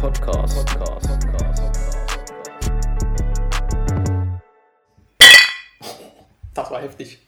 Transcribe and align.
Podcast. 0.00 0.64
Podcast. 0.64 1.08
Das 6.54 6.70
war 6.70 6.80
heftig. 6.80 7.18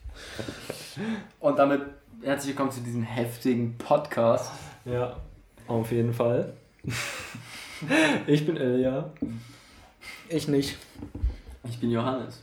Und 1.41 1.59
damit 1.59 1.83
herzlich 2.22 2.51
willkommen 2.51 2.71
zu 2.71 2.80
diesem 2.80 3.03
heftigen 3.03 3.77
Podcast. 3.77 4.53
Ja, 4.85 5.17
auf 5.67 5.91
jeden 5.91 6.14
Fall. 6.14 6.53
Ich 8.29 8.46
bin 8.46 8.56
Ilja. 8.56 9.11
Ich 10.29 10.46
nicht. 10.46 10.77
Ich 11.64 11.80
bin 11.80 11.91
Johannes. 11.91 12.41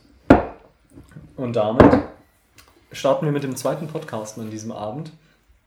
Und 1.36 1.56
damit 1.56 2.02
starten 2.92 3.24
wir 3.24 3.32
mit 3.32 3.44
dem 3.44 3.56
zweiten 3.56 3.88
Podcast 3.88 4.38
an 4.38 4.50
diesem 4.50 4.72
Abend. 4.72 5.10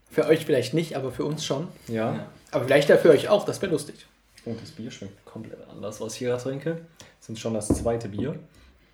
Für 0.08 0.26
euch 0.26 0.46
vielleicht 0.46 0.72
nicht, 0.72 0.96
aber 0.96 1.10
für 1.10 1.24
uns 1.24 1.44
schon. 1.44 1.66
Ja. 1.88 2.14
Ja. 2.14 2.26
Aber 2.52 2.64
vielleicht 2.64 2.90
ja 2.90 2.96
für 2.96 3.10
euch 3.10 3.28
auch, 3.28 3.44
das 3.44 3.60
wäre 3.60 3.72
lustig. 3.72 4.06
Und 4.44 4.60
das 4.60 4.70
Bier 4.72 4.90
schmeckt 4.90 5.24
komplett 5.24 5.60
anders, 5.68 6.00
was 6.00 6.14
ich 6.14 6.18
hier 6.20 6.36
trinke. 6.38 6.80
Das 7.18 7.26
sind 7.26 7.38
schon 7.38 7.54
das 7.54 7.68
zweite 7.68 8.08
Bier. 8.08 8.38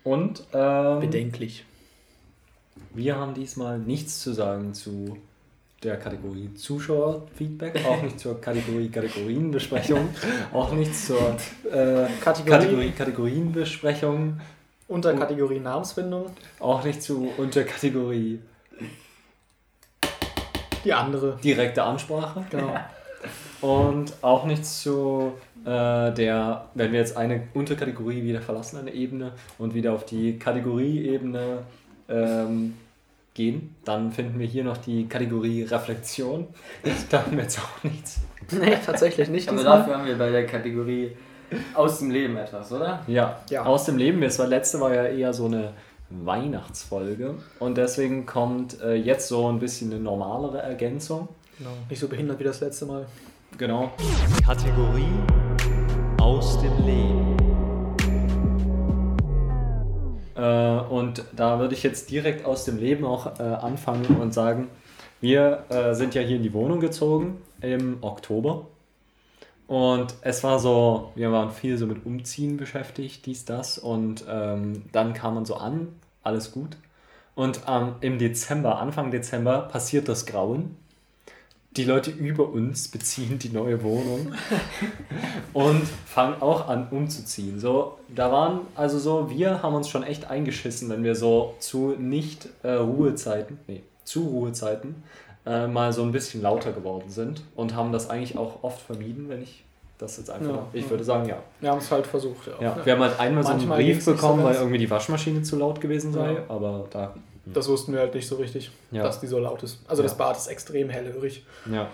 Und 0.03 0.43
ähm, 0.53 0.99
Bedenklich. 0.99 1.65
wir 2.93 3.15
haben 3.15 3.33
diesmal 3.33 3.79
nichts 3.79 4.19
zu 4.19 4.33
sagen 4.33 4.73
zu 4.73 5.17
der 5.83 5.97
Kategorie 5.97 6.53
Zuschauerfeedback, 6.55 7.85
auch 7.85 8.01
nicht 8.01 8.19
zur 8.19 8.39
Kategorie 8.41 8.89
Kategorienbesprechung, 8.89 10.09
auch 10.53 10.73
nicht 10.73 10.93
zur 10.93 11.37
äh, 11.71 12.07
Kategorie, 12.21 12.49
Kategorie 12.49 12.91
Kategorienbesprechung, 12.91 14.39
Unterkategorie 14.87 15.59
Namensfindung. 15.59 16.25
auch 16.59 16.83
nicht 16.83 17.01
zu 17.01 17.31
Unterkategorie 17.37 18.39
Die 20.83 20.93
andere. 20.93 21.37
direkte 21.43 21.83
Ansprache. 21.83 22.45
Genau. 22.49 22.75
Und 23.61 24.13
auch 24.21 24.45
nichts 24.45 24.81
zu 24.81 25.33
äh, 25.65 26.13
der, 26.13 26.65
wenn 26.73 26.91
wir 26.91 26.99
jetzt 26.99 27.17
eine 27.17 27.43
Unterkategorie 27.53 28.23
wieder 28.23 28.41
verlassen, 28.41 28.79
eine 28.79 28.91
Ebene, 28.93 29.33
und 29.57 29.73
wieder 29.73 29.93
auf 29.93 30.05
die 30.05 30.37
Kategorieebene 30.39 31.59
ähm, 32.07 32.73
gehen, 33.33 33.75
dann 33.85 34.11
finden 34.11 34.39
wir 34.39 34.47
hier 34.47 34.63
noch 34.63 34.77
die 34.77 35.07
Kategorie 35.07 35.63
Reflexion. 35.63 36.47
Da 37.09 37.23
haben 37.23 37.33
wir 37.37 37.43
jetzt 37.43 37.59
auch 37.59 37.83
nichts. 37.83 38.19
nee, 38.51 38.75
tatsächlich 38.85 39.29
nicht. 39.29 39.49
Aber 39.49 39.63
dafür 39.63 39.97
haben 39.97 40.05
wir 40.05 40.17
bei 40.17 40.29
der 40.29 40.45
Kategorie 40.45 41.11
aus 41.73 41.99
dem 41.99 42.11
Leben 42.11 42.37
etwas, 42.37 42.71
oder? 42.71 43.01
Ja, 43.07 43.39
Ja. 43.49 43.63
aus 43.65 43.85
dem 43.85 43.97
Leben. 43.97 44.21
Das 44.21 44.37
war, 44.39 44.47
letzte 44.47 44.79
war 44.79 44.93
ja 44.93 45.05
eher 45.05 45.33
so 45.33 45.45
eine 45.45 45.73
Weihnachtsfolge. 46.09 47.35
Und 47.59 47.77
deswegen 47.77 48.25
kommt 48.25 48.81
äh, 48.81 48.95
jetzt 48.95 49.27
so 49.27 49.47
ein 49.47 49.59
bisschen 49.59 49.91
eine 49.91 49.99
normalere 50.01 50.59
Ergänzung. 50.61 51.27
Genau. 51.57 51.71
Nicht 51.89 51.99
so 51.99 52.07
behindert 52.07 52.39
wie 52.39 52.43
das 52.45 52.61
letzte 52.61 52.85
Mal. 52.85 53.05
Genau. 53.57 53.91
Kategorie 54.45 55.07
aus 56.19 56.59
dem 56.61 56.85
Leben. 56.85 57.37
Äh, 60.35 60.79
und 60.89 61.23
da 61.35 61.59
würde 61.59 61.73
ich 61.73 61.83
jetzt 61.83 62.11
direkt 62.11 62.45
aus 62.45 62.65
dem 62.65 62.77
Leben 62.77 63.05
auch 63.05 63.39
äh, 63.39 63.43
anfangen 63.43 64.17
und 64.19 64.33
sagen, 64.33 64.69
wir 65.21 65.65
äh, 65.69 65.93
sind 65.93 66.15
ja 66.15 66.21
hier 66.21 66.37
in 66.37 66.43
die 66.43 66.53
Wohnung 66.53 66.79
gezogen 66.79 67.41
im 67.61 67.97
Oktober. 68.01 68.67
Und 69.67 70.15
es 70.21 70.43
war 70.43 70.59
so, 70.59 71.11
wir 71.15 71.31
waren 71.31 71.51
viel 71.51 71.77
so 71.77 71.85
mit 71.85 72.05
Umziehen 72.05 72.57
beschäftigt, 72.57 73.25
dies, 73.25 73.45
das. 73.45 73.77
Und 73.77 74.25
ähm, 74.27 74.83
dann 74.91 75.13
kam 75.13 75.35
man 75.35 75.45
so 75.45 75.55
an, 75.55 75.89
alles 76.23 76.51
gut. 76.51 76.77
Und 77.35 77.61
ähm, 77.67 77.95
im 78.01 78.17
Dezember, 78.17 78.79
Anfang 78.79 79.11
Dezember, 79.11 79.61
passiert 79.61 80.09
das 80.09 80.25
Grauen. 80.25 80.75
Die 81.75 81.83
Leute 81.83 82.09
über 82.09 82.49
uns 82.49 82.87
beziehen 82.87 83.37
die 83.37 83.49
neue 83.49 83.83
Wohnung 83.83 84.33
und 85.53 85.83
fangen 86.05 86.41
auch 86.41 86.67
an 86.67 86.87
umzuziehen. 86.89 87.59
So, 87.59 87.99
da 88.13 88.31
waren 88.31 88.61
also 88.75 88.97
so, 88.97 89.29
wir 89.29 89.61
haben 89.61 89.75
uns 89.75 89.87
schon 89.87 90.03
echt 90.03 90.29
eingeschissen, 90.29 90.89
wenn 90.89 91.03
wir 91.03 91.15
so 91.15 91.53
zu 91.59 91.95
nicht 91.97 92.49
äh, 92.63 92.71
Ruhezeiten, 92.71 93.59
nee, 93.67 93.83
zu 94.03 94.23
Ruhezeiten 94.27 95.03
äh, 95.45 95.67
mal 95.67 95.93
so 95.93 96.01
ein 96.01 96.11
bisschen 96.11 96.41
lauter 96.41 96.71
geworden 96.71 97.09
sind 97.09 97.43
und 97.55 97.75
haben 97.75 97.91
das 97.91 98.09
eigentlich 98.09 98.37
auch 98.37 98.63
oft 98.63 98.81
vermieden, 98.81 99.29
wenn 99.29 99.43
ich 99.43 99.63
das 99.99 100.17
jetzt 100.17 100.29
einfach, 100.31 100.55
Ja, 100.55 100.65
ich 100.73 100.89
würde 100.89 101.03
sagen, 101.03 101.27
ja. 101.29 101.37
Wir 101.59 101.71
haben 101.71 101.79
es 101.79 101.91
halt 101.91 102.07
versucht. 102.07 102.47
Ja. 102.47 102.53
ja. 102.61 102.85
Wir 102.85 102.93
haben 102.93 103.01
halt 103.01 103.19
einmal 103.19 103.43
so 103.43 103.49
einen 103.49 103.59
Manchmal 103.59 103.77
Brief 103.83 104.05
bekommen, 104.05 104.43
weil 104.43 104.55
irgendwie 104.55 104.77
die 104.77 104.89
Waschmaschine 104.89 105.43
zu 105.43 105.57
laut 105.57 105.81
gewesen 105.81 106.13
sei, 106.13 106.33
Ja. 106.33 106.39
aber 106.47 106.85
da, 106.89 107.13
Das 107.53 107.67
wussten 107.67 107.93
wir 107.93 107.99
halt 107.99 108.13
nicht 108.15 108.27
so 108.27 108.35
richtig, 108.35 108.71
Ja. 108.91 109.03
dass 109.03 109.19
die 109.19 109.27
so 109.27 109.39
laut 109.39 109.63
ist. 109.63 109.79
Also 109.87 110.03
das. 110.03 110.17
Bad 110.17 110.37
ist 110.37 110.47
extrem 110.47 110.89
hellhörig. 110.89 111.45
ja, 111.71 111.87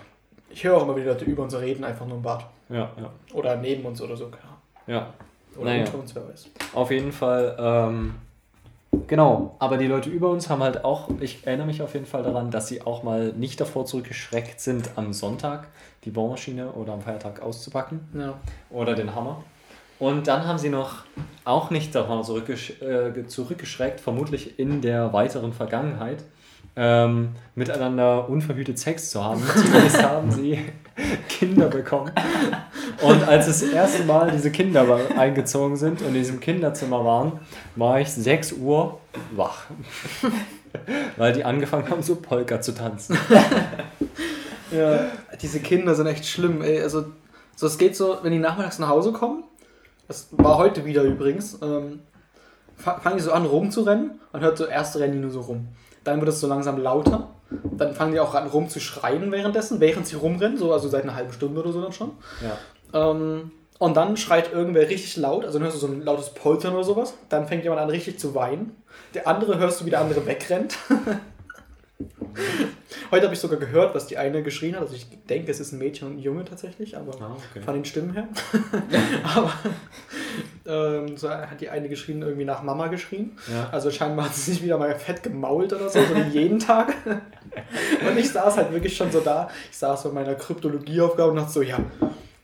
Ich 0.50 0.64
höre 0.64 0.76
auch 0.76 0.82
immer 0.82 0.96
wieder 0.96 1.12
Leute 1.12 1.24
über 1.24 1.42
uns 1.42 1.54
reden, 1.58 1.84
einfach 1.84 2.06
nur 2.06 2.16
im 2.16 2.22
Bad. 2.22 2.44
ja, 2.68 2.90
ja, 3.00 3.10
Oder 3.34 3.56
neben 3.56 3.84
uns 3.84 4.00
oder 4.02 4.16
so. 4.16 4.24
Ahnung. 4.26 4.38
ja. 4.86 5.12
Oder 5.56 5.70
Naja. 5.70 5.84
unter 5.86 5.98
uns, 5.98 6.14
wer 6.14 6.28
weiß. 6.28 6.46
Auf 6.74 6.90
jeden 6.90 7.12
Fall, 7.12 7.56
ähm, 7.58 8.14
genau. 9.06 9.56
Aber 9.58 9.78
die 9.78 9.86
Leute 9.86 10.10
über 10.10 10.28
uns 10.28 10.50
haben 10.50 10.62
halt 10.62 10.84
auch, 10.84 11.08
ich 11.20 11.46
erinnere 11.46 11.66
mich 11.66 11.80
auf 11.82 11.94
jeden 11.94 12.06
Fall 12.06 12.22
daran, 12.22 12.50
dass 12.50 12.68
sie 12.68 12.82
auch 12.82 13.02
mal 13.02 13.32
nicht 13.32 13.58
davor 13.60 13.86
zurückgeschreckt 13.86 14.60
sind, 14.60 14.90
am 14.96 15.12
Sonntag 15.14 15.68
die 16.04 16.10
Bohrmaschine 16.10 16.72
oder 16.72 16.92
am 16.92 17.00
Feiertag 17.00 17.40
auszupacken 17.40 18.00
Ja. 18.14 18.34
oder 18.70 18.94
den 18.94 19.14
Hammer. 19.14 19.42
Und 19.98 20.26
dann 20.26 20.46
haben 20.46 20.58
sie 20.58 20.68
noch 20.68 21.04
auch 21.44 21.70
nicht 21.70 21.94
davon 21.94 22.24
zurückgesch 22.24 22.82
äh, 22.82 23.26
zurückgeschreckt, 23.26 24.00
vermutlich 24.00 24.58
in 24.58 24.80
der 24.80 25.12
weiteren 25.12 25.52
Vergangenheit, 25.52 26.24
ähm, 26.74 27.30
miteinander 27.54 28.28
unverhütet 28.28 28.78
Sex 28.78 29.10
zu 29.10 29.24
haben. 29.24 29.42
Zumindest 29.54 30.02
haben 30.02 30.30
sie 30.30 30.58
Kinder 31.28 31.68
bekommen. 31.68 32.12
Und 33.00 33.26
als 33.26 33.46
das 33.46 33.62
erste 33.62 34.04
Mal 34.04 34.30
diese 34.30 34.50
Kinder 34.50 34.98
eingezogen 35.16 35.76
sind 35.76 36.02
und 36.02 36.08
in 36.08 36.14
diesem 36.14 36.40
Kinderzimmer 36.40 37.04
waren, 37.04 37.40
war 37.76 38.00
ich 38.00 38.10
6 38.10 38.54
Uhr 38.54 38.98
wach. 39.30 39.64
Weil 41.16 41.32
die 41.32 41.44
angefangen 41.44 41.88
haben, 41.88 42.02
so 42.02 42.16
Polka 42.16 42.60
zu 42.60 42.72
tanzen. 42.72 43.16
Ja, 44.70 45.06
diese 45.40 45.60
Kinder 45.60 45.94
sind 45.94 46.06
echt 46.06 46.26
schlimm. 46.26 46.62
Ey. 46.62 46.82
Also, 46.82 47.06
so, 47.54 47.66
es 47.66 47.78
geht 47.78 47.96
so, 47.96 48.18
wenn 48.22 48.32
die 48.32 48.38
nachmittags 48.38 48.78
nach 48.78 48.88
Hause 48.88 49.12
kommen, 49.12 49.44
das 50.08 50.28
war 50.32 50.56
heute 50.58 50.84
wieder 50.84 51.02
übrigens, 51.02 51.58
ähm, 51.62 52.00
fa- 52.76 52.98
fangen 53.00 53.16
die 53.16 53.22
so 53.22 53.32
an 53.32 53.44
rumzurennen. 53.46 54.20
Man 54.32 54.42
hört 54.42 54.58
so, 54.58 54.66
erst 54.66 54.96
rennen 54.96 55.14
die 55.14 55.18
nur 55.20 55.30
so 55.30 55.40
rum. 55.40 55.68
Dann 56.04 56.20
wird 56.20 56.28
es 56.28 56.40
so 56.40 56.46
langsam 56.46 56.78
lauter. 56.78 57.28
Dann 57.72 57.94
fangen 57.94 58.12
die 58.12 58.20
auch 58.20 58.34
an 58.34 58.46
rumzuschreien 58.48 59.30
währenddessen, 59.32 59.80
während 59.80 60.06
sie 60.06 60.16
rumrennen, 60.16 60.56
so, 60.58 60.72
also 60.72 60.88
seit 60.88 61.04
einer 61.04 61.14
halben 61.14 61.32
Stunde 61.32 61.60
oder 61.60 61.72
so 61.72 61.80
dann 61.80 61.92
schon. 61.92 62.12
Ja. 62.42 63.10
Ähm, 63.10 63.50
und 63.78 63.96
dann 63.96 64.16
schreit 64.16 64.52
irgendwer 64.52 64.88
richtig 64.88 65.16
laut, 65.16 65.44
also 65.44 65.58
dann 65.58 65.64
hörst 65.64 65.76
du 65.76 65.86
so 65.86 65.92
ein 65.92 66.02
lautes 66.02 66.30
Poltern 66.30 66.74
oder 66.74 66.84
sowas. 66.84 67.14
Dann 67.28 67.46
fängt 67.46 67.62
jemand 67.64 67.80
an 67.82 67.90
richtig 67.90 68.18
zu 68.18 68.34
weinen. 68.34 68.74
Der 69.14 69.28
andere 69.28 69.58
hörst 69.58 69.80
du, 69.80 69.84
wie 69.86 69.90
der 69.90 70.00
andere 70.00 70.24
wegrennt. 70.26 70.76
Heute 73.10 73.24
habe 73.24 73.34
ich 73.34 73.40
sogar 73.40 73.58
gehört, 73.58 73.94
was 73.94 74.06
die 74.06 74.18
eine 74.18 74.42
geschrien 74.42 74.74
hat. 74.74 74.82
Also 74.82 74.94
ich 74.94 75.06
denke, 75.28 75.50
es 75.50 75.60
ist 75.60 75.72
ein 75.72 75.78
Mädchen 75.78 76.08
und 76.08 76.16
ein 76.16 76.18
Junge 76.18 76.44
tatsächlich, 76.44 76.96
aber 76.96 77.12
Ah, 77.20 77.36
okay. 77.50 77.60
von 77.64 77.74
den 77.74 77.84
Stimmen 77.84 78.12
her. 78.12 78.28
aber 79.34 79.52
ähm, 80.66 81.16
so 81.16 81.30
hat 81.30 81.60
die 81.60 81.68
eine 81.68 81.88
geschrien, 81.88 82.22
irgendwie 82.22 82.44
nach 82.44 82.62
Mama 82.62 82.88
geschrien. 82.88 83.36
Ja. 83.50 83.68
Also 83.70 83.90
scheinbar 83.90 84.26
hat 84.26 84.34
sie 84.34 84.52
sich 84.52 84.62
wieder 84.62 84.78
mal 84.78 84.94
fett 84.98 85.22
gemault 85.22 85.72
oder 85.72 85.88
so, 85.88 86.00
so 86.02 86.14
jeden 86.32 86.58
Tag. 86.58 86.94
und 88.08 88.18
ich 88.18 88.30
saß 88.30 88.56
halt 88.56 88.72
wirklich 88.72 88.96
schon 88.96 89.10
so 89.10 89.20
da. 89.20 89.48
Ich 89.70 89.78
saß 89.78 90.04
bei 90.04 90.10
meiner 90.10 90.34
Kryptologieaufgabe 90.34 91.30
und 91.30 91.36
dachte 91.36 91.52
so, 91.52 91.62
ja, 91.62 91.78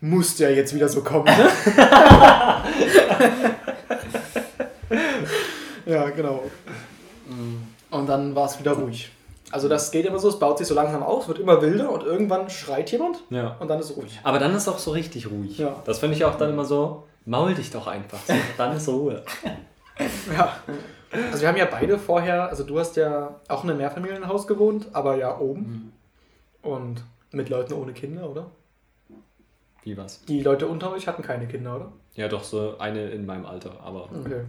muss 0.01 0.37
ja 0.39 0.49
jetzt 0.49 0.73
wieder 0.75 0.89
so 0.89 1.01
kommen, 1.01 1.25
ne? 1.25 1.49
ja, 5.85 6.09
genau. 6.09 6.43
Und 7.89 8.09
dann 8.09 8.35
war 8.35 8.47
es 8.47 8.59
wieder 8.59 8.73
ruhig. 8.73 9.11
Also 9.53 9.69
das 9.69 9.91
geht 9.91 10.05
immer 10.05 10.17
so, 10.19 10.29
es 10.29 10.39
baut 10.39 10.57
sich 10.57 10.67
so 10.67 10.73
langsam 10.73 11.03
aus, 11.03 11.27
wird 11.27 11.37
immer 11.39 11.61
wilder 11.61 11.91
und 11.91 12.03
irgendwann 12.03 12.49
schreit 12.49 12.91
jemand 12.91 13.19
Ja. 13.29 13.55
und 13.59 13.67
dann 13.69 13.79
ist 13.79 13.91
es 13.91 13.95
ruhig. 13.97 14.19
Aber 14.23 14.39
dann 14.39 14.53
ist 14.55 14.67
auch 14.67 14.79
so 14.79 14.91
richtig 14.91 15.29
ruhig. 15.29 15.59
Ja. 15.59 15.75
Das 15.85 15.99
finde 15.99 16.15
ich 16.15 16.25
auch 16.25 16.35
dann 16.37 16.49
immer 16.49 16.65
so, 16.65 17.03
maul 17.25 17.53
dich 17.53 17.69
doch 17.69 17.85
einfach. 17.87 18.17
So, 18.25 18.33
dann 18.57 18.75
ist 18.75 18.87
Ruhe. 18.89 19.23
Ja. 20.35 20.57
Also 21.29 21.41
wir 21.41 21.47
haben 21.49 21.57
ja 21.57 21.65
beide 21.69 21.99
vorher, 21.99 22.49
also 22.49 22.63
du 22.63 22.79
hast 22.79 22.95
ja 22.95 23.39
auch 23.47 23.63
in 23.63 23.69
einem 23.69 23.77
Mehrfamilienhaus 23.77 24.47
gewohnt, 24.47 24.87
aber 24.93 25.17
ja 25.17 25.37
oben. 25.37 25.93
Und 26.63 27.03
mit 27.31 27.49
Leuten 27.49 27.73
ohne 27.73 27.93
Kinder, 27.93 28.27
oder? 28.27 28.47
Wie 29.83 29.95
was? 29.95 30.25
Die 30.25 30.41
Leute 30.41 30.65
unter 30.65 30.91
euch 30.91 31.07
hatten 31.07 31.21
keine 31.21 31.45
Kinder, 31.47 31.75
oder? 31.75 31.91
Ja, 32.15 32.27
doch, 32.27 32.43
so 32.43 32.79
eine 32.79 33.09
in 33.11 33.27
meinem 33.27 33.45
Alter. 33.45 33.71
Aber, 33.83 34.09
Okay. 34.19 34.41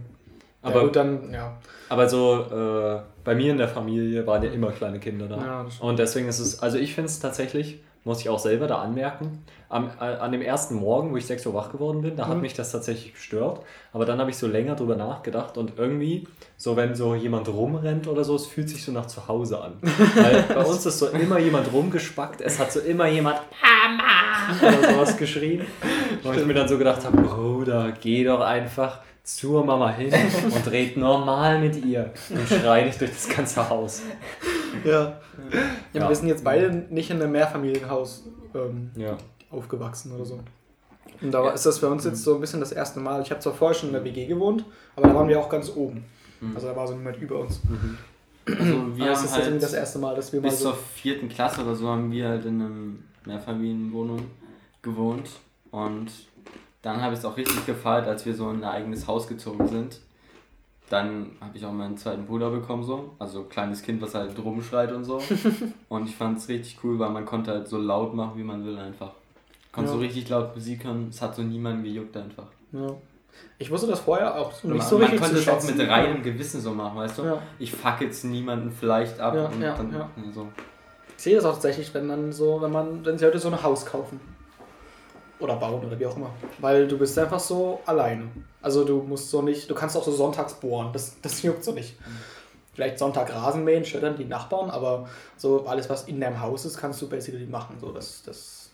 Aber, 0.65 0.75
ja, 0.79 0.83
gut, 0.83 0.95
dann, 0.95 1.31
ja. 1.33 1.57
aber 1.89 2.09
so, 2.09 2.41
äh, 2.51 2.99
bei 3.23 3.35
mir 3.35 3.51
in 3.51 3.57
der 3.57 3.67
Familie 3.69 4.25
waren 4.27 4.43
ja 4.43 4.49
immer 4.51 4.71
kleine 4.71 4.99
Kinder 4.99 5.27
da. 5.27 5.37
Ja. 5.37 5.65
Und 5.79 5.99
deswegen 5.99 6.27
ist 6.27 6.39
es, 6.39 6.59
also 6.61 6.77
ich 6.77 6.93
finde 6.93 7.09
es 7.09 7.19
tatsächlich, 7.19 7.79
muss 8.03 8.19
ich 8.21 8.29
auch 8.29 8.37
selber 8.37 8.67
da 8.67 8.77
anmerken, 8.83 9.43
am, 9.67 9.89
äh, 9.99 10.03
an 10.03 10.31
dem 10.31 10.43
ersten 10.43 10.75
Morgen, 10.75 11.11
wo 11.11 11.17
ich 11.17 11.25
6 11.25 11.47
Uhr 11.47 11.55
wach 11.55 11.71
geworden 11.71 12.01
bin, 12.03 12.15
da 12.15 12.27
hat 12.27 12.35
Mhm. 12.35 12.41
mich 12.41 12.53
das 12.53 12.71
tatsächlich 12.71 13.13
gestört. 13.15 13.61
Aber 13.93 14.05
dann 14.05 14.19
habe 14.19 14.29
ich 14.29 14.37
so 14.37 14.45
länger 14.45 14.75
drüber 14.75 14.95
nachgedacht 14.95 15.57
und 15.57 15.73
irgendwie, 15.77 16.27
so 16.55 16.75
wenn 16.77 16.93
so 16.93 17.15
jemand 17.15 17.47
rumrennt 17.47 18.07
oder 18.07 18.23
so, 18.23 18.35
es 18.35 18.45
fühlt 18.45 18.69
sich 18.69 18.85
so 18.85 18.91
nach 18.91 19.07
zu 19.07 19.27
Hause 19.27 19.59
an. 19.59 19.73
Weil 20.15 20.43
bei 20.43 20.63
uns 20.63 20.85
ist 20.85 20.99
so 20.99 21.07
immer 21.07 21.39
jemand 21.39 21.73
rumgespackt, 21.73 22.41
es 22.41 22.59
hat 22.59 22.71
so 22.71 22.79
immer 22.81 23.07
jemand 23.07 23.39
Mama 23.59 24.69
oder 24.77 24.93
sowas 24.93 25.17
geschrien. 25.17 25.61
Wo 26.21 26.31
ich 26.31 26.45
mir 26.45 26.53
dann 26.53 26.67
so 26.67 26.77
gedacht 26.77 27.03
habe, 27.03 27.17
Bruder, 27.23 27.91
geh 27.99 28.23
doch 28.23 28.41
einfach 28.41 28.99
zur 29.25 29.65
Mama 29.65 29.91
hin 29.91 30.13
und 30.53 30.71
red 30.71 30.95
normal 30.97 31.59
mit 31.59 31.83
ihr 31.83 32.13
und 32.29 32.47
schrei 32.47 32.85
nicht 32.85 33.01
durch 33.01 33.11
das 33.11 33.27
ganze 33.27 33.67
Haus. 33.69 34.01
Ja. 34.85 34.91
ja. 34.91 35.19
Ja. 35.93 36.07
Wir 36.09 36.15
sind 36.15 36.27
jetzt 36.27 36.43
beide 36.43 36.69
nicht 36.89 37.09
in 37.09 37.21
einem 37.21 37.31
Mehrfamilienhaus 37.31 38.23
ähm, 38.53 38.91
Ja. 38.95 39.17
aufgewachsen 39.49 40.11
oder 40.13 40.25
so. 40.25 40.39
Und 41.21 41.31
da 41.31 41.51
ist 41.51 41.65
das 41.65 41.79
für 41.79 41.89
uns 41.89 42.03
jetzt 42.05 42.23
so 42.23 42.35
ein 42.35 42.41
bisschen 42.41 42.59
das 42.59 42.71
erste 42.71 42.99
Mal. 42.99 43.21
Ich 43.21 43.31
habe 43.31 43.39
zwar 43.41 43.53
vorher 43.53 43.73
schon 43.73 43.89
in 43.89 43.93
der 43.93 44.03
WG 44.03 44.27
gewohnt, 44.27 44.63
aber 44.95 45.07
da 45.07 45.15
waren 45.15 45.27
wir 45.27 45.39
auch 45.39 45.49
ganz 45.49 45.71
oben. 45.75 46.05
Also 46.53 46.67
da 46.67 46.75
war 46.75 46.87
so 46.87 46.93
niemand 46.95 47.17
über 47.17 47.39
uns. 47.39 47.61
Also 48.45 48.63
Wir 48.95 49.05
wir 49.05 49.11
es 49.11 49.33
haben 49.33 49.41
halt 49.43 49.63
das 49.63 49.73
erste 49.73 49.97
Mal, 49.97 50.15
dass 50.15 50.31
wir 50.31 50.39
mal 50.41 50.49
bis 50.49 50.59
so. 50.59 50.69
zur 50.69 50.77
vierten 50.77 51.29
Klasse 51.29 51.61
oder 51.63 51.73
so 51.75 51.87
haben 51.87 52.11
wir 52.11 52.27
halt 52.29 52.45
in 52.45 52.61
einem 52.61 53.03
Mehrfamilienwohnung 53.25 54.19
gewohnt 54.83 55.29
und 55.71 56.11
dann 56.85 57.01
habe 57.01 57.13
ich 57.13 57.19
es 57.19 57.25
auch 57.25 57.35
richtig 57.35 57.65
gefeiert, 57.65 58.07
als 58.07 58.27
wir 58.27 58.35
so 58.35 58.47
in 58.51 58.57
ein 58.57 58.63
eigenes 58.63 59.07
Haus 59.07 59.27
gezogen 59.27 59.67
sind. 59.67 59.99
Dann 60.87 61.31
habe 61.41 61.57
ich 61.57 61.65
auch 61.65 61.71
meinen 61.71 61.97
zweiten 61.97 62.27
Bruder 62.27 62.51
bekommen, 62.51 62.83
so. 62.83 63.15
Also 63.17 63.45
kleines 63.45 63.81
Kind, 63.81 64.03
was 64.03 64.13
halt 64.13 64.37
rumschreit 64.37 64.91
und 64.91 65.03
so. 65.03 65.19
und 65.89 66.07
ich 66.07 66.15
fand 66.15 66.37
es 66.37 66.47
richtig 66.47 66.77
cool, 66.83 66.99
weil 66.99 67.09
man 67.09 67.25
konnte 67.25 67.49
halt 67.49 67.67
so 67.67 67.79
laut 67.79 68.13
machen, 68.13 68.33
wie 68.37 68.43
man 68.43 68.63
will 68.63 68.77
einfach. 68.77 69.13
Konnte 69.71 69.89
Ja. 69.89 69.95
so 69.95 69.99
richtig 69.99 70.29
laut 70.29 70.53
Musik 70.53 70.83
hören, 70.83 71.07
es 71.09 71.23
hat 71.23 71.35
so 71.35 71.41
niemanden 71.41 71.83
gejuckt 71.83 72.15
einfach. 72.17 72.45
Ja. 72.71 72.93
Ich 73.57 73.71
wusste 73.71 73.87
das 73.87 74.01
vorher 74.01 74.39
auch 74.39 74.51
nicht 74.51 74.65
man, 74.65 74.81
so 74.81 74.99
man 74.99 75.07
richtig 75.07 75.21
konnte 75.21 75.35
zu 75.37 75.41
es 75.41 75.49
auch 75.49 75.75
mit 75.75 75.89
reinem 75.89 76.21
Gewissen 76.21 76.61
so 76.61 76.71
machen, 76.71 76.99
weißt 76.99 77.17
du? 77.17 77.23
Ja. 77.23 77.41
Ich 77.57 77.71
fuck 77.71 77.99
jetzt 78.01 78.23
niemanden 78.25 78.69
vielleicht 78.69 79.19
ab 79.19 79.33
Ja, 79.33 79.47
und 79.47 79.59
ja, 79.59 79.75
dann 79.75 80.31
so. 80.31 80.47
Ich 81.17 81.23
sehe 81.23 81.35
das 81.35 81.45
auch 81.45 81.53
tatsächlich, 81.53 81.91
wenn 81.95 82.07
dann 82.07 82.31
so, 82.31 82.61
wenn 82.61 82.71
man, 82.71 83.03
wenn 83.03 83.17
sie 83.17 83.25
heute 83.25 83.39
so 83.39 83.47
ein 83.47 83.63
Haus 83.63 83.87
kaufen. 83.87 84.19
Oder 85.39 85.57
bauen 85.57 85.83
oder 85.85 85.99
wie 85.99 86.05
auch 86.05 86.15
immer. 86.15 86.31
Weil 86.59 86.87
du 86.87 86.97
bist 86.97 87.17
einfach 87.19 87.39
so 87.39 87.81
alleine. 87.85 88.29
Also 88.61 88.83
du 88.83 89.01
musst 89.01 89.29
so 89.29 89.41
nicht, 89.41 89.69
du 89.69 89.75
kannst 89.75 89.97
auch 89.97 90.03
so 90.03 90.11
sonntags 90.11 90.55
bohren, 90.55 90.91
das, 90.93 91.19
das 91.21 91.41
juckt 91.43 91.63
so 91.63 91.71
nicht. 91.71 91.95
Vielleicht 92.73 92.99
Sonntag 92.99 93.33
Rasen 93.33 93.63
mähen, 93.63 93.85
stört 93.85 94.03
dann 94.03 94.17
die 94.17 94.25
Nachbarn, 94.25 94.69
aber 94.69 95.07
so 95.37 95.65
alles, 95.65 95.89
was 95.89 96.09
in 96.09 96.19
deinem 96.19 96.41
Haus 96.41 96.65
ist, 96.65 96.77
kannst 96.77 97.01
du 97.01 97.07
basically 97.07 97.45
machen. 97.45 97.77
So, 97.79 97.91
das, 97.93 98.21
das 98.23 98.65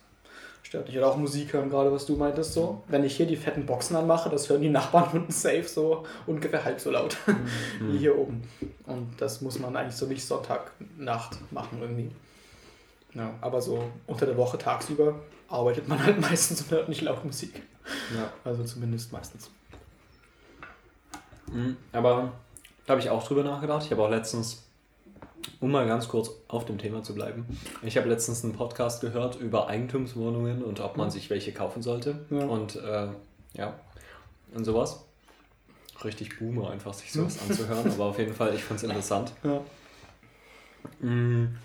stört 0.64 0.88
nicht. 0.88 0.98
Oder 0.98 1.08
auch 1.08 1.18
Musik 1.18 1.54
hören, 1.54 1.70
gerade 1.70 1.92
was 1.92 2.06
du 2.06 2.16
meintest. 2.16 2.54
So. 2.54 2.82
Wenn 2.88 3.04
ich 3.04 3.16
hier 3.16 3.28
die 3.28 3.36
fetten 3.36 3.66
Boxen 3.66 3.96
anmache, 3.96 4.30
das 4.30 4.50
hören 4.50 4.62
die 4.62 4.70
Nachbarn 4.70 5.10
unten 5.14 5.32
safe 5.32 5.68
so 5.68 6.06
ungefähr 6.26 6.64
halb 6.64 6.80
so 6.80 6.90
laut 6.90 7.18
wie 7.80 7.98
hier 7.98 8.18
oben. 8.18 8.42
Und 8.86 9.20
das 9.20 9.42
muss 9.42 9.60
man 9.60 9.76
eigentlich 9.76 9.96
so 9.96 10.06
nicht 10.06 10.26
Sonntagnacht 10.26 11.38
machen 11.52 11.80
irgendwie. 11.82 12.12
Ja, 13.14 13.34
aber 13.42 13.62
so 13.62 13.84
unter 14.08 14.26
der 14.26 14.38
Woche 14.38 14.58
tagsüber 14.58 15.16
arbeitet 15.50 15.88
man 15.88 16.04
halt 16.04 16.20
meistens 16.30 16.62
und 16.62 16.72
hört 16.72 16.90
nicht 16.90 17.02
laut 17.02 17.24
Musik. 17.26 17.62
Ja. 18.16 18.32
Also 18.44 18.64
zumindest 18.64 19.12
meistens. 19.12 19.50
Mhm. 21.52 21.78
Aber 21.92 22.32
da 22.86 22.92
habe 22.92 23.02
ich 23.02 23.10
auch 23.10 23.26
drüber 23.26 23.44
nachgedacht. 23.44 23.86
Ich 23.86 23.92
habe 23.92 24.04
auch 24.04 24.10
letztens, 24.10 24.64
um 25.60 25.72
mal 25.72 25.86
ganz 25.88 26.08
kurz 26.08 26.32
auf 26.48 26.66
dem 26.66 26.78
Thema 26.78 27.04
zu 27.04 27.14
bleiben, 27.14 27.46
ich 27.84 27.98
habe 27.98 28.08
letztens 28.08 28.44
einen 28.44 28.54
Podcast 28.54 29.02
gehört 29.02 29.36
über 29.36 29.68
Eigentumswohnungen 29.68 30.64
und 30.64 30.80
ob 30.80 30.98
man 30.98 31.12
sich 31.12 31.30
welche 31.30 31.52
kaufen 31.52 31.82
sollte. 31.82 32.26
Ja. 32.30 32.46
Und 32.46 32.78
äh, 32.78 33.08
ja, 33.54 33.74
und 34.54 34.66
sowas. 34.66 35.06
Richtig 36.04 36.40
boomer, 36.40 36.72
einfach 36.72 36.94
sich 36.94 37.12
sowas 37.12 37.38
anzuhören, 37.48 37.92
aber 37.92 38.06
auf 38.06 38.18
jeden 38.18 38.34
Fall, 38.34 38.56
ich 38.56 38.64
fand 38.64 38.80
es 38.80 38.84
interessant. 38.90 39.34
Ja. 39.44 39.62
Mm. 41.08 41.56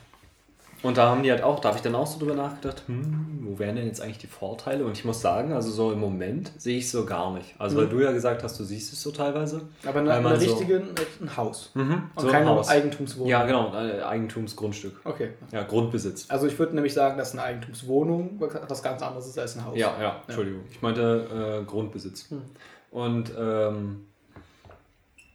Und 0.83 0.99
da 0.99 1.09
haben 1.11 1.23
die 1.23 1.31
halt 1.31 1.43
auch, 1.43 1.59
da 1.61 1.69
habe 1.71 1.79
ich 1.79 1.83
dann 1.83 1.95
auch 1.95 2.07
so 2.07 2.19
drüber 2.19 2.35
nachgedacht, 2.35 2.83
hm, 2.87 3.39
wo 3.49 3.59
wären 3.59 3.77
denn 3.77 3.87
jetzt 3.87 4.01
eigentlich 4.01 4.19
die 4.19 4.27
Vorteile? 4.27 4.85
Und 4.85 4.93
ich 4.93 5.05
muss 5.05 5.21
sagen, 5.21 5.53
also 5.53 5.71
so 5.71 5.91
im 5.91 5.99
Moment 5.99 6.53
sehe 6.59 6.77
ich 6.79 6.85
es 6.85 6.93
so 6.93 7.05
gar 7.07 7.33
nicht. 7.33 7.55
Also 7.59 7.77
weil 7.79 7.87
Mhm. 7.87 7.91
du 7.91 8.01
ja 8.01 8.13
gesagt 8.13 8.43
hast, 8.43 8.61
du 8.61 8.65
siehst 8.65 8.93
es 8.93 9.03
so 9.03 9.11
teilweise. 9.11 9.63
Aber 9.87 10.01
eine, 10.01 10.11
Weil 10.11 10.27
eine 10.27 10.41
so- 10.41 10.51
richtige, 10.53 10.77
ein 11.21 11.37
Haus. 11.37 11.71
Mhm, 11.75 12.03
Und 12.15 12.21
so 12.21 12.27
ein 12.27 12.33
keine 12.33 12.47
Haus. 12.51 12.69
Eigentumswohnung. 12.69 13.29
Ja, 13.29 13.47
genau, 13.47 13.73
ein 13.73 14.01
Eigentumsgrundstück. 14.03 15.01
Okay. 15.05 15.31
Ja, 15.51 15.63
Grundbesitz. 15.63 16.27
Also 16.29 16.47
ich 16.47 16.59
würde 16.59 16.75
nämlich 16.75 16.93
sagen, 16.95 17.17
dass 17.19 17.33
eine 17.33 17.43
Eigentumswohnung 17.43 18.39
was 18.69 18.83
ganz 18.83 19.03
anderes 19.03 19.27
ist 19.27 19.39
als 19.39 19.57
ein 19.57 19.65
Haus. 19.65 19.77
Ja, 19.79 19.95
ja, 20.01 20.21
Entschuldigung. 20.27 20.61
Ich 20.71 20.83
meinte 20.83 21.63
äh, 21.63 21.65
Grundbesitz. 21.65 22.31
Hm. 22.31 22.43
Und 22.91 23.33
ähm, 23.39 24.05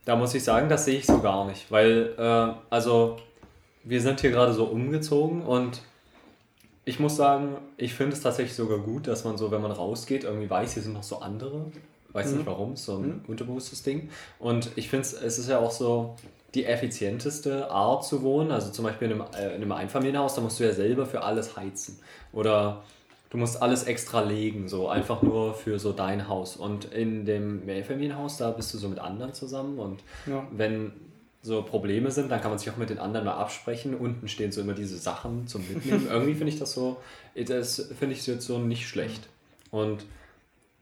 da 0.05 0.15
muss 0.15 0.33
ich 0.33 0.43
sagen, 0.43 0.69
das 0.69 0.85
sehe 0.85 0.97
ich 0.99 1.05
so 1.05 1.19
gar 1.19 1.45
nicht. 1.45 1.71
Weil, 1.71 2.13
äh, 2.17 2.53
also, 2.69 3.17
wir 3.83 4.01
sind 4.01 4.21
hier 4.21 4.31
gerade 4.31 4.53
so 4.53 4.65
umgezogen 4.65 5.41
und 5.43 5.81
ich 6.85 6.99
muss 6.99 7.15
sagen, 7.15 7.57
ich 7.77 7.93
finde 7.93 8.15
es 8.15 8.21
tatsächlich 8.21 8.55
sogar 8.55 8.79
gut, 8.79 9.07
dass 9.07 9.23
man 9.23 9.37
so, 9.37 9.51
wenn 9.51 9.61
man 9.61 9.71
rausgeht, 9.71 10.23
irgendwie 10.23 10.49
weiß, 10.49 10.73
hier 10.73 10.83
sind 10.83 10.93
noch 10.93 11.03
so 11.03 11.19
andere. 11.19 11.65
Weiß 12.13 12.31
Mhm. 12.31 12.37
nicht 12.37 12.45
warum, 12.47 12.75
so 12.75 12.97
ein 12.97 13.01
Mhm. 13.07 13.21
unterbewusstes 13.27 13.83
Ding. 13.83 14.09
Und 14.39 14.71
ich 14.75 14.89
finde 14.89 15.05
es, 15.07 15.13
es 15.13 15.39
ist 15.39 15.47
ja 15.47 15.59
auch 15.59 15.71
so 15.71 16.15
die 16.55 16.65
effizienteste 16.65 17.69
Art 17.71 18.03
zu 18.05 18.21
wohnen. 18.23 18.51
Also 18.51 18.71
zum 18.71 18.83
Beispiel 18.83 19.09
in 19.11 19.21
einem, 19.21 19.25
äh, 19.37 19.47
in 19.55 19.61
einem 19.61 19.71
Einfamilienhaus, 19.71 20.35
da 20.35 20.41
musst 20.41 20.59
du 20.59 20.65
ja 20.65 20.73
selber 20.73 21.05
für 21.05 21.21
alles 21.23 21.55
heizen. 21.55 21.99
Oder 22.33 22.83
du 23.29 23.37
musst 23.37 23.61
alles 23.61 23.83
extra 23.83 24.21
legen, 24.21 24.67
so 24.67 24.89
einfach 24.89 25.21
nur 25.21 25.53
für 25.53 25.79
so 25.79 25.93
dein 25.93 26.27
Haus. 26.27 26.57
Und 26.57 26.85
in 26.85 27.23
dem 27.25 27.65
Mehrfamilienhaus, 27.65 28.35
da 28.37 28.51
bist 28.51 28.73
du 28.73 28.77
so 28.77 28.89
mit 28.89 28.99
anderen 28.99 29.33
zusammen 29.33 29.79
und 29.79 30.01
Ja. 30.25 30.45
wenn 30.51 30.91
so 31.43 31.63
Probleme 31.63 32.11
sind, 32.11 32.29
dann 32.29 32.39
kann 32.41 32.51
man 32.51 32.59
sich 32.59 32.69
auch 32.69 32.77
mit 32.77 32.89
den 32.89 32.99
anderen 32.99 33.25
mal 33.25 33.33
absprechen. 33.33 33.95
Unten 33.95 34.27
stehen 34.27 34.51
so 34.51 34.61
immer 34.61 34.73
diese 34.73 34.97
Sachen 34.97 35.47
zum 35.47 35.67
Mitnehmen. 35.67 36.07
Irgendwie 36.11 36.35
finde 36.35 36.53
ich 36.53 36.59
das 36.59 36.73
so, 36.73 36.97
das 37.35 37.89
finde 37.97 38.15
ich 38.15 38.25
jetzt 38.27 38.45
so 38.45 38.59
nicht 38.59 38.87
schlecht. 38.87 39.27
Und 39.71 40.05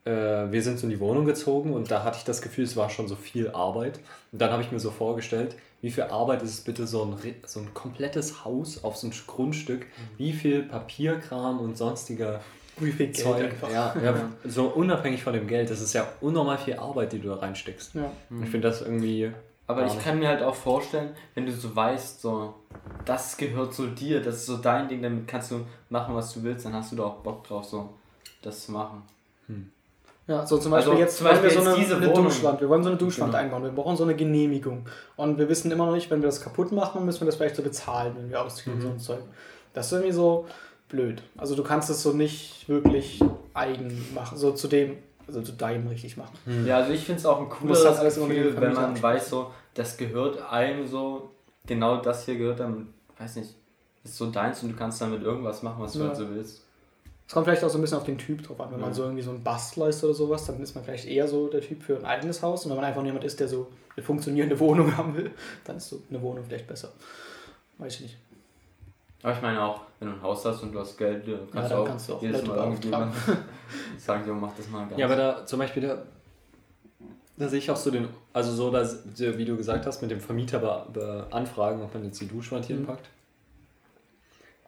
äh, 0.04 0.10
wir 0.10 0.62
sind 0.62 0.78
so 0.78 0.86
in 0.86 0.90
die 0.90 1.00
Wohnung 1.00 1.24
gezogen 1.24 1.72
und 1.72 1.90
da 1.90 2.04
hatte 2.04 2.18
ich 2.18 2.24
das 2.24 2.42
Gefühl, 2.42 2.64
es 2.64 2.76
war 2.76 2.90
schon 2.90 3.08
so 3.08 3.16
viel 3.16 3.50
Arbeit. 3.50 4.00
Und 4.32 4.40
dann 4.40 4.50
habe 4.50 4.62
ich 4.62 4.70
mir 4.70 4.80
so 4.80 4.90
vorgestellt, 4.90 5.56
wie 5.80 5.90
viel 5.90 6.04
Arbeit 6.04 6.42
ist 6.42 6.50
es 6.50 6.60
bitte, 6.60 6.86
so 6.86 7.04
ein, 7.04 7.34
so 7.46 7.60
ein 7.60 7.72
komplettes 7.72 8.44
Haus 8.44 8.84
auf 8.84 8.96
so 8.96 9.06
ein 9.06 9.14
Grundstück, 9.26 9.86
wie 10.18 10.32
viel 10.32 10.62
Papierkram 10.62 11.58
und 11.58 11.78
sonstiger 11.78 12.40
Wie 12.78 12.92
viel 12.92 13.06
Geld 13.06 13.16
Zeug, 13.16 13.52
ja, 13.72 13.94
ja, 14.02 14.30
so 14.44 14.66
unabhängig 14.66 15.22
von 15.22 15.32
dem 15.32 15.46
Geld, 15.46 15.70
das 15.70 15.80
ist 15.80 15.94
ja 15.94 16.06
unnormal 16.20 16.58
viel 16.58 16.74
Arbeit, 16.74 17.14
die 17.14 17.18
du 17.18 17.28
da 17.28 17.36
reinsteckst. 17.36 17.94
Ja. 17.94 18.10
Ich 18.42 18.50
finde 18.50 18.68
das 18.68 18.82
irgendwie. 18.82 19.32
Aber 19.70 19.86
ich 19.86 19.98
kann 19.98 20.18
mir 20.18 20.28
halt 20.28 20.42
auch 20.42 20.54
vorstellen, 20.54 21.10
wenn 21.34 21.46
du 21.46 21.52
so 21.52 21.74
weißt, 21.74 22.20
so, 22.20 22.54
das 23.04 23.36
gehört 23.36 23.72
zu 23.74 23.86
dir, 23.88 24.20
das 24.22 24.36
ist 24.36 24.46
so 24.46 24.56
dein 24.58 24.88
Ding, 24.88 25.02
damit 25.02 25.26
kannst 25.28 25.50
du 25.50 25.64
machen, 25.88 26.14
was 26.14 26.32
du 26.34 26.42
willst, 26.42 26.64
dann 26.66 26.74
hast 26.74 26.92
du 26.92 26.96
da 26.96 27.04
auch 27.04 27.16
Bock 27.16 27.44
drauf, 27.46 27.64
so, 27.64 27.90
das 28.42 28.66
zu 28.66 28.72
machen. 28.72 29.02
Ja, 30.26 30.46
so 30.46 30.58
zum 30.58 30.70
Beispiel 30.70 30.92
Also, 30.92 31.02
jetzt 31.02 31.16
zum 31.16 31.26
wollen 31.26 31.36
wir 31.36 31.42
Beispiel 31.42 31.62
so 31.62 31.68
eine, 31.70 31.78
diese 31.78 31.96
eine. 31.96 32.12
Duschwand. 32.12 32.60
Wir 32.60 32.68
wollen 32.68 32.82
so 32.84 32.88
eine 32.90 32.98
Duschwand 32.98 33.32
Genau. 33.32 33.42
einbauen. 33.42 33.62
Wir 33.64 33.70
brauchen 33.70 33.96
so 33.96 34.04
eine 34.04 34.14
Genehmigung. 34.14 34.86
Und 35.16 35.38
wir 35.38 35.48
wissen 35.48 35.72
immer 35.72 35.86
noch 35.86 35.92
nicht, 35.94 36.08
wenn 36.10 36.20
wir 36.22 36.26
das 36.28 36.40
kaputt 36.40 36.70
machen, 36.70 37.04
müssen 37.04 37.22
wir 37.22 37.26
das 37.26 37.34
vielleicht 37.36 37.56
so 37.56 37.62
bezahlen, 37.62 38.14
wenn 38.16 38.30
wir 38.30 38.40
ausziehen 38.40 38.74
und 38.76 38.80
so 38.80 38.88
ein 38.88 38.98
Zeug. 39.00 39.18
Das 39.74 39.86
ist 39.86 39.92
irgendwie 39.92 40.12
so 40.12 40.46
blöd. 40.88 41.22
Also 41.36 41.56
du 41.56 41.64
kannst 41.64 41.90
es 41.90 42.02
so 42.02 42.12
nicht 42.12 42.68
wirklich 42.68 43.20
eigen 43.54 44.06
machen, 44.14 44.38
so 44.38 44.52
zu 44.52 44.68
dem, 44.68 44.98
also 45.26 45.42
zu 45.42 45.52
deinem 45.52 45.88
richtig 45.88 46.16
machen. 46.16 46.36
Ja, 46.64 46.76
also 46.76 46.92
ich 46.92 47.00
finde 47.04 47.18
es 47.18 47.26
auch 47.26 47.38
ein 47.38 47.44
musst 47.48 47.60
cooles 47.60 47.82
das 47.82 47.98
alles 47.98 48.16
immer 48.16 48.26
mit 48.26 48.36
Gefühl, 48.36 48.60
wenn 48.60 48.72
man 48.74 49.02
weiß, 49.02 49.30
so, 49.30 49.50
das 49.74 49.96
gehört 49.96 50.40
einem 50.50 50.86
so, 50.86 51.30
genau 51.66 51.98
das 52.00 52.24
hier 52.24 52.36
gehört 52.36 52.60
einem, 52.60 52.92
weiß 53.18 53.36
nicht, 53.36 53.54
ist 54.04 54.16
so 54.16 54.30
deins 54.30 54.62
und 54.62 54.70
du 54.72 54.76
kannst 54.76 55.00
damit 55.00 55.22
irgendwas 55.22 55.62
machen, 55.62 55.82
was 55.82 55.92
du 55.92 56.00
Ja. 56.00 56.06
halt 56.08 56.16
so 56.16 56.28
willst. 56.30 56.64
Es 57.26 57.34
kommt 57.34 57.46
vielleicht 57.46 57.62
auch 57.62 57.68
so 57.68 57.78
ein 57.78 57.82
bisschen 57.82 57.98
auf 57.98 58.04
den 58.04 58.18
Typ 58.18 58.42
drauf 58.42 58.60
an. 58.60 58.72
Wenn 58.72 58.80
man 58.80 58.88
Ja. 58.90 58.94
so 58.94 59.02
irgendwie 59.04 59.22
so 59.22 59.30
ein 59.30 59.42
Bastler 59.44 59.88
ist 59.88 60.02
oder 60.02 60.14
sowas, 60.14 60.46
dann 60.46 60.60
ist 60.60 60.74
man 60.74 60.82
vielleicht 60.82 61.04
eher 61.06 61.28
so 61.28 61.46
der 61.48 61.60
Typ 61.60 61.82
für 61.82 61.96
ein 61.96 62.04
eigenes 62.04 62.42
Haus. 62.42 62.64
Und 62.64 62.70
wenn 62.70 62.76
man 62.76 62.84
einfach 62.86 63.04
jemand 63.04 63.22
ist, 63.24 63.38
der 63.38 63.46
so 63.46 63.68
eine 63.96 64.04
funktionierende 64.04 64.58
Wohnung 64.58 64.94
haben 64.96 65.14
will, 65.16 65.30
dann 65.64 65.76
ist 65.76 65.88
so 65.90 66.02
eine 66.10 66.20
Wohnung 66.22 66.42
vielleicht 66.44 66.66
besser. 66.66 66.88
Weiß 67.78 67.94
ich 67.96 68.00
nicht. 68.00 68.16
Aber 69.22 69.34
ich 69.34 69.42
meine 69.42 69.62
auch, 69.62 69.82
wenn 70.00 70.08
du 70.08 70.14
ein 70.14 70.22
Haus 70.22 70.44
hast 70.44 70.62
und 70.62 70.72
du 70.72 70.80
hast 70.80 70.96
Geld, 70.96 71.26
du 71.26 71.38
kannst, 71.52 71.70
dann 71.70 71.78
auch 71.78 71.84
kannst 71.84 72.08
du 72.08 72.14
auch 72.14 72.22
jedes 72.22 72.40
Leute 72.40 72.48
Mal 72.48 72.58
irgendjemand 72.64 73.12
beauftragen. 73.12 73.44
sagen, 73.98 74.24
jo, 74.26 74.34
mach 74.34 74.54
das 74.56 74.68
mal 74.70 74.86
ganz. 74.88 74.98
Ja, 74.98 75.06
aber 75.06 75.16
da 75.16 75.46
zum 75.46 75.58
Beispiel, 75.60 75.82
da, 75.82 76.02
da 77.40 77.48
sehe 77.48 77.58
ich 77.58 77.70
auch 77.70 77.76
so 77.76 77.90
den, 77.90 78.08
also 78.32 78.52
so, 78.52 78.70
dass, 78.70 79.02
wie 79.16 79.44
du 79.44 79.56
gesagt 79.56 79.86
hast, 79.86 80.02
mit 80.02 80.10
dem 80.10 80.20
Vermieter 80.20 80.58
be, 80.58 80.86
beanfragen, 80.92 81.82
ob 81.82 81.92
man 81.94 82.04
jetzt 82.04 82.20
die 82.20 82.28
Duschwand 82.28 82.66
hier 82.66 82.76
Mhm. 82.76 82.86
packt. 82.86 83.08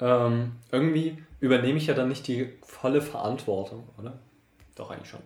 Ähm, 0.01 0.53
irgendwie 0.73 1.23
übernehme 1.41 1.79
ich 1.79 1.87
ja 1.87 1.95
dann 1.95 2.09
nicht 2.09 2.27
die 2.27 2.49
volle 2.63 3.01
Verantwortung, 3.03 3.85
oder? 3.99 4.15
Doch, 4.75 4.91
eigentlich 4.91 5.11
schon. 5.11 5.21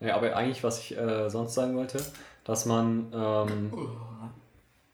Ja, 0.00 0.16
aber 0.16 0.34
eigentlich, 0.34 0.64
was 0.64 0.80
ich 0.80 0.96
äh, 0.96 1.28
sonst 1.28 1.54
sagen 1.54 1.76
wollte, 1.76 1.98
dass 2.44 2.64
man 2.66 3.12
ähm, 3.12 3.72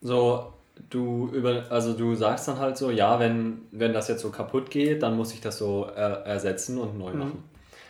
so, 0.00 0.52
du 0.90 1.28
über, 1.32 1.66
also 1.70 1.92
du 1.94 2.14
sagst 2.16 2.48
dann 2.48 2.58
halt 2.58 2.76
so, 2.76 2.90
ja, 2.90 3.20
wenn, 3.20 3.62
wenn 3.70 3.92
das 3.92 4.08
jetzt 4.08 4.22
so 4.22 4.30
kaputt 4.30 4.70
geht, 4.70 5.02
dann 5.02 5.16
muss 5.16 5.32
ich 5.32 5.40
das 5.40 5.58
so 5.58 5.86
äh, 5.94 6.00
ersetzen 6.24 6.78
und 6.78 6.98
neu 6.98 7.12
Mhm. 7.12 7.32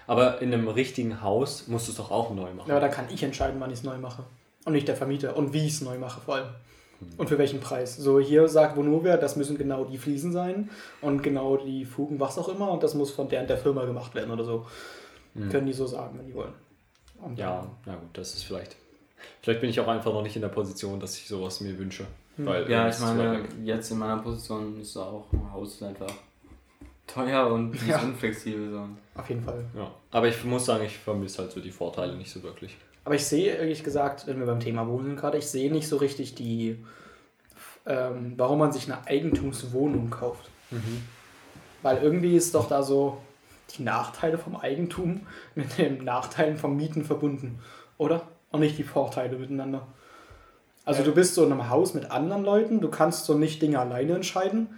Aber 0.07 0.41
in 0.43 0.53
einem 0.53 0.69
richtigen 0.69 1.23
Haus 1.23 1.67
musst 1.69 1.89
du 1.89 1.93
es 1.93 1.97
doch 1.97 2.11
auch 2.11 2.31
neu 2.35 2.53
machen. 2.53 2.69
Ja, 2.69 2.77
aber 2.77 2.87
da 2.87 2.89
kann 2.89 3.07
ich 3.13 3.23
entscheiden, 3.23 3.61
wann 3.61 3.71
ich 3.71 3.79
es 3.79 3.85
neu 3.85 3.97
mache. 3.97 4.25
Und 4.65 4.73
nicht 4.73 4.89
der 4.89 4.97
Vermieter. 4.97 5.37
Und 5.37 5.53
wie 5.53 5.67
ich 5.67 5.75
es 5.75 5.81
neu 5.81 5.99
mache 5.99 6.21
vor 6.21 6.37
allem. 6.37 6.49
Und 7.17 7.29
für 7.29 7.39
welchen 7.39 7.61
Preis? 7.61 7.97
So, 7.97 8.19
hier 8.19 8.49
sagt 8.49 8.77
Vonovia, 8.77 9.17
das 9.17 9.37
müssen 9.37 9.59
genau 9.59 9.85
die 9.85 9.99
Fliesen 9.99 10.33
sein 10.33 10.71
und 11.01 11.23
genau 11.23 11.57
die 11.57 11.85
Fugen, 11.85 12.19
was 12.21 12.39
auch 12.39 12.49
immer, 12.49 12.71
und 12.71 12.83
das 12.83 12.95
muss 12.95 13.11
von 13.11 13.29
der 13.29 13.43
und 13.43 13.51
der 13.51 13.59
Firma 13.59 13.85
gemacht 13.85 14.15
werden 14.15 14.31
oder 14.31 14.45
so. 14.45 14.67
Können 15.51 15.67
die 15.67 15.73
so 15.73 15.87
sagen, 15.87 16.17
wenn 16.17 16.27
die 16.27 16.35
wollen. 16.35 16.53
Und 17.21 17.39
Ja, 17.39 17.67
na 17.87 17.97
gut, 17.97 18.11
das 18.13 18.35
ist 18.35 18.45
vielleicht. 18.45 18.77
Vielleicht 19.43 19.61
bin 19.61 19.71
ich 19.71 19.81
auch 19.81 19.89
einfach 19.89 20.13
noch 20.13 20.23
nicht 20.23 20.37
in 20.37 20.43
der 20.43 20.49
Position, 20.49 21.01
dass 21.01 21.17
ich 21.17 21.27
sowas 21.27 21.61
mir 21.61 21.77
wünsche. 21.79 22.07
Weil 22.37 22.71
Ja, 22.71 22.89
ich 22.89 22.99
meine, 23.01 23.43
jetzt 23.65 23.91
in 23.91 23.99
meiner 23.99 24.19
Position 24.19 24.81
ist 24.81 24.97
auch 24.97 25.27
ein 25.33 25.53
Haus 25.53 25.83
einfach 25.83 26.13
teuer 27.07 27.47
und 27.49 27.71
nicht 27.73 27.87
Ja. 27.87 28.01
unflexibel. 28.03 28.71
So. 28.71 28.89
Auf 29.21 29.29
jeden 29.29 29.43
Fall. 29.43 29.65
Ja. 29.77 29.91
Aber 30.11 30.29
ich 30.29 30.43
muss 30.45 30.65
sagen, 30.67 30.85
ich 30.85 30.97
vermisse 30.99 31.43
halt 31.43 31.53
so 31.53 31.61
die 31.61 31.71
Vorteile 31.71 32.15
nicht 32.17 32.31
so 32.31 32.43
wirklich. 32.43 32.77
Aber 33.05 33.15
ich 33.15 33.25
sehe, 33.27 33.55
ehrlich 33.55 33.85
gesagt, 33.85 34.27
wenn 34.27 34.39
wir 34.39 34.47
beim 34.47 34.61
Thema 34.61 34.87
Wohnen 34.89 35.07
sind 35.07 35.17
gerade, 35.17 35.37
ich 35.39 35.47
sehe 35.47 35.71
nicht 35.71 35.87
so 35.89 35.99
richtig 35.99 36.35
die, 36.35 36.83
ähm, 37.87 38.33
warum 38.39 38.59
man 38.59 38.73
sich 38.73 38.91
eine 38.91 39.07
Eigentumswohnung 39.07 40.09
kauft. 40.11 40.49
Weil 41.83 41.99
irgendwie 42.03 42.35
ist 42.37 42.55
doch 42.55 42.67
da 42.67 42.83
so 42.83 43.19
die 43.77 43.83
Nachteile 43.83 44.39
vom 44.39 44.57
Eigentum 44.57 45.27
mit 45.55 45.77
den 45.79 46.03
Nachteilen 46.05 46.57
vom 46.57 46.77
Mieten 46.77 47.05
verbunden, 47.05 47.59
oder? 47.99 48.23
Und 48.51 48.61
nicht 48.61 48.79
die 48.79 48.85
Vorteile 48.85 49.37
miteinander. 49.37 49.87
Also 50.87 51.01
Ja. 51.01 51.07
du 51.09 51.15
bist 51.15 51.35
so 51.35 51.45
in 51.45 51.53
einem 51.53 51.69
Haus 51.69 51.93
mit 51.95 52.11
anderen 52.11 52.45
Leuten, 52.45 52.81
du 52.81 52.89
kannst 52.89 53.27
so 53.27 53.35
nicht 53.37 53.61
Dinge 53.63 53.79
alleine 53.79 54.15
entscheiden, 54.15 54.69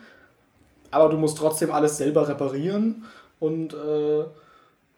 aber 0.96 1.08
du 1.10 1.16
musst 1.18 1.38
trotzdem 1.38 1.70
alles 1.70 1.96
selber 1.96 2.26
reparieren 2.28 3.04
und 3.40 3.72
äh, 3.74 4.24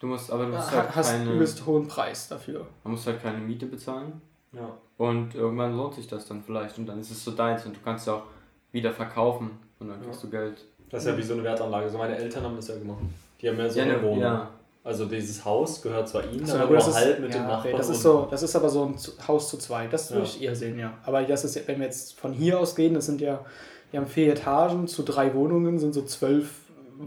Du 0.01 0.07
musst, 0.07 0.31
aber 0.31 0.45
du 0.47 0.53
musst 0.53 0.71
halt 0.71 0.95
hast 0.95 1.11
keine, 1.11 1.33
übelst 1.33 1.67
hohen 1.67 1.89
Preis 1.89 2.29
dafür. 2.29 2.67
man 2.85 2.93
muss 2.93 3.05
halt 3.07 3.21
keine 3.21 3.39
Miete 3.39 3.67
bezahlen. 3.67 4.21
Ja. 4.53 4.69
Und 4.97 5.35
irgendwann 5.35 5.77
lohnt 5.77 5.95
sich 5.95 6.07
das 6.07 6.27
dann 6.27 6.41
vielleicht 6.43 6.79
und 6.79 6.87
dann 6.87 7.01
ist 7.01 7.11
es 7.11 7.25
so 7.25 7.33
deins 7.33 7.67
und 7.67 7.75
du 7.75 7.81
kannst 7.85 8.07
ja 8.07 8.15
auch 8.15 8.23
wieder 8.71 8.93
verkaufen 8.93 9.51
und 9.81 9.89
dann 9.89 10.01
kriegst 10.01 10.23
du 10.23 10.31
Geld. 10.31 10.65
Das 10.91 11.03
ist 11.05 11.11
ja 11.11 11.17
wie 11.19 11.23
so 11.23 11.35
eine 11.35 11.43
Wertanlage. 11.45 11.89
So 11.91 11.99
meine 11.99 12.17
Eltern 12.17 12.45
haben 12.45 12.55
das 12.57 12.69
ja 12.69 12.77
gemacht. 12.79 12.99
Die 13.41 13.49
haben 13.49 13.59
ja 13.59 13.69
so 13.69 13.79
Ja, 13.79 13.85
eine 13.87 13.97
ne, 13.97 14.03
Wohnung. 14.05 14.21
ja. 14.21 14.49
Also 14.85 15.05
dieses 15.07 15.45
Haus 15.45 15.83
gehört 15.83 16.09
zwar 16.09 16.25
ihnen, 16.25 16.47
So, 16.47 16.57
aber 16.57 16.77
das 16.77 16.89
ist, 16.89 16.95
halb 16.95 17.19
mit 17.21 17.35
ja, 17.35 17.41
okay, 17.41 17.49
Nachbarn. 17.53 17.77
das 17.77 17.89
ist 17.91 18.03
so, 18.03 18.27
das 18.31 18.43
ist 18.45 18.55
aber 18.57 18.69
so 18.71 18.85
ein 18.87 18.97
Haus 19.27 19.51
zu 19.51 19.59
zweit. 19.59 19.93
Das 19.93 20.11
würde 20.11 20.23
Ja. 20.23 20.29
ich 20.29 20.43
eher 20.43 20.55
sehen, 20.57 20.79
ja. 20.79 20.95
Aber 21.05 21.23
das 21.25 21.45
ist, 21.45 21.69
wenn 21.69 21.79
wir 21.81 21.87
jetzt 21.87 22.19
von 22.19 22.33
hier 22.33 22.59
aus 22.59 22.75
gehen, 22.77 22.95
das 22.95 23.07
sind 23.07 23.21
ja, 23.21 23.45
wir 23.91 24.01
haben 24.01 24.07
vier 24.07 24.33
Etagen 24.33 24.87
zu 24.87 25.03
drei 25.03 25.35
Wohnungen, 25.35 25.79
sind 25.79 25.95
so 25.95 26.03
zwölf 26.03 26.51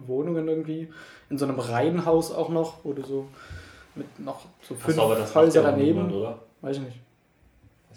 Wohnungen 0.08 0.48
irgendwie. 0.48 0.90
In 1.30 1.38
so 1.38 1.46
einem 1.46 1.60
Reihenhaus 1.60 2.32
auch 2.32 2.50
noch, 2.50 2.84
wo 2.84 2.94
du 2.94 3.04
so 3.04 3.28
mit 3.96 4.20
noch 4.20 4.46
so 4.62 4.76
fünf 4.76 4.98
Achso, 4.98 5.04
aber 5.04 5.16
das 5.16 5.36
Häuser 5.36 5.64
daneben. 5.64 6.08
niemand, 6.08 6.14
oder? 6.14 6.40
Weiß 6.62 6.78
ich 6.78 6.84
nicht. 6.84 7.00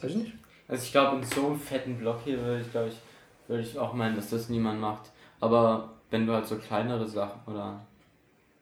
Weiß 0.00 0.10
ich 0.10 0.16
nicht. 0.16 0.32
Also 0.68 0.82
ich 0.82 0.92
glaube, 0.92 1.16
in 1.16 1.24
so 1.24 1.46
einem 1.46 1.58
fetten 1.58 1.98
Block 1.98 2.20
hier 2.24 2.38
würde 2.40 2.62
ich, 2.62 2.70
glaube 2.70 2.88
ich, 2.88 2.96
würde 3.48 3.62
ich 3.62 3.78
auch 3.78 3.92
meinen, 3.92 4.16
dass 4.16 4.30
das 4.30 4.48
niemand 4.48 4.80
macht. 4.80 5.10
Aber 5.40 5.90
wenn 6.10 6.26
du 6.26 6.32
halt 6.32 6.46
so 6.46 6.56
kleinere 6.56 7.06
Sachen 7.06 7.40
oder 7.46 7.80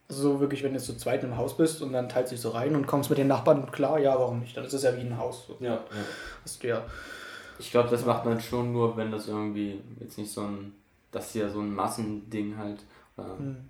Also 0.09 0.21
so 0.33 0.39
wirklich, 0.39 0.63
wenn 0.63 0.71
du 0.71 0.77
jetzt 0.77 0.85
zu 0.85 0.97
zweit 0.97 1.23
im 1.23 1.37
Haus 1.37 1.55
bist 1.55 1.81
und 1.81 1.93
dann 1.93 2.09
teilst 2.09 2.31
du 2.31 2.35
dich 2.35 2.41
so 2.41 2.49
rein 2.49 2.75
und 2.75 2.87
kommst 2.87 3.09
mit 3.09 3.19
den 3.19 3.27
Nachbarn 3.27 3.71
klar, 3.71 3.99
ja, 3.99 4.15
warum 4.19 4.39
nicht? 4.39 4.55
Dann 4.57 4.65
ist 4.65 4.73
es 4.73 4.83
ja 4.83 4.95
wie 4.95 5.01
ein 5.01 5.17
Haus. 5.17 5.47
So. 5.47 5.57
Ja. 5.59 5.73
ja. 5.73 5.81
Hast 6.43 6.61
du 6.63 6.67
ja. 6.67 6.81
Ich 7.63 7.71
glaube, 7.71 7.89
das 7.89 8.05
macht 8.05 8.25
man 8.25 8.39
schon 8.41 8.73
nur, 8.73 8.97
wenn 8.97 9.09
das 9.09 9.27
irgendwie 9.29 9.79
jetzt 9.99 10.17
nicht 10.17 10.31
so 10.31 10.41
ein, 10.41 10.73
das 11.11 11.31
hier 11.31 11.49
so 11.49 11.59
ein 11.61 11.73
Massending 11.73 12.57
halt. 12.57 12.81
Oder, 13.17 13.37
Hm. 13.37 13.69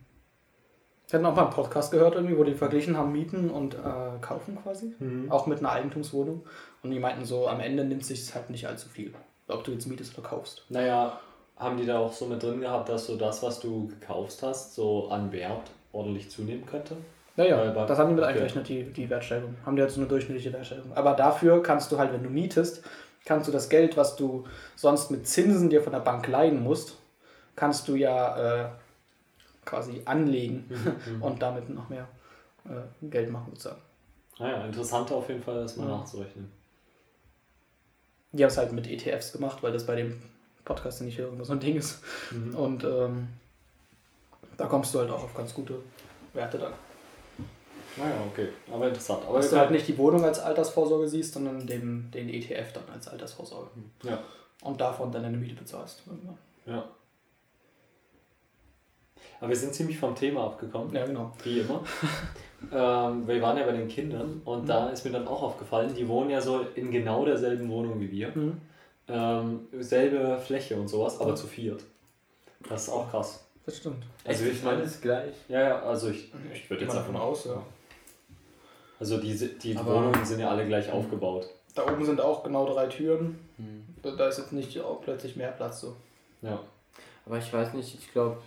Ich 1.08 1.14
hatte 1.14 1.28
auch 1.28 1.36
mal 1.36 1.44
einen 1.44 1.52
Podcast 1.54 1.92
gehört, 1.92 2.16
irgendwie, 2.16 2.36
wo 2.38 2.44
die 2.44 2.56
verglichen 2.56 2.98
haben, 2.98 3.12
Mieten 3.12 3.52
und 3.52 3.76
äh, 3.76 3.78
Kaufen 4.22 4.58
quasi. 4.64 4.96
Mhm. 4.98 5.30
Auch 5.32 5.46
mit 5.46 5.60
einer 5.60 5.72
Eigentumswohnung. 5.72 6.44
Und 6.82 6.90
die 6.90 6.98
meinten 7.00 7.24
so, 7.24 7.48
am 7.48 7.60
Ende 7.60 7.84
nimmt 7.86 8.04
sich 8.04 8.34
halt 8.34 8.50
nicht 8.50 8.66
allzu 8.68 8.90
viel. 8.90 9.14
Ob 9.48 9.64
du 9.64 9.72
jetzt 9.74 9.86
mietest 9.86 10.18
oder 10.18 10.28
kaufst. 10.28 10.66
Naja, 10.70 11.20
haben 11.56 11.78
die 11.78 11.86
da 11.86 12.00
auch 12.00 12.14
so 12.14 12.26
mit 12.26 12.42
drin 12.42 12.62
gehabt, 12.62 12.90
dass 12.90 13.06
so 13.06 13.16
das, 13.16 13.44
was 13.44 13.60
du 13.60 13.88
gekauft 13.90 14.42
hast, 14.42 14.74
so 14.74 15.10
an 15.10 15.32
Wert 15.32 15.70
ordentlich 15.92 16.32
zunehmen 16.32 16.66
könnte? 16.66 16.96
Naja, 17.36 17.70
bei- 17.72 17.86
das 17.86 18.00
haben 18.00 18.10
die 18.10 18.16
mit 18.16 18.24
okay. 18.24 18.34
eingerechnet, 18.34 18.68
die, 18.70 18.84
die 18.86 19.10
Wertsteigerung. 19.10 19.56
Haben 19.66 19.76
die 19.76 19.82
halt 19.84 19.92
so 19.92 20.00
eine 20.00 20.08
durchschnittliche 20.10 20.52
Wertsteigerung. 20.54 20.94
Aber 20.96 21.14
dafür 21.14 21.62
kannst 21.62 21.92
du 21.92 21.98
halt, 22.00 22.12
wenn 22.14 22.24
du 22.24 22.30
mietest, 22.30 22.84
kannst 23.26 23.48
du 23.48 23.52
das 23.52 23.70
Geld, 23.70 23.96
was 23.98 24.16
du 24.16 24.46
sonst 24.76 25.12
mit 25.12 25.28
Zinsen 25.28 25.70
dir 25.70 25.82
von 25.82 25.94
der 25.94 26.00
Bank 26.00 26.28
leihen 26.28 26.62
musst, 26.64 26.98
kannst 27.56 27.88
du 27.88 27.96
ja 27.96 28.66
äh, 28.66 28.70
quasi 29.66 30.02
anlegen 30.06 30.70
und 31.22 31.42
damit 31.42 31.70
noch 31.70 31.90
mehr 31.90 32.08
äh, 32.66 33.06
Geld 33.08 33.32
machen 33.32 33.52
sozusagen. 33.52 33.82
Naja, 34.40 34.66
interessant 34.66 35.12
auf 35.12 35.30
jeden 35.30 35.44
Fall, 35.44 35.56
das 35.62 35.78
mal 35.78 35.88
Ja. 35.88 35.98
nachzurechnen. 35.98 36.52
Die 38.32 38.44
haben 38.44 38.50
es 38.50 38.58
halt 38.58 38.72
mit 38.72 38.88
ETFs 38.88 39.32
gemacht, 39.32 39.62
weil 39.62 39.72
das 39.72 39.86
bei 39.86 39.96
dem 39.96 40.20
Podcast, 40.66 41.00
den 41.02 41.08
ich 41.08 41.18
höre, 41.20 41.30
immer 41.32 41.46
so 41.46 41.54
ein 41.54 41.60
Ding 41.60 41.76
ist. 41.76 42.02
Mhm. 42.32 42.56
Und 42.56 42.84
ähm, 42.84 43.28
da 44.58 44.66
kommst 44.66 44.94
du 44.94 45.00
halt 45.00 45.12
auch 45.12 45.24
auf 45.24 45.36
ganz 45.36 45.54
gute 45.54 45.76
Werte 46.34 46.58
dann. 46.58 46.74
Naja, 47.98 48.16
okay. 48.32 48.50
Aber 48.72 48.88
interessant. 48.88 49.24
Aber 49.28 49.38
Dass 49.38 49.50
du 49.50 49.58
halt 49.58 49.72
nicht 49.72 49.88
die 49.88 49.98
Wohnung 49.98 50.24
als 50.24 50.40
Altersvorsorge 50.40 51.08
siehst, 51.08 51.34
sondern 51.34 51.66
den, 51.66 52.10
den 52.12 52.30
ETF 52.30 52.74
dann 52.74 52.84
als 52.94 53.08
Altersvorsorge. 53.08 53.70
Ja. 54.04 54.20
Und 54.62 54.80
davon 54.82 55.12
dann 55.12 55.24
deine 55.24 55.38
Miete 55.38 55.56
bezahlst. 55.56 56.04
ja. 56.66 56.84
Aber 59.40 59.50
wir 59.50 59.58
sind 59.58 59.74
ziemlich 59.74 60.00
vom 60.00 60.16
Thema 60.16 60.46
abgekommen. 60.46 60.96
Ja, 60.96 61.06
genau. 61.06 61.34
Wie 61.44 61.60
immer. 61.60 61.84
ähm, 62.72 63.28
wir 63.28 63.42
waren 63.42 63.58
ja 63.58 63.66
bei 63.66 63.74
den 63.74 63.90
Kindern 63.90 64.42
und 64.46 64.70
da 64.70 64.90
ist 64.90 65.04
mir 65.04 65.12
dann 65.12 65.28
auch 65.28 65.44
aufgefallen, 65.44 65.94
die 65.94 66.08
wohnen 66.08 66.30
ja 66.30 66.40
so 66.40 66.62
in 66.76 66.92
genau 66.92 67.26
derselben 67.26 67.70
Wohnung 67.70 68.00
wie 68.00 68.10
wir. 68.10 68.30
Mhm. 68.30 68.62
Ähm, 69.10 69.68
selbe 69.80 70.40
Fläche 70.40 70.78
und 70.78 70.88
sowas, 70.88 71.20
aber 71.20 71.36
zu 71.36 71.48
viert. 71.48 71.84
Das 72.70 72.84
ist 72.84 72.90
auch 72.90 73.12
krass. 73.12 73.44
Das 73.66 73.78
stimmt. 73.78 74.06
Also 74.24 74.46
ich 74.46 74.64
meine, 74.64 74.78
alles 74.78 75.02
gleich. 75.02 75.34
ja, 75.50 75.62
ja, 75.62 75.82
also 75.82 76.10
ich, 76.10 76.32
ich 76.54 76.70
würde 76.70 76.84
jetzt 76.84 76.96
davon 76.96 77.18
aus, 77.18 77.46
ja. 77.46 77.62
Also 79.00 79.18
die, 79.18 79.36
die 79.60 79.76
Aber- 79.78 79.96
Wohnungen 79.96 80.26
sind 80.26 80.40
ja 80.40 80.50
alle 80.50 80.66
gleich 80.66 80.92
aufgebaut. 80.92 81.48
Da 81.76 81.84
oben 81.92 82.06
sind 82.06 82.22
auch 82.22 82.44
genau 82.44 82.66
drei 82.72 82.86
Türen. 82.88 83.40
Hm. 83.58 83.84
Da- 84.18 84.28
ist 84.28 84.38
jetzt 84.38 84.54
nicht 84.54 84.80
auch 84.82 85.02
plötzlich 85.02 85.36
mehr 85.36 85.52
Platz 85.52 85.82
so. 85.82 85.96
Ja. 86.42 86.60
Aber 87.26 87.38
ich 87.38 87.52
weiß 87.52 87.74
nicht, 87.74 87.98
ich 87.98 88.12
glaube, 88.12 88.38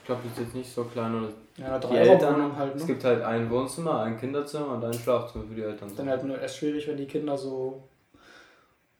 ich 0.00 0.06
glaube, 0.06 0.22
das 0.24 0.32
ist 0.38 0.44
jetzt 0.46 0.54
nicht 0.56 0.72
so 0.74 0.84
klein 0.84 1.14
oder 1.14 1.28
Ja, 1.56 1.78
die 1.78 1.86
drei 1.86 1.96
Eltern. 1.98 2.34
Wohnungen 2.36 2.56
halt, 2.56 2.74
Es 2.74 2.80
ne? 2.82 2.86
gibt 2.88 3.04
halt 3.04 3.22
ein 3.22 3.48
Wohnzimmer, 3.50 4.00
ein 4.00 4.18
Kinderzimmer 4.18 4.68
und 4.74 4.84
ein 4.84 4.94
Schlafzimmer 4.94 5.44
für 5.46 5.54
die 5.54 5.62
Eltern. 5.62 5.94
Dann 5.96 6.08
halt 6.08 6.24
nur 6.24 6.38
erst 6.40 6.56
schwierig, 6.56 6.88
wenn 6.88 6.96
die 6.96 7.06
Kinder 7.06 7.36
so 7.38 7.82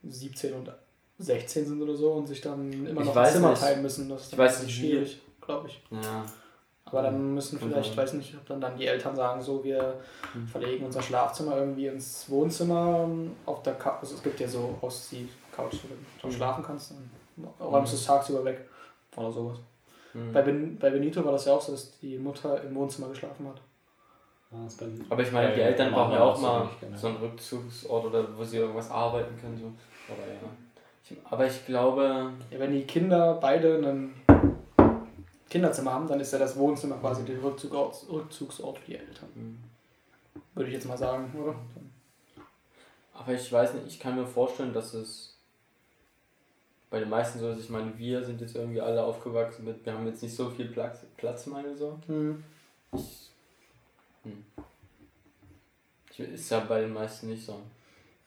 17 0.05 0.55
und 0.55 0.71
16 1.19 1.67
sind 1.67 1.83
oder 1.83 1.95
so 1.97 2.13
und 2.13 2.27
sich 2.27 2.41
dann 2.41 2.73
immer 2.73 3.01
Ich 3.01 3.07
noch 3.09 3.17
ein 3.17 3.33
Zimmer 3.33 3.51
nicht. 3.51 3.61
teilen 3.63 3.83
müssen. 3.83 4.09
Das 4.09 4.23
ist 4.23 4.33
Ich 4.33 4.39
weiß 4.39 4.63
nicht, 4.63 4.77
schwierig, 4.77 5.21
glaube 5.41 5.69
ich. 5.69 5.83
Ja. 5.91 6.25
Aber 6.93 7.03
dann 7.03 7.35
müssen 7.35 7.59
vielleicht, 7.59 7.97
weiß 7.97 8.15
nicht, 8.15 8.35
ob 8.37 8.47
dann, 8.47 8.61
dann 8.61 8.77
die 8.77 8.87
Eltern 8.87 9.15
sagen, 9.15 9.41
so, 9.41 9.63
wir 9.63 9.95
Hm. 10.33 10.47
verlegen 10.47 10.85
unser 10.87 11.03
Schlafzimmer 11.03 11.57
irgendwie 11.57 11.87
ins 11.87 12.29
Wohnzimmer 12.29 13.05
ähm, 13.05 13.33
auf 13.47 13.63
der 13.63 13.75
Couch. 13.75 13.99
Also 14.03 14.15
es 14.17 14.23
gibt 14.23 14.39
ja 14.41 14.49
so 14.49 14.77
Auszieh-Couch, 14.81 15.75
wo 15.83 15.89
du 15.89 15.95
schon 16.21 16.31
Mhm. 16.31 16.35
schlafen 16.35 16.65
kannst. 16.65 16.93
Dann 16.93 17.49
räumst 17.61 17.93
du 17.93 17.97
es 17.97 18.05
tagsüber 18.07 18.45
weg 18.45 18.69
oder 19.17 19.31
sowas. 19.31 19.59
Hm. 20.13 20.33
Bei, 20.33 20.43
ben, 20.43 20.79
bei 20.79 20.91
Benito 20.91 21.25
war 21.25 21.33
das 21.33 21.45
ja 21.45 21.53
auch 21.55 21.61
so, 21.61 21.73
dass 21.73 21.99
die 22.01 22.19
Mutter 22.19 22.63
im 22.63 22.75
Wohnzimmer 22.75 23.09
geschlafen 23.09 23.47
hat. 23.49 23.61
Aber 25.09 25.23
ich 25.23 25.31
meine, 25.31 25.55
die 25.55 25.61
Eltern 25.61 25.93
brauchen 25.93 26.13
ja 26.13 26.23
auch 26.25 26.41
mal 26.41 26.69
genau. 26.81 26.97
so 26.97 27.07
einen 27.07 27.17
Rückzugsort 27.19 28.07
oder 28.07 28.37
wo 28.37 28.43
sie 28.43 28.57
irgendwas 28.57 28.91
arbeiten 28.91 29.39
können. 29.41 29.57
So. 29.57 30.13
Aber 30.13 30.23
ja. 30.23 30.41
Ich, 31.09 31.17
aber 31.31 31.47
ich 31.47 31.67
glaube, 31.67 32.33
Ja, 32.51 32.59
wenn 32.59 32.73
die 32.73 32.83
Kinder 32.85 33.35
beide 33.41 33.77
ein 33.77 34.13
Kinderzimmer 35.51 35.93
haben, 35.93 36.09
dann 36.09 36.21
ist 36.21 36.33
ja 36.33 36.39
das 36.39 36.57
Wohnzimmer 36.57 36.97
quasi 36.99 37.25
der 37.25 37.43
Rückzugsort, 37.43 38.07
Rückzugsort 38.09 38.79
für 38.79 38.87
die 38.87 38.97
Eltern. 38.97 39.29
hm. 39.35 39.59
Würde 40.55 40.69
ich 40.69 40.75
jetzt 40.75 40.87
mal 40.87 40.97
sagen, 40.97 41.33
oder? 41.39 41.57
aber 43.13 43.35
ich 43.35 43.53
weiß 43.53 43.75
nicht, 43.75 43.87
ich 43.89 44.01
kann 44.01 44.15
mir 44.15 44.27
vorstellen, 44.27 44.73
dass 44.73 44.95
es 44.95 45.37
bei 46.89 47.01
den 47.01 47.09
meisten 47.09 47.39
so 47.39 47.51
ist. 47.51 47.61
Ich 47.61 47.71
meine, 47.71 47.97
wir 47.99 48.25
sind 48.25 48.41
jetzt 48.41 48.55
irgendwie 48.55 48.81
alle 48.81 49.03
aufgewachsen 49.03 49.65
mit, 49.65 49.85
wir 49.85 49.93
haben 49.93 50.07
jetzt 50.07 50.23
nicht 50.23 50.35
so 50.35 50.51
viel 50.51 50.67
Platz, 50.67 51.01
Platz 51.17 51.47
meine 51.47 51.77
so. 51.77 51.99
Hm. 52.07 52.43
Ich, 52.93 53.31
hm. 54.25 54.45
ich, 56.11 56.21
ist 56.21 56.51
ja 56.51 56.61
bei 56.61 56.81
den 56.81 56.93
meisten 56.93 57.29
nicht 57.29 57.45
so. 57.45 57.61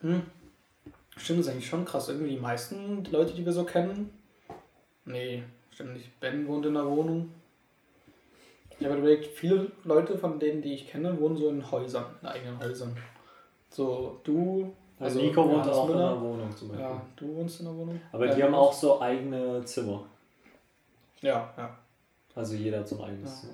Hm. 0.01 0.24
Stimmt, 1.18 1.39
das 1.39 1.48
ist 1.48 1.51
eigentlich 1.51 1.68
schon 1.68 1.86
krass. 1.86 2.10
Irgendwie 2.10 2.32
die 2.32 2.39
meisten 2.39 3.03
Leute, 3.06 3.34
die 3.34 3.46
wir 3.46 3.53
so 3.53 3.63
kennen. 3.63 4.10
Nee, 5.06 5.44
nicht. 5.80 6.20
Ben 6.20 6.48
wohnt 6.48 6.65
in 6.65 6.77
einer 6.77 6.89
Wohnung. 6.89 7.32
Ich 8.80 8.86
habe 8.86 8.98
überlegt, 8.98 9.27
viele 9.27 9.72
Leute 9.84 10.18
von 10.18 10.39
denen, 10.39 10.62
die 10.62 10.74
ich 10.74 10.88
kenne, 10.88 11.20
wohnen 11.20 11.38
so 11.38 11.50
in 11.50 11.72
Häusern, 11.72 12.06
in 12.22 12.27
eigenen 12.27 12.60
Häusern. 12.60 12.96
So, 13.70 14.20
du. 14.24 14.74
Also 15.00 15.20
Nico 15.22 15.44
wohnt 15.44 15.65
Johannes 15.65 15.75
auch 15.77 15.89
in 15.89 15.96
einer 15.96 16.22
Wohnung 16.22 16.56
zum 16.56 16.68
Beispiel. 16.70 16.86
Ja, 16.86 17.01
du 17.15 17.36
wohnst 17.36 17.60
in 17.62 17.68
einer 17.68 17.77
Wohnung. 17.77 18.01
Aber 18.12 18.25
Ja, 18.27 18.36
die 18.36 18.44
haben 18.44 18.56
auch 18.56 18.74
so 18.74 19.01
eigene 19.01 19.63
Zimmer. 19.65 20.03
Ja, 21.22 21.53
ja. 21.58 21.77
Also 22.36 22.56
jeder 22.56 22.80
hat 22.80 22.88
so 22.88 22.98
ein 22.98 23.10
eigenes 23.10 23.32
Ja. 23.32 23.42
Zimmer. 23.42 23.53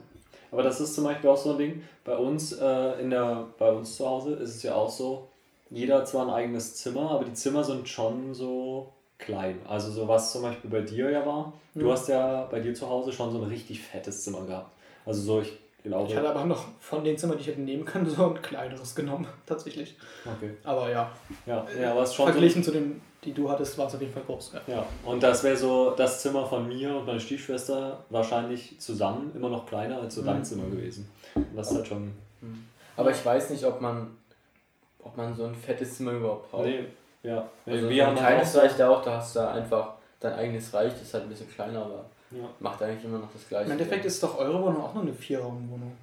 Aber 0.52 0.64
das 0.64 0.82
ist 0.82 0.96
zum 0.96 1.04
Beispiel 1.04 1.30
auch 1.30 1.38
so 1.38 1.52
ein 1.52 1.58
Ding. 1.58 1.84
Bei 2.04 2.18
uns, 2.18 2.54
äh, 2.54 3.02
in 3.02 3.10
der, 3.12 3.48
bei 3.58 3.72
uns 3.72 3.98
zu 3.98 4.08
Hause 4.08 4.34
ist 4.36 4.56
es 4.56 4.64
ja 4.64 4.76
auch 4.76 4.90
so, 4.90 5.28
jeder 5.70 5.98
hat 6.00 6.08
zwar 6.08 6.24
ein 6.28 6.34
eigenes 6.34 6.76
Zimmer, 6.76 7.12
aber 7.12 7.26
die 7.26 7.34
Zimmer 7.34 7.64
sind 7.64 7.88
schon 7.88 8.34
so 8.34 8.92
klein. 9.20 9.60
Also 9.68 9.92
so 9.92 10.08
was 10.08 10.32
zum 10.32 10.42
Beispiel 10.42 10.70
bei 10.72 10.82
dir 10.82 11.10
ja 11.12 11.24
war. 11.26 11.54
Du 11.76 11.86
Mhm. 11.86 11.92
hast 11.92 12.08
ja 12.10 12.46
bei 12.50 12.60
dir 12.60 12.74
zu 12.74 12.90
Hause 12.90 13.12
schon 13.12 13.32
so 13.32 13.38
ein 13.42 13.48
richtig 13.50 13.82
fettes 13.82 14.24
Zimmer 14.24 14.46
gehabt. 14.46 14.72
Also 15.06 15.22
so, 15.22 15.42
ich 15.42 15.58
glaube. 15.84 16.10
Ich 16.10 16.16
hatte 16.18 16.30
aber 16.30 16.46
noch 16.46 16.66
von 16.80 17.04
den 17.04 17.18
Zimmern, 17.18 17.38
die 17.38 17.42
ich 17.42 17.48
hätte 17.48 17.62
nehmen 17.62 17.86
können, 17.86 18.10
so 18.10 18.28
ein 18.30 18.42
kleineres 18.42 18.96
genommen, 18.96 19.28
tatsächlich. 19.46 19.96
okay. 20.26 20.52
Aber 20.64 20.90
ja, 20.90 21.12
Ja, 21.46 21.66
ja, 21.80 21.92
aber 21.92 22.02
es 22.04 22.14
schon 22.16 22.26
so, 22.28 22.32
verglichen 22.32 22.64
zu 22.64 22.72
den, 22.72 23.02
die 23.24 23.34
du 23.34 23.50
hattest, 23.50 23.78
war 23.78 23.88
es 23.88 23.96
auf 23.96 24.02
jeden 24.02 24.14
Fall 24.14 24.24
groß. 24.24 24.54
Ja. 24.68 24.74
Ja, 24.76 24.86
und 25.06 25.22
das 25.22 25.44
wäre 25.44 25.58
so 25.58 25.92
das 25.92 26.22
Zimmer 26.22 26.46
von 26.46 26.68
mir 26.68 26.96
und 26.96 27.06
meiner 27.06 27.20
Stiefschwester 27.20 28.04
wahrscheinlich 28.10 28.80
zusammen 28.80 29.32
immer 29.36 29.50
noch 29.50 29.66
kleiner 29.66 30.00
als 30.02 30.16
so 30.16 30.22
dein 30.24 30.40
Mhm. 30.40 30.44
Zimmer 30.46 30.66
gewesen. 30.70 31.10
Und 31.36 31.56
das 31.56 31.70
ist 31.72 31.76
halt 31.78 31.88
schon. 31.88 32.14
Aber 32.96 33.12
ich 33.12 33.26
weiß 33.26 33.50
nicht, 33.52 33.64
ob 33.66 33.80
man, 33.82 34.18
ob 35.04 35.16
man 35.18 35.34
so 35.36 35.46
ein 35.46 35.56
fettes 35.56 35.96
Zimmer 35.98 36.12
überhaupt 36.14 36.52
braucht. 36.52 36.66
Nee, 36.66 36.86
ja. 37.24 37.50
Also 37.66 37.90
wir 37.90 38.06
haben 38.06 38.18
ein 38.18 38.26
kleines 38.26 38.56
auch, 38.56 38.62
reicht 38.62 38.80
ja 38.80 38.90
auch, 38.90 39.04
da 39.04 39.18
hast 39.18 39.36
du 39.36 39.48
einfach 39.48 39.94
dein 40.20 40.34
eigenes 40.34 40.74
Reich, 40.74 40.94
das 40.94 41.04
ist 41.04 41.14
halt 41.14 41.24
ein 41.24 41.30
bisschen 41.30 41.52
kleiner, 41.52 41.86
aber 41.86 42.06
ja. 42.32 42.50
macht 42.60 42.82
eigentlich 42.82 43.06
immer 43.06 43.20
noch 43.20 43.32
das 43.32 43.48
gleiche. 43.48 43.66
Im 43.66 43.72
Endeffekt 43.72 44.06
ist 44.06 44.22
doch 44.22 44.38
eure 44.38 44.62
Wohnung 44.62 44.82
auch 44.82 44.94
nur 44.94 45.04
eine 45.04 45.14
Vierraumwohnung. 45.14 45.96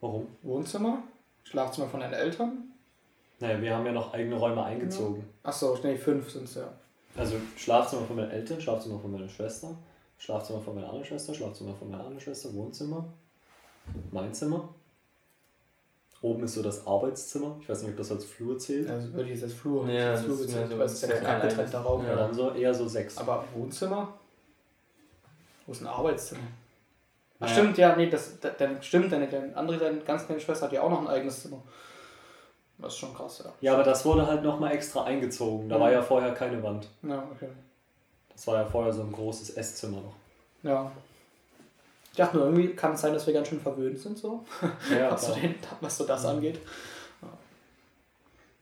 Warum? 0.00 0.26
Wohnzimmer, 0.42 0.98
Schlafzimmer 1.44 1.88
von 1.88 2.00
deinen 2.00 2.12
Eltern. 2.12 2.70
Naja, 3.40 3.60
wir 3.60 3.74
haben 3.74 3.86
ja 3.86 3.92
noch 3.92 4.12
eigene 4.12 4.36
Räume 4.36 4.62
eingezogen. 4.62 5.28
Achso, 5.42 5.76
nee, 5.82 5.96
fünf 5.96 6.30
sind 6.30 6.44
es 6.44 6.54
ja. 6.54 6.68
Also 7.16 7.36
Schlafzimmer 7.56 8.06
von 8.06 8.16
meinen 8.16 8.30
Eltern, 8.30 8.60
Schlafzimmer 8.60 8.98
von 8.98 9.12
meiner 9.12 9.28
Schwester, 9.28 9.76
Schlafzimmer 10.18 10.60
von 10.60 10.74
meiner 10.74 10.88
anderen 10.88 11.04
Schwester, 11.04 11.34
Schlafzimmer 11.34 11.74
von 11.74 11.90
meiner 11.90 12.02
anderen 12.02 12.20
Schwester, 12.20 12.52
Wohnzimmer, 12.54 13.04
mein 14.10 14.34
Zimmer. 14.34 14.68
Oben 16.24 16.44
ist 16.44 16.54
so 16.54 16.62
das 16.62 16.86
Arbeitszimmer. 16.86 17.56
Ich 17.60 17.68
weiß 17.68 17.82
nicht, 17.82 17.90
ob 17.90 17.96
das 17.98 18.10
als 18.10 18.24
Flur 18.24 18.58
zählt. 18.58 18.88
Also 18.88 19.12
würde 19.12 19.24
ich 19.24 19.34
jetzt 19.34 19.44
als 19.44 19.52
Flur, 19.52 19.86
Ja, 19.90 20.10
als 20.12 20.20
das 20.20 20.24
Flur 20.24 20.38
bezeichnen, 20.38 20.70
so- 20.70 20.78
weil 20.78 20.86
es 20.86 20.92
ist 20.94 21.02
ja 21.02 21.16
kein 21.16 21.26
abgetrennter 21.26 21.78
Raum. 21.80 22.06
Ja, 22.06 22.16
dann 22.16 22.32
so 22.32 22.50
eher 22.52 22.72
so 22.74 22.88
sechs. 22.88 23.18
Aber 23.18 23.44
Wohnzimmer? 23.54 24.14
Wo 25.66 25.72
ist 25.72 25.82
ein 25.82 25.86
Arbeitszimmer? 25.86 26.40
Ach, 27.40 27.40
Naja. 27.40 27.52
stimmt, 27.52 27.76
ja, 27.78 27.94
nee, 27.96 28.08
das, 28.08 28.40
das, 28.40 28.56
dann 28.56 28.82
stimmt, 28.82 29.12
deine 29.12 29.28
kleine, 29.28 29.54
andere, 29.54 29.76
deine 29.78 29.98
ganz 30.00 30.24
kleine 30.24 30.40
Schwester 30.40 30.64
hat 30.66 30.72
ja 30.72 30.80
auch 30.80 30.88
noch 30.90 31.02
ein 31.02 31.08
eigenes 31.08 31.42
Zimmer. 31.42 31.62
Das 32.78 32.94
ist 32.94 32.98
schon 32.98 33.14
krass, 33.14 33.42
ja. 33.44 33.52
Ja, 33.60 33.74
aber 33.74 33.82
das 33.82 34.04
wurde 34.06 34.26
halt 34.26 34.42
nochmal 34.42 34.72
extra 34.72 35.04
eingezogen. 35.04 35.68
Da 35.68 35.78
war 35.78 35.92
ja 35.92 36.00
vorher 36.00 36.32
keine 36.32 36.62
Wand. 36.62 36.88
Ja, 37.02 37.22
okay. 37.34 37.48
Das 38.32 38.46
war 38.46 38.56
ja 38.56 38.64
vorher 38.64 38.92
so 38.94 39.02
ein 39.02 39.12
großes 39.12 39.50
Esszimmer 39.50 39.98
noch. 39.98 40.14
Ja. 40.62 40.90
Ich 42.14 42.18
dachte 42.18 42.36
nur, 42.36 42.46
irgendwie 42.46 42.68
kann 42.76 42.92
es 42.92 43.00
sein, 43.00 43.12
dass 43.12 43.26
wir 43.26 43.34
ganz 43.34 43.48
schön 43.48 43.58
verwöhnt 43.58 43.98
sind, 43.98 44.16
so, 44.16 44.44
Ja, 44.96 45.10
was, 45.10 45.26
so 45.26 45.34
den, 45.34 45.56
was 45.80 45.96
so 45.98 46.04
das 46.06 46.24
angeht. 46.24 46.60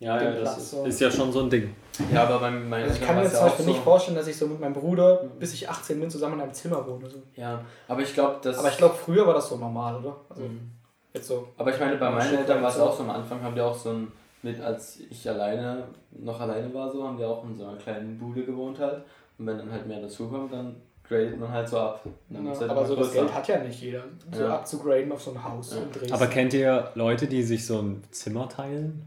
ja, 0.01 0.21
ja 0.23 0.31
Platz 0.31 0.45
das 0.55 0.59
ist, 0.59 0.71
so. 0.71 0.85
ist 0.87 1.01
ja 1.03 1.11
schon 1.11 1.31
so 1.31 1.41
ein 1.41 1.51
Ding. 1.51 1.75
Ja, 2.11 2.23
aber 2.25 2.39
bei 2.41 2.51
meinen 2.51 2.85
Also 2.85 2.95
ich 2.99 3.07
kann 3.07 3.17
mir 3.17 3.31
zum 3.31 3.41
Beispiel 3.41 3.65
so. 3.67 3.71
nicht 3.71 3.83
vorstellen, 3.83 4.17
dass 4.17 4.27
ich 4.27 4.39
so 4.39 4.47
mit 4.47 4.59
meinem 4.59 4.73
Bruder, 4.73 5.25
bis 5.39 5.53
ich 5.53 5.69
18 5.69 6.01
bin, 6.01 6.09
zusammen 6.11 6.37
in 6.37 6.41
einem 6.41 6.55
Zimmer 6.55 6.87
wohne. 6.87 7.11
So. 7.11 7.19
Ja, 7.37 7.61
aber 7.89 8.01
ich 8.01 8.15
glaube, 8.15 8.39
das. 8.43 8.59
Aber 8.59 8.69
ich 8.71 8.79
glaube, 8.79 8.95
früher 8.95 9.27
war 9.27 9.35
das 9.35 9.51
so 9.51 9.57
normal, 9.59 9.97
oder? 9.97 10.17
Also 10.31 10.45
Mhm. 10.45 10.71
jetzt 11.13 11.29
so. 11.29 11.47
Aber 11.59 11.75
ich 11.75 11.79
meine, 11.79 11.97
bei 11.97 12.09
meinen 12.11 12.35
Eltern 12.39 12.63
war 12.63 12.71
es 12.71 12.79
auch 12.81 12.97
so, 12.97 13.03
am 13.03 13.11
Anfang 13.11 13.43
haben 13.43 13.55
die 13.55 13.61
auch 13.61 13.77
so 13.77 13.91
ein, 13.91 14.11
mit 14.43 14.59
als 14.63 14.99
ich 15.11 15.29
alleine, 15.29 15.85
noch 16.11 16.41
alleine 16.41 16.73
war 16.73 16.91
so, 16.91 17.05
haben 17.07 17.19
wir 17.19 17.29
auch 17.29 17.45
in 17.45 17.59
so 17.59 17.67
einer 17.67 17.77
kleinen 17.77 18.19
Bude 18.19 18.45
gewohnt 18.45 18.79
halt. 18.79 19.03
Und 19.39 19.47
wenn 19.47 19.59
dann 19.59 19.71
halt 19.71 19.87
mehr 19.87 20.01
dazukommt, 20.01 20.53
dann 20.55 20.77
gradet 21.13 21.39
man 21.39 21.51
halt 21.51 21.69
so 21.69 21.79
ab. 21.79 22.05
Ja, 22.31 22.39
halt 22.43 22.71
aber 22.71 22.87
so 22.87 22.97
das. 22.97 23.13
Geld 23.13 23.33
hat 23.33 23.47
ja 23.49 23.59
nicht 23.59 23.81
jeder, 23.81 24.05
so 24.33 24.43
Ja. 24.43 24.55
abzugraden 24.57 25.13
auf 25.13 25.23
so 25.23 25.33
ein 25.33 25.43
Haus 25.45 25.73
Ja. 25.75 25.83
in 25.83 25.93
Dresden. 25.93 26.13
Aber 26.13 26.27
kennt 26.27 26.55
ihr 26.55 26.91
Leute, 26.95 27.27
die 27.27 27.43
sich 27.43 27.67
so 27.67 27.81
ein 27.81 28.03
Zimmer 28.11 28.49
teilen? 28.49 29.07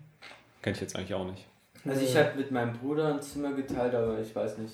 Kennt 0.62 0.78
ich 0.78 0.82
jetzt 0.82 0.96
eigentlich 0.96 1.14
auch 1.14 1.26
nicht. 1.26 1.46
Also 1.88 2.02
ich 2.02 2.16
habe 2.18 2.32
mit 2.38 2.50
meinem 2.52 2.74
Bruder 2.74 3.14
ein 3.14 3.22
Zimmer 3.22 3.52
geteilt, 3.54 3.94
aber 3.94 4.20
ich 4.20 4.36
weiß 4.36 4.58
nicht. 4.60 4.74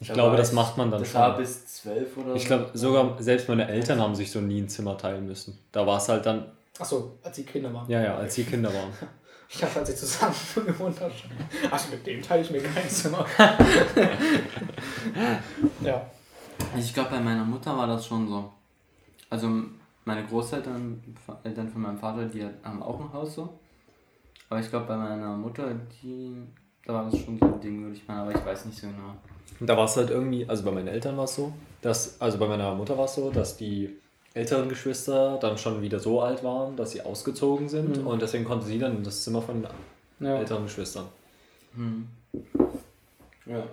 Ich 0.00 0.08
Da 0.08 0.14
glaube, 0.14 0.30
war 0.30 0.36
das 0.38 0.48
ich- 0.48 0.54
macht 0.54 0.76
man 0.78 0.90
dann 0.90 1.00
Das 1.00 1.14
war 1.14 1.30
schon. 1.34 1.40
bis 1.42 1.66
zwölf 1.66 2.16
oder 2.16 2.34
Ich 2.34 2.42
so. 2.42 2.48
glaube, 2.48 2.70
sogar 2.72 3.16
selbst 3.22 3.48
meine 3.48 3.68
Eltern 3.68 4.00
haben 4.00 4.14
sich 4.14 4.30
so 4.30 4.40
nie 4.40 4.60
ein 4.60 4.68
Zimmer 4.68 4.96
teilen 4.96 5.26
müssen. 5.26 5.58
Da 5.72 5.86
war 5.86 5.98
es 5.98 6.08
halt 6.08 6.24
dann, 6.26 6.46
Achso, 6.78 7.12
als 7.22 7.36
die 7.36 7.44
Kinder 7.44 7.72
waren. 7.74 7.88
ja, 7.90 8.00
ja, 8.02 8.16
als 8.16 8.34
sie 8.34 8.44
Kinder 8.44 8.72
waren. 8.72 8.90
Ich 9.52 9.58
dachte, 9.58 9.80
als 9.80 9.88
sie 9.90 9.96
zusammen 9.96 10.32
gewohnt 10.66 11.00
haben. 11.00 11.12
Achso, 11.72 11.90
mit 11.90 12.06
dem 12.06 12.22
teile 12.22 12.40
ich 12.42 12.50
mir 12.52 12.60
kein 12.62 12.88
Zimmer. 12.88 13.26
ja. 15.82 16.06
Also 16.72 16.86
ich 16.86 16.94
glaube, 16.94 17.10
bei 17.10 17.20
meiner 17.20 17.44
Mutter 17.44 17.76
war 17.76 17.86
das 17.86 18.06
schon 18.06 18.28
so. 18.28 18.50
Also 19.28 19.48
meine 20.04 20.24
Großeltern, 20.26 21.02
Eltern 21.44 21.68
von 21.68 21.82
meinem 21.82 21.98
Vater, 21.98 22.26
die 22.26 22.44
haben 22.62 22.82
auch 22.82 23.00
ein 23.00 23.12
Haus 23.12 23.34
so. 23.34 23.48
Aber 24.48 24.60
ich 24.60 24.68
glaube, 24.68 24.86
bei 24.86 24.96
meiner 24.96 25.36
Mutter, 25.36 25.74
die, 26.02 26.34
da 26.84 26.94
war 26.94 27.04
das 27.10 27.20
schon 27.20 27.38
so 27.38 27.46
ein 27.46 27.60
Ding, 27.60 27.82
würde 27.82 27.96
ich 27.96 28.06
meinen, 28.08 28.20
aber 28.20 28.34
ich 28.34 28.44
weiß 28.44 28.64
nicht 28.66 28.78
so 28.78 28.88
genau. 28.88 29.14
Und 29.60 29.66
da 29.68 29.76
war 29.76 29.84
es 29.84 29.96
halt 29.96 30.10
irgendwie, 30.10 30.48
also 30.48 30.64
bei 30.64 30.70
meinen 30.72 30.88
Eltern 30.88 31.16
war 31.16 31.24
es 31.24 31.34
so, 31.36 31.52
dass, 31.82 32.20
also 32.20 32.38
bei 32.38 32.48
meiner 32.48 32.74
Mutter 32.74 32.96
war 32.96 33.04
es 33.04 33.14
so, 33.14 33.30
dass 33.30 33.56
die 33.56 33.96
älteren 34.34 34.68
Geschwister 34.68 35.38
dann 35.38 35.58
schon 35.58 35.82
wieder 35.82 35.98
so 35.98 36.20
alt 36.22 36.42
waren, 36.42 36.76
dass 36.76 36.92
sie 36.92 37.02
ausgezogen 37.02 37.68
sind 37.68 37.98
Mhm. 37.98 38.06
und 38.06 38.22
deswegen 38.22 38.44
konnte 38.44 38.66
sie 38.66 38.78
dann 38.78 38.96
in 38.96 39.04
das 39.04 39.22
Zimmer 39.22 39.42
von 39.42 39.62
den 39.62 39.70
ja. 40.26 40.36
älteren 40.36 40.64
Geschwistern. 40.64 41.06
Hm. 41.74 42.08
Ja. 43.46 43.64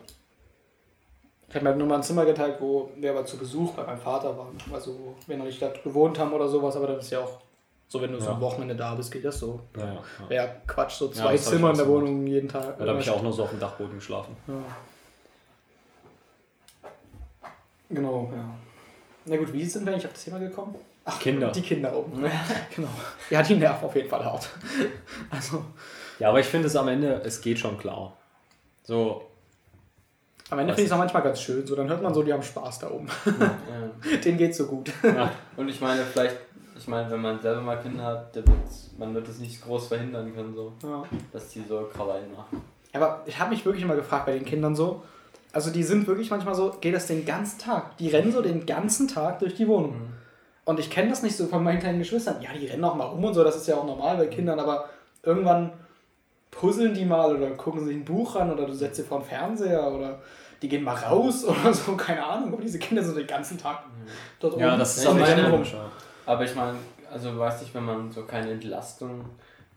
Ich 1.50 1.56
habe 1.56 1.64
mir 1.64 1.70
halt 1.70 1.78
nur 1.80 1.88
mal 1.88 1.96
ein 1.96 2.04
Zimmer 2.04 2.26
geteilt, 2.26 2.58
wo 2.60 2.92
wir 2.98 3.12
aber 3.12 3.26
zu 3.26 3.38
Besuch 3.38 3.72
bei 3.74 3.84
meinem 3.84 4.00
Vater 4.00 4.38
waren. 4.38 4.58
Also, 4.74 4.98
wo 5.00 5.16
wir 5.28 5.38
noch 5.38 5.46
nicht 5.46 5.62
da 5.62 5.70
gewohnt 5.70 6.20
haben 6.20 6.34
oder 6.34 6.48
sowas, 6.50 6.76
aber 6.76 6.88
das 6.88 7.06
ist 7.06 7.12
ja 7.12 7.20
auch 7.22 7.40
so, 7.88 8.02
wenn 8.02 8.12
du 8.12 8.20
so 8.20 8.26
Ja. 8.28 8.32
am 8.34 8.42
Wochenende 8.42 8.76
da 8.76 8.96
bist, 8.96 9.10
geht 9.12 9.24
das 9.24 9.40
so. 9.40 9.62
Ja, 9.78 9.86
ja, 10.30 10.36
ja. 10.44 10.48
Quatsch, 10.68 10.96
so 10.98 11.06
Ja, 11.08 11.14
zwei 11.14 11.36
ich 11.36 11.42
Zimmer 11.42 11.70
in 11.72 11.78
der 11.78 11.86
so 11.86 11.94
gemacht. 11.94 12.08
Wohnung 12.10 12.28
jeden 12.28 12.50
Tag. 12.50 12.78
Ja, 12.78 12.86
da 12.86 12.92
habe 12.92 13.00
ich 13.02 13.10
auch 13.10 13.22
nur 13.22 13.32
so 13.32 13.44
auf 13.44 13.50
dem 13.52 13.60
Dachboden 13.62 13.96
geschlafen. 13.96 14.36
Ja. 14.48 14.54
Genau, 17.90 18.30
ja. 18.36 18.44
Na 19.26 19.38
gut, 19.38 19.54
wie 19.54 19.64
sind 19.66 19.86
wir 19.86 19.94
eigentlich 19.94 20.06
auf 20.06 20.14
das 20.14 20.26
Thema 20.26 20.40
gekommen? 20.40 20.76
Ach, 21.06 21.20
Kinder. 21.20 21.52
Die 21.52 21.62
Kinder 21.62 21.96
oben. 21.96 22.22
genau. 22.76 22.90
Ja, 23.30 23.42
die 23.42 23.56
nerven 23.56 23.86
auf 23.86 23.96
jeden 23.96 24.10
Fall 24.10 24.24
hart. 24.26 24.50
Also, 25.30 25.64
Ja, 26.20 26.30
aber 26.30 26.40
ich 26.42 26.46
finde 26.46 26.68
es 26.68 26.76
am 26.76 26.88
Ende, 26.90 27.22
es 27.24 27.40
geht 27.40 27.60
schon 27.60 27.78
klar. 27.78 28.14
So, 28.84 29.27
am 30.50 30.60
Ende 30.60 30.74
finde 30.74 30.84
ich 30.84 30.88
es 30.88 30.92
auch 30.94 30.98
manchmal 30.98 31.24
ganz 31.24 31.42
schön. 31.42 31.66
So, 31.66 31.76
dann 31.76 31.90
hört 31.90 32.02
man 32.02 32.14
so, 32.14 32.24
die 32.24 32.32
haben 32.34 32.44
Spaß 32.44 32.80
da 32.80 32.90
oben. 32.92 33.08
ja. 33.26 34.18
Denen 34.24 34.38
geht's 34.38 34.58
so 34.58 34.66
gut. 34.66 34.92
ja, 35.04 35.32
Und 35.56 35.70
ich 35.70 35.82
meine, 35.82 36.04
vielleicht, 36.04 36.38
ich 36.78 36.88
meine, 36.88 37.10
wenn 37.12 37.22
man 37.22 37.40
selber 37.42 37.62
mal 37.62 37.78
Kinder 37.82 38.04
hat, 38.04 38.36
der 38.36 38.48
wird's, 38.48 38.92
man 38.98 39.14
wird 39.14 39.28
es 39.28 39.40
nicht 39.40 39.62
groß 39.64 39.88
verhindern 39.88 40.34
können, 40.34 40.54
so, 40.56 40.72
Ja. 40.84 41.04
dass 41.34 41.50
die 41.50 41.64
so 41.68 41.90
Krawall 41.94 42.22
machen. 42.36 42.62
Aber 42.94 43.22
ich 43.26 43.38
habe 43.40 43.50
mich 43.52 43.66
wirklich 43.66 43.84
immer 43.84 43.96
gefragt 43.96 44.26
bei 44.26 44.34
den 44.34 44.46
Kindern 44.46 44.76
so. 44.76 45.02
Also 45.54 45.72
die 45.72 45.84
sind 45.84 46.08
wirklich 46.08 46.30
manchmal 46.30 46.56
so, 46.56 46.72
geht 46.82 46.94
das 46.96 47.08
den 47.08 47.26
ganzen 47.26 47.60
Tag. 47.60 47.98
Die 47.98 48.10
rennen 48.10 48.32
so 48.32 48.42
den 48.42 48.66
ganzen 48.66 49.08
Tag 49.08 49.40
durch 49.40 49.56
die 49.56 49.68
Wohnung. 49.68 49.92
Mhm. 49.98 50.08
Und 50.66 50.80
ich 50.80 50.90
kenne 50.90 51.10
das 51.10 51.24
nicht 51.24 51.36
so 51.38 51.48
von 51.48 51.64
meinen 51.64 51.80
kleinen 51.80 52.00
Geschwistern. 52.00 52.42
Ja, 52.42 52.50
die 52.58 52.68
rennen 52.68 52.84
auch 52.84 52.96
mal 52.96 53.06
rum 53.06 53.24
und 53.24 53.34
so, 53.34 53.44
das 53.44 53.56
ist 53.56 53.68
ja 53.68 53.76
auch 53.76 53.86
normal 53.86 54.18
bei 54.18 54.28
Kindern, 54.28 54.60
aber 54.60 54.90
irgendwann 55.24 55.72
puzzeln 56.52 56.94
die 56.94 57.06
mal 57.06 57.36
oder 57.36 57.50
gucken 57.52 57.86
sich 57.86 57.96
ein 57.96 58.06
Buch 58.06 58.36
an 58.36 58.52
oder 58.52 58.66
du 58.66 58.74
setzt 58.74 58.98
sie 58.98 59.04
vor 59.04 59.20
den 59.20 59.26
Fernseher 59.26 59.92
oder 59.92 60.20
die 60.62 60.70
gehen 60.70 60.84
mal 60.84 60.96
raus 60.96 61.46
oder 61.48 61.74
so, 61.74 61.96
keine 61.96 62.26
Ahnung. 62.26 62.54
Aber 62.54 62.62
diese 62.62 62.80
Kinder 62.80 63.04
sind 63.04 63.18
den 63.18 63.28
ganzen 63.28 63.58
Tag 63.58 63.84
dort 64.40 64.58
ja 64.60 64.70
oben. 64.70 64.80
das 64.80 64.98
ist 64.98 65.04
Ja, 65.06 65.12
ich 65.18 65.28
Ende 65.28 65.44
meine-. 65.50 65.64
Ja. 65.66 65.92
Aber 66.26 66.44
ich 66.44 66.56
meine, 66.56 66.76
also 67.12 67.38
weiß 67.38 67.62
nicht, 67.62 67.74
wenn 67.76 67.86
man 67.86 68.12
so 68.12 68.24
keine 68.24 68.52
Entlastung, 68.52 69.24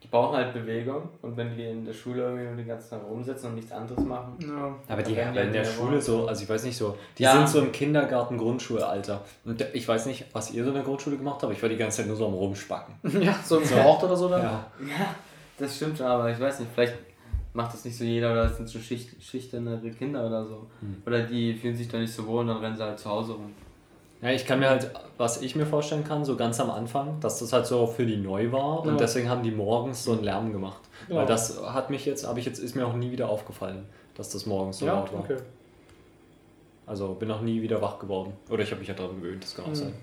die 0.02 0.08
brauchen 0.08 0.34
halt 0.34 0.54
Bewegung 0.54 1.10
und 1.20 1.36
wenn 1.36 1.54
die 1.54 1.62
in 1.64 1.84
der 1.84 1.92
Schule 1.92 2.22
irgendwie 2.22 2.44
nur 2.46 2.56
den 2.56 2.66
ganzen 2.66 2.90
Tag 2.90 3.00
rumsitzen 3.06 3.50
und 3.50 3.56
nichts 3.56 3.70
anderes 3.70 4.02
machen, 4.02 4.38
Ja. 4.40 4.74
Aber 4.88 5.02
die 5.02 5.14
haben 5.22 5.34
die 5.34 5.40
in 5.40 5.52
der 5.52 5.62
halt 5.62 5.74
Schule 5.74 5.90
mehr 5.90 6.00
so, 6.00 6.26
also 6.26 6.42
ich 6.42 6.48
weiß 6.48 6.64
nicht 6.64 6.76
so, 6.78 6.96
die 7.18 7.24
Ja. 7.24 7.32
sind 7.34 7.48
so 7.50 7.60
im 7.60 7.70
Kindergarten, 7.70 8.38
Grundschulalter. 8.38 9.20
Und 9.44 9.62
ich 9.74 9.86
weiß 9.86 10.06
nicht, 10.06 10.24
was 10.32 10.50
ihr 10.52 10.64
so 10.64 10.70
in 10.70 10.76
der 10.76 10.84
Grundschule 10.84 11.18
gemacht 11.18 11.34
habt, 11.34 11.44
aber 11.44 11.52
ich 11.52 11.60
war 11.62 11.68
die 11.68 11.76
ganze 11.76 11.98
Zeit 11.98 12.06
nur 12.06 12.16
so 12.16 12.26
am 12.26 12.32
Rumspacken. 12.32 12.94
ja, 13.22 13.34
so 13.44 13.58
im 13.58 13.66
Sport 13.66 14.02
oder 14.04 14.16
so 14.16 14.30
dann. 14.30 14.42
Ja. 14.42 14.66
Ja, 14.80 15.14
das 15.60 15.76
stimmt 15.76 15.98
schon, 15.98 16.06
aber 16.06 16.30
ich 16.30 16.40
weiß 16.40 16.60
nicht, 16.60 16.70
vielleicht 16.74 16.94
macht 17.52 17.72
das 17.74 17.84
nicht 17.84 17.96
so 17.96 18.04
jeder 18.04 18.32
oder 18.32 18.44
das 18.44 18.56
sind 18.56 18.68
so 18.68 18.78
Schicht, 18.78 19.22
schüchternere 19.22 19.90
Kinder 19.90 20.26
oder 20.26 20.44
so. 20.44 20.66
Hm. 20.80 21.02
Oder 21.06 21.22
die 21.24 21.54
fühlen 21.54 21.76
sich 21.76 21.88
da 21.88 21.98
nicht 21.98 22.12
so 22.12 22.26
wohl 22.26 22.40
und 22.40 22.48
dann 22.48 22.58
rennen 22.58 22.76
sie 22.76 22.82
halt 22.82 22.98
zu 22.98 23.08
Hause 23.10 23.32
rum. 23.32 23.52
ja, 24.22 24.30
ich 24.30 24.44
kann 24.46 24.58
mir 24.60 24.68
halt, 24.70 24.90
was 25.16 25.40
ich 25.42 25.56
mir 25.56 25.66
vorstellen 25.66 26.04
kann, 26.04 26.24
so 26.24 26.36
ganz 26.36 26.60
am 26.60 26.70
Anfang, 26.70 27.18
dass 27.20 27.38
das 27.40 27.52
halt 27.52 27.66
so 27.66 27.86
für 27.86 28.04
die 28.06 28.16
neu 28.18 28.52
war 28.52 28.84
Ja. 28.84 28.92
und 28.92 29.00
deswegen 29.00 29.28
haben 29.28 29.42
die 29.42 29.50
morgens 29.50 30.04
so 30.04 30.12
einen 30.12 30.22
Lärm 30.24 30.52
gemacht. 30.52 30.80
Ja. 31.08 31.16
Weil 31.16 31.26
das 31.26 31.60
hat 31.62 31.90
mich 31.90 32.04
jetzt, 32.06 32.26
habe 32.26 32.38
ich 32.38 32.46
jetzt, 32.46 32.58
ist 32.58 32.76
mir 32.76 32.86
auch 32.86 32.94
nie 32.94 33.10
wieder 33.10 33.28
aufgefallen, 33.28 33.84
dass 34.14 34.30
das 34.30 34.46
morgens 34.46 34.78
so 34.78 34.86
Ja, 34.86 34.94
laut 34.94 35.12
war. 35.12 35.20
okay. 35.20 35.36
Also 36.86 37.14
bin 37.14 37.30
auch 37.30 37.40
nie 37.40 37.62
wieder 37.62 37.80
wach 37.80 37.98
geworden. 37.98 38.32
Oder 38.50 38.62
ich 38.62 38.70
habe 38.70 38.80
mich 38.80 38.88
ja 38.88 38.94
daran 38.94 39.20
gewöhnt, 39.20 39.42
das 39.42 39.54
kann 39.54 39.64
auch 39.64 39.68
Hm. 39.68 39.74
sein. 39.74 39.94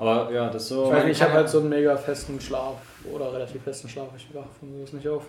Aber 0.00 0.32
ja, 0.32 0.48
das 0.48 0.66
so. 0.68 0.86
Ich 0.86 0.90
weiß 0.92 1.04
nicht, 1.04 1.16
ich 1.18 1.22
habe 1.22 1.34
halt 1.34 1.48
so 1.48 1.58
einen 1.60 1.68
mega 1.68 1.94
festen 1.96 2.40
Schlaf 2.40 2.76
oder 3.12 3.32
relativ 3.32 3.62
festen 3.62 3.88
Schlaf. 3.88 4.08
Ich 4.16 4.34
wache 4.34 4.48
von 4.58 4.72
sowas 4.72 4.92
nicht 4.94 5.06
auf. 5.06 5.24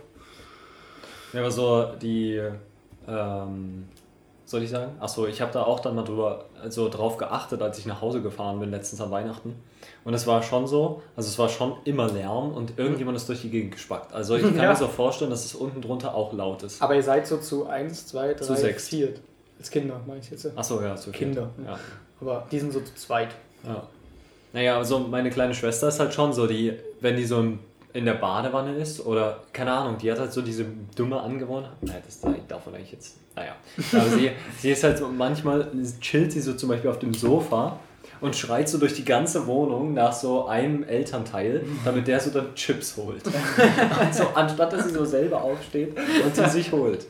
Ja, 1.33 1.41
aber 1.41 1.51
so 1.51 1.87
die, 2.01 2.41
ähm, 3.07 3.87
soll 4.45 4.63
ich 4.63 4.69
sagen? 4.69 4.93
Achso, 4.99 5.27
ich 5.27 5.41
habe 5.41 5.51
da 5.51 5.63
auch 5.63 5.79
dann 5.81 5.95
mal 5.95 6.03
drüber, 6.03 6.45
also 6.61 6.87
drauf 6.89 7.17
geachtet, 7.17 7.61
als 7.61 7.77
ich 7.79 7.85
nach 7.85 8.01
Hause 8.01 8.21
gefahren 8.21 8.59
bin, 8.61 8.71
letztens 8.71 9.01
an 9.01 9.11
Weihnachten. 9.11 9.55
Und 10.05 10.13
es 10.13 10.25
war 10.25 10.41
schon 10.41 10.67
so, 10.67 11.01
also 11.15 11.27
es 11.27 11.37
war 11.37 11.49
schon 11.49 11.73
immer 11.85 12.09
Lärm 12.09 12.53
und 12.53 12.77
irgendjemand 12.79 13.17
ist 13.17 13.27
durch 13.29 13.41
die 13.41 13.49
Gegend 13.49 13.73
gespackt. 13.73 14.13
Also 14.13 14.35
ich 14.35 14.41
kann 14.43 14.55
Ja. 14.55 14.69
mir 14.69 14.75
so 14.75 14.87
vorstellen, 14.87 15.31
dass 15.31 15.45
es 15.45 15.53
unten 15.53 15.81
drunter 15.81 16.15
auch 16.15 16.31
laut 16.33 16.63
ist. 16.63 16.81
Aber 16.81 16.95
ihr 16.95 17.03
seid 17.03 17.27
so 17.27 17.37
zu 17.37 17.67
1, 17.67 18.07
2, 18.07 18.33
3, 18.33 18.39
Zu 18.41 18.55
sechs. 18.55 18.87
4. 18.89 19.13
Als 19.59 19.69
Kinder, 19.69 19.99
meine 20.07 20.19
ich 20.21 20.29
jetzt. 20.31 20.47
Achso, 20.57 20.81
ja, 20.81 20.95
so 20.97 21.11
Kinder. 21.11 21.49
Ja, 21.65 21.77
Aber 22.19 22.47
die 22.51 22.59
sind 22.59 22.71
so 22.73 22.79
zu 22.79 22.95
zweit. 22.95 23.29
ja. 23.65 23.83
Naja, 24.53 24.77
also 24.77 24.99
meine 24.99 25.29
kleine 25.29 25.53
Schwester 25.53 25.87
ist 25.87 25.99
halt 25.99 26.13
schon 26.13 26.33
so, 26.33 26.47
die, 26.47 26.73
wenn 26.99 27.15
die 27.15 27.25
so 27.25 27.43
in 27.93 28.05
der 28.05 28.13
Badewanne 28.13 28.75
ist 28.75 29.05
oder, 29.05 29.43
keine 29.53 29.71
Ahnung, 29.71 29.97
die 29.97 30.11
hat 30.11 30.19
halt 30.19 30.31
so 30.31 30.41
diese 30.41 30.65
dumme 30.95 31.19
Angewohnheit. 31.21 31.71
Nein, 31.81 32.01
das 32.05 32.21
darf 32.47 32.65
man 32.65 32.75
eigentlich 32.75 32.91
jetzt. 32.91 33.17
Naja. 33.35 33.55
Aber 33.93 34.09
sie, 34.09 34.31
sie 34.59 34.71
ist 34.71 34.83
halt 34.83 34.97
so, 34.97 35.07
manchmal 35.07 35.67
chillt 35.99 36.31
sie 36.31 36.41
so 36.41 36.53
zum 36.53 36.69
Beispiel 36.69 36.89
auf 36.89 36.99
dem 36.99 37.13
Sofa 37.13 37.79
und 38.21 38.35
schreit 38.35 38.69
so 38.69 38.77
durch 38.77 38.93
die 38.93 39.03
ganze 39.03 39.47
Wohnung 39.47 39.93
nach 39.93 40.13
so 40.13 40.45
einem 40.45 40.83
Elternteil, 40.83 41.63
damit 41.83 42.07
der 42.07 42.19
so 42.19 42.29
dann 42.29 42.53
Chips 42.55 42.95
holt. 42.97 43.23
also 43.99 44.27
anstatt 44.35 44.71
dass 44.73 44.85
sie 44.85 44.93
so 44.93 45.03
selber 45.05 45.41
aufsteht 45.41 45.95
und 46.23 46.35
sie 46.35 46.49
sich 46.49 46.71
holt. 46.71 47.05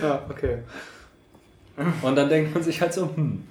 Ja, 0.00 0.22
okay. 0.28 0.58
Und 2.02 2.16
dann 2.16 2.28
denkt 2.28 2.54
man 2.54 2.62
sich 2.62 2.80
halt 2.80 2.92
so, 2.92 3.08
hm, 3.14 3.44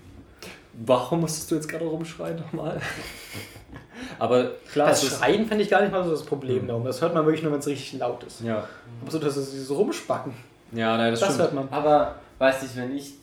warum 0.85 1.21
musstest 1.21 1.49
du 1.51 1.55
jetzt 1.55 1.67
gerade 1.67 1.85
rumschreien 1.85 2.37
nochmal? 2.37 2.79
Aber 4.19 4.51
klar, 4.71 4.89
Das 4.89 5.03
es 5.03 5.17
Schreien 5.17 5.45
finde 5.45 5.63
ich 5.63 5.69
gar 5.69 5.81
nicht 5.81 5.91
mal 5.91 6.03
so 6.03 6.11
das. 6.11 6.23
Problem 6.23 6.67
darum. 6.67 6.83
Das 6.83 7.01
hört 7.01 7.13
man 7.13 7.25
wirklich 7.25 7.43
nur, 7.43 7.51
wenn 7.51 7.59
es 7.59 7.67
richtig 7.67 7.99
laut 7.99 8.23
ist. 8.23 8.41
ja, 8.41 8.67
Aber 9.01 9.11
so, 9.11 9.19
dass 9.19 9.35
sie 9.35 9.59
so 9.59 9.75
rumspacken, 9.75 10.33
ja, 10.71 10.97
nein, 10.97 11.11
das, 11.11 11.19
das, 11.19 11.29
stimmt. 11.35 11.41
hört 11.41 11.53
man. 11.53 11.69
Aber 11.69 12.15
weiß 12.39 12.63
nicht, 12.63 12.75
wenn 12.77 12.95
ich. 12.95 13.13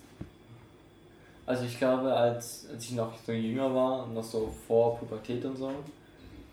Also 1.47 1.64
ich 1.64 1.79
glaube, 1.79 2.12
als, 2.12 2.66
als 2.73 2.85
ich 2.85 2.92
noch 2.92 3.12
so 3.25 3.33
jünger 3.33 3.75
war 3.75 4.03
und 4.05 4.14
noch 4.14 4.23
so 4.23 4.53
vor 4.66 4.99
Pubertät 4.99 5.42
und 5.47 5.57
so, 5.57 5.71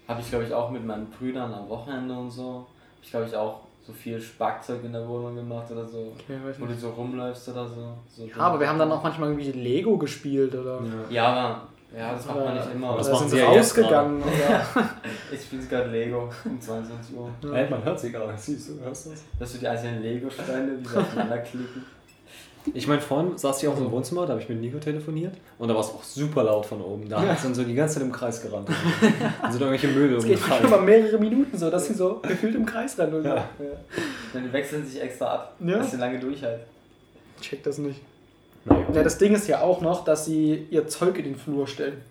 habe 0.08 0.22
ich 0.22 0.30
glaube 0.30 0.46
ich 0.46 0.54
auch 0.54 0.70
mit 0.72 0.86
meinen 0.86 1.08
Brüdern 1.08 1.54
am 1.54 1.68
Wochenende 1.68 2.14
und 2.14 2.32
so, 2.32 2.60
hab 2.60 3.04
ich 3.04 3.10
glaube 3.12 3.26
ich 3.28 3.36
auch 3.36 3.60
so 3.86 3.94
viel 3.94 4.20
Spackzeug 4.20 4.84
in 4.84 4.94
der 4.94 5.08
Wohnung 5.08 5.36
gemacht 5.36 5.70
oder 5.72 5.86
so. 5.86 6.14
Okay, 6.20 6.40
Wo 6.58 6.66
du 6.66 6.74
so 6.74 6.90
rumläufst 6.90 7.50
oder 7.50 7.68
so. 7.68 7.94
so 8.10 8.26
Ja, 8.26 8.38
aber 8.38 8.60
wir 8.60 8.68
haben 8.68 8.80
dann 8.80 8.92
auch 8.92 9.04
manchmal 9.04 9.30
irgendwie 9.30 9.52
Lego 9.52 9.98
gespielt 9.98 10.56
oder. 10.56 10.82
Ja, 11.10 11.28
aber. 11.28 11.62
Ja, 11.96 12.12
das 12.14 12.26
macht 12.26 12.38
man 12.44 12.56
nicht 12.56 12.72
immer. 12.74 12.98
Das 12.98 13.20
sind 13.20 13.30
sie 13.30 13.38
ja 13.38 13.52
jetzt 13.52 13.78
rausgegangen. 13.78 14.22
Oder, 14.22 14.66
Ich 15.32 15.42
spiele 15.42 15.64
gerade 15.66 15.90
Lego 15.92 16.30
um 16.44 16.60
22 16.60 17.16
Uhr. 17.16 17.30
Hey, 17.54 17.70
man 17.70 17.84
hört 17.86 18.00
sie 18.00 18.12
gerade, 18.12 18.34
siehst 18.36 18.70
du, 18.70 18.84
hörst 18.84 19.06
du 19.06 19.10
das? 19.12 19.24
Dass 19.40 19.54
du 19.54 19.60
die 19.60 19.68
einzelnen 19.68 20.02
Lego-Steine, 20.02 20.78
die 20.78 20.86
so 20.86 21.00
aufeinander 21.00 21.38
klicken. 21.38 21.86
Ich 22.74 22.88
meine, 22.88 23.00
vorhin 23.02 23.38
saß 23.38 23.62
ich 23.62 23.70
auch 23.70 23.78
im 23.78 23.92
Wohnzimmer, 23.92 24.24
da 24.26 24.34
habe 24.34 24.42
ich 24.42 24.50
mit 24.50 24.60
Nico 24.60 24.80
telefoniert 24.80 25.36
und 25.60 25.68
da 25.68 25.74
war 25.76 25.82
es 25.82 25.88
auch 25.90 26.04
super 26.04 26.44
laut 26.44 26.66
von 26.66 26.82
oben. 26.82 27.08
Da 27.08 27.36
sind 27.36 27.56
so 27.56 27.64
die 27.64 27.76
ganze 27.76 27.96
Zeit 27.96 28.04
im 28.04 28.12
Kreis 28.12 28.42
gerannt. 28.42 28.70
Dann 29.42 29.52
sind 29.52 29.62
irgendwelche 29.62 29.88
Müll 29.90 30.16
es 30.16 30.24
geht 30.26 30.36
umgefallen. 30.38 30.66
über 30.68 30.82
mehrere 30.82 31.18
Minuten 31.20 31.58
so, 31.58 31.70
dass 31.70 31.86
sie 31.88 31.94
so 31.94 32.22
gefühlt 32.24 32.56
im 32.56 32.66
Kreis 32.66 32.98
rennen. 32.98 33.14
Oder? 33.14 33.30
Ja. 33.30 33.36
Ja. 33.60 33.66
Dann 34.34 34.44
die 34.46 34.54
wechseln 34.54 34.86
sich 34.86 35.02
extra 35.02 35.26
ab, 35.34 35.56
Ja. 35.60 35.78
dass 35.78 35.92
sie 35.92 35.98
lange 35.98 36.20
durchhalten. 36.20 36.66
Check 37.42 37.64
das 37.64 37.78
nicht. 37.78 38.02
Naja. 38.66 38.86
Ja, 38.94 39.04
das 39.04 39.18
Ding 39.20 39.36
ist 39.36 39.48
ja 39.48 39.62
auch 39.62 39.82
noch, 39.82 40.04
dass 40.04 40.26
sie 40.26 40.66
ihr 40.72 40.88
Zeug 40.88 41.18
in 41.20 41.26
den 41.26 41.36
Flur 41.36 41.68
stellen. 41.68 42.02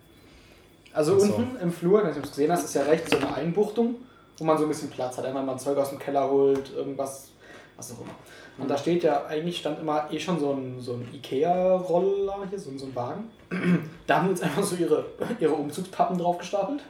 Also 0.93 1.19
so. 1.19 1.35
unten 1.35 1.57
im 1.61 1.73
Flur, 1.73 2.05
ob 2.05 2.15
du 2.15 2.21
es 2.21 2.31
gesehen 2.31 2.53
hast, 2.53 2.65
ist 2.65 2.75
ja 2.75 2.83
rechts 2.83 3.11
so 3.11 3.17
eine 3.17 3.35
Einbuchtung, 3.35 3.97
wo 4.39 4.45
man 4.45 4.57
so 4.57 4.63
ein 4.65 4.69
bisschen 4.69 4.91
Platz 4.91 5.19
hat. 5.19 5.25
Einmal 5.25 5.43
man 5.43 5.59
Zeug 5.59 5.77
aus 5.79 5.91
dem 5.91 5.99
Keller 5.99 6.31
holt, 6.31 6.73
irgendwas, 6.77 7.31
was 7.77 7.93
auch 7.93 8.01
immer. 8.01 8.15
Und 8.59 8.69
da 8.71 8.79
steht 8.79 9.03
ja, 9.03 9.25
eigentlich 9.27 9.59
stand 9.59 9.81
immer 9.81 10.07
eh 10.13 10.19
schon 10.21 10.39
so 10.39 10.53
ein, 10.53 10.81
so 10.81 10.93
ein 10.93 11.09
Ikea-Roller 11.13 12.37
hier, 12.49 12.59
so, 12.59 12.71
ein- 12.71 12.79
so 12.79 12.87
ein 12.87 12.95
Wagen. 12.95 13.31
Da 14.07 14.17
haben 14.19 14.27
wir 14.27 14.31
jetzt 14.31 14.43
einfach 14.45 14.63
so 14.63 14.77
ihre, 14.77 15.05
ihre 15.41 15.53
Umzugspappen 15.55 16.19
drauf 16.19 16.39
gestapelt. 16.39 16.81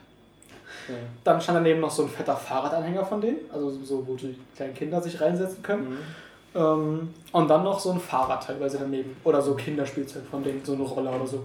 Ja. 0.89 0.95
Dann 1.23 1.41
stand 1.41 1.57
daneben 1.57 1.81
noch 1.81 1.91
so 1.91 2.03
ein 2.03 2.09
fetter 2.09 2.37
Fahrradanhänger 2.37 3.05
von 3.05 3.21
denen, 3.21 3.39
also 3.53 3.71
so, 3.83 4.07
wo 4.07 4.15
die 4.17 4.37
kleinen 4.57 4.75
Kinder 4.75 5.01
sich 5.01 5.19
reinsetzen 5.21 5.63
können. 5.63 5.91
Mhm. 5.91 5.99
Ähm, 6.57 7.15
und 7.33 7.49
dann 7.49 7.65
noch 7.65 7.81
so 7.81 7.93
ein 7.93 8.01
Fahrrad 8.01 8.45
teilweise 8.47 8.79
daneben. 8.79 9.17
Oder 9.25 9.41
so 9.41 9.55
Kinderspielzeug 9.55 10.25
von 10.31 10.43
denen, 10.43 10.65
so 10.65 10.75
eine 10.75 10.83
Roller 10.83 11.15
oder 11.17 11.27
so. 11.27 11.43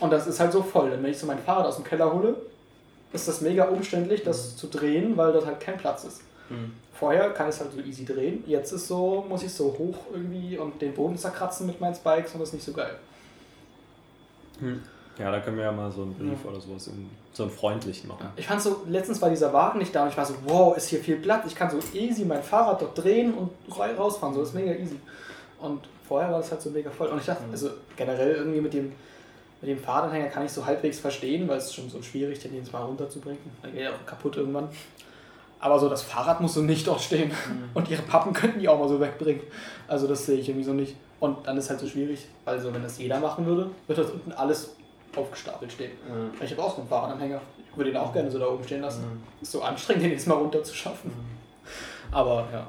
Und 0.00 0.10
das 0.12 0.26
ist 0.26 0.38
halt 0.40 0.52
so 0.52 0.62
voll. 0.62 0.90
Denn 0.90 1.02
wenn 1.02 1.10
ich 1.10 1.18
so 1.18 1.26
mein 1.26 1.38
Fahrrad 1.38 1.66
aus 1.66 1.76
dem 1.76 1.84
Keller 1.84 2.12
hole, 2.12 2.36
ist 3.12 3.26
das 3.26 3.40
mega 3.40 3.64
umständlich, 3.64 4.22
das 4.22 4.56
zu 4.56 4.68
drehen, 4.68 5.16
weil 5.16 5.32
dort 5.32 5.46
halt 5.46 5.60
kein 5.60 5.76
Platz 5.76 6.04
ist. 6.04 6.22
Mhm. 6.50 6.72
Vorher 6.92 7.30
kann 7.30 7.48
ich 7.48 7.54
es 7.54 7.60
halt 7.60 7.72
so 7.72 7.80
easy 7.80 8.04
drehen. 8.04 8.44
Jetzt 8.46 8.72
ist 8.72 8.86
so, 8.86 9.24
muss 9.28 9.42
ich 9.42 9.52
so 9.52 9.66
hoch 9.78 9.96
irgendwie 10.12 10.58
und 10.58 10.82
den 10.82 10.92
Boden 10.92 11.16
zerkratzen 11.16 11.66
mit 11.66 11.80
meinen 11.80 11.94
Spikes 11.94 12.34
und 12.34 12.40
das 12.40 12.50
ist 12.50 12.54
nicht 12.54 12.64
so 12.64 12.72
geil. 12.72 12.96
Ja, 15.18 15.30
da 15.30 15.40
können 15.40 15.56
wir 15.56 15.64
ja 15.64 15.72
mal 15.72 15.90
so 15.90 16.02
einen 16.02 16.14
Brief 16.14 16.44
oder 16.44 16.60
sowas, 16.60 16.86
in, 16.88 17.10
so 17.32 17.44
einen 17.44 17.52
freundlichen 17.52 18.08
machen. 18.08 18.28
Ich 18.36 18.46
fand 18.46 18.60
so, 18.62 18.82
letztens 18.86 19.20
war 19.20 19.28
dieser 19.28 19.52
Wagen 19.52 19.78
nicht 19.78 19.94
da 19.94 20.04
und 20.04 20.08
ich 20.08 20.16
war 20.16 20.24
so, 20.24 20.34
wow, 20.44 20.76
ist 20.76 20.88
hier 20.88 21.00
viel 21.00 21.16
Platz. 21.16 21.46
Ich 21.46 21.54
kann 21.54 21.70
so 21.70 21.78
easy 21.96 22.24
mein 22.24 22.42
Fahrrad 22.42 22.80
dort 22.80 23.02
drehen 23.02 23.34
und 23.34 23.50
rausfahren. 23.70 24.34
So 24.34 24.42
ist 24.42 24.54
mega 24.54 24.72
easy. 24.72 24.96
Und 25.58 25.80
vorher 26.08 26.30
war 26.30 26.38
das 26.38 26.50
halt 26.50 26.62
so 26.62 26.70
mega 26.70 26.90
voll. 26.90 27.08
Und 27.08 27.18
ich 27.18 27.26
dachte, 27.26 27.44
also 27.50 27.70
generell 27.96 28.34
irgendwie 28.36 28.60
mit 28.60 28.72
dem, 28.72 28.92
mit 29.60 29.70
dem 29.70 29.78
Fahrradanhänger 29.78 30.28
kann 30.28 30.46
ich 30.46 30.52
so 30.52 30.64
halbwegs 30.64 30.98
verstehen, 30.98 31.46
weil 31.48 31.58
es 31.58 31.66
ist 31.66 31.74
schon 31.74 31.90
so 31.90 32.00
schwierig, 32.02 32.38
den 32.40 32.54
jedes 32.54 32.72
Mal 32.72 32.82
runterzubringen. 32.82 33.40
Dann 33.62 33.72
geht 33.72 33.82
er 33.82 33.92
auch 33.92 34.06
kaputt 34.06 34.36
irgendwann. 34.36 34.68
Aber 35.60 35.78
so 35.78 35.88
das 35.88 36.02
Fahrrad 36.02 36.40
muss 36.40 36.54
so 36.54 36.62
nicht 36.62 36.86
dort 36.86 37.00
stehen. 37.02 37.30
Und 37.74 37.90
ihre 37.90 38.02
Pappen 38.02 38.32
könnten 38.32 38.60
die 38.60 38.68
auch 38.68 38.78
mal 38.78 38.88
so 38.88 38.98
wegbringen. 38.98 39.42
Also 39.88 40.06
das 40.06 40.24
sehe 40.24 40.38
ich 40.38 40.48
irgendwie 40.48 40.64
so 40.64 40.72
nicht. 40.72 40.96
Und 41.20 41.46
dann 41.46 41.56
ist 41.58 41.68
halt 41.68 41.80
so 41.80 41.86
schwierig, 41.86 42.26
weil 42.46 42.58
so 42.60 42.72
wenn 42.72 42.82
das 42.82 42.98
jeder 42.98 43.20
machen 43.20 43.44
würde, 43.44 43.70
wird 43.86 43.98
das 43.98 44.10
unten 44.10 44.32
alles 44.32 44.74
aufgestapelt 45.14 45.70
stehen. 45.70 45.92
Ja. 46.08 46.44
Ich 46.44 46.50
habe 46.52 46.62
auch 46.62 46.74
so 46.74 46.80
einen 46.80 46.88
Fahrradanhänger. 46.88 47.40
Ich 47.70 47.76
würde 47.76 47.90
ihn 47.90 47.96
auch 47.96 48.12
gerne 48.12 48.30
so 48.30 48.38
da 48.38 48.46
oben 48.48 48.64
stehen 48.64 48.80
lassen. 48.80 49.04
Ist 49.42 49.52
so 49.52 49.60
anstrengend, 49.62 50.04
den 50.04 50.12
jetzt 50.12 50.26
mal 50.26 50.34
runterzuschaffen. 50.36 51.12
Aber 52.10 52.48
ja, 52.52 52.66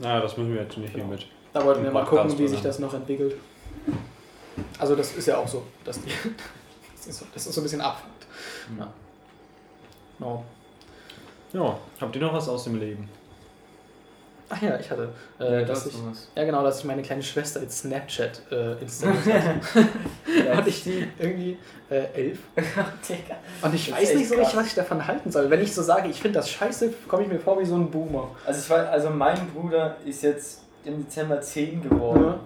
Naja, 0.00 0.20
das 0.20 0.36
müssen 0.36 0.52
wir 0.54 0.62
jetzt 0.62 0.76
nicht 0.76 0.94
hier 0.94 1.04
mit. 1.04 1.26
da 1.52 1.64
wollten 1.64 1.82
wir 1.82 1.90
mal 1.90 2.04
gucken, 2.04 2.38
wie 2.38 2.46
sich 2.46 2.60
das 2.60 2.78
noch 2.78 2.92
entwickelt. 2.94 3.36
Also 4.78 4.94
das 4.94 5.12
ist 5.14 5.26
ja 5.26 5.38
auch 5.38 5.48
so, 5.48 5.62
dass 5.84 6.00
die, 6.00 6.10
das, 6.96 7.06
ist 7.06 7.18
so, 7.20 7.26
das 7.32 7.46
ist 7.46 7.54
so 7.54 7.60
ein 7.60 7.64
bisschen 7.64 7.80
Abfahrt. 7.80 8.10
Ja. 8.78 8.92
No. 10.18 10.44
Ja, 11.52 11.78
habt 12.00 12.14
ihr 12.14 12.22
noch 12.22 12.32
was 12.32 12.48
aus 12.48 12.64
dem 12.64 12.78
Leben? 12.78 13.08
Ach 14.52 14.60
ja, 14.60 14.76
ich 14.80 14.90
hatte, 14.90 15.08
Ja, 15.38 15.46
äh, 15.46 15.64
das 15.64 15.84
dass 15.84 15.94
ich, 15.94 16.00
ja 16.34 16.44
genau, 16.44 16.64
dass 16.64 16.80
ich 16.80 16.84
meine 16.84 17.02
kleine 17.02 17.22
Schwester 17.22 17.60
in 17.62 17.70
Snapchat 17.70 18.42
äh, 18.50 18.72
installiert 18.80 19.44
habe. 19.44 19.60
Und 20.58 20.66
ich 20.66 20.82
die 20.82 21.06
irgendwie 21.20 21.56
äh, 21.88 22.06
elf. 22.14 22.40
Und 23.62 23.74
ich 23.74 23.90
Das 23.90 24.00
weiß 24.00 24.14
nicht 24.16 24.28
so 24.28 24.34
richtig, 24.34 24.56
was 24.56 24.66
ich 24.66 24.74
davon 24.74 25.06
halten 25.06 25.30
soll. 25.30 25.48
Wenn 25.48 25.60
ich 25.60 25.72
so 25.72 25.82
sage, 25.82 26.08
ich 26.08 26.20
finde 26.20 26.40
das 26.40 26.50
scheiße, 26.50 26.92
komme 27.06 27.22
ich 27.22 27.28
mir 27.28 27.38
vor 27.38 27.60
wie 27.60 27.64
so 27.64 27.76
ein 27.76 27.88
Boomer. 27.92 28.28
Also 28.44 28.60
ich 28.60 28.68
weiß, 28.68 28.88
also 28.88 29.10
mein 29.10 29.38
Bruder 29.50 29.96
ist 30.04 30.22
jetzt 30.22 30.62
im 30.84 31.04
Dezember 31.04 31.40
10 31.40 31.82
geworden. 31.88 32.24
Ja. 32.24 32.40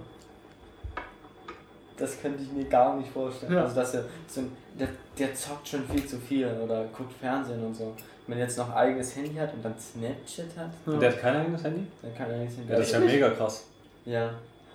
Das 1.96 2.20
könnte 2.20 2.42
ich 2.42 2.52
mir 2.52 2.64
gar 2.64 2.96
nicht 2.96 3.10
vorstellen. 3.10 3.54
Ja. 3.54 3.62
Also 3.62 3.76
dass 3.76 3.94
er 3.94 4.04
so 4.28 4.42
ein, 4.42 4.52
der, 4.78 4.88
der 5.18 5.34
zockt 5.34 5.68
schon 5.68 5.88
viel 5.88 6.04
zu 6.06 6.18
viel 6.18 6.48
oder 6.62 6.84
guckt 6.94 7.14
Fernsehen 7.18 7.64
und 7.64 7.74
so. 7.74 7.94
Wenn 8.26 8.38
er 8.38 8.44
jetzt 8.44 8.56
noch 8.58 8.74
eigenes 8.74 9.14
Handy 9.16 9.34
hat 9.34 9.52
und 9.52 9.62
dann 9.64 9.74
Snapchat 9.78 10.56
hat, 10.56 10.70
Ja. 10.86 10.98
Der 10.98 11.10
hat 11.12 11.20
kein 11.20 11.36
eigenes 11.36 11.62
Handy? 11.64 11.86
dann 12.02 12.14
kann 12.14 12.30
er 12.30 12.38
nichts 12.38 12.54
Ja, 12.68 12.76
das 12.76 12.86
ist 12.86 12.92
ja 12.92 12.98
mega 13.00 13.30
krass. 13.30 13.64
Ja. 14.06 14.30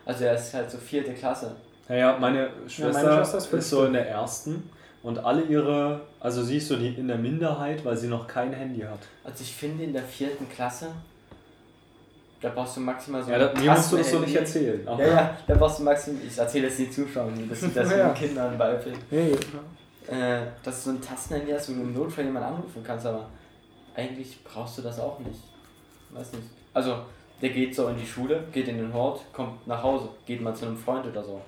Also 0.05 0.23
er 0.25 0.35
ist 0.35 0.53
halt 0.53 0.69
so 0.69 0.77
vierte 0.77 1.13
Klasse. 1.13 1.55
Naja, 1.87 2.17
meine 2.19 2.49
Schwester, 2.67 3.03
meine 3.03 3.25
Schwester 3.25 3.57
ist 3.57 3.69
so 3.69 3.85
in 3.85 3.93
der 3.93 4.07
ersten 4.09 4.69
und 5.01 5.17
alle 5.25 5.41
ihre, 5.43 6.01
also 6.19 6.43
sie 6.43 6.57
ist 6.57 6.67
so 6.67 6.75
die 6.75 6.89
in 6.89 7.07
der 7.07 7.17
Minderheit, 7.17 7.83
weil 7.83 7.97
sie 7.97 8.07
noch 8.07 8.27
kein 8.27 8.53
Handy 8.53 8.81
hat. 8.81 8.99
Also 9.23 9.41
ich 9.43 9.53
finde 9.55 9.83
in 9.85 9.93
der 9.93 10.03
vierten 10.03 10.47
Klasse, 10.49 10.87
da 12.41 12.49
brauchst 12.49 12.77
du 12.77 12.81
maximal 12.81 13.23
so 13.23 13.31
Ja, 13.31 13.37
ein 13.49 13.55
da, 13.55 13.59
mir 13.61 13.71
musst 13.71 13.91
du 13.91 13.97
das 13.97 14.11
so 14.11 14.19
nicht 14.19 14.35
erzählen. 14.35 14.81
Ja, 14.85 14.99
ja, 15.07 15.37
da 15.47 15.55
brauchst 15.55 15.79
du 15.79 15.83
maximal, 15.83 16.21
ich 16.25 16.37
erzähle 16.37 16.67
es 16.67 16.77
den 16.77 16.91
Zuschauern, 16.91 17.49
dass 17.49 17.63
ich 17.63 17.73
das 17.73 17.91
Ja. 17.97 18.09
den 18.09 18.13
Kindern 18.15 18.57
beibringe. 18.57 18.97
Hey, 19.09 19.31
äh, 20.07 20.41
dass 20.63 20.83
du 20.83 20.89
so 20.91 20.95
ein 20.95 21.01
Tastenhandy 21.01 21.51
hast, 21.51 21.69
wo 21.69 21.73
du 21.73 21.81
im 21.81 21.93
Notfall 21.93 22.25
jemanden 22.25 22.49
anrufen 22.49 22.83
kannst, 22.83 23.05
aber 23.05 23.27
eigentlich 23.99 24.43
brauchst 24.43 24.77
du 24.77 24.81
das 24.81 24.99
auch 24.99 25.19
nicht. 25.19 25.39
Weiß 26.11 26.31
nicht. 26.33 26.43
Also, 26.73 26.95
der 27.41 27.49
geht 27.49 27.75
so 27.75 27.87
in 27.87 27.97
die 27.97 28.05
Schule, 28.05 28.43
geht 28.51 28.67
in 28.67 28.77
den 28.77 28.93
Hort, 28.93 29.21
kommt 29.33 29.65
nach 29.67 29.81
Hause, 29.83 30.09
geht 30.25 30.41
mal 30.41 30.55
zu 30.55 30.65
einem 30.65 30.77
Freund 30.77 31.05
oder 31.05 31.23
so. 31.23 31.39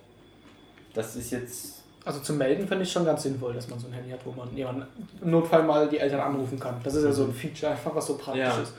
Das 0.94 1.16
ist 1.16 1.32
jetzt. 1.32 1.84
Also 2.04 2.20
zum 2.20 2.38
Melden 2.38 2.68
finde 2.68 2.84
ich 2.84 2.92
schon 2.92 3.06
ganz 3.06 3.24
sinnvoll, 3.24 3.54
dass 3.54 3.68
man 3.70 3.78
so 3.80 3.88
ein 3.88 3.94
Handy 3.94 4.10
hat, 4.12 4.20
wo 4.26 4.32
man 4.32 4.56
jemanden 4.56 4.86
im 5.22 5.30
Notfall 5.32 5.64
mal 5.64 5.88
die 5.88 6.00
Eltern 6.00 6.20
anrufen 6.22 6.60
kann. 6.60 6.76
Das 6.84 6.96
ist 6.96 7.04
ja 7.06 7.12
so 7.12 7.26
ein 7.26 7.34
Feature, 7.34 7.72
einfach 7.74 7.94
was 7.94 8.08
so 8.08 8.18
praktisch 8.18 8.42
Ja. 8.44 8.58
ist. 8.60 8.74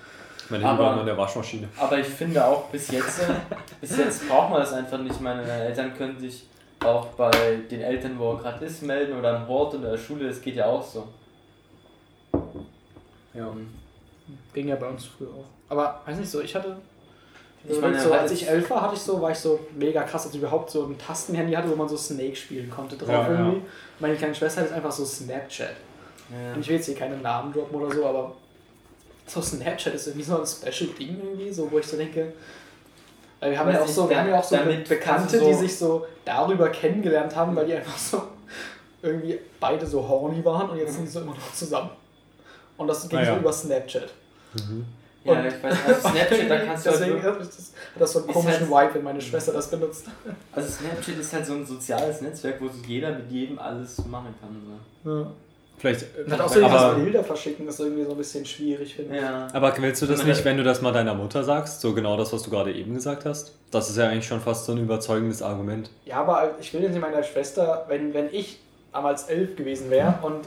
Mein 0.50 0.60
Handy 0.60 0.66
Aber- 0.74 0.84
war 0.84 0.92
immer 0.92 1.00
in 1.02 1.06
der 1.06 1.16
Waschmaschine. 1.16 1.68
Aber 1.78 1.98
ich 1.98 2.06
finde 2.06 2.44
auch 2.44 2.64
bis 2.64 2.90
jetzt, 2.90 3.20
bis 3.80 3.96
jetzt 3.96 4.28
braucht 4.28 4.50
man 4.50 4.60
das 4.60 4.72
einfach 4.72 4.98
nicht. 4.98 5.20
Meine 5.20 5.42
Eltern 5.44 5.94
können 5.96 6.18
sich 6.18 6.46
auch 6.84 7.06
bei 7.08 7.30
den 7.70 7.80
Eltern, 7.80 8.18
wo 8.18 8.32
er 8.32 8.38
gerade 8.38 8.64
ist, 8.64 8.82
melden 8.82 9.16
oder 9.16 9.36
im 9.36 9.46
Hort 9.46 9.74
oder 9.76 9.92
der 9.92 9.98
Schule, 9.98 10.26
das 10.28 10.40
geht 10.42 10.56
ja 10.56 10.66
auch 10.66 10.82
so. 10.82 11.06
Ja. 13.34 13.54
Ging 14.54 14.68
ja 14.68 14.76
bei 14.76 14.88
uns 14.88 15.04
früher 15.06 15.28
auch. 15.28 15.44
Aber 15.68 16.00
weiß 16.06 16.18
nicht 16.18 16.30
so, 16.30 16.40
ich 16.40 16.54
hatte. 16.54 16.76
Ich 17.68 17.80
meine, 17.80 17.98
so, 18.00 18.12
als 18.12 18.32
ich 18.32 18.48
elf 18.48 18.68
war, 18.70 18.82
hatte 18.82 18.94
ich 18.96 19.00
so, 19.00 19.22
war 19.22 19.30
ich 19.30 19.38
so 19.38 19.60
mega 19.76 20.02
krass, 20.02 20.24
als 20.26 20.34
ich 20.34 20.40
überhaupt 20.40 20.68
so 20.70 20.84
ein 20.84 20.98
Tastenhandy 20.98 21.52
hatte, 21.52 21.70
wo 21.70 21.76
man 21.76 21.88
so 21.88 21.96
Snake 21.96 22.34
spielen 22.34 22.68
konnte 22.68 22.96
drauf 22.96 23.08
Ja, 23.08 23.22
ja. 23.32 23.38
irgendwie. 23.38 23.62
Meine 24.00 24.16
kleine 24.16 24.34
Schwester 24.34 24.62
hat 24.62 24.68
jetzt 24.68 24.76
einfach 24.76 24.90
so 24.90 25.04
Snapchat. 25.04 25.70
Ja. 26.30 26.54
Und 26.54 26.60
ich 26.60 26.68
will 26.68 26.76
jetzt 26.76 26.86
hier 26.86 26.96
keine 26.96 27.16
Namen 27.18 27.52
droppen 27.52 27.80
oder 27.80 27.94
so, 27.94 28.04
aber 28.04 28.32
so 29.26 29.40
Snapchat 29.40 29.94
ist 29.94 30.08
irgendwie 30.08 30.24
so 30.24 30.40
ein 30.40 30.46
Special 30.46 30.90
Ding 30.98 31.16
irgendwie, 31.22 31.52
so 31.52 31.70
wo 31.70 31.78
ich 31.78 31.86
so 31.86 31.96
denke. 31.96 32.32
Weil 33.38 33.52
wir 33.52 33.58
haben 33.58 33.68
Weiß 33.68 33.74
ja 33.76 33.82
auch 33.82 33.88
so, 33.88 34.10
wir 34.10 34.18
haben 34.18 34.28
ja 34.28 34.38
auch 34.40 34.44
so 34.44 34.56
damit 34.56 34.88
Bekannte, 34.88 35.38
so- 35.38 35.46
die 35.46 35.54
sich 35.54 35.76
so 35.76 36.06
darüber 36.24 36.68
kennengelernt 36.70 37.34
haben, 37.36 37.54
weil 37.54 37.66
die 37.66 37.74
einfach 37.74 37.96
so 37.98 38.22
irgendwie 39.02 39.38
beide 39.60 39.86
so 39.86 40.06
horny 40.06 40.44
waren 40.44 40.70
und 40.70 40.78
jetzt 40.78 40.94
sind 40.94 41.06
sie 41.06 41.12
so 41.12 41.20
immer 41.20 41.32
noch 41.34 41.52
zusammen. 41.54 41.90
Und 42.82 42.88
das 42.88 43.08
ging 43.08 43.18
Ah, 43.18 43.22
ja. 43.22 43.34
so 43.34 43.40
über 43.40 43.52
Snapchat. 43.52 44.08
Ja, 45.24 45.32
Und- 45.32 45.46
ich 45.46 45.62
weiß, 45.62 45.76
also 45.86 46.00
Snapchat, 46.08 46.50
da 46.50 46.58
kannst 46.58 46.84
du 46.86 46.90
halt 46.90 47.00
Deswegen 47.00 47.22
wirklich- 47.22 47.24
hat 47.24 47.40
das, 47.40 47.72
hat 47.94 48.00
das 48.02 48.12
so 48.12 48.18
einen 48.18 48.28
komischen 48.32 48.52
halt- 48.60 48.70
Vibe, 48.88 48.94
wenn 48.94 49.04
meine 49.04 49.20
Schwester 49.20 49.52
das 49.52 49.70
benutzt. 49.70 50.06
Also 50.52 50.68
Snapchat 50.68 51.16
ist 51.18 51.32
halt 51.32 51.46
so 51.46 51.52
ein 51.54 51.64
soziales 51.64 52.20
Netzwerk, 52.20 52.60
wo 52.60 52.68
sich 52.68 52.84
jeder 52.86 53.10
mit 53.12 53.30
jedem 53.30 53.58
alles 53.58 53.98
machen 54.06 54.34
kann. 54.40 54.62
So. 55.04 55.10
Ja. 55.20 55.26
Vielleicht. 55.78 56.06
Hat 56.30 56.40
auch 56.40 56.48
so 56.48 56.64
aber, 56.64 56.78
aber, 56.78 56.94
Bilder 57.00 57.24
verschicken, 57.24 57.66
ist 57.66 57.80
irgendwie 57.80 58.04
so 58.04 58.10
ein 58.12 58.16
bisschen 58.16 58.44
schwierig, 58.44 58.94
finde 58.94 59.16
ich. 59.16 59.22
Ja. 59.22 59.48
aber 59.52 59.74
willst 59.78 60.00
du 60.02 60.06
das 60.06 60.24
nicht, 60.24 60.38
wenn- 60.38 60.52
wenn 60.52 60.56
du 60.58 60.64
das 60.64 60.80
mal 60.82 60.92
deiner 60.92 61.14
Mutter 61.14 61.42
sagst? 61.42 61.80
So 61.80 61.92
genau 61.94 62.16
das, 62.16 62.32
was 62.32 62.42
du 62.42 62.50
gerade 62.50 62.72
eben 62.72 62.94
gesagt 62.94 63.24
hast? 63.24 63.52
Das 63.70 63.90
ist 63.90 63.96
ja 63.96 64.08
eigentlich 64.08 64.26
schon 64.26 64.40
fast 64.40 64.66
so 64.66 64.72
ein 64.72 64.78
überzeugendes 64.78 65.40
Argument. 65.42 65.90
Ja, 66.04 66.16
aber 66.20 66.54
ich 66.60 66.72
will 66.74 66.82
jetzt 66.82 66.92
nicht 66.92 67.00
meiner 67.00 67.22
Schwester, 67.22 67.84
wenn, 67.88 68.12
wenn 68.14 68.28
ich 68.32 68.60
damals 68.92 69.24
elf 69.24 69.56
gewesen 69.56 69.88
wäre 69.90 70.14
und 70.22 70.42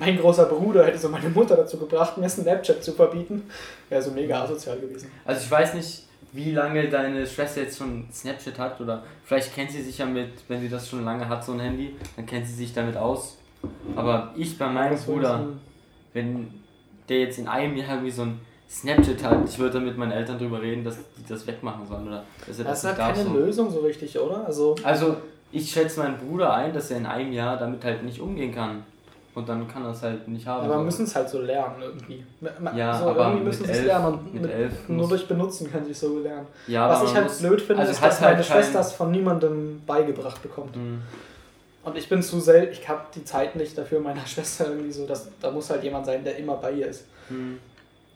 mein 0.00 0.18
großer 0.18 0.46
Bruder 0.46 0.84
hätte 0.86 0.98
so 0.98 1.08
meine 1.08 1.28
Mutter 1.28 1.56
dazu 1.56 1.76
gebracht, 1.78 2.16
mir 2.18 2.28
Snapchat 2.28 2.82
zu 2.82 2.92
verbieten, 2.92 3.48
wäre 3.88 4.02
so 4.02 4.10
mega 4.10 4.42
asozial 4.42 4.78
gewesen. 4.78 5.10
Also 5.24 5.42
ich 5.44 5.50
weiß 5.50 5.74
nicht, 5.74 6.04
wie 6.32 6.52
lange 6.52 6.88
deine 6.88 7.26
Schwester 7.26 7.60
jetzt 7.60 7.78
schon 7.78 8.08
Snapchat 8.12 8.58
hat 8.58 8.80
oder 8.80 9.02
vielleicht 9.24 9.54
kennt 9.54 9.70
sie 9.70 9.82
sich 9.82 9.98
ja 9.98 10.06
mit, 10.06 10.30
wenn 10.48 10.60
sie 10.60 10.68
das 10.68 10.88
schon 10.88 11.04
lange 11.04 11.28
hat, 11.28 11.44
so 11.44 11.52
ein 11.52 11.60
Handy, 11.60 11.94
dann 12.16 12.26
kennt 12.26 12.46
sie 12.46 12.54
sich 12.54 12.72
damit 12.72 12.96
aus. 12.96 13.36
Aber 13.94 14.32
ich 14.36 14.56
bei 14.58 14.68
meinem 14.68 14.92
Das 14.92 15.04
Bruder, 15.04 15.46
wenn 16.14 16.48
der 17.08 17.20
jetzt 17.20 17.38
in 17.38 17.46
einem 17.46 17.76
Jahr 17.76 17.90
irgendwie 17.90 18.10
so 18.10 18.22
ein 18.22 18.40
Snapchat 18.70 19.22
hat, 19.22 19.38
ich 19.48 19.58
würde 19.58 19.74
dann 19.74 19.84
mit 19.84 19.98
meinen 19.98 20.12
Eltern 20.12 20.38
drüber 20.38 20.62
reden, 20.62 20.84
dass 20.84 20.96
die 20.96 21.26
das 21.28 21.46
wegmachen 21.46 21.86
sollen 21.86 22.06
oder 22.06 22.24
dass 22.46 22.58
er 22.58 22.64
Das 22.64 22.82
das 22.82 22.92
ist 22.92 22.98
halt 22.98 23.16
keine 23.16 23.28
So. 23.28 23.34
Lösung 23.34 23.70
so 23.70 23.80
richtig, 23.80 24.18
oder? 24.18 24.46
Also, 24.46 24.76
Also 24.82 25.16
ich 25.52 25.70
schätze 25.70 26.00
meinen 26.00 26.16
Bruder 26.16 26.54
ein, 26.54 26.72
dass 26.72 26.90
er 26.90 26.98
in 26.98 27.06
einem 27.06 27.32
Jahr 27.32 27.56
damit 27.56 27.84
halt 27.84 28.04
nicht 28.04 28.20
umgehen 28.20 28.54
kann. 28.54 28.84
Und 29.34 29.48
dann 29.48 29.68
kann 29.68 29.84
er 29.84 29.90
es 29.92 30.02
halt 30.02 30.26
nicht 30.26 30.44
haben. 30.46 30.64
aber 30.66 30.78
wir 30.78 30.84
müssen 30.84 31.04
es 31.04 31.14
halt 31.14 31.28
so 31.28 31.40
lernen 31.40 31.76
irgendwie. 31.80 32.24
Ja, 32.76 32.98
so, 32.98 33.10
aber 33.10 33.26
irgendwie 33.28 33.44
müssen 33.44 33.64
sie 33.64 33.70
es 33.70 33.82
lernen 33.84 34.06
und 34.06 34.34
mit 34.34 34.42
mit 34.42 34.50
elf 34.50 34.88
nur 34.88 35.08
durch 35.08 35.28
Benutzen 35.28 35.70
können 35.70 35.84
sie 35.84 35.92
es 35.92 36.00
so 36.00 36.18
lernen. 36.18 36.46
ja, 36.66 36.88
Was 36.88 36.98
ich 37.02 37.06
man 37.06 37.14
halt 37.16 37.24
muss- 37.26 37.38
blöd 37.38 37.60
finde, 37.62 37.80
also 37.82 37.92
ist, 37.92 38.02
dass 38.02 38.20
halt 38.20 38.32
meine 38.32 38.42
Schwester 38.44 38.80
es 38.80 38.92
von 38.92 39.10
niemandem 39.12 39.82
beigebracht 39.86 40.42
bekommt. 40.42 40.74
Mhm. 40.76 41.02
Und 41.84 41.96
ich 41.96 42.08
bin 42.08 42.22
zu 42.22 42.40
selten, 42.40 42.72
ich 42.72 42.88
habe 42.88 43.02
die 43.14 43.24
Zeit 43.24 43.54
nicht 43.56 43.78
dafür, 43.78 44.00
meiner 44.00 44.26
Schwester 44.26 44.66
irgendwie 44.68 44.90
so, 44.92 45.06
dass, 45.06 45.28
da 45.40 45.50
muss 45.52 45.70
halt 45.70 45.84
jemand 45.84 46.06
sein, 46.06 46.24
der 46.24 46.36
immer 46.36 46.56
bei 46.56 46.72
ihr 46.72 46.88
ist. 46.88 47.06
Mhm. 47.28 47.58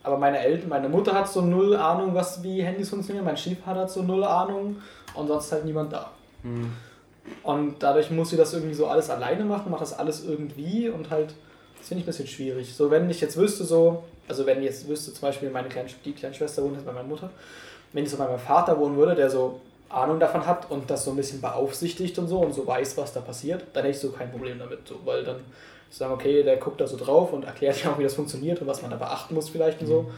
Aber 0.02 0.18
meine 0.18 0.38
Eltern, 0.40 0.68
meine 0.68 0.88
Mutter 0.88 1.14
hat 1.14 1.28
so 1.28 1.40
null 1.40 1.76
Ahnung, 1.76 2.12
was 2.14 2.42
wie 2.42 2.60
Handys 2.62 2.90
funktionieren, 2.90 3.24
mein 3.24 3.36
Stiefvater 3.36 3.80
hat 3.82 3.90
so 3.90 4.02
null 4.02 4.22
Ahnung 4.24 4.76
und 5.14 5.28
sonst 5.28 5.50
halt 5.52 5.64
niemand 5.64 5.92
da. 5.92 6.10
Mhm. 6.42 6.72
Und 7.42 7.82
dadurch 7.82 8.10
muss 8.10 8.30
sie 8.30 8.36
das 8.36 8.52
irgendwie 8.52 8.74
so 8.74 8.86
alles 8.86 9.10
alleine 9.10 9.44
machen, 9.44 9.70
macht 9.70 9.82
das 9.82 9.98
alles 9.98 10.24
irgendwie 10.24 10.88
und 10.88 11.10
halt, 11.10 11.34
das 11.78 11.88
finde 11.88 12.00
ich 12.00 12.04
ein 12.04 12.06
bisschen 12.06 12.26
schwierig. 12.26 12.74
So, 12.74 12.90
wenn 12.90 13.08
ich 13.08 13.20
jetzt 13.20 13.36
wüsste, 13.36 13.64
so, 13.64 14.04
also 14.28 14.46
wenn 14.46 14.58
ich 14.58 14.64
jetzt 14.66 14.88
wüsste, 14.88 15.12
zum 15.12 15.22
Beispiel 15.22 15.50
meine 15.50 15.68
kleine, 15.68 15.88
die 16.04 16.12
kleine 16.12 16.34
Schwester 16.34 16.62
wohnt 16.62 16.74
jetzt 16.74 16.86
bei 16.86 16.92
meiner 16.92 17.08
Mutter, 17.08 17.30
wenn 17.92 18.04
ich 18.04 18.10
so 18.10 18.16
bei 18.16 18.26
meinem 18.26 18.38
Vater 18.38 18.78
wohnen 18.78 18.96
würde, 18.96 19.14
der 19.14 19.30
so 19.30 19.60
Ahnung 19.88 20.18
davon 20.18 20.46
hat 20.46 20.70
und 20.70 20.90
das 20.90 21.04
so 21.04 21.10
ein 21.10 21.16
bisschen 21.16 21.40
beaufsichtigt 21.40 22.18
und 22.18 22.28
so 22.28 22.40
und 22.40 22.52
so 22.52 22.66
weiß, 22.66 22.96
was 22.96 23.12
da 23.12 23.20
passiert, 23.20 23.64
dann 23.72 23.84
hätte 23.84 23.94
ich 23.94 24.00
so 24.00 24.10
kein 24.10 24.30
Problem 24.30 24.58
damit, 24.58 24.86
so, 24.86 24.96
weil 25.04 25.24
dann 25.24 25.40
ich 25.90 25.98
sage, 25.98 26.12
okay, 26.12 26.42
der 26.42 26.56
guckt 26.56 26.80
da 26.80 26.88
so 26.88 26.96
drauf 26.96 27.32
und 27.32 27.44
erklärt 27.44 27.80
ja 27.84 27.92
auch, 27.92 27.98
wie 27.98 28.02
das 28.02 28.14
funktioniert 28.14 28.60
und 28.60 28.66
was 28.66 28.82
man 28.82 28.90
da 28.90 28.96
beachten 28.96 29.34
muss 29.34 29.48
vielleicht 29.48 29.80
und 29.80 29.86
so. 29.86 30.10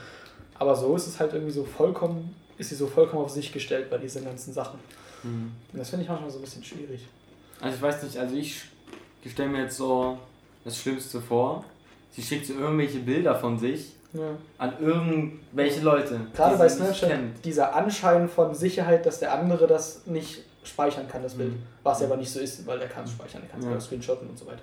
Aber 0.58 0.74
so 0.74 0.96
ist 0.96 1.06
es 1.06 1.20
halt 1.20 1.34
irgendwie 1.34 1.52
so 1.52 1.64
vollkommen, 1.64 2.34
ist 2.56 2.70
sie 2.70 2.74
so 2.74 2.86
vollkommen 2.86 3.22
auf 3.22 3.30
sich 3.30 3.52
gestellt 3.52 3.90
bei 3.90 3.98
diesen 3.98 4.24
ganzen 4.24 4.54
Sachen. 4.54 4.78
Mhm. 5.22 5.52
Das 5.72 5.90
finde 5.90 6.04
ich 6.04 6.08
manchmal 6.08 6.30
so 6.30 6.38
ein 6.38 6.42
bisschen 6.42 6.64
schwierig. 6.64 7.06
Also 7.60 7.76
ich 7.76 7.82
weiß 7.82 8.02
nicht, 8.02 8.16
also 8.18 8.34
ich 8.36 8.62
stelle 9.26 9.48
mir 9.48 9.62
jetzt 9.62 9.76
so 9.76 10.18
das 10.64 10.78
Schlimmste 10.78 11.20
vor. 11.20 11.64
Sie 12.12 12.22
schickt 12.22 12.46
so 12.46 12.54
irgendwelche 12.54 12.98
Bilder 13.00 13.34
von 13.34 13.58
sich 13.58 13.92
Ja. 14.12 14.30
an 14.58 14.72
irgendwelche 14.80 15.80
Leute. 15.80 16.20
Gerade 16.34 16.54
die 16.54 16.58
bei 16.58 16.68
Snapchat, 16.68 17.10
kennt. 17.10 17.44
dieser 17.44 17.74
Anschein 17.74 18.28
von 18.28 18.54
Sicherheit, 18.54 19.04
dass 19.06 19.18
der 19.20 19.32
andere 19.34 19.66
das 19.66 20.06
nicht 20.06 20.42
speichern 20.64 21.06
kann, 21.08 21.22
das 21.22 21.34
Bild. 21.34 21.52
Mhm. 21.52 21.62
Was 21.82 22.00
ja 22.00 22.06
aber 22.06 22.16
nicht 22.16 22.30
so 22.30 22.40
ist, 22.40 22.66
weil 22.66 22.80
er 22.80 22.88
kann 22.88 23.04
es 23.04 23.10
speichern, 23.12 23.42
er 23.42 23.48
kann 23.48 23.60
es 23.60 23.66
Ja. 23.66 23.72
ja. 23.72 23.80
screenshotten 23.80 24.28
und 24.28 24.38
so 24.38 24.46
weiter. 24.46 24.62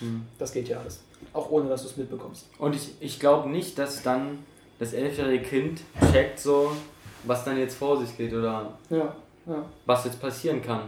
Mhm. 0.00 0.26
Das 0.38 0.52
geht 0.52 0.68
ja 0.68 0.78
alles. 0.78 1.00
Auch 1.32 1.50
ohne, 1.50 1.68
dass 1.68 1.82
du 1.82 1.88
es 1.88 1.96
mitbekommst. 1.96 2.46
Und 2.58 2.74
ich, 2.74 2.90
ich 3.00 3.18
glaube 3.20 3.48
nicht, 3.48 3.78
dass 3.78 4.02
dann 4.02 4.38
das 4.78 4.92
elfjährige 4.92 5.42
Kind 5.44 5.80
checkt 6.12 6.38
so, 6.38 6.72
was 7.24 7.44
dann 7.44 7.58
jetzt 7.58 7.76
vor 7.76 7.98
sich 8.00 8.16
geht 8.16 8.32
oder 8.32 8.74
Ja, 8.90 9.14
ja. 9.46 9.64
was 9.86 10.04
jetzt 10.04 10.20
passieren 10.20 10.62
kann. 10.62 10.82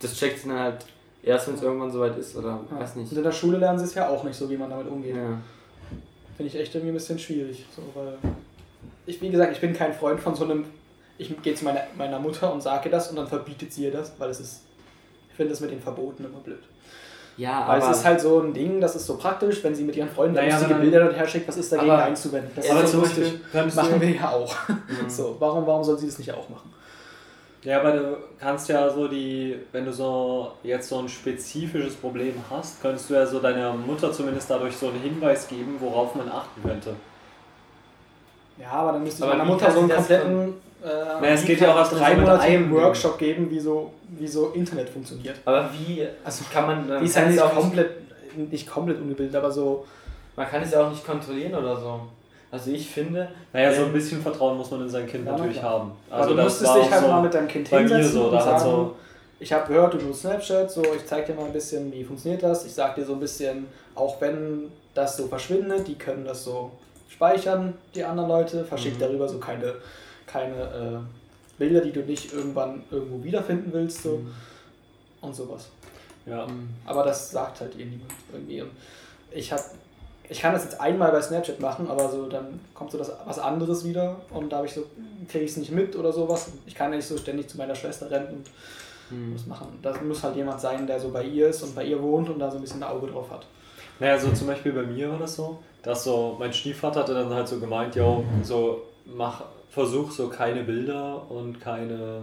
Das 0.00 0.14
checkt 0.14 0.40
sie 0.40 0.48
dann 0.48 0.58
halt 0.58 0.84
erst, 1.22 1.48
wenn 1.48 1.54
es 1.54 1.62
irgendwann 1.62 1.90
soweit 1.90 2.16
ist 2.18 2.36
oder 2.36 2.58
ja. 2.70 2.80
weiß 2.80 2.96
nicht. 2.96 3.10
Und 3.10 3.18
in 3.18 3.24
der 3.24 3.32
Schule 3.32 3.58
lernen 3.58 3.78
sie 3.78 3.84
es 3.84 3.94
ja 3.94 4.08
auch 4.08 4.24
nicht 4.24 4.36
so, 4.36 4.48
wie 4.50 4.56
man 4.56 4.70
damit 4.70 4.88
umgeht. 4.88 5.16
Ja. 5.16 5.38
Finde 6.36 6.50
ich 6.52 6.56
echt 6.58 6.74
irgendwie 6.74 6.92
ein 6.92 6.94
bisschen 6.94 7.18
schwierig. 7.18 7.64
So, 7.74 7.82
weil 7.94 8.14
ich, 9.06 9.20
wie 9.20 9.30
gesagt, 9.30 9.52
ich 9.52 9.60
bin 9.60 9.72
kein 9.72 9.92
Freund 9.92 10.20
von 10.20 10.34
so 10.34 10.44
einem. 10.44 10.64
Ich 11.18 11.40
gehe 11.42 11.54
zu 11.54 11.64
meiner, 11.64 11.82
meiner 11.96 12.18
Mutter 12.18 12.52
und 12.52 12.62
sage 12.62 12.88
das 12.90 13.10
und 13.10 13.16
dann 13.16 13.28
verbietet 13.28 13.72
sie 13.72 13.84
ihr 13.84 13.92
das, 13.92 14.12
weil 14.18 14.30
es 14.30 14.40
ist. 14.40 14.60
Ich 15.30 15.36
finde 15.36 15.50
das 15.50 15.60
mit 15.60 15.70
den 15.70 15.80
Verboten 15.80 16.24
immer 16.24 16.38
blöd. 16.40 16.62
Ja, 17.38 17.66
Weil 17.66 17.80
aber 17.80 17.90
es 17.90 17.98
ist 17.98 18.04
halt 18.04 18.20
so 18.20 18.40
ein 18.40 18.52
Ding, 18.52 18.78
das 18.80 18.94
ist 18.94 19.06
so 19.06 19.16
praktisch, 19.16 19.64
wenn 19.64 19.74
sie 19.74 19.84
mit 19.84 19.96
ihren 19.96 20.10
Freunden 20.10 20.34
Naja, 20.34 20.50
lustige 20.54 20.74
aber- 20.74 20.82
Bilder 20.82 20.98
hin 21.00 21.08
und 21.08 21.14
her 21.14 21.26
schickt, 21.26 21.48
was 21.48 21.56
ist 21.56 21.72
dagegen 21.72 21.90
Aber- 21.90 22.04
einzuwenden? 22.04 22.50
Das 22.54 22.68
aber 22.70 22.84
ist 22.84 22.92
so 22.92 23.00
lustig. 23.00 23.40
Machen 23.74 24.00
wir 24.00 24.10
ja 24.10 24.30
auch. 24.30 24.54
Mhm. 24.68 24.78
So, 25.08 25.36
warum, 25.38 25.66
warum 25.66 25.82
soll 25.82 25.98
sie 25.98 26.06
das 26.06 26.18
nicht 26.18 26.30
auch 26.32 26.48
machen? 26.50 26.70
Ja, 27.64 27.80
aber 27.80 27.92
du 27.92 28.16
kannst 28.40 28.68
ja 28.68 28.90
so 28.90 29.06
die, 29.06 29.56
wenn 29.70 29.84
du 29.84 29.92
so 29.92 30.52
jetzt 30.62 30.88
so 30.88 30.98
ein 30.98 31.08
spezifisches 31.08 31.94
Problem 31.94 32.34
hast, 32.50 32.82
könntest 32.82 33.08
du 33.08 33.14
ja 33.14 33.24
so 33.24 33.38
deiner 33.38 33.72
Mutter 33.72 34.12
zumindest 34.12 34.50
dadurch 34.50 34.76
so 34.76 34.88
einen 34.88 35.00
Hinweis 35.00 35.46
geben, 35.46 35.76
worauf 35.78 36.14
man 36.14 36.28
achten 36.28 36.60
könnte. 36.62 36.94
Ja, 38.58 38.70
aber 38.72 38.92
dann 38.92 39.04
müsste 39.04 39.24
ich 39.24 39.24
Aber 39.24 39.38
meiner 39.38 39.50
Mutter 39.50 39.70
so 39.70 39.80
einen 39.80 39.90
kompletten 39.90 40.54
äh, 40.82 41.20
Naja, 41.20 41.34
es 41.34 41.44
geht 41.44 41.60
ja 41.60 41.72
auch 41.72 41.78
erst 41.78 41.92
drei 41.92 42.16
Monate 42.16 42.40
einem. 42.40 42.70
Workshop 42.72 43.18
geben, 43.18 43.50
wie 43.50 43.60
so, 43.60 43.92
wie 44.08 44.26
so 44.26 44.48
Internet 44.50 44.88
funktioniert. 44.88 45.36
aber 45.44 45.70
wie 45.72 46.06
Also 46.24 46.44
kann 46.52 46.66
man 46.66 46.88
dann 46.88 47.04
ist 47.04 47.16
ja 47.16 47.22
auch 47.22 47.54
nicht, 47.54 47.62
komplett, 47.62 47.90
nicht 48.36 48.68
komplett 48.68 49.00
ungebildet, 49.00 49.36
aber 49.36 49.50
so. 49.50 49.86
man 50.34 50.48
kann 50.48 50.62
es 50.62 50.72
ja 50.72 50.84
auch 50.84 50.90
nicht 50.90 51.06
kontrollieren 51.06 51.54
oder 51.54 51.76
so. 51.78 52.00
Also 52.52 52.70
ich 52.70 52.88
finde, 52.88 53.28
Naja, 53.52 53.72
so 53.74 53.86
ein 53.86 53.92
bisschen 53.94 54.20
Vertrauen 54.22 54.58
muss 54.58 54.70
man 54.70 54.82
in 54.82 54.88
sein 54.88 55.06
Kind 55.06 55.24
Ja, 55.26 55.32
natürlich 55.32 55.58
klar. 55.58 55.72
haben. 55.80 55.92
Also 56.10 56.36
du 56.36 56.42
musstest 56.42 56.74
dich 56.76 56.90
halt 56.90 57.02
so 57.02 57.08
mal 57.08 57.22
mit 57.22 57.32
deinem 57.34 57.48
Kind 57.48 57.66
hinsetzen 57.66 58.12
so, 58.12 58.28
und 58.28 58.40
sagen, 58.40 58.58
so, 58.62 58.96
ich 59.40 59.52
habe 59.52 59.66
gehört, 59.72 59.94
du 59.94 59.98
benutzt 59.98 60.20
Snapchat, 60.20 60.70
so 60.70 60.82
ich 60.94 61.04
zeig 61.06 61.26
dir 61.26 61.34
mal 61.34 61.46
ein 61.46 61.52
bisschen, 61.52 61.90
wie 61.92 62.04
funktioniert 62.04 62.42
das. 62.42 62.64
Ich 62.66 62.74
sag 62.74 62.94
dir 62.94 63.04
so 63.06 63.14
ein 63.14 63.20
bisschen, 63.20 63.66
auch 63.94 64.20
wenn 64.20 64.70
das 64.94 65.16
so 65.16 65.26
verschwindet, 65.28 65.88
die 65.88 65.94
können 65.96 66.24
das 66.26 66.44
so 66.44 66.70
speichern, 67.08 67.72
die 67.94 68.04
anderen 68.04 68.28
Leute, 68.28 68.64
verschickt 68.66 68.96
Mhm. 68.98 69.00
darüber 69.00 69.26
so 69.28 69.38
keine, 69.38 69.74
keine 70.26 70.54
äh, 70.54 70.98
Bilder, 71.58 71.80
die 71.80 71.92
du 71.92 72.00
nicht 72.00 72.32
irgendwann 72.34 72.82
irgendwo 72.90 73.24
wiederfinden 73.24 73.72
willst, 73.72 74.02
so 74.02 74.20
und 75.22 75.34
sowas. 75.34 75.70
ja. 76.26 76.46
Aber 76.84 77.02
das 77.04 77.30
sagt 77.30 77.62
halt 77.62 77.74
ihr 77.76 77.86
niemand 77.86 78.12
irgendwie. 78.32 78.60
Und 78.60 78.70
ich 79.30 79.50
hab, 79.52 79.60
ich 80.32 80.40
kann 80.40 80.52
das 80.52 80.64
jetzt 80.64 80.80
einmal 80.80 81.12
bei 81.12 81.20
Snapchat 81.22 81.60
machen, 81.60 81.88
aber 81.88 82.08
so 82.08 82.26
dann 82.26 82.58
kommt 82.74 82.90
so 82.90 82.98
das, 82.98 83.12
was 83.24 83.38
anderes 83.38 83.84
wieder 83.84 84.16
und 84.30 84.50
da 84.50 84.56
habe 84.56 84.66
ich 84.66 84.74
so, 84.74 84.84
kriege 85.28 85.44
ich 85.44 85.52
es 85.52 85.56
nicht 85.58 85.70
mit 85.70 85.94
oder 85.94 86.12
sowas. 86.12 86.50
Ich 86.66 86.74
kann 86.74 86.90
nicht 86.90 87.06
so 87.06 87.16
ständig 87.16 87.48
zu 87.48 87.56
meiner 87.58 87.74
Schwester 87.74 88.10
rennen 88.10 88.28
und 88.28 88.50
Mhm. 89.10 89.34
was 89.34 89.46
machen. 89.46 89.66
Da 89.82 89.92
muss 90.02 90.22
halt 90.22 90.36
jemand 90.36 90.58
sein, 90.60 90.86
der 90.86 90.98
so 90.98 91.10
bei 91.10 91.22
ihr 91.24 91.48
ist 91.48 91.62
und 91.62 91.74
bei 91.74 91.84
ihr 91.84 92.00
wohnt 92.02 92.30
und 92.30 92.38
da 92.38 92.50
so 92.50 92.56
ein 92.56 92.62
bisschen 92.62 92.82
ein 92.82 92.88
Auge 92.88 93.08
drauf 93.08 93.30
hat. 93.30 93.44
Naja, 94.00 94.18
so 94.18 94.32
zum 94.32 94.46
Beispiel 94.46 94.72
bei 94.72 94.84
mir 94.84 95.10
war 95.10 95.18
das 95.18 95.36
so, 95.36 95.58
dass 95.82 96.04
so 96.04 96.36
mein 96.38 96.50
Stiefvater 96.52 97.00
hatte 97.00 97.12
dann 97.12 97.28
halt 97.28 97.46
so 97.46 97.58
gemeint, 97.60 97.94
yo, 97.94 98.24
so 98.42 98.82
mach, 99.04 99.42
versuch 99.70 100.10
so 100.12 100.28
keine 100.28 100.62
Bilder 100.62 101.30
und 101.30 101.60
keine, 101.60 102.22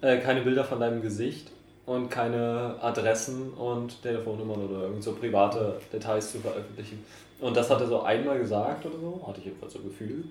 äh, 0.00 0.18
keine 0.18 0.42
Bilder 0.42 0.62
von 0.64 0.78
deinem 0.78 1.02
Gesicht 1.02 1.50
und 1.86 2.10
keine 2.10 2.76
Adressen 2.80 3.52
und 3.54 4.02
Telefonnummern 4.02 4.68
oder 4.68 4.82
irgend 4.82 5.02
so 5.02 5.12
private 5.12 5.80
Details 5.92 6.32
zu 6.32 6.38
veröffentlichen. 6.40 7.04
Und 7.40 7.56
das 7.56 7.70
hat 7.70 7.80
er 7.80 7.86
so 7.86 8.02
einmal 8.02 8.38
gesagt 8.38 8.84
oder 8.86 8.98
so, 8.98 9.24
hatte 9.26 9.38
ich 9.38 9.46
jedenfalls 9.46 9.72
so 9.72 9.78
Gefühl. 9.80 10.24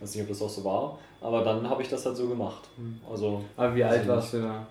Weiß 0.00 0.14
nicht, 0.14 0.22
ob 0.22 0.28
das 0.28 0.40
auch 0.42 0.48
so 0.48 0.64
war, 0.64 0.98
aber 1.20 1.42
dann 1.44 1.68
habe 1.68 1.82
ich 1.82 1.88
das 1.88 2.06
halt 2.06 2.16
so 2.16 2.28
gemacht. 2.28 2.68
Also, 3.10 3.44
Aber 3.56 3.74
wie 3.74 3.84
alt 3.84 4.06
warst 4.08 4.34
du 4.34 4.38
da? 4.40 4.66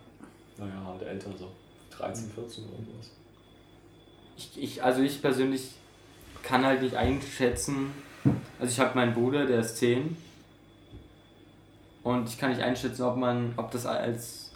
naja, 0.58 0.74
halt 0.86 1.02
älter, 1.04 1.30
so 1.38 1.48
13, 1.98 2.32
14 2.32 2.64
oder 2.66 2.74
sowas. 2.78 3.12
Ich, 4.38 4.64
ich, 4.64 4.84
also 4.84 5.02
ich 5.02 5.22
persönlich 5.22 5.72
kann 6.44 6.66
halt 6.66 6.82
nicht 6.82 6.96
einschätzen. 6.96 7.92
Also 8.60 8.72
ich 8.72 8.80
habe 8.80 8.96
meinen 8.96 9.14
Bruder, 9.14 9.46
der 9.46 9.60
ist 9.60 9.78
10. 9.78 10.18
Und 12.04 12.30
ich 12.30 12.38
kann 12.38 12.50
nicht 12.52 12.62
einschätzen, 12.62 13.04
ob 13.04 13.18
man, 13.18 13.54
ob 13.58 13.72
das 13.72 13.86
als, 13.86 14.49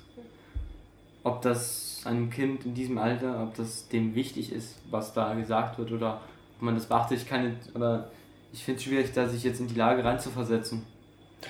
ob 1.24 1.42
das 1.42 2.02
einem 2.06 2.30
Kind 2.30 2.66
in 2.66 2.74
diesem 2.74 2.98
Alter, 2.98 3.44
ob 3.44 3.56
das 3.56 3.88
dem 3.88 4.14
wichtig 4.16 4.52
ist, 4.52 4.76
was 4.92 5.14
da 5.14 5.34
gesagt 5.34 5.78
wird 5.78 5.92
oder 5.92 6.20
ob 6.58 6.62
man 6.62 6.76
das 6.76 6.86
beachtet. 6.86 7.20
Ich 7.20 7.28
kann 7.28 7.44
nicht, 7.46 7.76
oder 7.76 8.10
ich 8.52 8.64
finde 8.64 8.78
es 8.80 8.84
schwierig, 8.84 9.12
da 9.14 9.28
sich 9.28 9.44
jetzt 9.44 9.60
in 9.60 9.68
die 9.68 9.76
Lage 9.76 10.04
reinzuversetzen. 10.04 10.84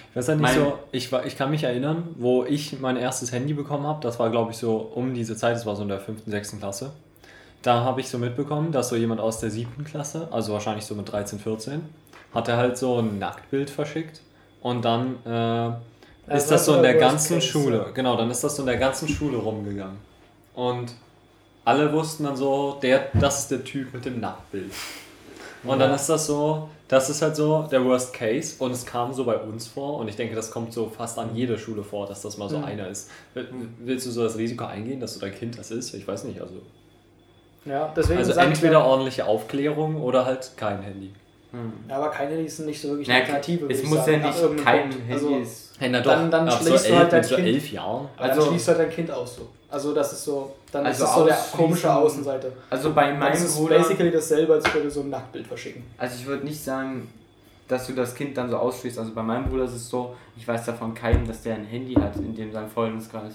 Ich 0.10 0.16
weiß 0.16 0.28
ja 0.28 0.36
nicht 0.36 0.42
Mein- 0.44 0.56
so, 0.56 0.80
ich, 0.92 1.12
ich 1.26 1.38
kann 1.38 1.52
mich 1.52 1.64
erinnern, 1.64 2.10
wo 2.18 2.44
ich 2.46 2.80
mein 2.80 2.98
erstes 2.98 3.32
Handy 3.32 3.54
bekommen 3.54 3.86
habe, 3.86 4.00
das 4.02 4.20
war 4.20 4.30
glaube 4.30 4.52
ich 4.52 4.58
so 4.58 4.78
um 4.78 5.14
diese 5.14 5.36
Zeit, 5.36 5.56
das 5.56 5.66
war 5.66 5.76
so 5.76 5.84
in 5.84 5.90
der 5.90 6.00
5., 6.00 6.24
6. 6.26 6.60
Klasse. 6.60 6.92
Da 7.62 7.84
habe 7.84 8.02
ich 8.02 8.10
so 8.10 8.18
mitbekommen, 8.18 8.72
dass 8.72 8.90
so 8.90 8.96
jemand 8.96 9.22
aus 9.22 9.40
der 9.40 9.50
7. 9.50 9.84
Klasse, 9.86 10.28
also 10.32 10.52
wahrscheinlich 10.54 10.86
so 10.86 10.96
mit 10.96 11.12
13, 11.12 11.40
14, 11.40 11.82
hat 12.34 12.48
er 12.48 12.58
halt 12.58 12.78
so 12.78 13.00
ein 13.00 13.20
Nacktbild 13.20 13.70
verschickt 13.70 14.22
und 14.62 14.84
dann 14.84 15.16
äh, 15.26 15.76
ist 16.28 16.50
das 16.52 16.66
so 16.66 16.76
in 16.76 16.84
der 16.84 16.96
ganzen 16.96 17.36
Case, 17.36 17.48
Schule, 17.48 17.78
ja. 17.78 17.92
genau, 17.94 18.16
dann 18.18 18.30
ist 18.32 18.44
das 18.44 18.56
so 18.56 18.62
in 18.64 18.68
der 18.68 18.78
ganzen 18.78 19.08
Schule 19.08 19.38
rumgegangen. 19.38 19.98
Und 20.56 20.94
alle 21.66 21.92
wussten 21.94 22.24
dann 22.26 22.36
so, 22.36 22.78
der, 22.82 23.08
das 23.14 23.40
ist 23.40 23.52
der 23.52 23.64
Typ 23.64 23.94
mit 23.94 24.06
dem 24.06 24.20
Nacktbild. 24.20 24.72
Und 25.64 25.80
dann 25.80 25.94
ist 25.94 26.08
das 26.08 26.26
so, 26.28 26.68
das 26.90 27.10
ist 27.10 27.22
halt 27.22 27.38
so 27.38 27.64
der 27.72 27.84
Worst 27.86 28.14
Case 28.14 28.56
und 28.60 28.72
es 28.72 28.86
kam 28.86 29.14
so 29.14 29.24
bei 29.24 29.38
uns 29.38 29.66
vor 29.68 29.98
und 30.00 30.10
ich 30.10 30.16
denke, 30.18 30.36
das 30.36 30.52
kommt 30.52 30.74
so 30.74 30.90
fast 30.90 31.18
an 31.18 31.34
jeder 31.34 31.58
Schule 31.58 31.84
vor, 31.84 32.06
dass 32.06 32.22
das 32.22 32.38
mal 32.38 32.50
so 32.50 32.58
Mhm. 32.58 32.66
einer 32.66 32.88
ist. 32.90 33.10
Will- 33.34 33.48
Willst 33.80 34.06
du 34.06 34.12
so 34.12 34.24
das 34.24 34.38
Risiko 34.38 34.66
eingehen, 34.66 35.00
dass 35.00 35.14
du 35.14 35.22
dein 35.22 35.34
Kind 35.34 35.58
das 35.58 35.72
ist? 35.72 35.94
Ich 35.94 36.06
weiß 36.06 36.26
nicht, 36.26 36.42
also, 36.42 36.56
Ja, 37.66 37.94
deswegen 37.96 38.20
also 38.20 38.34
entweder 38.34 38.74
ja, 38.80 38.84
ordentliche 38.86 39.26
Aufklärung 39.26 40.02
oder 40.02 40.26
halt 40.26 40.52
kein 40.58 40.82
Handy. 40.82 41.14
Hm. 41.52 41.72
ja, 41.88 41.96
aber 41.98 42.10
keine 42.10 42.32
Handys 42.36 42.58
sind 42.58 42.66
nicht 42.66 42.82
so 42.82 42.90
wirklich 42.90 43.10
eine 43.10 43.22
Alternative. 43.22 43.68
es 43.72 43.84
muss 43.84 44.00
sagen, 44.06 44.22
ja 44.22 44.28
nicht 44.28 44.66
kein 44.66 44.90
Punkt. 44.90 45.00
Handy 45.08 45.14
Also, 45.14 45.36
ist. 45.38 45.73
Hey, 45.80 45.90
na 45.90 46.02
Dann- 46.02 46.30
dann 46.30 46.48
ab 46.48 46.60
so 46.60 46.68
schlägst 46.68 46.86
du 46.86 46.90
elf, 46.90 47.00
halt 47.00 47.14
dein 47.14 47.24
so 47.24 47.36
Kind- 47.36 47.48
elf 47.48 47.72
Jahren. 47.72 48.08
Also- 48.18 48.40
dann 48.42 48.50
schließt 48.50 48.68
halt 48.70 48.80
dein 48.80 48.90
Kind 48.92 49.12
aus 49.12 49.36
so. 49.38 49.50
Also 49.70 49.94
das 49.94 50.14
ist 50.14 50.24
so, 50.26 50.54
dann 50.72 50.86
Also 50.86 51.04
ist 51.04 51.10
es 51.10 51.16
so 51.16 51.26
der 51.26 51.38
komische 51.58 51.94
Außenseite. 51.94 52.52
Also 52.70 52.94
bei 52.94 53.12
meinem 53.14 53.34
ist 53.34 53.44
es 53.44 53.56
Bruder. 53.58 53.80
basically 53.80 54.12
dasselbe, 54.12 54.54
als 54.54 54.72
würde 54.74 54.90
so 54.92 55.02
ein 55.02 55.10
Nacktbild 55.10 55.48
verschicken. 55.48 55.84
Also 55.98 56.16
ich 56.20 56.26
würde 56.28 56.46
nicht 56.46 56.64
sagen, 56.64 57.12
dass 57.68 57.88
du 57.88 57.94
das 57.94 58.14
Kind 58.14 58.38
dann 58.38 58.50
so 58.52 58.58
ausschließt. 58.58 59.00
Also 59.00 59.14
bei 59.14 59.24
meinem 59.24 59.50
Bruder 59.50 59.64
ist 59.64 59.74
es 59.74 59.90
so, 59.90 60.16
ich 60.38 60.48
weiß 60.48 60.66
davon 60.66 60.94
keinem, 60.94 61.26
dass 61.28 61.42
der 61.42 61.56
ein 61.56 61.66
Handy 61.66 61.96
hat 61.96 62.16
in 62.18 62.36
dem 62.36 62.52
seinem 62.52 62.70
Freundeskreis. 62.70 63.34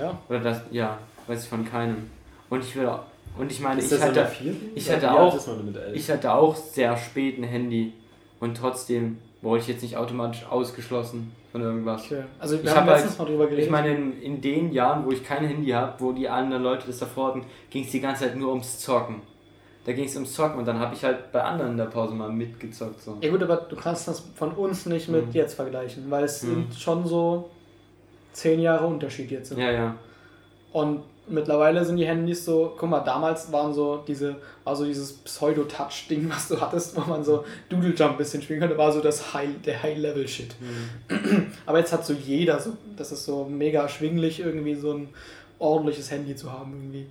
Ja. 0.00 0.16
Oder 0.28 0.40
das, 0.40 0.60
ja, 0.70 0.96
weiß 1.26 1.42
ich 1.42 1.48
von 1.48 1.68
keinem. 1.68 2.08
Und 2.50 2.62
ich 2.62 2.76
will 2.76 2.88
und 3.36 3.50
ich 3.50 3.58
meine, 3.58 3.80
Ist 3.80 3.86
ich 3.86 3.90
das 3.98 4.02
hatte, 4.02 4.14
der 4.14 4.26
vierten? 4.26 4.70
ich 4.76 4.88
hatte 4.92 5.10
alt 5.10 5.18
auch- 5.18 5.36
ist 5.36 5.48
elf? 5.48 5.66
ich 5.92 6.08
hatte 6.10 6.32
auch 6.32 6.54
sehr 6.54 6.96
spät 6.96 7.36
ein 7.36 7.42
Handy 7.42 7.92
und 8.38 8.56
trotzdem 8.56 9.18
wurde 9.42 9.60
ich 9.60 9.66
jetzt 9.68 9.82
nicht 9.82 9.96
automatisch 9.96 10.46
ausgeschlossen 10.48 11.32
von 11.54 11.62
irgendwas. 11.62 12.04
Okay. 12.06 12.24
Also 12.40 12.56
wir 12.56 12.64
Ich 12.64 12.70
haben 12.76 12.88
hab 12.88 12.96
letztens 12.96 13.16
mal 13.16 13.26
drüber 13.26 13.44
geredet. 13.46 13.66
Ich 13.66 13.70
meine, 13.70 13.94
in, 13.94 14.20
in 14.20 14.40
den 14.40 14.72
Jahren, 14.72 15.06
wo 15.06 15.12
ich 15.12 15.22
kein 15.22 15.44
Handy 15.46 15.70
habe, 15.70 15.94
wo 16.00 16.10
die 16.10 16.28
anderen 16.28 16.64
Leute 16.64 16.88
das 16.88 16.98
davor 16.98 17.28
hatten, 17.28 17.44
ging 17.70 17.84
es 17.84 17.92
die 17.92 18.00
ganze 18.00 18.24
Zeit 18.24 18.34
nur 18.36 18.50
ums 18.50 18.80
Zocken. 18.80 19.22
Da 19.84 19.92
ging 19.92 20.06
es 20.06 20.16
ums 20.16 20.32
Zocken 20.34 20.58
und 20.58 20.64
dann 20.66 20.80
habe 20.80 20.96
ich 20.96 21.04
halt 21.04 21.30
bei 21.30 21.40
anderen 21.44 21.70
in 21.72 21.76
der 21.76 21.84
Pause 21.84 22.12
mal 22.12 22.28
mitgezockt. 22.28 23.00
So. 23.00 23.18
ja 23.20 23.30
gut, 23.30 23.40
aber 23.40 23.58
du 23.58 23.76
kannst 23.76 24.08
das 24.08 24.18
von 24.34 24.50
uns 24.50 24.86
nicht 24.86 25.08
mit 25.08 25.26
Mhm. 25.26 25.32
jetzt 25.32 25.54
vergleichen, 25.54 26.10
weil 26.10 26.24
es 26.24 26.42
Mhm. 26.42 26.48
sind 26.48 26.74
schon 26.74 27.06
so 27.06 27.50
zehn 28.32 28.58
Jahre 28.58 28.84
Unterschied 28.86 29.30
jetzt. 29.30 29.56
Ja, 29.56 29.70
ja. 29.70 29.94
Und 30.72 31.02
mittlerweile 31.28 31.84
sind 31.84 31.96
die 31.96 32.06
Handys 32.06 32.44
so, 32.44 32.74
guck 32.78 32.88
mal, 32.90 33.00
damals 33.00 33.50
waren 33.52 33.72
so 33.72 34.02
diese, 34.06 34.36
war 34.64 34.76
so 34.76 34.84
dieses 34.84 35.12
Pseudo-Touch-Ding, 35.12 36.28
was 36.34 36.48
du 36.48 36.60
hattest, 36.60 36.96
wo 36.96 37.00
man 37.02 37.24
so 37.24 37.44
Doodle 37.68 37.94
Jump 37.94 38.12
ein 38.12 38.18
bisschen 38.18 38.42
spielen 38.42 38.60
konnte, 38.60 38.76
war 38.78 38.92
so 38.92 39.00
das 39.00 39.32
High, 39.34 39.48
der 39.64 39.82
High-Level-Shit. 39.82 40.54
Aber 41.66 41.78
jetzt 41.78 41.92
hat 41.92 42.04
so 42.04 42.12
jeder 42.12 42.58
so, 42.60 42.76
das 42.96 43.12
ist 43.12 43.24
so 43.24 43.44
mega 43.44 43.82
erschwinglich, 43.82 44.40
irgendwie 44.40 44.74
so 44.74 44.92
ein 44.92 45.08
ordentliches 45.58 46.10
Handy 46.10 46.34
zu 46.36 46.52
haben 46.52 46.72
irgendwie. 46.74 47.06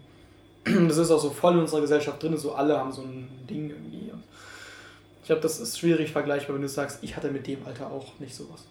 Das 0.87 0.97
ist 0.97 1.11
auch 1.11 1.19
so 1.19 1.29
voll 1.29 1.53
in 1.53 1.59
unserer 1.59 1.81
Gesellschaft 1.81 2.23
drin, 2.23 2.37
so 2.37 2.53
alle 2.53 2.77
haben 2.77 2.91
so 2.91 3.01
ein 3.01 3.27
Ding 3.49 3.69
irgendwie. 3.69 4.11
Ich 5.21 5.27
glaube, 5.27 5.41
das 5.41 5.59
ist 5.59 5.79
schwierig 5.79 6.11
vergleichbar, 6.11 6.55
wenn 6.55 6.61
du 6.61 6.67
sagst, 6.69 6.99
ich 7.01 7.15
hatte 7.15 7.31
mit 7.31 7.47
dem 7.47 7.65
Alter 7.65 7.87
auch 7.87 8.07
nicht 8.19 8.33
sowas. 8.35 8.63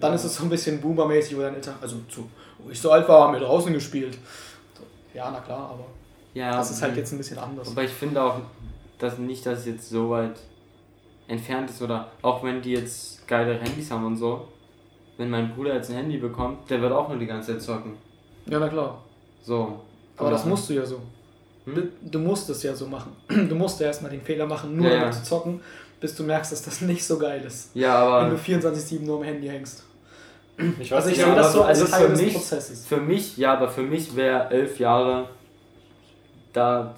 Dann 0.00 0.10
Ja. 0.12 0.14
ist 0.16 0.24
es 0.24 0.36
so 0.36 0.44
ein 0.44 0.50
bisschen 0.50 0.80
boomermäßig, 0.80 1.36
wo 1.36 1.40
deine 1.40 1.56
Eltern, 1.56 1.76
also 1.80 1.96
zu, 2.08 2.28
wo 2.58 2.70
ich 2.70 2.80
so 2.80 2.90
alt 2.90 3.08
war, 3.08 3.22
haben 3.26 3.34
wir 3.34 3.40
draußen 3.40 3.72
gespielt. 3.72 4.18
Ja, 5.14 5.30
na 5.30 5.40
klar, 5.40 5.70
aber 5.70 5.84
ja 6.34 6.56
das 6.56 6.70
ist 6.70 6.82
halt 6.82 6.96
jetzt 6.96 7.12
ein 7.12 7.18
bisschen 7.18 7.38
anders. 7.38 7.70
Aber 7.70 7.82
ich 7.82 7.90
finde 7.90 8.22
auch, 8.22 8.40
dass 8.98 9.18
nicht, 9.18 9.44
dass 9.44 9.60
es 9.60 9.66
jetzt 9.66 9.88
so 9.90 10.10
weit 10.10 10.38
entfernt 11.28 11.70
ist 11.70 11.82
oder 11.82 12.10
auch 12.22 12.42
wenn 12.42 12.62
die 12.62 12.72
jetzt 12.72 13.26
geile 13.26 13.54
Handys 13.58 13.90
haben 13.90 14.06
und 14.06 14.16
so. 14.16 14.48
Wenn 15.18 15.30
mein 15.30 15.54
Bruder 15.54 15.74
jetzt 15.74 15.90
ein 15.90 15.96
Handy 15.96 16.16
bekommt, 16.18 16.68
der 16.70 16.80
wird 16.80 16.92
auch 16.92 17.08
nur 17.08 17.18
die 17.18 17.26
ganze 17.26 17.52
Zeit 17.52 17.62
zocken. 17.62 17.96
Ja, 18.46 18.58
na 18.58 18.68
klar. 18.68 19.02
So. 19.42 19.80
Aber 20.16 20.30
das 20.30 20.44
musst 20.46 20.68
du 20.70 20.74
ja 20.74 20.84
so. 20.84 21.00
Hm? 21.64 21.90
Du, 22.00 22.18
musst 22.18 22.48
es 22.50 22.62
ja 22.62 22.74
so 22.74 22.86
machen. 22.86 23.12
Du 23.28 23.54
musst 23.54 23.78
ja 23.80 23.86
erstmal 23.86 24.10
den 24.10 24.22
Fehler 24.22 24.46
machen, 24.46 24.76
nur 24.76 24.86
Ja, 24.86 25.00
damit 25.00 25.14
ja. 25.14 25.20
zu 25.20 25.24
zocken, 25.28 25.60
bis 26.00 26.14
du 26.16 26.24
merkst, 26.24 26.52
dass 26.52 26.62
das 26.62 26.80
nicht 26.92 27.04
so 27.04 27.18
geil 27.18 27.42
ist. 27.46 27.70
Ja, 27.74 28.22
Wenn 28.22 28.30
du 28.30 28.36
aber 28.36 28.74
24-7 28.74 29.02
nur 29.02 29.18
am 29.18 29.24
Handy 29.24 29.48
hängst. 29.48 29.84
Ich 30.80 30.92
Also 30.94 31.08
ich 31.08 31.16
sehe 31.16 31.34
das 31.34 31.52
so 31.52 31.62
als 31.62 31.90
Teil 31.90 32.02
für 32.06 32.10
des 32.10 32.22
mich- 32.22 32.34
Prozesses. 32.34 32.86
für 32.86 32.98
mich, 32.98 33.36
ja, 33.36 33.54
aber 33.54 33.68
für 33.68 33.82
mich 33.82 34.14
wäre 34.14 34.50
elf 34.50 34.78
Jahre, 34.78 35.28
da, 36.52 36.94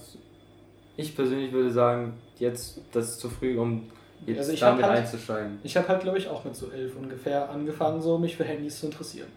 ich 0.96 1.14
persönlich 1.14 1.52
würde 1.52 1.70
sagen, 1.70 2.14
jetzt, 2.38 2.80
das 2.92 3.10
ist 3.10 3.20
zu 3.20 3.30
früh, 3.30 3.56
um 3.58 3.88
jetzt 4.26 4.38
Also 4.38 4.52
ich 4.52 4.62
hab 4.62 4.70
damit 4.72 4.84
halt- 4.86 4.98
einzusteigen. 5.00 5.58
Ich 5.62 5.76
habe 5.76 5.86
halt, 5.88 6.02
glaube 6.02 6.18
ich, 6.18 6.28
auch 6.28 6.44
mit 6.44 6.56
so 6.56 6.70
elf 6.70 6.96
ungefähr 6.96 7.48
angefangen, 7.48 8.02
so 8.02 8.18
mich 8.18 8.36
für 8.36 8.44
Handys 8.44 8.80
zu 8.80 8.86
interessieren. 8.86 9.28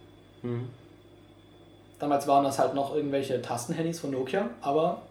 Hm. 0.42 0.68
Damals 2.00 2.28
waren 2.28 2.44
das 2.44 2.60
halt 2.60 2.74
noch 2.76 2.96
irgendwelche 2.96 3.42
Tastenhandys 3.42 4.00
von 4.00 4.12
Nokia, 4.12 4.50
aber 4.62 5.02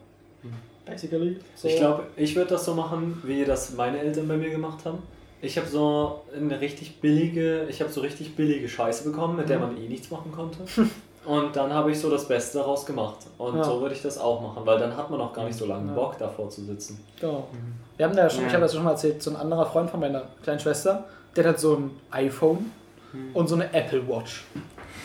Mhm. 0.42 0.52
basically 0.84 1.38
so. 1.54 1.68
Ich 1.68 1.76
glaube, 1.76 2.04
ich 2.16 2.34
würde 2.36 2.50
das 2.50 2.64
so 2.64 2.74
machen, 2.74 3.20
wie 3.24 3.44
das 3.44 3.72
meine 3.74 3.98
Eltern 3.98 4.28
bei 4.28 4.36
mir 4.36 4.50
gemacht 4.50 4.84
haben. 4.84 4.98
Ich 5.42 5.58
habe 5.58 5.66
so 5.68 6.22
eine 6.34 6.60
richtig 6.60 7.00
billige, 7.00 7.66
ich 7.68 7.80
habe 7.80 7.90
so 7.92 8.00
richtig 8.00 8.34
billige 8.36 8.68
Scheiße 8.68 9.04
bekommen, 9.10 9.36
mit 9.36 9.48
der 9.48 9.58
man 9.58 9.76
eh 9.76 9.88
nichts 9.88 10.10
machen 10.10 10.32
konnte. 10.32 10.58
Und 11.26 11.56
dann 11.56 11.72
habe 11.74 11.90
ich 11.90 11.98
so 11.98 12.08
das 12.08 12.26
Beste 12.28 12.58
daraus 12.58 12.86
gemacht. 12.86 13.18
Und 13.36 13.56
Ja. 13.56 13.64
so 13.64 13.80
würde 13.80 13.94
ich 13.94 14.02
das 14.02 14.16
auch 14.16 14.40
machen, 14.40 14.64
weil 14.64 14.78
dann 14.78 14.96
hat 14.96 15.10
man 15.10 15.20
auch 15.20 15.32
gar 15.32 15.44
nicht 15.44 15.58
so 15.58 15.66
lange 15.66 15.88
Ja. 15.88 15.94
Bock 15.94 16.16
davor 16.18 16.48
zu 16.50 16.64
sitzen. 16.64 17.00
Genau. 17.20 17.48
Wir 17.96 18.06
haben 18.06 18.14
da 18.16 18.22
ja 18.22 18.30
schon, 18.30 18.42
Ja. 18.42 18.46
ich 18.46 18.52
habe 18.54 18.62
das 18.62 18.74
schon 18.74 18.84
mal 18.84 18.92
erzählt, 18.92 19.22
so 19.22 19.30
ein 19.30 19.36
anderer 19.36 19.66
Freund 19.66 19.90
von 19.90 19.98
meiner 20.00 20.22
kleinen 20.42 20.60
Schwester, 20.60 21.04
der 21.34 21.48
hat 21.48 21.58
so 21.60 21.74
ein 21.76 21.90
iPhone 22.12 22.70
Hm. 23.12 23.30
und 23.34 23.48
so 23.48 23.56
eine 23.56 23.72
Apple 23.74 24.06
Watch. 24.08 24.44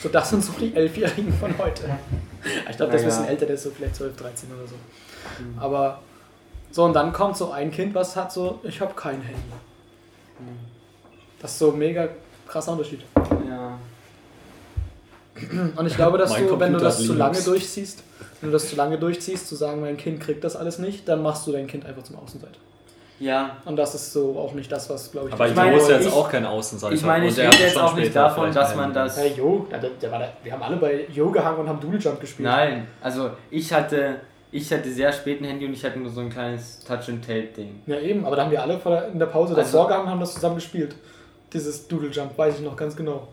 So, 0.02 0.10
das 0.10 0.30
sind 0.30 0.44
so 0.44 0.54
die 0.60 0.74
Elfjährigen 0.76 1.34
von 1.34 1.56
heute. 1.58 1.84
Ich 2.70 2.78
glaube, 2.78 2.92
der 2.92 3.00
ist 3.00 3.02
ein 3.02 3.04
Ja, 3.04 3.06
bisschen 3.06 3.24
ja. 3.26 3.30
älter, 3.30 3.46
der 3.48 3.56
ist 3.56 3.64
so 3.64 3.70
vielleicht 3.72 3.96
12, 3.96 4.16
13 4.16 4.50
oder 4.52 4.68
so. 4.68 4.76
Hm. 5.38 5.60
Aber 5.60 6.00
so, 6.72 6.84
und 6.86 6.94
dann 6.94 7.12
kommt 7.14 7.36
so 7.38 7.52
ein 7.52 7.70
Kind, 7.72 7.94
was 7.96 8.16
hat 8.16 8.32
so, 8.32 8.60
ich 8.64 8.80
habe 8.80 8.94
kein 8.96 9.22
Handy. 9.22 9.42
Das 11.42 11.52
ist 11.52 11.60
so 11.60 11.72
ein 11.72 11.80
mega 11.80 12.08
krasser 12.48 12.72
Unterschied. 12.74 13.02
Ja. 13.48 13.78
Und 15.76 15.88
ich 15.88 15.96
glaube, 15.96 16.18
dass 16.18 16.32
Mein 16.32 16.48
du, 16.48 16.60
wenn 16.60 16.74
du 16.74 16.80
das 16.80 17.00
hat 17.00 17.06
zu 17.06 17.14
lange 17.14 17.42
durchziehst, 17.42 18.04
wenn 18.42 18.50
du 18.52 18.54
das 18.54 18.70
zu 18.70 18.76
lange 18.76 18.98
durchziehst, 18.98 19.48
zu 19.48 19.56
sagen, 19.56 19.82
mein 19.82 19.98
Kind 19.98 20.20
kriegt 20.20 20.44
das 20.44 20.56
alles 20.56 20.78
nicht, 20.78 21.08
dann 21.08 21.22
machst 21.24 21.48
du 21.48 21.52
dein 21.52 21.68
Kind 21.68 21.86
einfach 21.86 22.04
zum 22.04 22.18
Außenseiter. 22.18 22.60
Ja, 23.20 23.58
Und 23.66 23.76
das 23.76 23.94
ist 23.94 24.14
so 24.14 24.36
auch 24.38 24.54
nicht 24.54 24.72
das, 24.72 24.90
was, 24.90 25.12
glaube 25.12 25.28
ich, 25.28 25.34
Aber 25.34 25.48
Ich 25.48 25.56
meine, 25.56 25.78
ist 25.78 25.88
jetzt 25.90 26.08
ich- 26.08 26.14
auch 26.14 26.28
kein 26.30 26.44
Außenseiter. 26.46 26.94
ich 26.96 27.04
meine, 27.04 27.28
ich 27.28 27.36
der 27.36 27.52
rede 27.54 27.64
jetzt 27.64 27.78
auch 27.78 27.96
nicht 27.96 28.16
davon, 28.16 28.52
dass 28.52 28.76
man 28.76 28.92
das. 28.94 29.16
Hey, 29.18 29.34
Jo, 29.38 29.68
der, 29.72 29.80
der 29.80 30.12
war 30.12 30.20
da, 30.20 30.30
wir 30.44 30.52
haben 30.52 30.64
alle 30.64 30.78
bei 30.78 31.06
Jo 31.12 31.30
gehangen 31.32 31.60
und 31.60 31.70
haben 31.70 31.80
Doodle 31.80 32.00
Jump 32.00 32.20
gespielt. 32.20 32.50
Nein, 32.50 32.88
also 33.00 33.30
ich 33.52 33.72
hatte, 33.72 34.16
ich 34.52 34.72
hatte 34.72 34.92
sehr 34.92 35.12
spät 35.14 35.42
ein 35.42 35.46
Handy 35.46 35.66
und 35.66 35.74
ich 35.74 35.84
hatte 35.86 36.00
nur 36.00 36.10
so 36.12 36.22
ein 36.22 36.30
kleines 36.30 36.80
Touch-and-Tape-Ding. 36.86 37.82
Ja, 37.86 38.00
eben, 38.00 38.26
aber 38.26 38.36
da 38.36 38.44
haben 38.44 38.52
wir 38.52 38.62
alle 38.62 38.80
vor 38.80 38.92
der, 38.92 39.08
in 39.10 39.20
der 39.20 39.26
Pause 39.28 39.56
Also- 39.56 39.86
gehangen 39.88 40.04
und 40.06 40.10
haben 40.12 40.20
das 40.20 40.34
zusammen 40.34 40.56
gespielt. 40.56 40.96
Dieses 41.54 41.88
Doodle 41.88 42.10
Jump, 42.10 42.38
weiß 42.38 42.56
ich 42.60 42.62
noch 42.66 42.76
ganz 42.76 42.96
genau. 42.96 43.28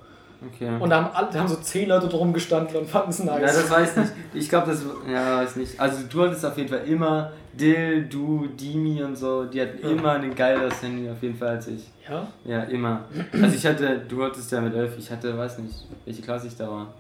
Okay. 0.55 0.71
Und 0.79 0.91
da 0.91 1.03
haben, 1.03 1.15
alle, 1.15 1.29
da 1.33 1.41
haben 1.41 1.49
so 1.49 1.57
zehn 1.57 1.89
Leute 1.89 2.07
drum 2.09 2.33
gestanden 2.33 2.77
und 2.77 2.89
fanden 2.89 3.11
es 3.11 3.19
nice. 3.25 3.41
Ja, 3.41 3.47
das 3.47 3.69
weiß 3.71 3.91
ich 3.91 3.97
nicht. 3.97 4.13
Ich 4.35 4.49
glaube, 4.49 4.69
das. 4.71 4.85
Ja, 5.13 5.39
weiß 5.39 5.57
nicht. 5.57 5.81
Also, 5.81 6.05
du 6.09 6.23
hattest 6.23 6.45
auf 6.47 6.57
jeden 6.57 6.69
Fall 6.69 6.87
immer 6.87 7.33
Dill, 7.55 8.05
du, 8.09 8.47
Dimi 8.47 9.03
und 9.03 9.17
so. 9.17 9.47
Die 9.47 9.61
hatten 9.61 9.79
Ja. 9.83 9.89
immer 9.91 10.13
ein 10.13 10.33
geileres 10.37 10.81
Handy 10.81 11.11
auf 11.11 11.21
jeden 11.23 11.37
Fall 11.37 11.49
als 11.49 11.67
ich. 11.67 11.89
ja? 12.09 12.25
Ja, 12.45 12.63
immer. 12.65 13.05
Also, 13.33 13.57
ich 13.57 13.67
hatte. 13.67 14.01
Du 14.09 14.23
hattest 14.23 14.53
ja 14.53 14.61
mit 14.61 14.75
elf. 14.77 14.97
Ich 14.97 15.11
hatte, 15.11 15.37
weiß 15.37 15.59
nicht, 15.59 15.75
welche 16.05 16.23
Klasse 16.23 16.47
ich 16.47 16.57
da 16.57 16.69
war. 16.69 16.95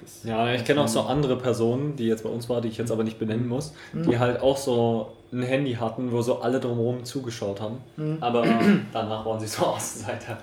Das- 0.00 0.24
Ja, 0.24 0.52
ich 0.52 0.64
kenne 0.64 0.80
auch 0.82 0.88
so 0.88 1.02
andere 1.02 1.36
Personen, 1.36 1.96
die 1.96 2.06
jetzt 2.06 2.22
bei 2.24 2.28
uns 2.30 2.48
war, 2.48 2.60
die 2.60 2.68
ich 2.68 2.76
jetzt 2.78 2.90
aber 2.90 3.04
nicht 3.04 3.18
benennen 3.18 3.48
muss, 3.48 3.72
Mhm. 3.92 4.02
die 4.10 4.18
halt 4.18 4.40
auch 4.40 4.56
so 4.56 5.12
ein 5.32 5.42
Handy 5.42 5.74
hatten, 5.74 6.12
wo 6.12 6.20
so 6.22 6.40
alle 6.40 6.60
drumherum 6.60 7.04
zugeschaut 7.04 7.60
haben. 7.60 7.78
Mhm. 7.96 8.18
Aber 8.20 8.42
danach 8.92 9.24
waren 9.24 9.40
sie 9.40 9.46
so 9.46 9.64
Außenseiter. 9.66 10.38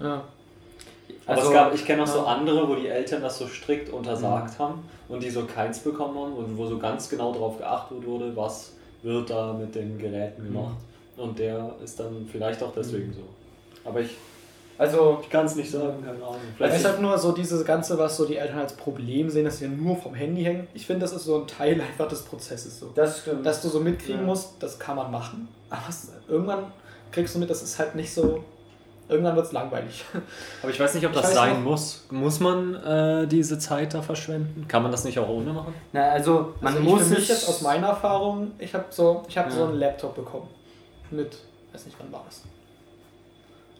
ja. 0.00 0.22
Aber 1.26 1.36
Also, 1.36 1.48
es 1.48 1.54
gab, 1.54 1.74
ich 1.74 1.84
kenne 1.84 2.02
auch 2.04 2.06
so 2.06 2.18
ja. 2.20 2.24
andere, 2.24 2.66
wo 2.68 2.74
die 2.74 2.86
Eltern 2.88 3.20
das 3.20 3.38
so 3.38 3.46
strikt 3.46 3.90
untersagt 3.92 4.58
Mhm. 4.58 4.62
haben 4.62 4.82
und 5.08 5.22
die 5.22 5.28
so 5.30 5.44
keins 5.44 5.80
bekommen 5.80 6.18
haben 6.18 6.32
und 6.32 6.56
wo 6.56 6.66
so 6.66 6.78
ganz 6.78 7.08
genau 7.10 7.32
darauf 7.32 7.58
geachtet 7.58 8.06
wurde, 8.06 8.34
was 8.34 8.72
wird 9.02 9.28
da 9.30 9.52
mit 9.52 9.74
den 9.74 9.98
Geräten 9.98 10.42
Mhm. 10.48 10.52
gemacht. 10.54 10.76
Und 11.18 11.38
der 11.38 11.74
ist 11.84 12.00
dann 12.00 12.26
vielleicht 12.30 12.62
auch 12.62 12.72
deswegen 12.74 13.12
so. 13.12 13.20
Aber 13.84 14.00
ich 14.00 14.16
Also, 14.78 15.18
Ich 15.22 15.28
kann 15.28 15.44
es 15.44 15.56
nicht 15.56 15.70
sagen, 15.70 16.02
keine 16.04 16.16
Ahnung. 16.22 16.36
Es 16.52 16.56
Vielleicht 16.56 16.76
ist 16.76 16.84
halt 16.84 17.00
nur 17.00 17.18
so 17.18 17.32
dieses 17.32 17.64
Ganze, 17.64 17.98
was 17.98 18.16
so 18.16 18.24
die 18.24 18.36
Eltern 18.36 18.60
als 18.60 18.74
Problem 18.74 19.28
sehen, 19.28 19.44
dass 19.44 19.58
sie 19.58 19.64
ja 19.64 19.70
nur 19.70 19.96
vom 19.96 20.14
Handy 20.14 20.44
hängen. 20.44 20.68
Ich 20.72 20.86
finde, 20.86 21.00
das 21.00 21.12
ist 21.12 21.24
so 21.24 21.40
ein 21.40 21.46
Teil 21.48 21.80
einfach 21.80 22.06
des 22.06 22.22
Prozesses 22.22 22.78
so. 22.78 22.92
das 22.94 23.18
stimmt. 23.20 23.44
Dass 23.44 23.60
du 23.60 23.68
so 23.68 23.80
mitkriegen 23.80 24.20
Ja. 24.20 24.26
musst, 24.26 24.50
das 24.60 24.78
kann 24.78 24.94
man 24.96 25.10
machen. 25.10 25.48
Aber 25.68 25.82
es, 25.88 26.12
irgendwann 26.28 26.72
kriegst 27.10 27.34
du 27.34 27.40
mit, 27.40 27.50
das 27.50 27.62
ist 27.62 27.78
halt 27.78 27.94
nicht 27.96 28.12
so. 28.14 28.44
Irgendwann 29.08 29.34
wird 29.36 29.46
es 29.46 29.52
langweilig. 29.52 30.04
Aber 30.62 30.70
ich 30.70 30.78
weiß 30.78 30.94
nicht, 30.94 31.06
ob 31.06 31.12
Ich 31.14 31.20
das 31.22 31.32
sein 31.34 31.54
noch- 31.64 31.70
muss. 31.70 32.04
Muss 32.10 32.40
man 32.40 32.74
äh, 32.74 33.26
diese 33.26 33.58
Zeit 33.58 33.94
da 33.94 34.02
verschwenden? 34.02 34.66
Kann 34.68 34.82
man 34.82 34.92
das 34.92 35.02
nicht 35.04 35.18
auch 35.18 35.28
ohne 35.28 35.52
machen? 35.54 35.74
Na, 35.94 36.10
also, 36.10 36.52
man 36.60 36.74
also 36.74 36.84
muss 36.88 37.00
ich, 37.02 37.08
für 37.08 37.14
mich 37.14 37.22
es. 37.22 37.28
jetzt 37.40 37.48
aus 37.48 37.62
meiner 37.62 37.88
Erfahrung, 37.88 38.52
ich 38.58 38.74
habe 38.74 38.84
so, 38.90 39.24
ich 39.26 39.36
hab 39.38 39.46
Ja. 39.46 39.50
so 39.52 39.64
einen 39.64 39.74
Laptop 39.78 40.14
bekommen. 40.14 40.46
Mit, 41.10 41.36
weiß 41.72 41.86
nicht, 41.86 41.96
wann 41.98 42.12
war 42.12 42.22
das? 42.28 42.42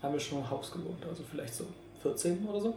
Haben 0.02 0.12
wir 0.12 0.20
schon 0.20 0.38
im 0.38 0.50
Haus 0.50 0.70
gewohnt, 0.70 1.04
also 1.08 1.22
vielleicht 1.28 1.54
so 1.54 1.64
14 2.02 2.46
oder 2.48 2.60
so. 2.60 2.74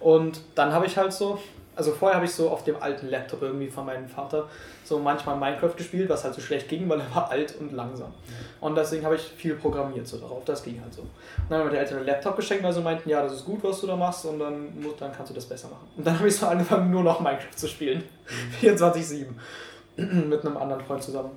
Und 0.00 0.40
dann 0.54 0.72
habe 0.72 0.86
ich 0.86 0.96
halt 0.96 1.12
so, 1.12 1.38
also 1.76 1.92
vorher 1.92 2.16
habe 2.16 2.26
ich 2.26 2.32
so 2.34 2.50
auf 2.50 2.64
dem 2.64 2.80
alten 2.80 3.08
Laptop 3.08 3.42
irgendwie 3.42 3.68
von 3.68 3.86
meinem 3.86 4.08
Vater 4.08 4.48
so 4.84 4.98
manchmal 4.98 5.36
Minecraft 5.36 5.74
gespielt, 5.76 6.08
was 6.08 6.24
halt 6.24 6.34
so 6.34 6.40
schlecht 6.40 6.68
ging, 6.68 6.88
weil 6.88 7.00
er 7.00 7.14
war 7.14 7.30
alt 7.30 7.54
und 7.60 7.72
langsam. 7.72 8.12
Und 8.60 8.74
deswegen 8.76 9.04
habe 9.04 9.14
ich 9.16 9.22
viel 9.22 9.54
programmiert 9.54 10.06
so 10.06 10.18
darauf, 10.18 10.44
das 10.44 10.62
ging 10.62 10.80
halt 10.80 10.92
so. 10.92 11.02
Und 11.02 11.10
dann 11.48 11.58
haben 11.60 11.66
mir 11.66 11.72
die 11.72 11.78
Eltern 11.78 11.98
einen 11.98 12.06
Laptop 12.06 12.36
geschenkt, 12.36 12.62
weil 12.64 12.72
sie 12.72 12.80
meinten, 12.82 13.08
ja, 13.08 13.22
das 13.22 13.32
ist 13.34 13.44
gut, 13.44 13.62
was 13.62 13.80
du 13.80 13.86
da 13.86 13.96
machst 13.96 14.24
und 14.26 14.38
dann, 14.38 14.80
mu- 14.80 14.92
dann 14.98 15.12
kannst 15.12 15.30
du 15.30 15.34
das 15.34 15.46
besser 15.46 15.68
machen. 15.68 15.88
Und 15.96 16.06
dann 16.06 16.18
habe 16.18 16.28
ich 16.28 16.36
so 16.36 16.46
angefangen, 16.46 16.90
nur 16.90 17.02
noch 17.04 17.20
Minecraft 17.20 17.56
zu 17.56 17.68
spielen. 17.68 18.02
24-7. 18.60 19.26
Mit 19.96 20.44
einem 20.44 20.56
anderen 20.56 20.84
Freund 20.84 21.02
zusammen. 21.02 21.30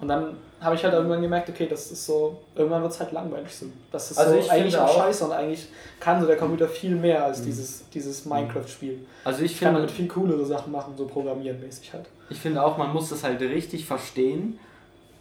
Und 0.00 0.08
dann 0.08 0.36
habe 0.60 0.74
ich 0.74 0.84
halt 0.84 0.94
irgendwann 0.94 1.22
gemerkt, 1.22 1.48
okay, 1.48 1.66
das 1.68 1.90
ist 1.90 2.04
so, 2.06 2.38
irgendwann 2.54 2.82
wird 2.82 2.92
es 2.92 3.00
halt 3.00 3.12
langweilig 3.12 3.54
so. 3.54 3.66
Das 3.90 4.10
ist 4.10 4.18
Also 4.18 4.32
so 4.32 4.38
ich 4.38 4.50
eigentlich 4.50 4.76
auch 4.76 4.94
scheiße 4.94 5.24
und 5.24 5.32
eigentlich 5.32 5.68
kann 6.00 6.20
so 6.20 6.26
der 6.26 6.36
Computer 6.36 6.68
viel 6.68 6.94
mehr 6.94 7.24
als 7.24 7.42
dieses, 7.42 7.88
dieses 7.90 8.24
Minecraft-Spiel. 8.26 9.06
Also, 9.24 9.42
ich 9.42 9.52
Ich 9.52 9.60
kann 9.60 9.68
finde, 9.68 9.80
damit 9.80 9.90
viel 9.90 10.08
coolere 10.08 10.44
Sachen 10.44 10.72
machen, 10.72 10.94
so 10.96 11.06
programmiermäßig 11.06 11.92
halt. 11.92 12.06
ich 12.30 12.38
finde 12.38 12.62
auch, 12.62 12.76
man 12.78 12.92
muss 12.92 13.10
das 13.10 13.22
halt 13.24 13.40
richtig 13.40 13.86
verstehen. 13.86 14.58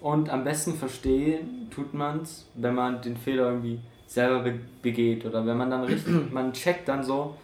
Und 0.02 0.30
am 0.30 0.44
besten 0.44 0.76
verstehen 0.76 1.68
tut 1.74 1.94
man 1.94 2.22
es, 2.22 2.46
wenn 2.54 2.76
man 2.76 3.02
den 3.02 3.18
Fehler 3.18 3.48
irgendwie 3.50 3.80
selber 4.08 4.40
be 4.40 4.60
begeht. 4.82 5.26
Oder 5.26 5.46
wenn 5.46 5.58
man 5.58 5.70
dann 5.72 5.84
richtig, 5.84 6.14
man 6.32 6.54
checkt 6.54 6.88
dann 6.88 7.04
so, 7.04 7.36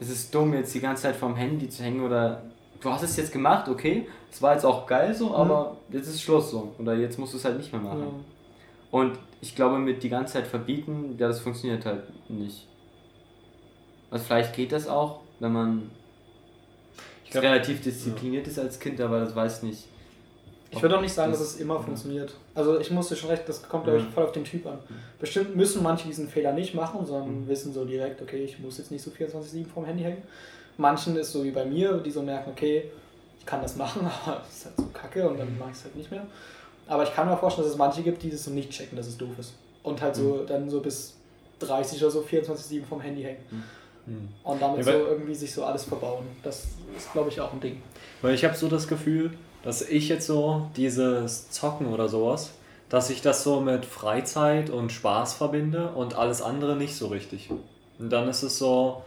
es 0.00 0.10
ist 0.10 0.34
dumm, 0.34 0.54
jetzt 0.54 0.74
die 0.74 0.80
ganze 0.80 1.04
Zeit 1.04 1.16
vom 1.16 1.36
Handy 1.36 1.68
zu 1.68 1.82
hängen 1.84 2.04
oder 2.04 2.42
du 2.82 2.90
hast 2.90 3.02
es 3.02 3.16
jetzt 3.16 3.32
gemacht, 3.32 3.68
okay, 3.68 4.06
es 4.30 4.40
war 4.42 4.52
jetzt 4.54 4.64
auch 4.64 4.86
geil 4.86 5.14
so, 5.14 5.34
aber 5.34 5.76
jetzt 5.90 6.08
ist 6.08 6.20
Schluss 6.22 6.50
so. 6.50 6.72
Oder 6.78 6.94
jetzt 6.94 7.18
musst 7.18 7.32
du 7.32 7.38
es 7.38 7.44
halt 7.44 7.56
nicht 7.58 7.72
mehr 7.72 7.80
machen. 7.82 8.00
Ja. 8.00 8.08
Und 8.98 9.18
ich 9.40 9.54
glaube, 9.56 9.78
mit 9.78 10.02
die 10.02 10.08
ganze 10.08 10.34
Zeit 10.34 10.46
verbieten, 10.46 11.14
ja, 11.18 11.28
das 11.28 11.40
funktioniert 11.40 11.84
halt 11.86 12.02
nicht. 12.28 12.66
Also 14.10 14.24
vielleicht 14.26 14.54
geht 14.54 14.72
das 14.72 14.86
auch, 14.88 15.20
wenn 15.40 15.52
man 15.52 15.90
Ich 17.24 17.30
glaub- 17.30 17.44
relativ 17.44 17.82
diszipliniert 17.82 18.46
ist 18.46 18.58
als 18.58 18.78
Kind, 18.78 19.00
aber 19.00 19.20
das 19.20 19.34
weiß 19.34 19.62
nicht. 19.62 19.86
Ich 20.70 20.80
würde 20.80 20.96
auch 20.96 21.02
nicht 21.02 21.12
sagen, 21.12 21.30
dass 21.32 21.40
Das- 21.40 21.54
es 21.54 21.60
immer 21.60 21.78
funktioniert. 21.80 22.34
Also 22.54 22.78
ich 22.80 22.90
muss 22.90 23.08
dir 23.08 23.16
schon 23.16 23.28
recht, 23.30 23.46
das 23.46 23.62
kommt 23.68 23.84
glaube 23.84 23.98
ich 24.00 24.04
Ja. 24.06 24.10
voll 24.10 24.24
auf 24.24 24.32
den 24.32 24.44
Typ 24.44 24.66
an. 24.66 24.78
Bestimmt 25.18 25.54
müssen 25.54 25.82
manche 25.82 26.06
diesen 26.08 26.28
Fehler 26.28 26.52
nicht 26.52 26.74
machen, 26.74 27.04
sondern 27.04 27.42
Mhm. 27.42 27.48
wissen 27.48 27.72
so 27.74 27.84
direkt, 27.84 28.20
okay, 28.22 28.42
ich 28.44 28.58
muss 28.58 28.78
jetzt 28.78 28.90
nicht 28.90 29.02
so 29.02 29.10
24-7 29.10 29.66
vorm 29.70 29.84
Handy 29.86 30.02
hängen. 30.02 30.22
Manchen 30.78 31.16
ist 31.16 31.32
so 31.32 31.44
wie 31.44 31.50
bei 31.50 31.64
mir, 31.64 31.98
die 31.98 32.10
so 32.10 32.22
merken, 32.22 32.50
okay, 32.50 32.90
ich 33.38 33.46
kann 33.46 33.62
das 33.62 33.76
machen, 33.76 34.08
aber 34.26 34.42
es 34.48 34.58
ist 34.58 34.66
halt 34.66 34.76
so 34.76 34.86
kacke 34.92 35.28
und 35.28 35.38
dann 35.38 35.58
mache 35.58 35.70
ich 35.70 35.76
es 35.76 35.84
halt 35.84 35.96
nicht 35.96 36.10
mehr. 36.10 36.26
Aber 36.86 37.04
ich 37.04 37.14
kann 37.14 37.28
mir 37.28 37.36
vorstellen, 37.36 37.66
dass 37.66 37.72
es 37.72 37.78
manche 37.78 38.02
gibt, 38.02 38.22
die 38.22 38.30
das 38.30 38.44
so 38.44 38.50
nicht 38.50 38.70
checken, 38.70 38.96
dass 38.96 39.06
es 39.06 39.16
doof 39.16 39.38
ist. 39.38 39.54
Und 39.82 40.00
halt 40.00 40.14
so 40.14 40.44
dann 40.44 40.68
so 40.68 40.80
bis 40.80 41.14
30 41.60 42.02
oder 42.02 42.10
so 42.10 42.20
24-7 42.20 42.84
vom 42.84 43.00
Handy 43.00 43.22
hängen. 43.22 43.64
Und 44.42 44.60
damit 44.60 44.78
Ja, 44.78 44.92
so 44.92 44.98
irgendwie 45.06 45.34
sich 45.34 45.52
so 45.52 45.64
alles 45.64 45.84
verbauen. 45.84 46.24
Das 46.42 46.66
ist, 46.96 47.12
glaube 47.12 47.30
ich, 47.30 47.40
auch 47.40 47.52
ein 47.52 47.60
Ding. 47.60 47.82
Weil 48.20 48.34
ich 48.34 48.44
habe 48.44 48.54
so 48.56 48.68
das 48.68 48.88
Gefühl, 48.88 49.32
dass 49.62 49.82
ich 49.82 50.08
jetzt 50.08 50.26
so 50.26 50.68
dieses 50.76 51.50
Zocken 51.50 51.86
oder 51.86 52.08
sowas, 52.08 52.50
dass 52.88 53.10
ich 53.10 53.22
das 53.22 53.44
so 53.44 53.60
mit 53.60 53.84
Freizeit 53.84 54.70
und 54.70 54.90
Spaß 54.90 55.34
verbinde 55.34 55.90
und 55.90 56.14
alles 56.14 56.42
andere 56.42 56.76
nicht 56.76 56.96
so 56.96 57.06
richtig. 57.08 57.48
Und 57.98 58.10
dann 58.10 58.28
ist 58.28 58.42
es 58.42 58.58
so, 58.58 59.04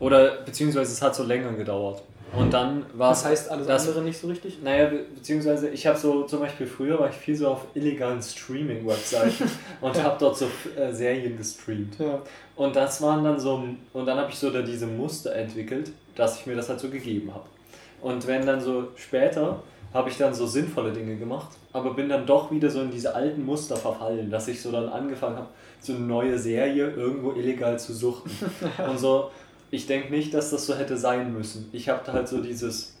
oder 0.00 0.42
beziehungsweise 0.44 0.92
es 0.92 1.00
hat 1.00 1.14
so 1.14 1.22
länger 1.22 1.52
gedauert. 1.52 2.02
Und 2.36 2.52
dann 2.54 2.86
war 2.94 3.08
Das 3.10 3.20
es 3.20 3.24
heißt 3.26 3.50
alles 3.50 3.66
das- 3.66 3.88
andere 3.88 4.02
nicht 4.04 4.18
so 4.20 4.28
richtig? 4.28 4.58
Naja, 4.62 4.86
be 4.86 5.00
beziehungsweise 5.16 5.68
ich 5.70 5.84
habe 5.86 5.98
so, 5.98 6.22
zum 6.24 6.38
Beispiel 6.40 6.66
früher 6.66 6.96
war 6.98 7.10
ich 7.10 7.16
viel 7.16 7.34
so 7.34 7.48
auf 7.48 7.66
illegalen 7.74 8.22
Streaming-Webseiten 8.22 9.50
und 9.80 10.00
habe 10.02 10.16
dort 10.18 10.36
so 10.36 10.46
äh, 10.76 10.92
Serien 10.92 11.36
gestreamt. 11.36 11.98
Ja. 11.98 12.22
Und 12.56 12.76
das 12.76 13.02
waren 13.02 13.24
dann 13.24 13.38
so, 13.40 13.64
und 13.92 14.06
dann 14.06 14.16
habe 14.18 14.30
ich 14.30 14.38
so 14.38 14.50
da 14.50 14.62
diese 14.62 14.86
Muster 14.86 15.34
entwickelt, 15.34 15.90
dass 16.14 16.38
ich 16.38 16.46
mir 16.46 16.54
das 16.54 16.68
halt 16.68 16.78
so 16.78 16.88
gegeben 16.88 17.32
habe. 17.34 17.44
Und 18.00 18.24
wenn 18.28 18.46
dann 18.46 18.60
so 18.60 18.88
später 18.96 19.60
habe 19.92 20.08
ich 20.08 20.16
dann 20.16 20.32
so 20.32 20.46
sinnvolle 20.46 20.92
Dinge 20.92 21.16
gemacht, 21.16 21.48
aber 21.72 21.94
bin 21.94 22.08
dann 22.08 22.26
doch 22.26 22.52
wieder 22.52 22.70
so 22.70 22.80
in 22.80 22.92
diese 22.92 23.12
alten 23.12 23.44
Muster 23.44 23.74
verfallen, 23.76 24.30
dass 24.30 24.46
ich 24.46 24.62
so 24.62 24.70
dann 24.70 24.88
angefangen 24.88 25.36
habe, 25.36 25.48
so 25.80 25.94
eine 25.94 26.02
neue 26.02 26.38
Serie 26.38 26.90
irgendwo 26.92 27.32
illegal 27.32 27.76
zu 27.76 27.92
suchten. 27.92 28.30
Und 28.88 28.98
so, 29.00 29.30
ich 29.70 29.86
denke 29.86 30.12
nicht, 30.12 30.34
dass 30.34 30.50
das 30.50 30.66
so 30.66 30.74
hätte 30.74 30.96
sein 30.96 31.32
müssen. 31.32 31.68
Ich 31.72 31.88
habe 31.88 32.02
da 32.04 32.12
halt 32.12 32.28
so 32.28 32.40
dieses 32.40 32.94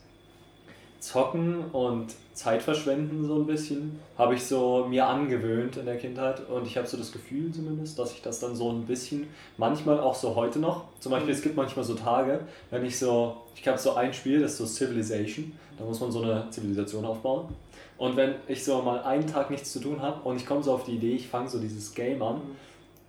Zocken 1.00 1.64
und 1.72 2.14
Zeitverschwenden 2.34 3.26
so 3.26 3.36
ein 3.36 3.46
bisschen, 3.46 3.98
habe 4.16 4.34
ich 4.34 4.44
so 4.44 4.86
mir 4.88 5.06
angewöhnt 5.06 5.76
in 5.76 5.86
der 5.86 5.96
Kindheit. 5.96 6.48
Und 6.48 6.66
ich 6.66 6.76
habe 6.76 6.86
so 6.86 6.96
das 6.96 7.10
Gefühl 7.10 7.52
zumindest, 7.52 7.98
dass 7.98 8.12
ich 8.12 8.22
das 8.22 8.38
dann 8.38 8.54
so 8.54 8.70
ein 8.70 8.84
bisschen, 8.86 9.26
manchmal 9.56 9.98
auch 9.98 10.14
so 10.14 10.36
heute 10.36 10.58
noch, 10.58 10.84
zum 11.00 11.12
Beispiel 11.12 11.32
es 11.32 11.42
gibt 11.42 11.56
manchmal 11.56 11.84
so 11.84 11.94
Tage, 11.94 12.40
wenn 12.70 12.84
ich 12.84 12.98
so, 12.98 13.36
ich 13.56 13.66
habe 13.66 13.78
so 13.78 13.94
ein 13.94 14.12
Spiel, 14.12 14.40
das 14.40 14.52
ist 14.52 14.58
so 14.58 14.66
Civilization, 14.66 15.52
da 15.78 15.84
muss 15.84 16.00
man 16.00 16.12
so 16.12 16.22
eine 16.22 16.46
Zivilisation 16.50 17.04
aufbauen. 17.04 17.48
Und 17.98 18.16
wenn 18.16 18.36
ich 18.48 18.64
so 18.64 18.80
mal 18.80 19.02
einen 19.02 19.26
Tag 19.26 19.50
nichts 19.50 19.72
zu 19.72 19.80
tun 19.80 20.00
habe 20.00 20.26
und 20.26 20.36
ich 20.36 20.46
komme 20.46 20.62
so 20.62 20.72
auf 20.72 20.84
die 20.84 20.92
Idee, 20.92 21.14
ich 21.16 21.28
fange 21.28 21.48
so 21.48 21.58
dieses 21.58 21.94
Game 21.94 22.22
an, 22.22 22.40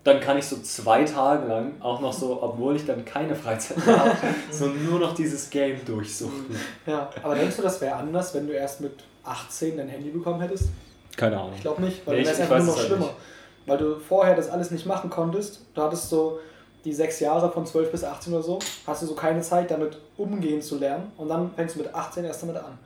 dann 0.03 0.19
kann 0.19 0.37
ich 0.37 0.45
so 0.45 0.57
zwei 0.57 1.03
Tage 1.03 1.47
lang 1.47 1.73
auch 1.79 2.01
noch 2.01 2.13
so, 2.13 2.41
obwohl 2.41 2.75
ich 2.75 2.85
dann 2.85 3.05
keine 3.05 3.35
Freizeit 3.35 3.85
mehr 3.85 3.99
habe, 3.99 4.17
so 4.51 4.65
nur 4.67 4.99
noch 4.99 5.13
dieses 5.13 5.49
Game 5.49 5.83
durchsuchten. 5.85 6.55
Ja, 6.87 7.09
aber 7.21 7.35
denkst 7.35 7.57
du, 7.57 7.61
das 7.61 7.79
wäre 7.81 7.95
anders, 7.95 8.33
wenn 8.33 8.47
du 8.47 8.53
erst 8.53 8.81
mit 8.81 8.93
18 9.23 9.77
dein 9.77 9.89
Handy 9.89 10.09
bekommen 10.09 10.41
hättest? 10.41 10.69
Keine 11.15 11.37
Ahnung. 11.37 11.53
Ich 11.55 11.61
glaube 11.61 11.81
nicht, 11.81 12.05
weil 12.07 12.17
Nee, 12.17 12.23
dann 12.23 12.37
wäre 12.37 12.43
es 12.43 12.51
einfach 12.51 12.57
nur 12.57 12.67
noch 12.67 12.77
halt 12.77 12.87
schlimmer. 12.87 13.09
Weil 13.67 13.77
du 13.77 13.99
vorher 13.99 14.35
das 14.35 14.49
alles 14.49 14.71
nicht 14.71 14.87
machen 14.87 15.09
konntest. 15.11 15.61
Du 15.75 15.81
hattest 15.83 16.09
so 16.09 16.39
die 16.83 16.93
sechs 16.93 17.19
Jahre 17.19 17.51
von 17.51 17.65
12 17.65 17.91
bis 17.91 18.03
18 18.03 18.33
oder 18.33 18.41
so, 18.41 18.57
hast 18.87 19.03
du 19.03 19.05
so 19.05 19.13
keine 19.13 19.41
Zeit, 19.41 19.69
damit 19.69 19.99
umgehen 20.17 20.63
zu 20.63 20.79
lernen. 20.79 21.11
Und 21.17 21.29
dann 21.29 21.51
fängst 21.53 21.75
du 21.75 21.79
mit 21.81 21.93
18 21.93 22.25
erst 22.25 22.41
damit 22.41 22.57
an. 22.57 22.79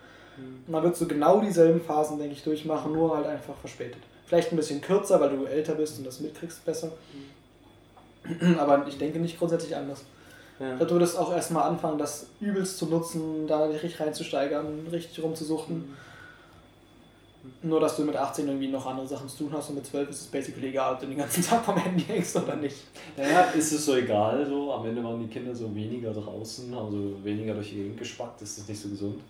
Und 0.67 0.73
dann 0.73 0.83
würdest 0.83 1.01
du 1.01 1.07
genau 1.07 1.39
dieselben 1.39 1.79
Phasen, 1.79 2.19
denke 2.19 2.33
ich, 2.33 2.43
durchmachen, 2.43 2.91
nur 2.91 3.15
halt 3.15 3.25
einfach 3.25 3.53
verspätet. 3.61 4.01
Vielleicht 4.25 4.51
ein 4.51 4.55
bisschen 4.55 4.81
kürzer, 4.81 5.19
weil 5.19 5.29
du 5.29 5.45
älter 5.45 5.75
bist 5.75 5.97
und 5.99 6.05
das 6.05 6.19
mitkriegst 6.19 6.65
besser. 6.65 6.91
Aber 8.57 8.85
ich 8.87 8.97
denke 8.97 9.19
nicht 9.19 9.37
grundsätzlich 9.37 9.75
anders. 9.75 10.03
Ja. 10.59 10.71
Ich 10.71 10.77
glaube, 10.77 10.85
du 10.85 10.95
würdest 10.95 11.17
auch 11.17 11.31
erstmal 11.33 11.63
anfangen, 11.69 11.97
das 11.97 12.27
übelst 12.39 12.77
zu 12.77 12.87
nutzen, 12.87 13.45
da 13.47 13.65
richtig 13.65 13.99
reinzusteigern, 13.99 14.87
richtig 14.91 15.23
rumzusuchten. 15.23 15.93
Nur, 17.61 17.79
dass 17.79 17.95
du 17.97 18.03
mit 18.03 18.15
18 18.15 18.47
irgendwie 18.47 18.69
noch 18.69 18.85
andere 18.87 19.07
Sachen 19.07 19.29
zu 19.29 19.43
tun 19.43 19.49
hast 19.53 19.69
und 19.69 19.75
mit 19.75 19.85
12 19.85 20.09
ist 20.09 20.21
es 20.21 20.27
basically 20.27 20.69
egal, 20.69 20.95
ob 20.95 20.99
du 20.99 21.05
den 21.05 21.17
ganzen 21.17 21.43
Tag 21.47 21.63
vom 21.63 21.77
Handy 21.77 22.03
hängst 22.03 22.35
oder 22.35 22.55
nicht. 22.55 22.77
Naja, 23.15 23.41
ist 23.51 23.71
es 23.71 23.85
so 23.85 23.95
egal, 23.95 24.45
so 24.47 24.73
am 24.73 24.85
Ende 24.87 25.03
waren 25.03 25.19
die 25.19 25.27
Kinder 25.27 25.53
so 25.53 25.73
weniger 25.75 26.11
draußen, 26.11 26.73
also 26.73 27.23
weniger 27.23 27.53
durch 27.53 27.69
die 27.69 27.75
Gegend 27.75 27.99
gespackt, 27.99 28.41
ist 28.41 28.57
das 28.57 28.67
nicht 28.67 28.81
so 28.81 28.89
gesund? 28.89 29.21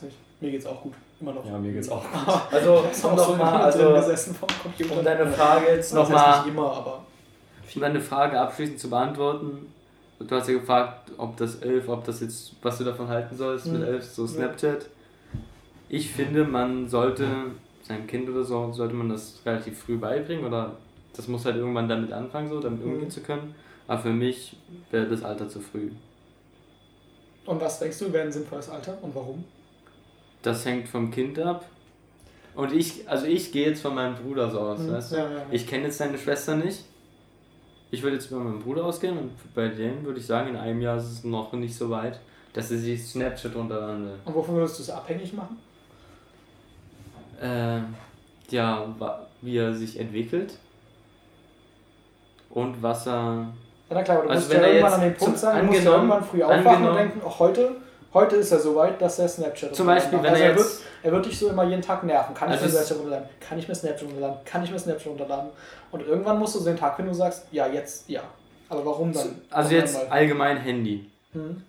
Nicht. 0.00 0.16
Mir 0.40 0.50
geht's 0.50 0.66
auch 0.66 0.82
gut, 0.82 0.92
immer 1.20 1.32
noch. 1.32 1.44
Ja, 1.46 1.58
mir 1.58 1.72
geht's 1.72 1.88
auch. 1.88 2.04
Also, 2.52 2.84
Ich 2.92 3.02
hab 3.02 3.12
um 3.12 3.18
auch 3.18 3.24
so 3.26 3.32
nochmal, 3.32 3.70
drin 3.72 3.86
also, 3.86 3.94
gesessen 3.94 4.34
vom 4.34 4.48
Computer. 4.62 4.98
um 4.98 5.04
deine 5.04 5.26
Frage 5.26 5.66
jetzt 5.72 5.94
nochmal, 5.94 6.40
nicht 6.40 6.48
immer, 6.48 6.72
aber 6.72 7.06
um 7.74 7.80
deine 7.80 8.00
Frage 8.00 8.40
abschließend 8.40 8.78
zu 8.78 8.90
beantworten. 8.90 9.72
Du 10.18 10.34
hast 10.34 10.48
ja 10.48 10.54
gefragt, 10.54 11.12
ob 11.18 11.36
das 11.36 11.56
11, 11.56 11.88
ob 11.88 12.04
das 12.04 12.20
jetzt, 12.20 12.52
was 12.62 12.78
du 12.78 12.84
davon 12.84 13.08
halten 13.08 13.36
sollst 13.36 13.66
mit 13.66 13.80
Mhm. 13.82 13.88
11, 13.88 14.04
so 14.04 14.26
Snapchat. 14.26 14.86
Ich 15.88 16.10
finde, 16.10 16.44
man 16.44 16.88
sollte 16.88 17.26
seinem 17.82 18.06
Kind 18.06 18.28
oder 18.28 18.42
so, 18.42 18.72
sollte 18.72 18.94
man 18.94 19.08
das 19.08 19.40
relativ 19.44 19.78
früh 19.78 19.96
beibringen 19.98 20.44
oder 20.44 20.72
das 21.14 21.28
muss 21.28 21.44
halt 21.44 21.56
irgendwann 21.56 21.88
damit 21.88 22.12
anfangen, 22.12 22.48
so, 22.48 22.60
damit 22.60 22.84
Mhm. 22.84 22.92
umgehen 22.94 23.10
zu 23.10 23.20
können. 23.20 23.54
Aber 23.86 24.00
für 24.02 24.10
mich 24.10 24.56
wäre 24.90 25.06
das 25.06 25.22
Alter 25.22 25.48
zu 25.48 25.60
früh. 25.60 25.90
Und 27.46 27.60
was 27.60 27.78
denkst 27.78 27.98
du, 28.00 28.12
wäre 28.12 28.24
ein 28.24 28.32
sinnvolles 28.32 28.68
Alter 28.68 28.98
und 29.02 29.14
warum? 29.14 29.44
Das 30.46 30.64
hängt 30.64 30.88
vom 30.88 31.10
Kind 31.10 31.38
ab. 31.40 31.64
Und 32.54 32.72
ich, 32.72 33.08
also 33.08 33.26
ich 33.26 33.50
gehe 33.50 33.66
jetzt 33.68 33.82
von 33.82 33.94
meinem 33.96 34.14
Bruder 34.14 34.48
so 34.50 34.60
aus, 34.60 34.78
Mhm. 34.78 34.92
weißt 34.92 35.12
du? 35.12 35.16
Ja, 35.16 35.22
ja. 35.30 35.42
Ich 35.50 35.66
kenne 35.66 35.84
jetzt 35.84 36.00
deine 36.00 36.16
Schwester 36.16 36.54
nicht. 36.56 36.84
Ich 37.90 38.02
würde 38.02 38.16
jetzt 38.16 38.30
bei 38.30 38.36
meinem 38.36 38.60
Bruder 38.60 38.84
ausgehen 38.84 39.18
und 39.18 39.32
bei 39.54 39.68
denen 39.68 40.04
würde 40.04 40.20
ich 40.20 40.26
sagen, 40.26 40.50
in 40.50 40.56
einem 40.56 40.80
Jahr 40.80 40.96
ist 40.98 41.10
es 41.10 41.24
noch 41.24 41.52
nicht 41.52 41.76
so 41.76 41.90
weit, 41.90 42.20
dass 42.52 42.70
er 42.70 42.78
sich 42.78 43.04
Snapchat 43.04 43.54
will. 43.54 43.60
Und 44.24 44.34
wovon 44.34 44.54
würdest 44.54 44.78
du 44.78 44.82
es 44.84 44.90
abhängig 44.90 45.32
machen? 45.34 45.58
Äh, 47.40 47.80
ja, 48.50 48.86
wie 49.42 49.56
er 49.56 49.74
sich 49.74 49.98
entwickelt. 49.98 50.54
und 52.50 52.80
was 52.82 53.06
er. 53.06 53.12
Ja, 53.90 53.96
na 53.96 54.02
klar, 54.02 54.18
aber 54.18 54.26
du 54.28 54.30
Also 54.32 54.46
musst 54.48 54.52
ja 54.54 54.66
irgendwann 54.66 54.82
jetzt 54.84 54.94
an 54.94 55.00
den 55.02 55.14
Punkt 55.16 55.38
sein, 55.38 55.66
du 55.66 55.72
musst 55.72 55.84
ja 55.84 55.92
irgendwann 55.92 56.24
früh 56.24 56.42
aufwachen 56.42 56.88
und 56.88 56.96
denken, 56.96 57.20
ach, 57.26 57.38
heute, 57.38 57.76
heute 58.16 58.36
ist 58.36 58.50
er 58.52 58.58
so 58.58 58.74
weit, 58.74 59.00
dass 59.00 59.18
er 59.18 59.28
Snapchat 59.28 59.74
Zum 59.74 59.86
Beispiel, 59.86 60.18
wenn 60.22 60.30
also 60.30 60.42
er 60.42 60.50
er 60.50 60.56
wird, 60.56 60.66
jetzt. 60.66 60.82
er 61.02 61.12
wird 61.12 61.26
dich 61.26 61.38
so 61.38 61.48
immer 61.48 61.64
jeden 61.64 61.82
Tag 61.82 62.02
nerven. 62.04 62.34
Kann 62.34 62.48
ich 62.48 62.54
Also 62.60 62.64
mir 62.64 62.68
es- 62.70 62.86
Snapchat 62.86 62.98
runterladen? 62.98 63.28
Kann 63.40 63.58
ich 63.58 63.68
mir 63.68 63.74
Snapchat 63.74 64.08
runterladen? 64.08 64.36
Kann 64.44 64.64
ich 64.64 64.70
mir 64.70 64.78
Snapchat 64.78 65.06
runterladen? 65.12 65.50
Und 65.92 66.00
irgendwann 66.06 66.38
musst 66.38 66.54
du 66.54 66.58
so 66.60 66.64
den 66.66 66.76
Tag, 66.76 66.98
wenn 66.98 67.06
du 67.06 67.14
sagst, 67.14 67.46
ja, 67.52 67.66
jetzt, 67.66 68.08
ja. 68.08 68.22
Aber 68.68 68.84
warum 68.84 69.12
dann? 69.12 69.22
Also 69.50 69.70
Warum 69.70 69.70
jetzt 69.72 70.10
allgemein 70.10 70.56
Handy. 70.56 71.08
Hm? 71.32 71.62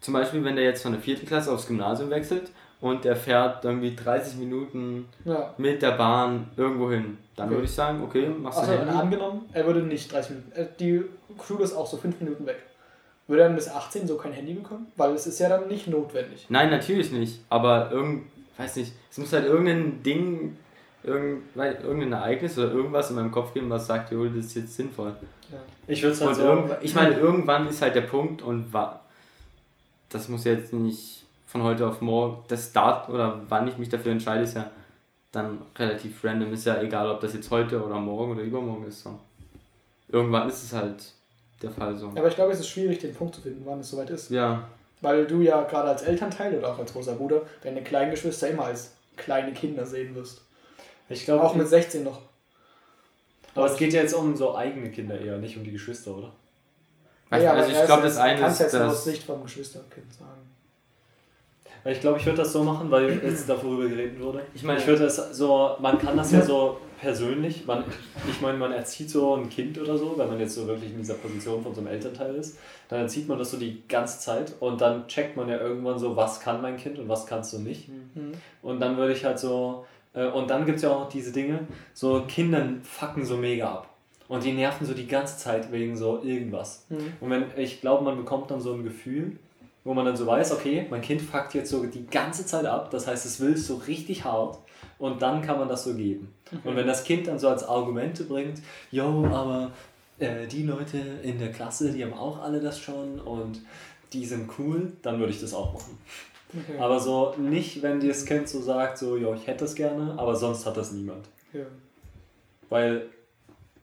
Zum 0.00 0.14
Beispiel, 0.14 0.44
wenn 0.44 0.54
der 0.56 0.64
jetzt 0.64 0.82
von 0.82 0.92
der 0.92 1.00
vierten 1.00 1.26
Klasse 1.26 1.50
aufs 1.50 1.66
Gymnasium 1.66 2.10
wechselt 2.10 2.50
und 2.80 3.04
der 3.04 3.16
fährt 3.16 3.64
irgendwie 3.64 3.96
30 3.96 4.36
Minuten 4.36 5.08
Ja. 5.24 5.52
mit 5.56 5.82
der 5.82 5.92
Bahn 5.92 6.48
irgendwo 6.56 6.90
hin, 6.90 7.18
dann 7.34 7.46
Okay. 7.46 7.54
würde 7.56 7.64
ich 7.66 7.74
sagen, 7.74 8.02
okay, 8.04 8.28
machst 8.28 8.58
du 8.58 8.62
Achso, 8.62 8.72
Handy. 8.78 8.94
angenommen, 8.94 9.48
er 9.52 9.66
würde 9.66 9.80
nicht 9.80 10.12
30 10.12 10.30
Minuten. 10.32 10.52
äh, 10.52 10.66
Die 10.78 11.02
Schule 11.44 11.64
ist 11.64 11.74
auch 11.74 11.86
so 11.86 11.96
5 11.96 12.20
Minuten 12.20 12.46
weg. 12.46 12.58
Würde 13.26 13.42
er 13.42 13.48
dann 13.48 13.56
bis 13.56 13.68
18 13.68 14.06
so 14.06 14.16
kein 14.16 14.32
Handy 14.32 14.54
bekommen? 14.54 14.86
Weil 14.96 15.12
es 15.12 15.26
ist 15.26 15.38
ja 15.40 15.48
dann 15.48 15.68
nicht 15.68 15.88
notwendig. 15.88 16.46
Nein, 16.48 16.70
natürlich 16.70 17.10
nicht. 17.10 17.40
Aber 17.48 17.90
irgend, 17.90 18.26
weiß 18.56 18.76
nicht, 18.76 18.92
es 19.10 19.18
muss 19.18 19.32
halt 19.32 19.46
irgendein 19.46 20.02
Ding, 20.02 20.56
irgend, 21.02 21.42
irgendein 21.56 22.12
Ereignis 22.12 22.56
oder 22.56 22.70
irgendwas 22.70 23.10
in 23.10 23.16
meinem 23.16 23.32
Kopf 23.32 23.52
geben, 23.52 23.68
was 23.68 23.86
sagt, 23.86 24.12
jo, 24.12 24.26
das 24.26 24.46
ist 24.46 24.54
jetzt 24.54 24.76
sinnvoll. 24.76 25.14
Ja. 25.50 25.58
Ich 25.88 26.02
würde 26.02 26.14
es 26.14 26.20
halt 26.20 26.30
Und 26.30 26.36
so. 26.36 26.42
irgendwann, 26.42 26.78
ich 26.82 26.94
meine, 26.94 27.14
irgendwann 27.18 27.68
ist 27.68 27.82
halt 27.82 27.94
der 27.96 28.02
Punkt 28.02 28.42
und 28.42 28.72
wa 28.72 29.00
das 30.08 30.28
muss 30.28 30.44
jetzt 30.44 30.72
nicht 30.72 31.24
von 31.46 31.64
heute 31.64 31.86
auf 31.86 32.00
morgen, 32.00 32.44
das 32.46 32.70
Start 32.70 33.08
oder 33.08 33.40
wann 33.48 33.66
ich 33.66 33.76
mich 33.76 33.88
dafür 33.88 34.12
entscheide, 34.12 34.44
ist 34.44 34.54
ja 34.54 34.70
dann 35.32 35.58
relativ 35.76 36.22
random. 36.24 36.52
Ist 36.52 36.64
ja 36.64 36.80
egal, 36.80 37.10
ob 37.10 37.20
das 37.20 37.34
jetzt 37.34 37.50
heute 37.50 37.84
oder 37.84 37.98
morgen 37.98 38.32
oder 38.32 38.42
übermorgen 38.42 38.86
ist. 38.86 39.02
So. 39.02 39.18
Irgendwann 40.08 40.48
ist 40.48 40.62
es 40.62 40.72
halt 40.72 41.12
der 41.62 41.70
Fall 41.70 41.96
so. 41.96 42.08
Aber 42.08 42.28
ich 42.28 42.34
glaube, 42.34 42.52
es 42.52 42.60
ist 42.60 42.68
schwierig, 42.68 42.98
den 42.98 43.14
Punkt 43.14 43.34
zu 43.34 43.40
finden, 43.40 43.62
wann 43.64 43.80
es 43.80 43.90
soweit 43.90 44.10
ist. 44.10 44.30
Ja, 44.30 44.68
Weil 45.00 45.26
du 45.26 45.40
ja 45.42 45.62
gerade 45.64 45.88
als 45.90 46.02
Elternteil 46.02 46.56
oder 46.58 46.72
auch 46.72 46.78
als 46.78 46.92
großer 46.92 47.14
Bruder 47.14 47.42
deine 47.62 47.82
kleinen 47.82 48.10
Geschwister 48.10 48.48
immer 48.48 48.64
als 48.66 48.92
kleine 49.16 49.52
Kinder 49.52 49.84
sehen 49.86 50.14
wirst. 50.14 50.42
Ich 51.08 51.24
glaube 51.24 51.44
Auch 51.44 51.54
mit 51.54 51.68
16 51.68 52.02
noch. 52.04 52.20
Aber 53.54 53.66
es 53.66 53.76
geht 53.76 53.92
ja 53.92 54.02
jetzt 54.02 54.12
um 54.14 54.36
so 54.36 54.54
eigene 54.54 54.90
Kinder 54.90 55.18
eher, 55.18 55.38
nicht 55.38 55.56
um 55.56 55.64
die 55.64 55.72
Geschwister, 55.72 56.14
oder? 56.16 56.32
Weißt 57.30 57.42
Ja, 57.44 57.52
du, 57.54 57.56
also 57.58 57.62
aber 57.64 57.72
ich 57.72 57.78
er 57.80 57.86
glaube, 57.86 58.06
ist- 58.06 58.16
das 58.16 58.22
eine 58.22 58.40
kannst 58.40 58.60
ist 58.60 58.64
jetzt 58.66 58.72
nur 58.74 58.84
aus 58.88 58.92
das. 58.94 59.04
Sicht 59.04 59.22
vom 59.22 59.42
Geschwisterkind 59.42 60.12
sagen. 60.12 60.50
Weil 61.82 61.92
Ich 61.94 62.00
glaube, 62.00 62.18
ich 62.18 62.26
würde 62.26 62.38
das 62.38 62.52
so 62.52 62.62
machen, 62.64 62.90
weil 62.90 63.10
jetzt 63.24 63.48
darüber 63.48 63.88
geredet 63.88 64.20
wurde. 64.20 64.42
Ich 64.54 64.62
meine- 64.62 64.78
ich 64.80 64.86
würde 64.86 65.04
es 65.04 65.16
so, 65.16 65.76
man 65.80 65.98
kann 65.98 66.16
das 66.16 66.32
ja 66.32 66.42
so 66.42 66.78
persönlich, 67.00 67.66
man, 67.66 67.84
ich 68.28 68.40
meine, 68.40 68.58
man 68.58 68.72
erzieht 68.72 69.10
so 69.10 69.34
ein 69.34 69.48
Kind 69.48 69.78
oder 69.78 69.96
so, 69.96 70.16
wenn 70.16 70.28
man 70.28 70.40
jetzt 70.40 70.54
so 70.54 70.66
wirklich 70.66 70.92
in 70.92 70.98
dieser 70.98 71.14
Position 71.14 71.62
von 71.62 71.74
so 71.74 71.80
einem 71.80 71.90
Elternteil 71.90 72.34
ist, 72.34 72.58
dann 72.88 73.00
erzieht 73.00 73.28
man 73.28 73.38
das 73.38 73.50
so 73.50 73.56
die 73.56 73.82
ganze 73.88 74.18
Zeit 74.20 74.54
und 74.60 74.80
dann 74.80 75.06
checkt 75.08 75.36
man 75.36 75.48
ja 75.48 75.58
irgendwann 75.58 75.98
so, 75.98 76.16
was 76.16 76.40
kann 76.40 76.62
mein 76.62 76.76
Kind 76.76 76.98
und 76.98 77.08
was 77.08 77.26
kannst 77.26 77.52
du 77.52 77.58
nicht. 77.58 77.88
Mhm. 77.88 78.32
Und 78.62 78.80
dann 78.80 78.96
würde 78.96 79.12
ich 79.12 79.24
halt 79.24 79.38
so, 79.38 79.84
äh, 80.14 80.26
und 80.26 80.50
dann 80.50 80.64
gibt 80.66 80.76
es 80.76 80.82
ja 80.82 80.90
auch 80.90 81.00
noch 81.00 81.08
diese 81.08 81.32
Dinge, 81.32 81.60
so 81.92 82.22
Kindern 82.26 82.80
fucken 82.82 83.24
so 83.24 83.36
mega 83.36 83.70
ab. 83.70 83.90
Und 84.28 84.42
die 84.42 84.52
nerven 84.52 84.86
so 84.86 84.92
die 84.92 85.06
ganze 85.06 85.38
Zeit 85.38 85.70
wegen 85.70 85.96
so 85.96 86.20
irgendwas. 86.22 86.86
Mhm. 86.88 87.12
Und 87.20 87.30
wenn, 87.30 87.44
ich 87.56 87.80
glaube, 87.80 88.02
man 88.02 88.16
bekommt 88.16 88.50
dann 88.50 88.60
so 88.60 88.72
ein 88.72 88.82
Gefühl, 88.82 89.38
wo 89.84 89.94
man 89.94 90.04
dann 90.04 90.16
so 90.16 90.26
weiß, 90.26 90.50
okay, 90.52 90.86
mein 90.90 91.00
Kind 91.00 91.22
fuckt 91.22 91.54
jetzt 91.54 91.70
so 91.70 91.84
die 91.86 92.06
ganze 92.06 92.44
Zeit 92.44 92.66
ab, 92.66 92.90
das 92.90 93.06
heißt, 93.06 93.24
es 93.24 93.38
will 93.40 93.56
so 93.56 93.76
richtig 93.76 94.24
hart 94.24 94.58
und 94.98 95.20
dann 95.20 95.42
kann 95.42 95.58
man 95.58 95.68
das 95.68 95.84
so 95.84 95.94
geben. 95.94 96.34
Und 96.64 96.76
wenn 96.76 96.86
das 96.86 97.04
Kind 97.04 97.26
dann 97.26 97.38
so 97.38 97.48
als 97.48 97.64
Argumente 97.64 98.24
bringt, 98.24 98.62
yo, 98.90 99.26
aber 99.26 99.72
äh, 100.18 100.46
die 100.46 100.62
Leute 100.62 100.98
in 101.22 101.38
der 101.38 101.52
Klasse, 101.52 101.92
die 101.92 102.04
haben 102.04 102.14
auch 102.14 102.40
alle 102.40 102.60
das 102.60 102.78
schon 102.78 103.20
und 103.20 103.60
die 104.12 104.24
sind 104.24 104.50
cool, 104.58 104.92
dann 105.02 105.18
würde 105.18 105.32
ich 105.32 105.40
das 105.40 105.52
auch 105.52 105.74
machen. 105.74 105.98
Okay. 106.48 106.78
Aber 106.78 107.00
so 107.00 107.34
nicht, 107.36 107.82
wenn 107.82 108.00
dir 108.00 108.08
das 108.08 108.24
Kind 108.24 108.48
so 108.48 108.62
sagt, 108.62 108.98
so, 108.98 109.16
jo, 109.16 109.34
ich 109.34 109.46
hätte 109.46 109.64
das 109.64 109.74
gerne, 109.74 110.14
aber 110.16 110.36
sonst 110.36 110.64
hat 110.64 110.76
das 110.76 110.92
niemand. 110.92 111.26
Ja. 111.52 111.64
Weil 112.68 113.08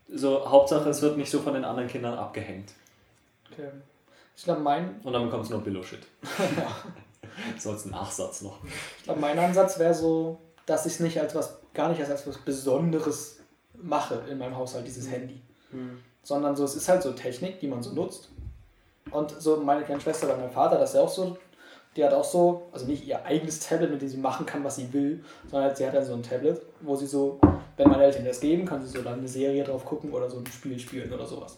so, 0.08 0.50
Hauptsache, 0.50 0.90
es 0.90 1.02
wird 1.02 1.18
nicht 1.18 1.30
so 1.30 1.40
von 1.40 1.54
den 1.54 1.66
anderen 1.66 1.90
Kindern 1.90 2.18
abgehängt. 2.18 2.72
Okay. 3.52 3.70
Ich 4.36 4.44
glaube, 4.44 4.62
mein, 4.62 5.00
Und 5.04 5.14
dann 5.14 5.26
bekommst 5.26 5.52
du 5.52 5.58
noch 5.58 5.64
Billo-Shit. 5.64 6.02
so 7.58 7.72
als 7.72 7.86
Nachsatz 7.86 8.42
noch. 8.42 8.60
ich 8.98 9.04
glaub, 9.04 9.20
mein 9.20 9.38
Ansatz 9.38 9.78
wäre 9.80 9.94
so, 9.94 10.40
dass 10.66 10.86
ich 10.86 10.94
es 10.94 11.00
nicht 11.00 11.20
als 11.20 11.36
was, 11.36 11.58
gar 11.74 11.90
nicht 11.90 12.00
als 12.00 12.10
etwas 12.10 12.38
Besonderes 12.40 13.40
mache 13.74 14.22
in 14.30 14.38
meinem 14.38 14.56
Haushalt, 14.56 14.88
dieses 14.88 15.10
Handy. 15.10 15.42
Sondern 16.24 16.56
so, 16.56 16.64
es 16.64 16.76
ist 16.76 16.88
halt 16.88 17.04
so 17.04 17.12
Technik, 17.12 17.60
die 17.60 17.68
man 17.68 17.84
so 17.84 17.92
nutzt. 17.92 18.30
Und 19.12 19.32
so 19.32 19.58
meine 19.58 19.84
kleine 19.84 20.02
Schwester 20.02 20.28
bei 20.28 20.38
meinem 20.38 20.52
Vater, 20.52 20.78
das 20.80 20.92
ist 20.92 20.96
ja 20.96 21.02
auch 21.02 21.10
so, 21.10 21.38
die 21.96 22.04
hat 22.04 22.14
auch 22.14 22.24
so, 22.24 22.70
also 22.72 22.86
nicht 22.86 23.06
ihr 23.06 23.24
eigenes 23.26 23.60
Tablet, 23.60 23.92
mit 23.92 24.02
dem 24.02 24.10
sie 24.10 24.18
machen 24.18 24.46
kann, 24.46 24.64
was 24.64 24.78
sie 24.78 24.92
will, 24.94 25.24
sondern 25.52 25.76
sie 25.76 25.86
hat 25.86 25.94
dann 25.94 26.06
so 26.06 26.14
ein 26.14 26.24
Tablet, 26.24 26.62
wo 26.82 26.96
sie 26.96 27.06
so, 27.06 27.40
wenn 27.78 27.90
meine 27.90 28.04
Eltern 28.04 28.26
das 28.26 28.40
geben, 28.40 28.66
kann 28.66 28.82
sie 28.82 28.88
so 28.88 29.04
dann 29.04 29.20
eine 29.20 29.28
Serie 29.28 29.64
drauf 29.64 29.86
gucken 29.86 30.12
oder 30.12 30.30
so 30.30 30.38
ein 30.38 30.46
Spiel 30.48 30.80
spielen 30.80 31.12
oder 31.14 31.26
sowas. 31.26 31.58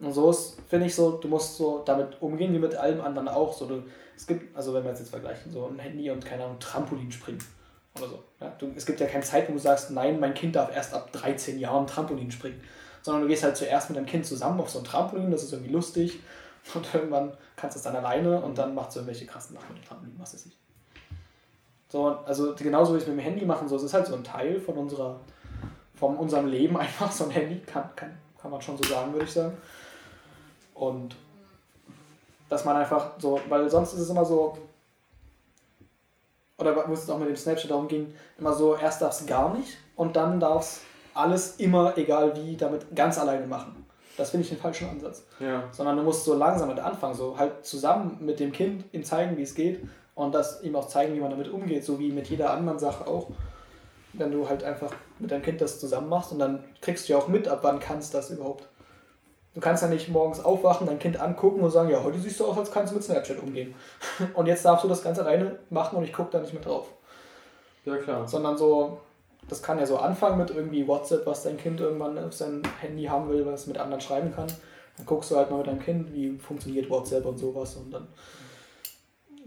Und 0.00 0.12
so 0.12 0.30
ist, 0.30 0.58
finde 0.68 0.86
ich 0.86 0.94
so, 0.94 1.12
du 1.12 1.26
musst 1.26 1.56
so 1.56 1.82
damit 1.84 2.22
umgehen 2.22 2.52
wie 2.54 2.58
mit 2.58 2.74
allem 2.76 3.00
anderen 3.00 3.28
auch. 3.28 3.52
So, 3.52 3.66
du, 3.66 3.82
es 4.16 4.26
gibt, 4.26 4.56
also 4.56 4.72
wenn 4.72 4.84
wir 4.84 4.92
es 4.92 5.00
jetzt 5.00 5.10
vergleichen, 5.10 5.50
so 5.50 5.66
ein 5.66 5.78
Handy 5.78 6.08
und 6.10 6.24
keine 6.24 6.44
Ahnung, 6.44 6.60
Trampolin 6.60 7.10
springen 7.10 7.42
oder 7.96 8.08
so. 8.08 8.24
Ja? 8.40 8.54
Du, 8.58 8.72
es 8.76 8.86
gibt 8.86 9.00
ja 9.00 9.06
keine 9.06 9.24
Zeit, 9.24 9.48
wo 9.48 9.52
du 9.52 9.58
sagst, 9.58 9.90
nein, 9.90 10.20
mein 10.20 10.34
Kind 10.34 10.56
darf 10.56 10.74
erst 10.74 10.94
ab 10.94 11.12
13 11.12 11.58
Jahren 11.58 11.86
Trampolin 11.86 12.30
springen. 12.30 12.60
Sondern 13.02 13.22
du 13.22 13.28
gehst 13.28 13.42
halt 13.42 13.56
zuerst 13.56 13.90
mit 13.90 13.96
deinem 13.96 14.06
Kind 14.06 14.26
zusammen 14.26 14.60
auf 14.60 14.70
so 14.70 14.80
ein 14.80 14.84
Trampolin, 14.84 15.30
das 15.30 15.42
ist 15.42 15.52
irgendwie 15.52 15.72
lustig. 15.72 16.20
Und 16.74 16.92
irgendwann 16.92 17.32
kannst 17.56 17.76
du 17.76 17.78
es 17.78 17.84
dann 17.84 17.96
alleine 17.96 18.42
und 18.42 18.58
dann 18.58 18.74
machst 18.74 18.94
du 18.94 19.00
irgendwelche 19.00 19.24
krassen 19.24 19.56
Sachen 19.56 19.72
mit 19.72 19.82
dem 19.82 19.88
Trampolin, 19.88 20.14
was 20.18 20.34
weiß 20.34 20.46
ich. 20.46 20.56
So, 21.88 22.06
also 22.08 22.54
genauso 22.54 22.90
wie 22.90 22.96
wir 22.96 23.02
es 23.02 23.08
mit 23.08 23.16
dem 23.16 23.24
Handy 23.24 23.46
machen, 23.46 23.66
so, 23.68 23.76
es 23.76 23.84
ist 23.84 23.94
halt 23.94 24.06
so 24.06 24.14
ein 24.14 24.24
Teil 24.24 24.60
von 24.60 24.76
unserer, 24.76 25.18
von 25.94 26.16
unserem 26.16 26.46
Leben 26.46 26.76
einfach, 26.78 27.10
so 27.10 27.24
ein 27.24 27.30
Handy, 27.30 27.60
kann, 27.60 27.88
kann, 27.96 28.18
kann 28.38 28.50
man 28.50 28.60
schon 28.60 28.76
so 28.76 28.84
sagen, 28.84 29.12
würde 29.12 29.24
ich 29.24 29.32
sagen. 29.32 29.56
Und 30.74 31.16
dass 32.48 32.64
man 32.64 32.76
einfach 32.76 33.12
so, 33.18 33.40
weil 33.48 33.68
sonst 33.70 33.94
ist 33.94 34.00
es 34.00 34.10
immer 34.10 34.24
so, 34.24 34.56
oder 36.58 36.88
wo 36.88 36.92
es 36.92 37.08
auch 37.08 37.18
mit 37.18 37.28
dem 37.28 37.36
Snapchat 37.36 37.70
darum 37.70 37.88
ging, 37.88 38.12
immer 38.38 38.52
so, 38.52 38.76
erst 38.76 39.00
darf 39.00 39.18
es 39.18 39.26
gar 39.26 39.56
nicht 39.56 39.78
und 39.96 40.16
dann 40.16 40.40
darf 40.40 40.62
es 40.62 40.80
alles 41.14 41.56
immer, 41.56 41.96
egal 41.96 42.36
wie, 42.36 42.56
damit 42.56 42.94
ganz 42.94 43.18
alleine 43.18 43.46
machen. 43.46 43.84
Das 44.16 44.30
finde 44.30 44.42
ich 44.42 44.50
den 44.50 44.58
falschen 44.58 44.88
Ansatz. 44.88 45.24
Ja. 45.38 45.64
Sondern 45.70 45.96
du 45.96 46.02
musst 46.02 46.24
so 46.24 46.34
langsam 46.34 46.68
mit 46.68 46.80
anfangen, 46.80 47.14
so 47.14 47.38
halt 47.38 47.64
zusammen 47.64 48.18
mit 48.20 48.40
dem 48.40 48.50
Kind 48.52 48.84
ihm 48.92 49.04
zeigen, 49.04 49.36
wie 49.36 49.42
es 49.42 49.54
geht 49.54 49.80
und 50.16 50.34
das 50.34 50.62
ihm 50.62 50.74
auch 50.74 50.88
zeigen, 50.88 51.14
wie 51.14 51.20
man 51.20 51.30
damit 51.30 51.48
umgeht, 51.48 51.84
so 51.84 52.00
wie 52.00 52.10
mit 52.10 52.28
jeder 52.28 52.50
anderen 52.50 52.80
Sache 52.80 53.06
auch. 53.06 53.28
Wenn 54.12 54.32
du 54.32 54.48
halt 54.48 54.64
einfach 54.64 54.92
mit 55.20 55.30
deinem 55.30 55.42
Kind 55.42 55.60
das 55.60 55.78
zusammen 55.78 56.08
machst 56.08 56.32
und 56.32 56.40
dann 56.40 56.64
kriegst 56.80 57.08
du 57.08 57.12
ja 57.12 57.18
auch 57.18 57.28
mit, 57.28 57.46
ab 57.46 57.60
wann 57.62 57.78
kannst 57.78 58.12
du 58.12 58.18
das 58.18 58.30
überhaupt. 58.30 58.68
Du 59.58 59.62
kannst 59.62 59.82
ja 59.82 59.88
nicht 59.88 60.08
morgens 60.08 60.38
aufwachen, 60.38 60.86
dein 60.86 61.00
Kind 61.00 61.18
angucken 61.18 61.58
und 61.62 61.72
sagen, 61.72 61.90
ja, 61.90 62.00
heute 62.04 62.16
siehst 62.20 62.38
du 62.38 62.46
aus, 62.46 62.56
als 62.56 62.70
kannst 62.70 62.92
du 62.92 62.94
mit 62.94 63.02
Snapchat 63.02 63.42
umgehen. 63.42 63.74
Und 64.34 64.46
jetzt 64.46 64.64
darfst 64.64 64.84
du 64.84 64.88
das 64.88 65.02
ganz 65.02 65.18
alleine 65.18 65.58
machen 65.68 65.96
und 65.96 66.04
ich 66.04 66.12
gucke 66.12 66.30
da 66.30 66.38
nicht 66.38 66.54
mehr 66.54 66.62
drauf. 66.62 66.86
Ja, 67.84 67.96
klar. 67.96 68.28
Sondern 68.28 68.56
so, 68.56 69.00
das 69.48 69.60
kann 69.60 69.80
ja 69.80 69.86
so 69.86 69.96
anfangen 69.96 70.38
mit 70.38 70.50
irgendwie 70.50 70.86
WhatsApp, 70.86 71.26
was 71.26 71.42
dein 71.42 71.56
Kind 71.56 71.80
irgendwann 71.80 72.16
auf 72.18 72.34
sein 72.34 72.62
Handy 72.80 73.06
haben 73.06 73.28
will, 73.30 73.44
was 73.46 73.62
es 73.62 73.66
mit 73.66 73.78
anderen 73.78 74.00
schreiben 74.00 74.32
kann. 74.32 74.46
Dann 74.96 75.06
guckst 75.06 75.32
du 75.32 75.36
halt 75.36 75.50
mal 75.50 75.56
mit 75.56 75.66
deinem 75.66 75.80
Kind, 75.80 76.14
wie 76.14 76.38
funktioniert 76.38 76.88
WhatsApp 76.88 77.26
und 77.26 77.38
sowas 77.38 77.74
und 77.74 77.90
dann 77.90 78.06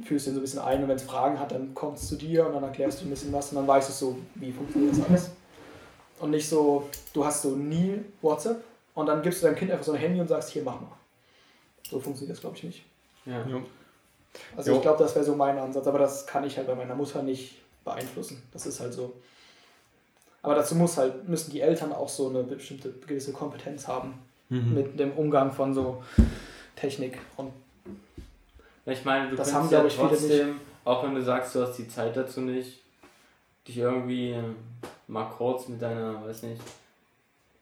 fühlst 0.04 0.26
du 0.26 0.32
ihn 0.32 0.34
so 0.34 0.40
ein 0.42 0.44
bisschen 0.44 0.60
ein 0.60 0.84
und 0.84 0.90
wenn 0.90 0.98
es 0.98 1.04
Fragen 1.04 1.40
hat, 1.40 1.54
dann 1.54 1.74
kommt 1.74 2.00
es 2.00 2.10
zu 2.10 2.18
dir 2.18 2.46
und 2.48 2.52
dann 2.52 2.64
erklärst 2.64 3.00
du 3.00 3.06
ein 3.06 3.12
bisschen 3.12 3.32
was 3.32 3.50
und 3.52 3.56
dann 3.56 3.68
weißt 3.68 3.88
du 3.88 3.94
so, 3.94 4.18
wie 4.36 4.52
funktioniert 4.52 4.92
das 4.92 5.06
alles. 5.08 5.32
Und 6.20 6.32
nicht 6.32 6.50
so, 6.50 6.90
du 7.14 7.24
hast 7.24 7.44
so 7.44 7.52
nie 7.52 8.04
WhatsApp 8.22 8.62
und 8.96 9.06
dann 9.08 9.22
gibst 9.22 9.42
du 9.42 9.48
deinem 9.48 9.56
Kind 9.56 9.72
einfach 9.72 9.86
so 9.86 9.94
ein 9.94 10.00
Handy 10.00 10.20
und 10.20 10.28
sagst, 10.28 10.50
hier, 10.50 10.64
mach 10.64 10.80
mal. 10.80 10.92
So 11.90 12.00
funktioniert 12.00 12.36
das, 12.36 12.42
glaube 12.42 12.56
ich, 12.58 12.64
nicht. 12.64 12.86
Ja. 13.26 13.44
Also 14.56 14.72
Jo. 14.72 14.78
ich 14.78 14.82
glaube, 14.84 15.00
das 15.04 15.14
wäre 15.16 15.26
so 15.26 15.36
mein 15.36 15.58
Ansatz, 15.58 15.86
aber 15.88 16.00
das 16.00 16.26
kann 16.26 16.44
ich 16.46 16.56
halt 16.58 16.68
bei 16.68 16.76
meiner 16.76 16.96
Mutter 16.96 17.22
nicht 17.22 17.58
beeinflussen. 17.84 18.42
Das 18.54 18.66
ist 18.66 18.80
halt 18.80 18.94
so. 18.94 19.14
Aber 20.42 20.56
dazu 20.56 20.76
muss 20.76 20.98
halt, 20.98 21.28
müssen 21.28 21.52
die 21.52 21.62
Eltern 21.62 21.92
auch 21.94 22.10
so 22.10 22.30
eine 22.30 22.44
bestimmte 22.44 22.92
gewisse 22.92 23.34
Kompetenz 23.34 23.88
haben 23.88 24.14
Mhm. 24.50 24.74
mit 24.74 25.00
dem 25.00 25.14
Umgang 25.14 25.52
von 25.54 25.74
so 25.74 26.04
Technik. 26.76 27.18
Und 27.38 27.54
Ich 28.86 29.06
meine, 29.06 29.30
du 29.30 29.36
Das 29.38 29.52
kannst 29.52 29.72
haben, 29.74 29.82
ja 29.82 29.86
ich, 29.88 29.94
viele 29.96 30.08
trotzdem, 30.10 30.62
auch 30.84 31.04
wenn 31.04 31.16
du 31.16 31.22
sagst, 31.24 31.56
du 31.56 31.62
hast 31.62 31.78
die 31.78 31.88
Zeit 31.88 32.18
dazu 32.18 32.42
nicht, 32.42 32.80
dich 33.68 33.78
irgendwie 33.78 34.36
mal 35.08 35.30
kurz 35.30 35.68
mit 35.70 35.82
deiner, 35.82 36.26
weiß 36.26 36.44
nicht, 36.44 36.60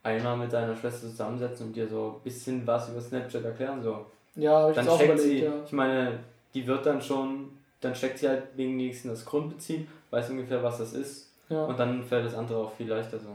einmal 0.04 0.38
mit 0.38 0.52
deiner 0.54 0.76
Schwester 0.76 1.08
zusammensetzen 1.10 1.68
und 1.68 1.74
dir 1.76 1.88
so 1.88 2.16
ein 2.18 2.24
bisschen 2.24 2.66
was 2.66 2.90
über 2.90 3.02
Snapchat 3.02 3.44
erklären. 3.44 3.82
So. 3.84 4.06
ja, 4.36 4.54
habe 4.60 4.72
ich 4.72 4.76
Dann 4.76 4.86
jetzt 4.86 4.94
auch 4.94 4.98
checkt 5.00 5.14
überlegt, 5.14 5.30
sie, 5.40 5.44
ja. 5.46 5.54
ich 5.66 5.72
meine, 5.72 6.20
die 6.54 6.66
wird 6.68 6.86
dann 6.86 7.02
schon, 7.02 7.50
dann 7.82 7.94
checkt 7.94 8.18
sie 8.20 8.28
halt 8.30 8.44
wenigstens 8.56 9.12
das 9.20 9.26
Grundprinzip, 9.26 9.88
weiß 10.10 10.30
ungefähr, 10.32 10.64
was 10.64 10.78
das 10.80 10.94
ist 10.94 11.30
Ja, 11.50 11.66
und 11.66 11.78
dann 11.80 12.04
fällt 12.04 12.26
das 12.26 12.34
andere 12.36 12.60
auch 12.66 12.74
viel 12.74 12.88
leichter 12.90 13.20
so. 13.20 13.30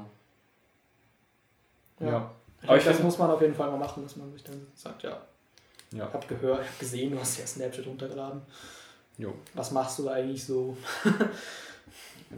ja. 2.05 2.31
Aber 2.67 2.77
ich 2.79 2.85
das 2.85 3.01
muss 3.03 3.19
man 3.19 3.31
auf 3.31 3.41
jeden 3.43 3.55
Fall 3.55 3.71
mal 3.71 3.77
machen, 3.79 4.03
dass 4.05 4.17
man 4.17 4.33
sich 4.33 4.43
dann 4.43 4.67
sagt, 4.75 5.03
ja, 5.03 5.21
Ja. 5.93 6.07
ich 6.09 6.15
habe 6.15 6.27
gehört, 6.27 6.63
ich 6.63 6.67
habe 6.69 6.79
gesehen, 6.81 7.11
du 7.13 7.21
hast 7.21 7.39
ja 7.39 7.47
Snapchat 7.47 7.87
runtergeladen. 7.87 8.41
Jo. 9.19 9.35
Was 9.53 9.71
machst 9.71 9.99
du 9.99 10.09
eigentlich 10.09 10.45
so? 10.45 10.77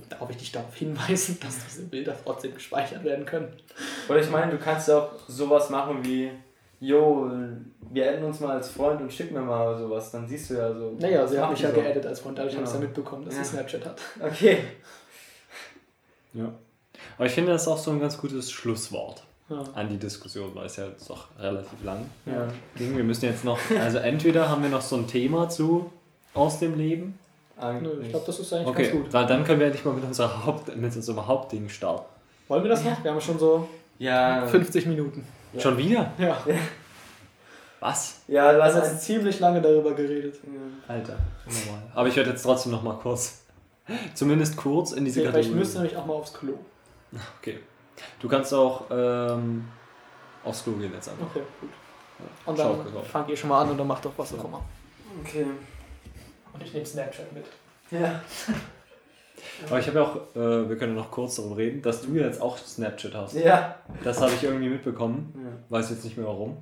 Darf 0.08 0.28
ich 0.30 0.36
dich 0.36 0.52
darauf 0.52 0.74
hinweisen, 0.74 1.38
dass 1.42 1.64
diese 1.66 1.82
Bilder 1.84 2.14
trotzdem 2.24 2.54
gespeichert 2.54 3.04
werden 3.04 3.24
können? 3.24 3.48
Oder 4.08 4.20
ich 4.20 4.30
meine, 4.30 4.52
du 4.52 4.58
kannst 4.58 4.90
auch 4.90 5.10
sowas 5.28 5.70
machen 5.70 6.04
wie, 6.04 6.30
jo, 6.80 7.30
wir 7.90 8.10
adden 8.10 8.24
uns 8.24 8.40
mal 8.40 8.56
als 8.56 8.68
Freund 8.68 9.00
und 9.00 9.12
schick 9.12 9.30
mir 9.32 9.40
mal 9.40 9.78
sowas, 9.78 10.10
dann 10.10 10.26
siehst 10.28 10.50
du 10.50 10.54
ja 10.54 10.72
so. 10.72 10.96
Naja, 10.98 11.26
sie 11.26 11.38
hat 11.40 11.50
mich 11.50 11.60
ja 11.60 11.70
so. 11.70 11.76
geaddet 11.80 12.04
als 12.06 12.20
Freund, 12.20 12.38
dadurch 12.38 12.54
habe 12.54 12.64
ich 12.64 12.70
Genau. 12.70 12.82
ja 12.82 12.86
mitbekommen, 12.88 13.24
dass 13.24 13.36
Ja. 13.36 13.44
sie 13.44 13.50
Snapchat 13.50 13.84
hat. 13.86 14.00
Okay. 14.22 14.58
Ja. 16.34 16.52
Aber 17.16 17.26
ich 17.26 17.32
finde, 17.32 17.52
das 17.52 17.62
ist 17.62 17.68
auch 17.68 17.78
so 17.78 17.90
ein 17.90 18.00
ganz 18.00 18.18
gutes 18.18 18.50
Schlusswort 18.50 19.22
Ja. 19.48 19.62
an 19.74 19.88
die 19.88 19.96
Diskussion, 19.98 20.54
weil 20.54 20.66
es 20.66 20.76
ja 20.76 20.86
jetzt 20.86 21.08
doch 21.08 21.28
relativ 21.38 21.82
lang 21.84 22.06
Ja. 22.26 22.48
ging. 22.76 22.96
Wir 22.96 23.04
müssen 23.04 23.24
jetzt 23.26 23.44
noch, 23.44 23.58
also 23.80 23.98
entweder 23.98 24.48
haben 24.48 24.62
wir 24.62 24.70
noch 24.70 24.82
so 24.82 24.96
ein 24.96 25.06
Thema 25.06 25.48
zu 25.48 25.90
aus 26.34 26.58
dem 26.58 26.76
Leben. 26.76 27.18
Nö, 27.58 28.02
ich 28.02 28.10
glaube, 28.10 28.26
das 28.26 28.38
ist 28.38 28.52
eigentlich 28.52 28.66
Okay, 28.68 28.82
ganz 28.82 28.94
gut. 29.04 29.12
weil 29.12 29.26
dann 29.26 29.44
können 29.44 29.60
wir 29.60 29.66
endlich 29.66 29.84
mal 29.84 29.94
mit, 29.94 30.04
unserer 30.04 30.44
Haupt, 30.44 30.76
mit 30.76 30.94
unserem 30.96 31.26
Hauptding 31.26 31.68
starten. 31.68 32.04
Wollen 32.48 32.62
wir 32.62 32.70
das 32.70 32.84
noch? 32.84 33.02
Wir 33.02 33.10
haben 33.10 33.20
schon 33.20 33.38
so 33.38 33.66
Ja. 33.98 34.46
50 34.46 34.86
Minuten. 34.86 35.26
Ja. 35.52 35.60
Schon 35.60 35.78
wieder? 35.78 36.12
Ja, 36.18 36.36
Was? 37.80 38.20
Ja, 38.28 38.52
wir 38.52 38.58
lass 38.58 38.74
haben 38.74 38.82
uns. 38.82 38.92
jetzt 38.92 39.02
ziemlich 39.04 39.38
lange 39.40 39.60
darüber 39.62 39.92
geredet. 39.94 40.36
Alter, 40.88 41.16
normal. 41.46 41.82
Aber 41.94 42.08
ich 42.08 42.16
werde 42.16 42.30
jetzt 42.30 42.42
trotzdem 42.42 42.72
noch 42.72 42.82
mal 42.82 42.94
kurz, 42.98 43.42
zumindest 44.14 44.56
kurz 44.56 44.92
in 44.92 45.04
diese 45.04 45.20
Nee, 45.20 45.26
weil 45.26 45.30
ich 45.32 45.34
Kategorie. 45.36 45.58
müsste 45.58 45.78
nämlich 45.78 45.96
auch 45.96 46.06
mal 46.06 46.14
aufs 46.14 46.32
Klo. 46.34 46.54
Okay. 47.40 47.60
Du 48.20 48.28
kannst 48.28 48.52
auch 48.52 48.84
ähm, 48.90 49.66
aufs 50.44 50.62
Klo 50.64 50.72
gehen 50.74 50.92
jetzt 50.92 51.08
einfach. 51.08 51.26
Okay, 51.26 51.42
gut. 51.60 51.70
Und 52.46 52.58
dann 52.58 53.04
fangt 53.04 53.28
ihr 53.30 53.36
schon 53.36 53.48
mal 53.50 53.62
an 53.62 53.70
und 53.70 53.78
dann 53.78 53.86
macht 53.86 54.04
doch 54.04 54.12
was 54.16 54.34
auch 54.34 54.44
immer. 54.44 54.62
Okay. 55.22 55.46
Und 56.58 56.66
ich 56.66 56.72
nehme 56.72 56.86
Snapchat 56.86 57.32
mit. 57.32 57.44
Ja. 57.90 58.20
Aber 59.68 59.78
ich 59.78 59.86
habe 59.86 59.98
ja 59.98 60.04
auch, 60.04 60.16
äh, 60.34 60.68
wir 60.68 60.76
können 60.76 60.94
noch 60.94 61.10
kurz 61.10 61.36
darüber 61.36 61.56
reden, 61.56 61.82
dass 61.82 62.02
du 62.02 62.14
jetzt 62.14 62.40
auch 62.40 62.56
Snapchat 62.58 63.14
hast. 63.14 63.34
Ja. 63.34 63.76
Das 64.02 64.20
habe 64.20 64.32
ich 64.32 64.42
irgendwie 64.42 64.68
mitbekommen. 64.68 65.32
ja. 65.36 65.50
Weiß 65.68 65.90
jetzt 65.90 66.04
nicht 66.04 66.16
mehr 66.16 66.26
warum. 66.26 66.56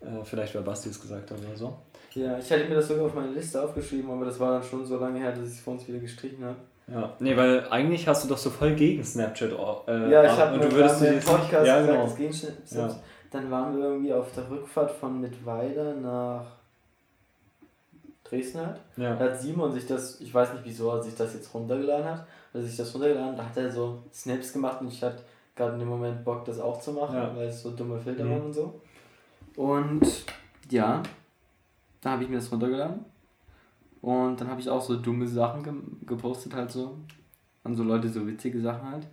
Äh, 0.00 0.24
vielleicht, 0.24 0.54
weil 0.54 0.62
Basti 0.62 0.88
es 0.88 1.00
gesagt 1.00 1.30
hat 1.30 1.38
oder 1.38 1.56
so. 1.56 1.76
Ja, 2.14 2.38
ich 2.38 2.50
hatte 2.52 2.64
mir 2.64 2.74
das 2.76 2.88
sogar 2.88 3.06
auf 3.06 3.14
meine 3.14 3.32
Liste 3.32 3.62
aufgeschrieben, 3.62 4.10
aber 4.10 4.26
das 4.26 4.38
war 4.38 4.52
dann 4.52 4.62
schon 4.62 4.84
so 4.84 4.98
lange 4.98 5.18
her, 5.18 5.32
dass 5.32 5.46
ich 5.48 5.54
es 5.54 5.60
vor 5.60 5.74
uns 5.74 5.88
wieder 5.88 5.98
gestrichen 5.98 6.44
habe. 6.44 6.56
Ja. 6.92 7.16
Nee, 7.20 7.36
weil 7.36 7.66
eigentlich 7.70 8.06
hast 8.06 8.24
du 8.24 8.28
doch 8.28 8.36
so 8.38 8.50
voll 8.50 8.74
gegen 8.74 9.02
Snapchat. 9.02 9.52
Äh, 9.52 10.10
Ja, 10.10 10.24
ich 10.24 10.30
habe 10.32 10.54
und 10.54 10.60
mir 10.60 10.68
du 10.68 10.76
würdest 10.76 11.02
im 11.02 11.20
Podcast 11.20 11.66
ja, 11.66 11.80
gesagt, 11.80 11.86
genau. 11.86 12.04
es 12.04 12.16
ging 12.16 12.32
schnell. 12.32 12.56
Ja. 12.70 13.00
Dann 13.30 13.50
waren 13.50 13.76
wir 13.76 13.84
irgendwie 13.84 14.12
auf 14.12 14.30
der 14.32 14.50
Rückfahrt 14.50 14.90
von 14.90 15.20
Mittweida 15.20 15.94
nach 15.94 16.44
Dresden 18.32 18.60
halt. 18.66 18.80
Ja. 18.96 19.14
Da 19.14 19.26
hat 19.26 19.40
Simon 19.40 19.70
sich 19.72 19.86
das, 19.86 20.20
ich 20.20 20.32
weiß 20.32 20.54
nicht 20.54 20.64
wieso 20.64 20.90
er 20.90 21.02
sich 21.02 21.14
das 21.14 21.34
jetzt 21.34 21.52
runtergeladen 21.52 22.04
hat, 22.06 22.26
als 22.54 22.64
sich 22.64 22.76
das 22.78 22.94
runtergeladen 22.94 23.36
da 23.36 23.44
hat 23.44 23.56
er 23.56 23.70
so 23.70 24.02
Snaps 24.12 24.52
gemacht 24.54 24.80
und 24.80 24.88
ich 24.88 25.02
hatte 25.02 25.22
gerade 25.54 25.74
in 25.74 25.80
dem 25.80 25.88
Moment 25.88 26.24
Bock, 26.24 26.44
das 26.46 26.58
auch 26.58 26.80
zu 26.80 26.92
machen, 26.92 27.14
Ja. 27.16 27.36
weil 27.36 27.48
es 27.48 27.62
so 27.62 27.72
dumme 27.72 27.98
Filter 28.00 28.24
Mhm. 28.24 28.30
waren 28.30 28.42
und 28.42 28.52
so. 28.54 28.80
Und 29.56 30.00
ja, 30.70 31.02
da 32.00 32.10
habe 32.12 32.22
ich 32.24 32.30
mir 32.30 32.36
das 32.36 32.50
runtergeladen. 32.50 33.04
Und 34.00 34.40
dann 34.40 34.48
habe 34.48 34.60
ich 34.60 34.68
auch 34.70 34.80
so 34.80 34.96
dumme 34.96 35.28
Sachen 35.28 35.62
ge 35.62 35.72
gepostet, 36.06 36.54
halt 36.54 36.70
so. 36.70 36.96
An 37.64 37.76
so 37.76 37.84
Leute, 37.84 38.08
so 38.08 38.26
witzige 38.26 38.60
Sachen 38.60 38.90
halt. 38.90 39.06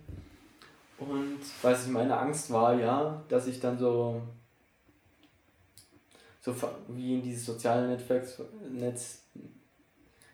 Und 0.98 1.38
weiß 1.62 1.86
ich, 1.86 1.92
meine 1.92 2.16
Angst 2.18 2.50
war 2.50 2.74
ja, 2.74 3.22
dass 3.28 3.46
ich 3.46 3.60
dann 3.60 3.78
so. 3.78 4.20
So 6.40 6.54
wie 6.88 7.14
in 7.14 7.22
dieses 7.22 7.46
soziale 7.46 7.86
Netzwerk, 7.88 8.24
Netz, 8.70 9.24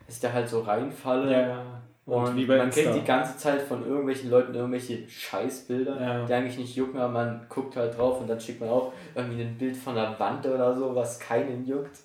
ich 0.08 0.20
da 0.20 0.32
halt 0.32 0.48
so 0.48 0.60
reinfalle. 0.60 1.32
Ja. 1.32 1.82
Und, 2.06 2.36
wie 2.36 2.46
bei 2.46 2.56
man 2.58 2.70
kriegt 2.70 2.86
Insta. 2.86 3.00
die 3.00 3.06
ganze 3.06 3.36
Zeit 3.36 3.60
von 3.62 3.84
irgendwelchen 3.84 4.30
Leuten 4.30 4.54
irgendwelche 4.54 5.08
Scheißbilder, 5.08 6.00
Ja. 6.00 6.24
die 6.24 6.32
eigentlich 6.32 6.58
nicht 6.58 6.76
jucken, 6.76 7.00
aber 7.00 7.12
man 7.12 7.46
guckt 7.48 7.74
halt 7.74 7.98
drauf 7.98 8.20
und 8.20 8.28
dann 8.28 8.38
schickt 8.38 8.60
man 8.60 8.68
auch 8.68 8.92
irgendwie 9.16 9.42
ein 9.42 9.58
Bild 9.58 9.76
von 9.76 9.96
der 9.96 10.16
Wand 10.16 10.46
oder 10.46 10.72
so, 10.72 10.94
was 10.94 11.18
keinen 11.18 11.66
juckt. 11.66 11.98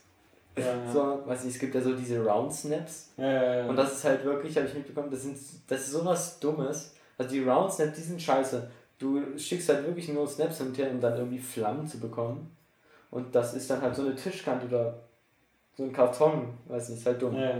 Ja, 0.57 0.65
ja. 0.65 0.91
So, 0.91 1.21
weiß 1.27 1.43
nicht, 1.43 1.53
es 1.53 1.59
gibt 1.59 1.75
ja 1.75 1.81
so 1.81 1.93
diese 1.93 2.25
Round 2.25 2.51
Snaps. 2.51 3.11
Ja. 3.15 3.67
Und 3.67 3.75
das 3.75 3.93
ist 3.93 4.03
halt 4.03 4.25
wirklich, 4.25 4.57
habe 4.57 4.65
ich 4.65 4.73
mitbekommen, 4.73 5.11
das, 5.11 5.21
sind, 5.21 5.37
das 5.67 5.81
ist 5.81 5.91
sowas 5.91 6.39
Dummes. 6.39 6.95
Also 7.19 7.31
die 7.31 7.43
Round 7.43 7.71
Snaps, 7.71 7.95
die 7.95 8.01
sind 8.01 8.19
scheiße. 8.19 8.71
Du 8.97 9.37
schickst 9.37 9.69
halt 9.69 9.85
wirklich 9.85 10.09
nur 10.09 10.27
Snaps 10.27 10.57
hin 10.57 10.67
und 10.67 10.77
her, 10.79 10.89
um 10.89 10.99
dann 10.99 11.15
irgendwie 11.15 11.39
Flammen 11.39 11.85
zu 11.85 11.99
bekommen. 11.99 12.49
Und 13.11 13.35
das 13.35 13.53
ist 13.53 13.69
dann 13.69 13.81
halt 13.81 13.95
so 13.95 14.03
eine 14.03 14.15
Tischkante 14.15 14.65
oder 14.67 14.99
so 15.77 15.83
ein 15.83 15.93
Karton, 15.93 16.47
weiß 16.67 16.89
nicht, 16.89 16.99
ist 16.99 17.05
halt 17.05 17.21
dumm. 17.21 17.35
ja. 17.35 17.53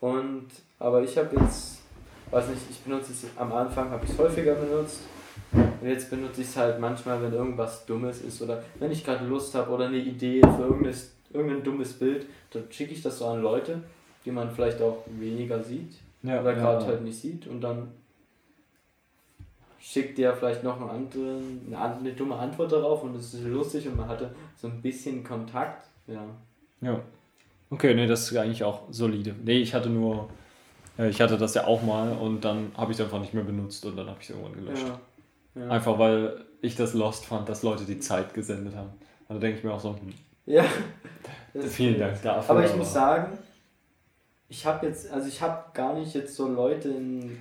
Und, 0.00 0.48
aber 0.78 1.02
ich 1.02 1.16
habe 1.16 1.36
jetzt, 1.36 1.82
weiß 2.30 2.48
nicht, 2.48 2.62
ich 2.70 2.80
benutze 2.80 3.12
es 3.12 3.26
am 3.36 3.52
Anfang, 3.52 3.90
habe 3.90 4.04
ich 4.04 4.10
es 4.10 4.18
häufiger 4.18 4.54
benutzt. 4.54 5.00
Und 5.52 5.88
jetzt 5.88 6.10
benutze 6.10 6.42
ich 6.42 6.48
es 6.48 6.56
halt 6.56 6.78
manchmal, 6.80 7.22
wenn 7.22 7.32
irgendwas 7.32 7.86
Dummes 7.86 8.22
ist 8.22 8.40
oder 8.42 8.62
wenn 8.78 8.90
ich 8.90 9.04
gerade 9.04 9.24
Lust 9.26 9.54
habe 9.54 9.70
oder 9.70 9.86
eine 9.86 9.98
Idee 9.98 10.40
für 10.40 10.62
irgendein, 10.62 10.94
irgendein 11.32 11.62
dummes 11.62 11.92
Bild, 11.94 12.26
dann 12.50 12.64
schicke 12.70 12.92
ich 12.92 13.02
das 13.02 13.18
so 13.18 13.26
an 13.26 13.42
Leute, 13.42 13.82
die 14.24 14.30
man 14.30 14.50
vielleicht 14.50 14.80
auch 14.82 15.04
weniger 15.06 15.62
sieht 15.62 15.94
ja, 16.22 16.40
oder 16.40 16.54
gerade 16.54 16.82
ja. 16.82 16.88
halt 16.88 17.02
nicht 17.02 17.18
sieht 17.18 17.46
und 17.46 17.60
dann 17.60 17.88
schickt 19.80 20.18
der 20.18 20.34
vielleicht 20.36 20.62
noch 20.62 20.80
einen 20.80 20.90
anderen, 20.90 21.62
eine, 21.66 21.78
an- 21.78 21.98
eine 22.00 22.12
dumme 22.12 22.36
Antwort 22.36 22.70
darauf 22.72 23.02
und 23.02 23.16
es 23.16 23.34
ist 23.34 23.44
lustig 23.44 23.88
und 23.88 23.96
man 23.96 24.08
hatte 24.08 24.34
so 24.56 24.68
ein 24.68 24.80
bisschen 24.82 25.24
Kontakt. 25.24 25.86
Ja. 26.06 26.22
Ja. 26.82 27.00
Okay, 27.70 27.94
nee, 27.94 28.06
das 28.06 28.30
ist 28.30 28.36
eigentlich 28.36 28.62
auch 28.64 28.82
solide. 28.90 29.34
Nee, 29.44 29.58
ich 29.58 29.74
hatte 29.74 29.88
nur, 29.88 30.28
äh, 30.98 31.08
ich 31.08 31.20
hatte 31.20 31.38
das 31.38 31.54
ja 31.54 31.66
auch 31.66 31.82
mal 31.82 32.12
und 32.12 32.44
dann 32.44 32.72
habe 32.76 32.92
ich 32.92 32.98
es 32.98 33.04
einfach 33.04 33.20
nicht 33.20 33.32
mehr 33.32 33.44
benutzt 33.44 33.84
und 33.86 33.96
dann 33.96 34.06
habe 34.08 34.18
ich 34.20 34.28
es 34.28 34.36
irgendwann 34.36 34.54
gelöscht. 34.64 34.86
Ja. 35.54 35.62
Ja. 35.62 35.68
Einfach 35.70 35.98
weil 35.98 36.44
ich 36.62 36.76
das 36.76 36.94
lost 36.94 37.24
fand, 37.26 37.48
dass 37.48 37.62
Leute 37.62 37.84
die 37.84 37.98
Zeit 37.98 38.34
gesendet 38.34 38.74
haben. 38.76 38.90
Da 39.28 39.36
denke 39.36 39.58
ich 39.58 39.64
mir 39.64 39.72
auch 39.72 39.80
so, 39.80 39.90
hm, 39.94 40.12
Ja. 40.46 40.64
Vielen 41.68 41.98
Dank 41.98 42.20
dafür. 42.22 42.50
Aber 42.50 42.64
ich 42.64 42.76
muss 42.76 42.92
sagen, 42.92 43.38
ich 44.48 44.66
habe 44.66 44.86
jetzt, 44.86 45.10
also 45.10 45.26
ich 45.28 45.40
habe 45.40 45.64
gar 45.74 45.94
nicht 45.94 46.14
jetzt 46.14 46.34
so 46.34 46.48
Leute 46.48 46.88
in- 46.90 47.38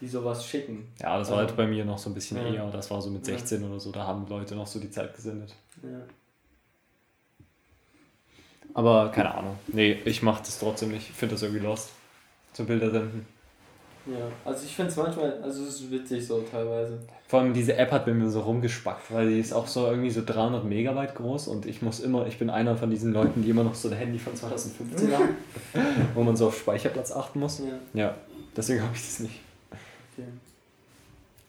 die 0.00 0.08
sowas 0.08 0.44
schicken. 0.46 0.88
Ja, 1.00 1.18
das 1.18 1.30
war 1.30 1.38
halt 1.38 1.56
bei 1.56 1.66
mir 1.66 1.84
noch 1.84 1.98
so 1.98 2.10
ein 2.10 2.14
bisschen 2.14 2.36
Ja. 2.38 2.52
eher. 2.64 2.70
Das 2.70 2.90
war 2.90 3.00
so 3.02 3.10
mit 3.10 3.26
Ja. 3.26 3.34
16 3.36 3.62
oder 3.68 3.78
so, 3.80 3.92
da 3.92 4.06
haben 4.06 4.26
Leute 4.28 4.54
noch 4.54 4.66
so 4.66 4.78
die 4.80 4.90
Zeit 4.90 5.14
gesendet. 5.14 5.54
Ja. 5.82 5.88
Aber 8.74 9.10
keine 9.10 9.34
Ahnung. 9.34 9.56
Nee, 9.68 9.98
ich 10.04 10.22
mache 10.22 10.42
das 10.44 10.58
trotzdem 10.58 10.90
nicht. 10.92 11.10
Ich 11.10 11.16
finde 11.16 11.34
das 11.34 11.42
irgendwie 11.42 11.64
lost. 11.64 11.90
Zum 12.52 12.66
Bilder 12.66 12.90
senden. 12.90 13.26
ja. 14.06 14.26
Also 14.44 14.64
ich 14.64 14.74
finde 14.74 14.90
es 14.90 14.96
manchmal, 14.96 15.40
also 15.42 15.62
es 15.64 15.76
ist 15.80 15.90
witzig 15.90 16.26
so 16.26 16.40
teilweise. 16.42 16.98
Vor 17.28 17.40
allem 17.40 17.52
diese 17.54 17.76
App 17.76 17.92
hat 17.92 18.06
bei 18.06 18.12
mir 18.12 18.28
so 18.28 18.40
rumgespackt, 18.40 19.12
weil 19.12 19.28
die 19.28 19.38
ist 19.38 19.52
auch 19.52 19.66
so 19.68 19.86
irgendwie 19.86 20.10
so 20.10 20.22
300 20.24 20.64
Megabyte 20.64 21.14
groß 21.14 21.46
und 21.48 21.66
ich 21.66 21.80
muss 21.82 22.00
immer, 22.00 22.26
ich 22.26 22.38
bin 22.38 22.50
einer 22.50 22.76
von 22.76 22.90
diesen 22.90 23.12
Leuten, 23.12 23.42
die 23.42 23.50
immer 23.50 23.62
noch 23.64 23.74
so 23.74 23.88
ein 23.88 23.94
Handy 23.96 24.18
von 24.18 24.34
2015 24.34 25.12
haben, 25.12 25.36
wo 26.14 26.22
man 26.24 26.36
so 26.36 26.48
auf 26.48 26.58
Speicherplatz 26.58 27.12
achten 27.12 27.38
muss. 27.40 27.60
Ja. 27.60 27.66
Ja, 27.94 28.14
deswegen 28.56 28.82
habe 28.82 28.94
ich 28.94 29.02
das 29.02 29.20
nicht. 29.20 29.40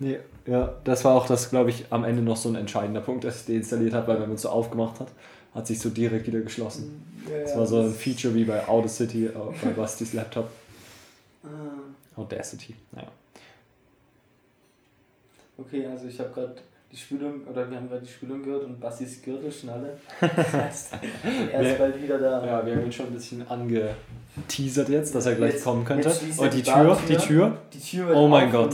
Nee, 0.02 0.18
ja, 0.48 0.74
das 0.84 1.06
war 1.06 1.14
auch 1.14 1.28
das, 1.28 1.52
glaube 1.52 1.70
ich, 1.70 1.86
am 1.92 2.04
Ende 2.04 2.24
noch 2.24 2.36
so 2.36 2.50
ein 2.50 2.56
entscheidender 2.56 3.02
Punkt, 3.02 3.24
dass 3.24 3.42
ich 3.42 3.46
deinstalliert 3.46 3.94
habe, 3.94 4.08
weil 4.08 4.16
wenn 4.22 4.30
man 4.30 4.36
es 4.36 4.42
so 4.42 4.50
aufgemacht 4.50 5.00
hat, 5.00 5.10
hat 5.54 5.68
sich 5.68 5.80
so 5.80 5.90
direkt 5.92 6.26
wieder 6.26 6.40
geschlossen. 6.40 7.04
Das 7.44 7.56
war 7.56 7.68
so 7.68 7.82
ein 7.82 7.94
Feature 7.94 8.34
wie 8.34 8.44
bei 8.46 8.68
Audacity, 8.68 9.28
äh, 9.28 9.32
bei 9.64 9.70
Bastis 9.76 10.14
Laptop. 10.14 10.50
Ah, 11.44 12.18
Audacity, 12.20 12.74
naja. 12.92 13.10
okay, 15.58 15.86
also 15.86 16.08
ich 16.08 16.20
habe 16.20 16.30
gerade 16.34 16.56
die 16.92 16.98
Spülung, 16.98 17.46
oder 17.48 17.70
wir 17.70 17.78
haben 17.78 17.88
gerade 17.88 18.02
die 18.02 18.12
Spülung 18.12 18.42
gehört 18.44 18.64
und 18.64 18.80
Bassis 18.80 19.22
Gürtelschnalle. 19.22 19.98
Das 20.20 20.54
heißt, 20.54 20.94
er 21.54 21.62
ist 21.62 21.78
bald 21.78 22.02
wieder 22.02 22.18
da. 22.18 22.44
Ja, 22.46 22.66
wir 22.66 22.76
haben 22.76 22.86
ihn 22.86 22.92
schon 22.92 23.06
ein 23.08 23.14
bisschen 23.14 23.48
angeteasert 23.48 24.90
jetzt, 24.90 25.14
dass 25.14 25.28
er 25.28 25.36
gleich 25.36 25.54
Jetzt- 25.54 25.64
kommen 25.64 25.86
könnte. 25.86 26.10
Und 26.10 26.40
er 26.44 26.50
die 26.50 26.64
Tür, 26.64 26.98
die. 27.08 27.18
Tür. 27.18 27.58
Die 27.72 27.80
Tür 27.80 28.08
wird 28.08 28.18
Oh 28.18 28.28
mein 28.28 28.52
Gott. 28.52 28.74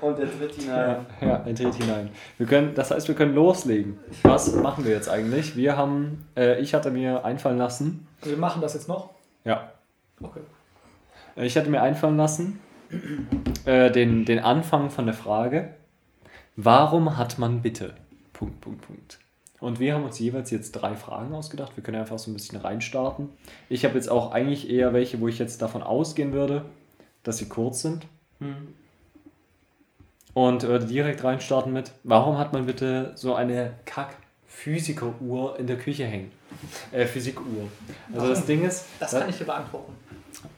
Und 0.00 0.18
er 0.18 0.26
tritt 0.38 0.54
hinein. 0.54 1.06
Ja, 1.20 1.26
ja, 1.26 1.34
er 1.46 1.52
dreht 1.52 1.74
hinein. 1.74 2.10
Wir 2.38 2.46
können, 2.46 2.74
das 2.74 2.90
heißt, 2.90 3.08
wir 3.08 3.14
können 3.14 3.34
loslegen. 3.34 3.98
Was 4.22 4.54
machen 4.54 4.84
wir 4.84 4.92
jetzt 4.92 5.08
eigentlich? 5.08 5.56
Wir 5.56 5.76
haben, 5.76 6.26
äh, 6.36 6.60
ich 6.60 6.74
hatte 6.74 6.90
mir 6.90 7.24
einfallen 7.24 7.58
lassen, 7.58 8.06
Wir 8.22 8.36
machen 8.36 8.60
das 8.62 8.74
jetzt 8.74 8.88
noch. 8.88 9.10
ja, 9.44 9.72
Okay. 10.22 10.40
Äh, 11.36 11.46
Ich 11.46 11.56
hatte 11.56 11.70
mir 11.70 11.80
einfallen 11.82 12.16
lassen, 12.16 12.60
äh, 13.64 13.90
den, 13.90 14.24
den 14.24 14.38
Anfang 14.40 14.90
von 14.90 15.06
der 15.06 15.14
Frage, 15.14 15.74
warum 16.56 17.16
hat 17.16 17.38
man 17.38 17.62
bitte? 17.62 17.94
Punkt, 18.32 18.60
Punkt, 18.60 18.82
Punkt. 18.86 19.18
Und 19.60 19.78
wir 19.78 19.94
haben 19.94 20.04
uns 20.04 20.18
jeweils 20.18 20.50
jetzt 20.50 20.72
drei 20.72 20.94
Fragen 20.94 21.34
ausgedacht. 21.34 21.72
Wir 21.76 21.84
können 21.84 21.98
einfach 22.00 22.18
so 22.18 22.30
ein 22.30 22.34
bisschen 22.34 22.58
reinstarten. 22.58 23.28
Ich 23.68 23.84
habe 23.84 23.94
jetzt 23.94 24.08
auch 24.08 24.32
eigentlich 24.32 24.70
eher 24.70 24.94
welche, 24.94 25.20
wo 25.20 25.28
ich 25.28 25.38
jetzt 25.38 25.60
davon 25.60 25.82
ausgehen 25.82 26.32
würde, 26.32 26.64
dass 27.22 27.36
sie 27.36 27.48
kurz 27.48 27.82
sind. 27.82 28.06
Hm. 28.40 28.74
Und 30.34 30.62
würde 30.62 30.86
direkt 30.86 31.24
reinstarten 31.24 31.72
mit, 31.72 31.90
warum 32.04 32.38
hat 32.38 32.52
man 32.52 32.66
bitte 32.66 33.12
so 33.16 33.34
eine 33.34 33.72
Kack-Physiker-Uhr 33.84 35.58
in 35.58 35.66
der 35.66 35.76
Küche 35.78 36.04
hängen? 36.04 36.30
Äh, 36.92 37.06
Physikuhr. 37.06 37.68
Also 38.14 38.28
das 38.28 38.46
Ding 38.46 38.64
ist, 38.64 38.84
Das 38.98 39.12
kann 39.12 39.28
ich 39.28 39.38
dir 39.38 39.44
beantworten. 39.44 39.92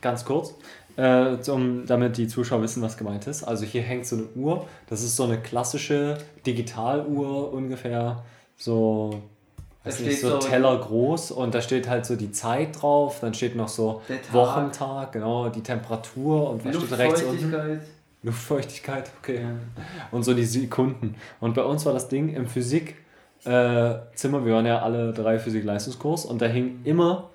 ganz 0.00 0.24
kurz, 0.24 0.54
äh, 0.96 1.38
zum, 1.40 1.86
damit 1.86 2.16
die 2.16 2.26
Zuschauer 2.28 2.62
wissen, 2.62 2.82
was 2.82 2.96
gemeint 2.96 3.26
ist. 3.26 3.44
Also 3.44 3.64
hier 3.64 3.82
hängt 3.82 4.06
so 4.06 4.16
eine 4.16 4.26
Uhr, 4.34 4.66
das 4.88 5.02
ist 5.02 5.16
so 5.16 5.24
eine 5.24 5.38
klassische 5.40 6.18
Digitaluhr, 6.46 7.52
ungefähr 7.52 8.22
so, 8.56 9.22
nicht, 9.84 9.96
steht 9.98 10.20
so 10.20 10.40
so- 10.40 10.48
Teller 10.48 10.78
groß 10.78 11.30
und 11.32 11.54
da 11.54 11.60
steht 11.62 11.88
halt 11.88 12.04
so 12.06 12.16
die 12.16 12.30
Zeit 12.32 12.80
drauf, 12.82 13.20
dann 13.20 13.32
steht 13.34 13.56
noch 13.56 13.68
so. 13.68 14.02
Wochentag, 14.32 15.12
genau, 15.12 15.48
die 15.48 15.62
Temperatur 15.62 16.50
und 16.50 16.64
was 16.64 16.76
steht 16.76 16.98
rechts 16.98 17.22
unten? 17.22 17.80
Luftfeuchtigkeit. 18.22 19.10
Okay. 19.20 19.46
Und 20.10 20.22
so 20.22 20.34
die 20.34 20.44
Sekunden. 20.44 21.16
Und 21.40 21.54
bei 21.54 21.62
uns 21.62 21.84
war 21.86 21.92
das 21.92 22.08
Ding 22.08 22.34
im 22.34 22.46
Physikzimmer, 22.46 22.98
äh, 23.44 24.44
wir 24.44 24.54
waren 24.54 24.66
ja 24.66 24.80
alle 24.80 25.12
drei 25.12 25.38
Physik-Leistungskurs 25.38 26.24
und 26.24 26.40
da 26.40 26.46
hing 26.46 26.80
immer 26.84 27.30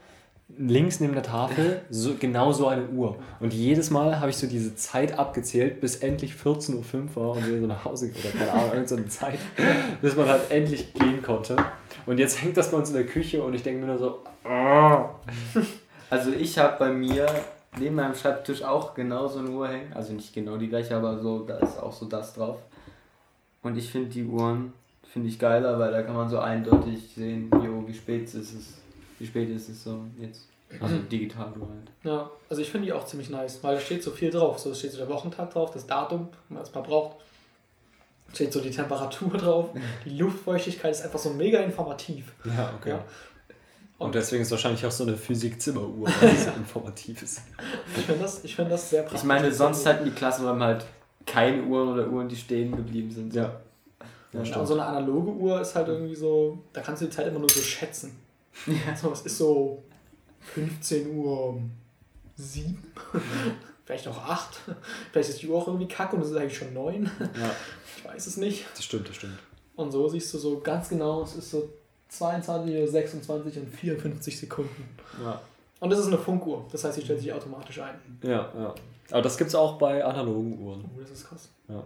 links 0.58 1.02
neben 1.02 1.14
der 1.14 1.24
Tafel 1.24 1.82
so, 1.90 2.16
genau 2.18 2.52
so 2.54 2.68
eine 2.68 2.88
Uhr. 2.88 3.18
Und 3.40 3.54
jedes 3.54 3.90
Mal 3.90 4.20
habe 4.20 4.30
ich 4.30 4.38
so 4.38 4.48
diese 4.48 4.76
Zeit 4.76 5.20
abgezählt, 5.20 5.82
bis 5.82 5.98
endlich 5.98 6.34
14.05 6.34 6.74
Uhr 6.74 7.16
war 7.16 7.32
und 7.32 7.48
wir 7.48 7.60
so 7.60 7.68
nach 7.68 7.84
Hause 7.84 8.12
oder 8.18 8.38
keine 8.38 8.54
Ahnung, 8.54 8.74
irgend 8.74 8.90
so 8.90 8.96
eine 8.96 9.08
Zeit, 9.08 9.40
bis 10.02 10.16
man 10.16 10.28
halt 10.28 10.50
endlich 10.50 10.94
gehen 10.94 11.22
konnte. 11.22 11.58
Und 12.06 12.18
jetzt 12.18 12.42
hängt 12.42 12.56
das 12.56 12.72
bei 12.72 12.78
uns 12.78 12.90
in 12.90 12.96
der 12.96 13.06
Küche 13.06 13.44
und 13.44 13.54
ich 13.54 13.64
denke 13.64 13.82
mir 13.82 13.88
nur 13.88 13.98
so, 13.98 14.20
ah. 14.46 15.10
Also 16.10 16.32
ich 16.32 16.58
habe 16.58 16.78
bei 16.80 16.90
mir 16.90 17.26
neben 17.80 17.96
meinem 17.96 18.16
Schreibtisch 18.16 18.64
auch 18.64 18.94
genau 18.94 19.28
so 19.28 19.40
eine 19.40 19.50
Uhr 19.50 19.68
hängen. 19.68 19.94
Also 19.94 20.14
nicht 20.14 20.34
genau 20.34 20.58
die 20.58 20.68
gleiche, 20.68 20.96
aber 20.96 21.20
so, 21.20 21.40
da 21.40 21.58
ist 21.58 21.78
auch 21.78 21.94
so 21.94 22.06
das 22.06 22.34
drauf. 22.34 22.58
Und 23.64 23.78
ich 23.78 23.92
finde 23.92 24.10
die 24.10 24.26
Uhren, 24.26 24.74
finde 25.12 25.30
ich 25.30 25.40
geiler, 25.40 25.78
weil 25.80 25.92
da 25.92 26.02
kann 26.04 26.16
man 26.16 26.30
so 26.30 26.40
eindeutig 26.40 27.10
sehen, 27.16 27.50
jo, 27.52 27.84
wie 27.88 27.94
spät 27.94 28.24
ist 28.24 28.36
es. 28.36 28.74
Wie 29.20 29.26
spät 29.26 29.50
ist 29.50 29.70
es 29.70 29.84
so 29.84 30.02
jetzt. 30.20 30.48
Also 30.80 30.98
digital 30.98 31.54
Uhr 31.58 31.68
halt. 31.70 31.90
Ja, 32.04 32.30
also 32.50 32.62
ich 32.62 32.70
finde 32.70 32.88
die 32.88 32.94
auch 32.94 33.06
ziemlich 33.06 33.30
nice, 33.30 33.64
weil 33.64 33.76
da 33.76 33.82
steht 33.82 34.04
so 34.04 34.12
viel 34.12 34.30
drauf. 34.30 34.60
So 34.60 34.74
steht 34.74 34.92
so 34.92 34.98
der 34.98 35.10
Wochentag 35.10 35.52
drauf, 35.52 35.72
das 35.72 35.88
Datum, 35.88 36.28
wenn 36.50 36.60
man 36.62 36.84
braucht. 36.84 37.18
Steht 38.34 38.52
so 38.52 38.60
die 38.60 38.72
Temperatur 38.72 39.30
drauf, 39.38 39.70
die 40.04 40.18
Luftfeuchtigkeit 40.18 40.92
ist 40.92 41.04
einfach 41.04 41.20
so 41.20 41.30
mega 41.30 41.60
informativ. 41.60 42.34
Ja, 42.44 42.74
okay. 42.78 42.90
Ja. 42.90 43.06
Und 44.00 44.14
deswegen 44.14 44.44
ist 44.44 44.52
wahrscheinlich 44.52 44.86
auch 44.86 44.92
so 44.92 45.04
eine 45.04 45.18
Physik-Zimmeruhr, 45.18 46.08
weil 46.22 46.30
es 46.30 46.46
so 46.46 46.52
informativ 46.56 47.24
ist. 47.24 47.42
Ich 47.98 48.04
finde 48.06 48.22
das, 48.22 48.44
ich 48.44 48.56
find 48.56 48.72
das 48.72 48.90
sehr 48.90 49.02
praktisch. 49.02 49.22
Ich 49.22 49.26
meine, 49.26 49.52
sonst 49.52 49.86
hatten 49.86 50.06
die 50.06 50.12
Klassenräume 50.12 50.64
halt 50.66 50.86
keine 51.26 51.64
Uhren 51.64 51.90
oder 51.90 52.08
Uhren, 52.08 52.30
die 52.30 52.36
stehen 52.36 52.76
geblieben 52.76 53.10
sind. 53.12 53.34
Ja. 53.34 53.60
Ja, 54.34 54.44
stimmt. 54.46 54.62
und 54.62 54.68
so 54.68 54.74
eine 54.74 54.84
analoge 54.86 55.32
Uhr 55.32 55.62
ist 55.62 55.74
halt 55.74 55.88
irgendwie 55.88 56.16
so, 56.16 56.60
da 56.74 56.82
kannst 56.82 57.02
du 57.02 57.06
die 57.08 57.12
Zeit 57.12 57.28
immer 57.28 57.40
nur 57.40 57.50
so 57.50 57.62
schätzen. 57.62 58.16
Ja. 58.68 58.96
So, 58.96 59.12
es 59.12 59.22
ist 59.22 59.38
so 59.38 59.82
15 60.54 61.16
Uhr 61.16 61.62
7, 62.36 62.78
vielleicht 63.86 64.08
auch 64.08 64.18
8. 64.18 64.60
Vielleicht 65.12 65.30
ist 65.30 65.42
die 65.42 65.48
Uhr 65.48 65.58
auch 65.58 65.68
irgendwie 65.68 65.88
kacke 65.88 66.16
und 66.16 66.22
es 66.22 66.30
ist 66.32 66.38
eigentlich 66.38 66.58
schon 66.58 66.74
9. 66.74 67.04
Ja, 67.20 67.52
Ich 67.98 68.06
weiß 68.06 68.28
es 68.28 68.38
nicht. 68.38 68.66
das 68.76 68.84
stimmt, 68.84 69.10
das 69.10 69.16
stimmt. 69.16 69.38
Und 69.76 69.92
so 69.92 70.08
siehst 70.08 70.34
du 70.34 70.38
so 70.38 70.60
ganz 70.60 70.90
genau, 70.90 71.24
es 71.24 71.36
ist 71.36 71.52
so 71.52 71.70
22 72.10 72.76
oder 72.76 72.88
26 72.88 73.58
und 73.58 73.70
54 73.70 74.40
Sekunden. 74.40 74.90
Ja. 75.24 75.42
Und 75.80 75.90
das 75.92 76.00
ist 76.00 76.08
eine 76.08 76.18
Funkuhr, 76.18 76.66
das 76.72 76.84
heißt, 76.84 76.96
sie 76.96 77.02
stellt 77.02 77.20
sich 77.20 77.32
automatisch 77.32 77.80
ein. 77.80 77.96
Ja, 78.24 78.52
ja. 78.58 78.76
Aber 79.12 79.22
das 79.22 79.38
gibt 79.38 79.50
es 79.50 79.56
auch 79.56 79.78
bei 79.78 80.04
analogen 80.04 80.60
Uhren. 80.60 80.86
Oh, 80.86 81.00
das 81.00 81.12
ist 81.12 81.28
krass. 81.28 81.50
Ja. 81.68 81.84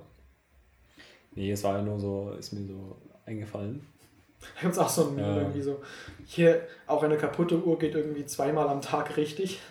Nee, 1.36 1.52
es 1.52 1.64
war 1.64 1.78
ja 1.78 1.82
nur 1.82 2.00
so, 2.00 2.34
ist 2.40 2.54
mir 2.54 2.66
so 2.66 2.96
eingefallen. 3.26 3.86
Da 4.56 4.62
gibt 4.62 4.74
es 4.74 4.80
auch 4.80 4.90
so 4.90 5.08
ein 5.08 5.16
Meme 5.16 5.28
Ja. 5.28 5.38
irgendwie 5.38 5.62
so, 5.62 5.82
hier 6.26 6.68
auch 6.88 7.04
eine 7.04 7.16
kaputte 7.16 7.64
Uhr 7.64 7.78
geht 7.78 7.94
irgendwie 7.94 8.26
zweimal 8.26 8.68
am 8.70 8.82
Tag 8.82 9.16
richtig. 9.16 9.62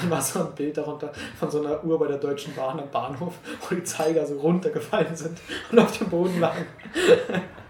Dann 0.00 0.10
war 0.10 0.20
so 0.20 0.40
ein 0.40 0.54
Bild 0.54 0.76
darunter 0.78 1.12
von 1.38 1.48
so 1.50 1.60
einer 1.60 1.84
Uhr 1.84 1.98
bei 1.98 2.08
der 2.08 2.18
Deutschen 2.18 2.54
Bahn 2.56 2.80
am 2.80 2.90
Bahnhof, 2.90 3.34
wo 3.68 3.74
die 3.74 3.84
Zeiger 3.84 4.26
so 4.26 4.40
runtergefallen 4.40 5.14
sind 5.14 5.38
und 5.70 5.78
auf 5.78 5.96
dem 5.96 6.08
Boden 6.08 6.40
lagen. 6.40 6.66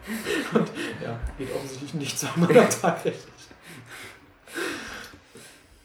Und 0.53 0.71
ja, 1.03 1.19
geht 1.39 1.55
offensichtlich 1.55 1.95
nicht 1.95 2.19
zweimal 2.19 2.57
am 2.59 2.71
Tag 2.71 3.05
richtig. 3.05 3.33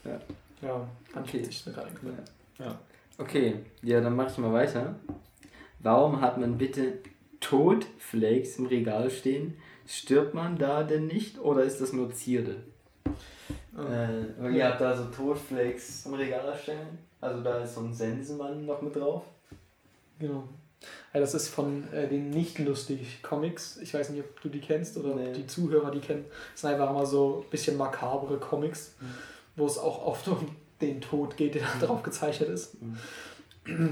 Ja. 0.03 0.20
Ja, 0.61 0.88
dann 1.13 1.24
Okay. 1.24 1.45
ich 1.49 1.66
mir 1.66 1.74
gerade 1.74 1.88
eingefallen. 1.88 2.22
Ja. 2.59 2.80
Okay, 3.18 3.55
ja, 3.82 4.01
dann 4.01 4.16
mach 4.16 4.30
ich 4.30 4.38
mal 4.38 4.53
weiter. 4.53 4.95
Warum 5.80 6.22
hat 6.22 6.38
man 6.38 6.57
bitte 6.57 6.99
Todflakes 7.39 8.57
im 8.57 8.66
Regal 8.66 9.09
stehen? 9.09 9.57
Stirbt 9.88 10.34
man 10.34 10.57
da 10.57 10.84
denn 10.84 11.07
nicht 11.07 11.38
oder 11.39 11.63
ist 11.63 11.80
das 11.80 11.93
nur 11.93 12.11
Zierde? 12.11 12.63
Äh, 13.76 14.41
weil 14.41 14.55
ihr 14.55 14.68
habt 14.68 14.82
da 14.82 14.95
so 14.95 15.05
Todflakes 15.05 16.05
im 16.05 16.13
Regal 16.16 16.57
stellen. 16.57 16.97
Also 17.22 17.43
da 17.43 17.59
ist 17.59 17.76
so 17.76 17.82
ein 17.82 17.93
Sensenmann 17.93 18.66
noch 18.66 18.82
mit 18.82 18.95
drauf. 18.95 19.24
Genau. 20.20 20.47
Ja, 21.13 21.19
das 21.19 21.33
ist 21.33 21.47
von 21.49 21.91
äh, 21.93 22.07
den 22.07 22.29
Nicht-Lustig-Comics. 22.31 23.77
Ich 23.77 23.93
weiß 23.93 24.09
nicht, 24.09 24.23
ob 24.23 24.41
du 24.41 24.49
die 24.49 24.59
kennst 24.61 24.97
oder 24.97 25.15
Nee. 25.15 25.27
ob 25.29 25.33
die 25.33 25.47
Zuhörer 25.47 25.91
die 25.91 25.99
kennen. 25.99 26.25
Das 26.53 26.61
sind 26.61 26.71
einfach 26.71 26.89
immer 26.89 27.05
so 27.05 27.43
ein 27.45 27.49
bisschen 27.49 27.77
makabere 27.77 28.38
Comics, 28.38 28.93
wo 29.55 29.65
es 29.65 29.77
auch 29.77 30.05
oft 30.05 30.27
um 30.27 30.47
den 30.81 30.99
Tod 31.01 31.38
geht, 31.38 31.55
der 31.55 31.63
da 31.79 31.86
drauf 31.86 32.03
gezeichnet 32.03 32.49
ist. 32.49 32.77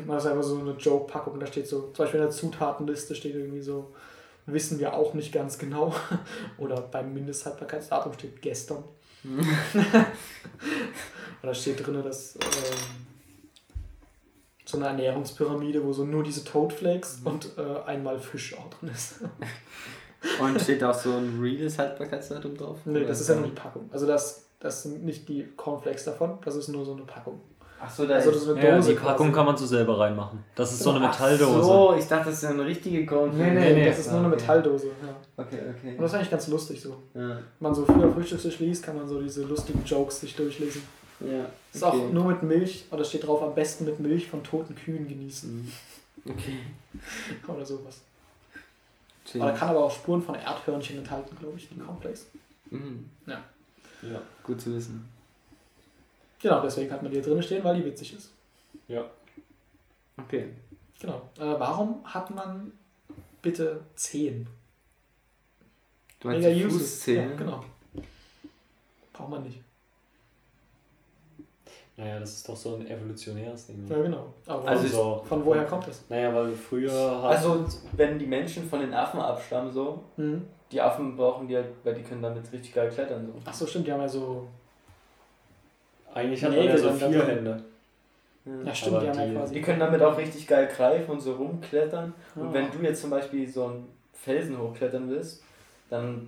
Das 0.07 0.23
ist 0.25 0.29
einfach 0.29 0.43
so 0.43 0.59
eine 0.59 0.73
Joke-Packung. 0.73 1.39
Da 1.39 1.47
steht 1.47 1.67
so, 1.67 1.87
zum 1.93 2.05
Beispiel 2.05 2.19
in 2.19 2.27
der 2.27 2.31
Zutatenliste 2.31 3.15
steht 3.15 3.33
irgendwie 3.33 3.61
so, 3.61 3.91
wissen 4.45 4.77
wir 4.79 4.93
auch 4.93 5.15
nicht 5.15 5.31
ganz 5.33 5.57
genau. 5.57 5.95
Oder 6.59 6.79
beim 6.81 7.11
Mindesthaltbarkeitsdatum 7.11 8.13
steht 8.13 8.39
gestern. 8.43 8.83
Oder 11.41 11.53
steht 11.55 11.85
drin, 11.85 12.03
dass 12.03 12.35
ähm, 12.35 12.41
so 14.73 14.77
eine 14.79 14.87
Ernährungspyramide, 14.87 15.83
wo 15.83 15.93
so 15.93 16.03
nur 16.05 16.23
diese 16.23 16.43
Toadflakes 16.43 17.21
und 17.23 17.49
äh, 17.57 17.87
einmal 17.89 18.19
Fisch 18.19 18.55
auch 18.57 18.69
drin 18.69 18.89
ist. 18.93 19.15
Und 20.39 20.61
steht 20.61 20.81
auch 20.85 20.93
so 20.93 21.11
ein 21.11 21.37
reales 21.41 21.77
Haltbarkeitsdatum 21.77 22.55
drauf? 22.55 22.77
nee, 22.85 22.99
Oder 22.99 23.07
das 23.07 23.19
ist 23.19 23.27
ja 23.27 23.35
nur 23.35 23.43
die 23.47 23.51
Packung. 23.51 23.89
Also 23.91 24.07
das, 24.07 24.45
das 24.57 24.83
sind 24.83 25.03
nicht 25.03 25.27
die 25.27 25.45
Cornflakes 25.57 26.05
davon, 26.05 26.37
das 26.45 26.55
ist 26.55 26.69
nur 26.69 26.85
so 26.85 26.93
eine 26.93 27.01
Packung. 27.01 27.41
Ach 27.85 27.89
so, 27.93 28.05
da 28.07 28.13
Also 28.15 28.29
ist. 28.29 28.35
das 28.37 28.43
ist 28.43 28.49
eine 28.55 28.65
Ja, 28.65 28.75
Dose 28.77 28.91
die 28.93 28.95
Packung 28.99 29.27
quasi. 29.27 29.31
kann 29.35 29.45
man 29.47 29.57
so 29.57 29.65
selber 29.65 29.99
reinmachen. 29.99 30.41
Das 30.55 30.71
ist 30.71 30.79
so 30.81 30.91
eine 30.91 31.05
Ach 31.09 31.11
Metalldose. 31.11 31.63
so, 31.63 31.95
ich 31.99 32.07
dachte, 32.07 32.29
das 32.29 32.41
ist 32.41 32.45
eine 32.45 32.63
richtige 32.65 33.05
Cornflakes. 33.05 33.53
Nee, 33.53 33.59
nee, 33.59 33.73
nee, 33.73 33.85
das 33.85 33.99
ist 33.99 34.11
nur 34.11 34.19
eine 34.19 34.27
okay. 34.29 34.37
Metalldose. 34.37 34.87
Ja. 34.87 35.43
Okay, 35.43 35.59
okay. 35.77 35.89
Und 35.97 36.01
das 36.01 36.11
ist 36.11 36.15
eigentlich 36.15 36.31
ganz 36.31 36.47
lustig 36.47 36.81
so. 36.81 36.91
Ja, 37.13 37.19
Wenn 37.29 37.37
man 37.59 37.75
so 37.75 37.83
früher 37.85 38.09
Frühstückstisch 38.13 38.59
liest, 38.59 38.83
kann 38.85 38.95
man 38.95 39.05
so 39.09 39.19
diese 39.21 39.43
lustigen 39.43 39.83
Jokes 39.83 40.21
sich 40.21 40.33
durchlesen. 40.37 40.81
Ja. 41.23 41.43
Das 41.71 41.75
ist 41.75 41.83
auch 41.83 42.11
nur 42.11 42.25
mit 42.25 42.43
Milch, 42.43 42.85
oder 42.91 43.03
steht 43.03 43.25
drauf, 43.25 43.41
am 43.41 43.55
besten 43.55 43.85
mit 43.85 43.99
Milch 43.99 44.27
von 44.27 44.43
toten 44.43 44.75
Kühen 44.75 45.07
genießen. 45.07 45.71
Okay. 46.25 46.59
Oder 47.47 47.65
sowas. 47.65 48.01
Aber 49.33 49.45
da 49.45 49.51
kann 49.51 49.69
aber 49.69 49.83
auch 49.85 49.91
Spuren 49.91 50.21
von 50.21 50.35
Erdhörnchen 50.35 50.99
enthalten, 50.99 51.35
glaube 51.37 51.57
ich, 51.57 51.67
die 51.67 51.77
Cornflakes. 51.77 52.27
Mhm. 52.69 53.09
Ja. 53.25 53.43
Gut 54.43 54.61
zu 54.61 54.73
wissen. 54.75 55.09
Genau, 56.41 56.61
deswegen 56.61 56.91
hat 56.91 57.01
man 57.01 57.11
die 57.11 57.17
hier 57.21 57.25
drin 57.25 57.41
stehen, 57.41 57.63
weil 57.63 57.75
die 57.77 57.85
witzig 57.85 58.13
ist. 58.13 58.29
ja. 58.87 59.03
Okay. 60.17 60.49
Genau. 60.99 61.29
Äh, 61.37 61.59
warum 61.59 62.01
hat 62.05 62.29
man 62.29 62.71
bitte 63.41 63.81
Zehen? 63.95 64.47
Du 66.19 66.27
meinst 66.27 66.47
die 66.47 66.65
useless. 66.65 66.73
Fußzähne? 66.73 67.31
Ja, 67.31 67.35
genau. 67.35 67.65
Braucht 69.11 69.29
man 69.29 69.43
nicht. 69.43 69.59
Naja, 71.95 72.19
das 72.19 72.31
ist 72.37 72.49
doch 72.49 72.55
so 72.55 72.75
ein 72.75 72.87
evolutionäres 72.87 73.67
Ding. 73.67 73.85
Ja, 73.87 74.01
genau. 74.01 74.33
Aber 74.47 74.67
Also 74.67 74.87
so, 74.87 75.23
von 75.27 75.45
woher 75.45 75.63
kommt 75.65 75.87
das? 75.87 76.03
naja, 76.09 76.33
weil 76.33 76.51
früher 76.53 76.91
hat, 77.21 77.35
Also, 77.37 77.65
wenn 77.91 78.17
die 78.17 78.25
Menschen 78.25 78.67
von 78.67 78.79
den 78.79 78.93
Affen 78.93 79.19
abstammen, 79.19 79.71
so, 79.71 79.99
Mhm. 80.17 80.43
die 80.71 80.81
Affen 80.81 81.15
brauchen 81.15 81.47
die 81.47 81.55
halt, 81.55 81.67
weil 81.83 81.93
die 81.93 82.01
können 82.01 82.23
damit 82.23 82.51
richtig 82.51 82.73
geil 82.73 82.89
klettern. 82.89 83.27
So. 83.27 83.33
Ach 83.45 83.53
so, 83.53 83.67
stimmt, 83.67 83.85
die 83.87 83.91
haben 83.91 84.01
ja 84.01 84.09
so. 84.09 84.47
eigentlich 86.15 86.43
hat 86.43 86.51
man 86.51 86.65
ja 86.65 86.77
so 86.77 86.91
vier. 86.91 87.25
Hände. 87.27 87.63
Ja, 88.65 88.75
stimmt, 88.75 88.95
Aber 88.97 89.03
die 89.05 89.09
haben 89.11 89.19
ja 89.19 89.25
die- 89.27 89.35
quasi. 89.35 89.53
Die 89.53 89.61
können 89.61 89.79
damit 89.79 90.01
auch 90.01 90.17
richtig 90.17 90.47
geil 90.47 90.67
greifen 90.75 91.11
und 91.11 91.19
so 91.21 91.33
rumklettern. 91.35 92.13
Und 92.35 92.47
Ja. 92.47 92.53
wenn 92.53 92.71
du 92.71 92.79
jetzt 92.79 93.01
zum 93.01 93.09
Beispiel 93.09 93.47
so 93.49 93.65
einen 93.65 93.87
Felsen 94.13 94.57
hochklettern 94.59 95.09
willst, 95.09 95.43
dann 95.89 96.27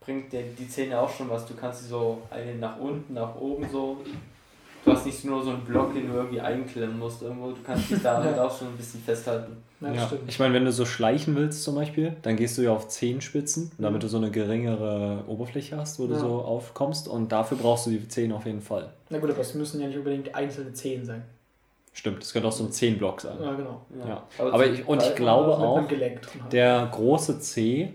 bringt 0.00 0.32
dir 0.32 0.42
die 0.42 0.68
Zähne 0.68 1.00
auch 1.00 1.08
schon 1.08 1.30
was. 1.30 1.46
Du 1.46 1.54
kannst 1.54 1.82
sie 1.82 1.88
so 1.88 2.22
einen 2.30 2.60
nach 2.60 2.78
unten, 2.78 3.14
nach 3.14 3.34
oben 3.36 3.68
so. 3.70 3.96
Du 4.86 4.92
hast 4.92 5.04
nicht 5.04 5.24
nur 5.24 5.42
so 5.42 5.50
einen 5.50 5.62
Block, 5.62 5.92
den 5.94 6.06
du 6.06 6.14
irgendwie 6.14 6.40
einklemmen 6.40 6.96
musst 6.98 7.20
irgendwo. 7.20 7.48
Du 7.50 7.56
kannst 7.66 7.90
dich 7.90 8.00
damit 8.02 8.30
Ja. 8.36 8.44
auch 8.46 8.56
schon 8.56 8.68
ein 8.68 8.76
bisschen 8.76 9.02
festhalten. 9.02 9.56
Ja, 9.80 9.92
Ja. 9.92 10.06
stimmt. 10.06 10.22
Ich 10.28 10.38
meine, 10.38 10.54
wenn 10.54 10.64
du 10.64 10.70
so 10.70 10.86
schleichen 10.86 11.34
willst 11.34 11.64
zum 11.64 11.74
Beispiel, 11.74 12.14
dann 12.22 12.36
gehst 12.36 12.56
du 12.56 12.62
ja 12.62 12.70
auf 12.70 12.86
Zehenspitzen, 12.86 13.72
damit 13.78 14.04
du 14.04 14.08
so 14.08 14.16
eine 14.16 14.30
geringere 14.30 15.24
Oberfläche 15.26 15.76
hast, 15.76 15.98
wo 15.98 16.06
du 16.06 16.14
Ja. 16.14 16.20
so 16.20 16.28
aufkommst. 16.40 17.08
Und 17.08 17.32
dafür 17.32 17.58
brauchst 17.58 17.86
du 17.86 17.90
die 17.90 18.06
Zehen 18.08 18.30
auf 18.32 18.46
jeden 18.46 18.62
Fall. 18.62 18.90
Na 19.10 19.18
gut, 19.18 19.28
aber 19.30 19.40
es 19.40 19.54
müssen 19.54 19.80
ja 19.80 19.88
nicht 19.88 19.98
unbedingt 19.98 20.32
einzelne 20.36 20.72
Zehen 20.72 21.04
sein. 21.04 21.22
Stimmt, 21.92 22.22
das 22.22 22.32
könnte 22.32 22.46
auch 22.46 22.52
so 22.52 22.62
ein 22.62 22.70
10-Block 22.70 23.20
sein. 23.22 23.38
Ja, 23.42 23.54
genau. 23.54 23.80
Ja. 24.06 24.22
Aber 24.38 24.66
ich, 24.66 24.86
und 24.86 25.02
ich 25.02 25.14
glaube 25.16 25.56
auch, 25.58 25.80
hat. 25.80 26.52
der 26.52 26.88
große 26.92 27.40
C 27.40 27.92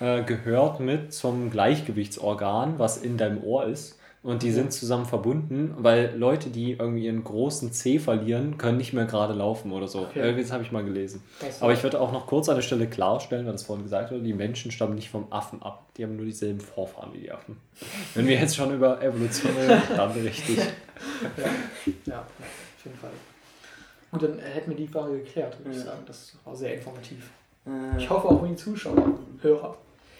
äh, 0.00 0.22
gehört 0.24 0.80
mit 0.80 1.14
zum 1.14 1.48
Gleichgewichtsorgan, 1.50 2.74
was 2.78 2.98
in 2.98 3.16
deinem 3.16 3.42
Ohr 3.42 3.64
ist. 3.66 3.98
Und 4.24 4.42
die 4.42 4.50
sind 4.52 4.72
zusammen 4.72 5.04
verbunden, 5.04 5.74
weil 5.78 6.14
Leute, 6.16 6.48
die 6.48 6.72
irgendwie 6.72 7.04
ihren 7.04 7.22
großen 7.22 7.72
C 7.72 7.98
verlieren, 7.98 8.56
können 8.56 8.78
nicht 8.78 8.94
mehr 8.94 9.04
gerade 9.04 9.34
laufen 9.34 9.70
oder 9.70 9.86
so. 9.86 10.00
Okay. 10.00 10.20
Irgendwie 10.20 10.42
das 10.42 10.50
habe 10.50 10.62
ich 10.64 10.72
mal 10.72 10.82
gelesen. 10.82 11.22
Aber 11.60 11.74
ich 11.74 11.82
würde 11.82 12.00
auch 12.00 12.10
noch 12.10 12.26
kurz 12.26 12.48
an 12.48 12.54
der 12.54 12.62
Stelle 12.62 12.86
klarstellen, 12.86 13.44
weil 13.44 13.52
das 13.52 13.64
vorhin 13.64 13.82
gesagt 13.84 14.10
wurde, 14.10 14.22
die 14.22 14.32
Menschen 14.32 14.70
stammen 14.70 14.94
nicht 14.94 15.10
vom 15.10 15.30
Affen 15.30 15.62
ab. 15.62 15.84
Die 15.98 16.04
haben 16.04 16.16
nur 16.16 16.24
dieselben 16.24 16.60
Vorfahren 16.60 17.12
wie 17.12 17.18
die 17.18 17.30
Affen. 17.30 17.58
Wenn 18.14 18.26
wir 18.26 18.36
jetzt 18.38 18.56
schon 18.56 18.74
über 18.74 19.02
Evolution 19.02 19.52
reden, 19.58 19.82
dann 19.94 20.12
richtig. 20.12 20.58
Ja, 22.06 22.20
auf 22.20 22.84
jeden 22.84 22.96
Fall. 22.98 23.10
Gut, 24.10 24.22
dann 24.22 24.38
hätten 24.38 24.70
wir 24.70 24.76
die 24.78 24.88
Frage 24.88 25.18
geklärt, 25.18 25.58
würde 25.58 25.72
ich 25.72 25.84
Ja. 25.84 25.90
sagen. 25.90 26.02
Das 26.06 26.34
war 26.46 26.56
sehr 26.56 26.74
informativ. 26.74 27.30
Äh, 27.66 27.98
Ich 27.98 28.08
hoffe 28.08 28.28
auch 28.28 28.40
für 28.40 28.48
die 28.48 28.56
Zuschauer, 28.56 29.18
Hörer. 29.42 29.76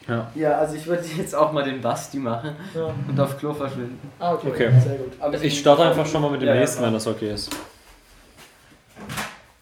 Ja. 0.07 0.31
ja, 0.35 0.59
also 0.59 0.75
ich 0.77 0.87
würde 0.87 1.03
jetzt 1.17 1.35
auch 1.35 1.53
mal 1.53 1.65
den 1.65 1.81
Basti 1.81 2.19
machen 2.19 2.51
Ja. 2.75 2.95
und 3.09 3.19
auf 3.19 3.39
Klo 3.39 3.55
verschwinden. 3.55 3.99
Ah, 4.19 4.35
okay. 4.35 4.49
Okay. 4.49 4.71
Sehr 4.81 4.97
gut. 4.97 5.13
Aber 5.19 5.43
Ich 5.43 5.59
starte 5.59 5.83
einfach 5.85 6.07
schon 6.07 6.21
mal 6.23 6.31
mit 6.31 6.43
dem 6.43 6.49
Ja, 6.49 6.55
nächsten, 6.55 6.83
wenn 6.83 6.93
das 6.93 7.07
okay 7.07 7.33
ist. 7.33 7.51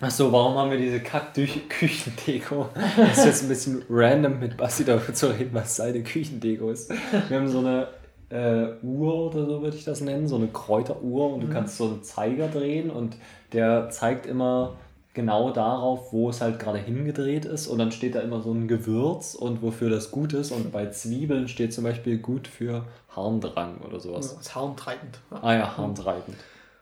Achso, 0.00 0.32
warum 0.32 0.56
haben 0.56 0.70
wir 0.72 0.78
diese 0.78 0.98
Kack-Küchendeko? 0.98 2.68
Das 2.96 3.18
ist 3.18 3.24
jetzt 3.24 3.42
ein 3.44 3.48
bisschen 3.48 3.82
random 3.88 4.40
mit 4.40 4.56
Basti 4.56 4.84
darüber 4.84 5.14
zu 5.14 5.28
reden, 5.28 5.50
was 5.52 5.76
seine 5.76 6.02
Küchendeko 6.02 6.70
ist. 6.70 6.90
Wir 7.28 7.38
haben 7.38 7.46
so 7.48 7.60
eine 7.60 7.86
äh, 8.30 8.72
Uhr 8.84 9.14
oder 9.32 9.46
so 9.46 9.62
würde 9.62 9.76
ich 9.76 9.84
das 9.84 10.00
nennen, 10.00 10.26
so 10.26 10.34
eine 10.36 10.48
Kräuteruhr 10.48 11.34
und 11.34 11.42
du 11.42 11.48
kannst 11.48 11.76
so 11.76 11.84
einen 11.84 12.02
Zeiger 12.02 12.48
drehen 12.48 12.90
und 12.90 13.16
der 13.52 13.90
zeigt 13.90 14.26
immer 14.26 14.74
genau 15.14 15.50
darauf, 15.50 16.12
wo 16.12 16.30
es 16.30 16.40
halt 16.40 16.58
gerade 16.58 16.78
hingedreht 16.78 17.44
ist 17.44 17.66
und 17.66 17.78
dann 17.78 17.92
steht 17.92 18.14
da 18.14 18.20
immer 18.20 18.40
so 18.40 18.52
ein 18.52 18.66
Gewürz 18.68 19.34
und 19.34 19.62
wofür 19.62 19.90
das 19.90 20.10
gut 20.10 20.32
ist 20.32 20.52
und 20.52 20.72
bei 20.72 20.88
Zwiebeln 20.90 21.48
steht 21.48 21.74
zum 21.74 21.84
Beispiel 21.84 22.18
gut 22.18 22.48
für 22.48 22.86
Harndrang 23.14 23.78
oder 23.86 24.00
sowas. 24.00 24.32
Das 24.32 24.40
ist 24.40 24.54
harntreibend. 24.54 25.18
Ja. 25.30 25.42
Ah 25.42 25.54
ja, 25.54 25.76
harntreibend. 25.76 26.36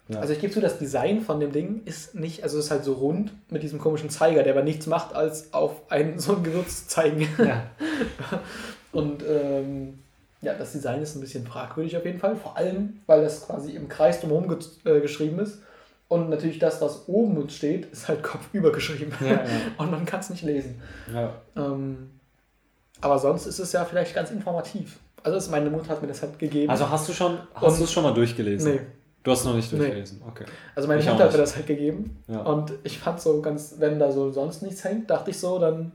Ja. 0.09 0.21
Also 0.21 0.33
ich 0.33 0.41
gebe 0.41 0.53
zu, 0.53 0.61
das 0.61 0.79
Design 0.79 1.21
von 1.21 1.39
dem 1.39 1.53
Ding 1.53 1.83
ist 1.85 2.15
nicht, 2.15 2.43
also 2.43 2.59
es 2.59 2.67
ist 2.67 2.71
halt 2.71 2.85
so 2.85 2.95
rund 2.95 3.33
mit 3.49 3.63
diesem 3.63 3.79
komischen 3.79 4.11
Zeiger, 4.11 4.43
der 4.43 4.55
aber 4.55 4.65
nichts 4.65 4.87
macht, 4.87 5.15
als 5.15 5.53
auf 5.53 5.83
ein 5.89 6.19
so 6.19 6.37
ein 6.37 6.43
Gewürz 6.43 6.87
zu 6.87 6.89
zeigen. 6.89 7.29
Ja. 7.39 7.65
Und 8.93 9.23
ähm, 9.23 10.01
ja, 10.43 10.55
das 10.55 10.73
Design 10.73 11.03
ist 11.03 11.15
ein 11.15 11.21
bisschen 11.21 11.47
fragwürdig 11.47 11.97
auf 11.97 12.05
jeden 12.05 12.19
Fall. 12.19 12.35
Vor 12.35 12.57
allem, 12.57 13.01
weil 13.07 13.23
das 13.23 13.47
quasi 13.47 13.73
im 13.73 13.89
Kreis 13.89 14.21
drumherum 14.21 14.49
ge 14.49 14.59
äh, 14.85 15.01
geschrieben 15.01 15.39
ist. 15.39 15.59
Und 16.11 16.29
natürlich 16.29 16.59
das, 16.59 16.81
was 16.83 17.09
oben 17.09 17.37
uns 17.39 17.55
steht, 17.55 17.87
ist 17.87 18.09
halt 18.09 18.23
kopfüber 18.23 18.73
geschrieben. 18.79 19.13
Ja, 19.21 19.27
ja. 19.29 19.45
Und 19.79 19.91
man 19.93 20.05
kann 20.05 20.21
es 20.21 20.29
nicht 20.31 20.43
lesen. 20.43 20.83
Ja. 21.15 21.33
Ähm, 21.57 22.11
aber 23.01 23.19
sonst 23.19 23.47
ist 23.47 23.59
es 23.61 23.73
ja 23.73 23.85
vielleicht 23.85 24.15
ganz 24.15 24.31
informativ. 24.31 24.99
Also 25.23 25.39
es- 25.39 25.49
meine 25.51 25.71
Mutter 25.71 25.89
hat 25.91 26.03
mir 26.03 26.09
das 26.09 26.21
halt 26.23 26.39
gegeben. 26.39 26.69
Also 26.69 26.91
hast 26.91 27.09
du 27.09 27.13
schon, 27.13 27.39
hast 27.55 27.79
du 27.79 27.85
es 27.85 27.93
schon 27.93 28.03
mal 28.03 28.13
durchgelesen? 28.13 28.75
nee. 28.75 28.81
Du 29.23 29.31
hast 29.31 29.45
noch 29.45 29.55
nicht 29.55 29.71
Nee. 29.71 29.79
durchgelesen, 29.79 30.23
okay. 30.27 30.47
Also 30.75 30.89
meine 30.89 31.01
Ich 31.03 31.07
Mutter 31.07 31.25
hat 31.25 31.33
mir 31.33 31.37
das 31.39 31.55
halt 31.55 31.67
gegeben. 31.67 32.17
Und 32.27 32.73
ich 32.85 32.99
fand 32.99 33.21
so 33.21 33.43
ganz, 33.43 33.75
wenn 33.79 33.99
da 33.99 34.11
so 34.11 34.31
sonst 34.33 34.63
nichts 34.63 34.83
hängt, 34.83 35.11
dachte 35.11 35.31
ich 35.31 35.39
so, 35.39 35.59
dann 35.59 35.93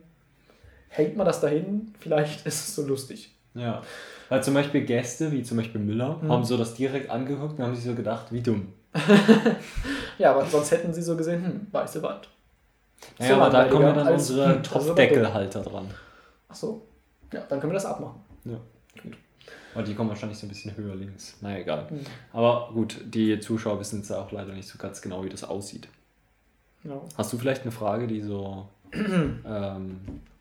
hängt 0.90 1.18
man 1.18 1.26
das 1.26 1.42
dahin, 1.42 1.92
vielleicht 2.00 2.46
ist 2.46 2.68
es 2.70 2.76
so 2.76 2.84
lustig. 2.84 3.36
Ja. 3.56 3.82
Weil 4.30 4.44
zum 4.44 4.54
Beispiel 4.54 4.86
Gäste, 4.86 5.32
wie 5.32 5.42
zum 5.42 5.58
Beispiel 5.58 5.82
Müller, 5.82 6.20
Mhm. 6.22 6.32
haben 6.32 6.46
so 6.46 6.56
das 6.56 6.76
direkt 6.76 7.10
angeguckt 7.10 7.58
und 7.58 7.66
haben 7.66 7.76
sich 7.76 7.84
so 7.86 7.96
gedacht, 7.96 8.28
wie 8.32 8.42
dumm. 8.42 8.68
Ja, 10.18 10.32
aber 10.32 10.46
sonst 10.46 10.72
hätten 10.72 10.94
sie 10.94 11.02
so 11.02 11.18
gesehen, 11.18 11.44
hm, 11.44 11.68
weiße 11.72 12.02
Wand. 12.02 12.30
Ja, 13.20 13.28
So 13.28 13.34
aber 13.36 13.50
da 13.50 13.66
kommen 13.66 13.86
ja 13.86 13.94
dann 13.94 14.08
unsere 14.08 14.50
hm, 14.56 14.64
Topfdeckelhalter 14.64 15.62
dran. 15.62 15.90
Ach 16.48 16.56
so. 16.56 16.82
Ja, 17.34 17.42
dann 17.50 17.60
können 17.60 17.72
wir 17.72 17.76
das 17.76 17.86
abmachen. 17.86 18.22
Ja. 18.46 18.60
Gut. 19.02 19.18
Aber 19.74 19.84
die 19.84 19.94
kommen 19.94 20.10
wahrscheinlich 20.10 20.38
so 20.38 20.46
ein 20.46 20.50
bisschen 20.50 20.76
höher 20.78 20.96
links. 20.96 21.36
Naja, 21.42 21.58
egal. 21.58 21.88
Mhm. 21.90 22.00
Aber 22.32 22.70
gut, 22.74 22.98
die 23.04 23.38
Zuschauer 23.42 23.80
wissen 23.80 24.00
jetzt 24.00 24.12
auch 24.12 24.32
leider 24.32 24.54
nicht 24.54 24.70
so 24.70 24.78
ganz 24.78 25.02
genau, 25.02 25.24
wie 25.26 25.30
das 25.30 25.44
aussieht. 25.44 25.90
Genau. 26.84 27.04
Hast 27.18 27.34
du 27.34 27.38
vielleicht 27.38 27.64
eine 27.64 27.72
Frage, 27.72 28.08
die 28.08 28.22
so 28.22 28.70
ähm, 28.94 30.00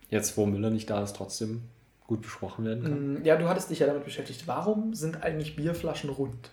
jetzt, 0.09 0.37
wo 0.37 0.47
Müller 0.47 0.71
nicht 0.71 0.89
da 0.89 1.03
ist, 1.03 1.17
trotzdem 1.17 1.63
gut 2.07 2.23
besprochen 2.23 2.65
werden 2.65 2.83
kann? 2.85 3.15
Mm, 3.15 3.25
Ja, 3.25 3.35
du 3.37 3.49
hattest 3.49 3.71
dich 3.71 3.81
ja 3.81 3.89
damit 3.89 4.05
beschäftigt. 4.05 4.47
Warum 4.47 4.95
sind 4.95 5.23
eigentlich 5.25 5.57
Bierflaschen 5.57 6.11
rund? 6.11 6.51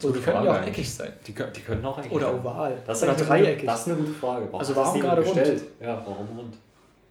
So, 0.00 0.10
die 0.12 0.20
können 0.20 0.36
Frage 0.36 0.46
ja 0.48 0.60
auch 0.60 0.66
eckig 0.66 0.94
sein. 0.94 1.12
Die, 1.26 1.32
die 1.32 1.60
können 1.60 1.84
auch 1.84 1.98
eigentlich. 1.98 2.12
Oder 2.12 2.32
oval. 2.34 2.78
Das 2.86 3.02
ist 3.02 3.08
Oder 3.08 3.14
dreieckig. 3.16 3.66
Das 3.66 3.80
ist 3.80 3.88
eine 3.88 3.96
gute 3.96 4.12
Frage. 4.12 4.46
Warum 4.46 4.60
Also 4.60 4.76
warum 4.76 5.00
gerade 5.00 5.22
rund? 5.22 5.34
gestellt? 5.34 5.62
Ja, 5.80 6.02
warum 6.06 6.28
rund? 6.38 6.56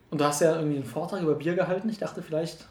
Und 0.09 0.21
du 0.21 0.23
hast 0.23 0.39
ja 0.41 0.55
irgendwie 0.55 0.77
einen 0.77 0.85
Vortrag 0.85 1.21
über 1.21 1.35
Bier 1.35 1.53
gehalten. 1.55 1.89
Ich 1.89 1.97
dachte, 1.97 2.21
vielleicht 2.21 2.65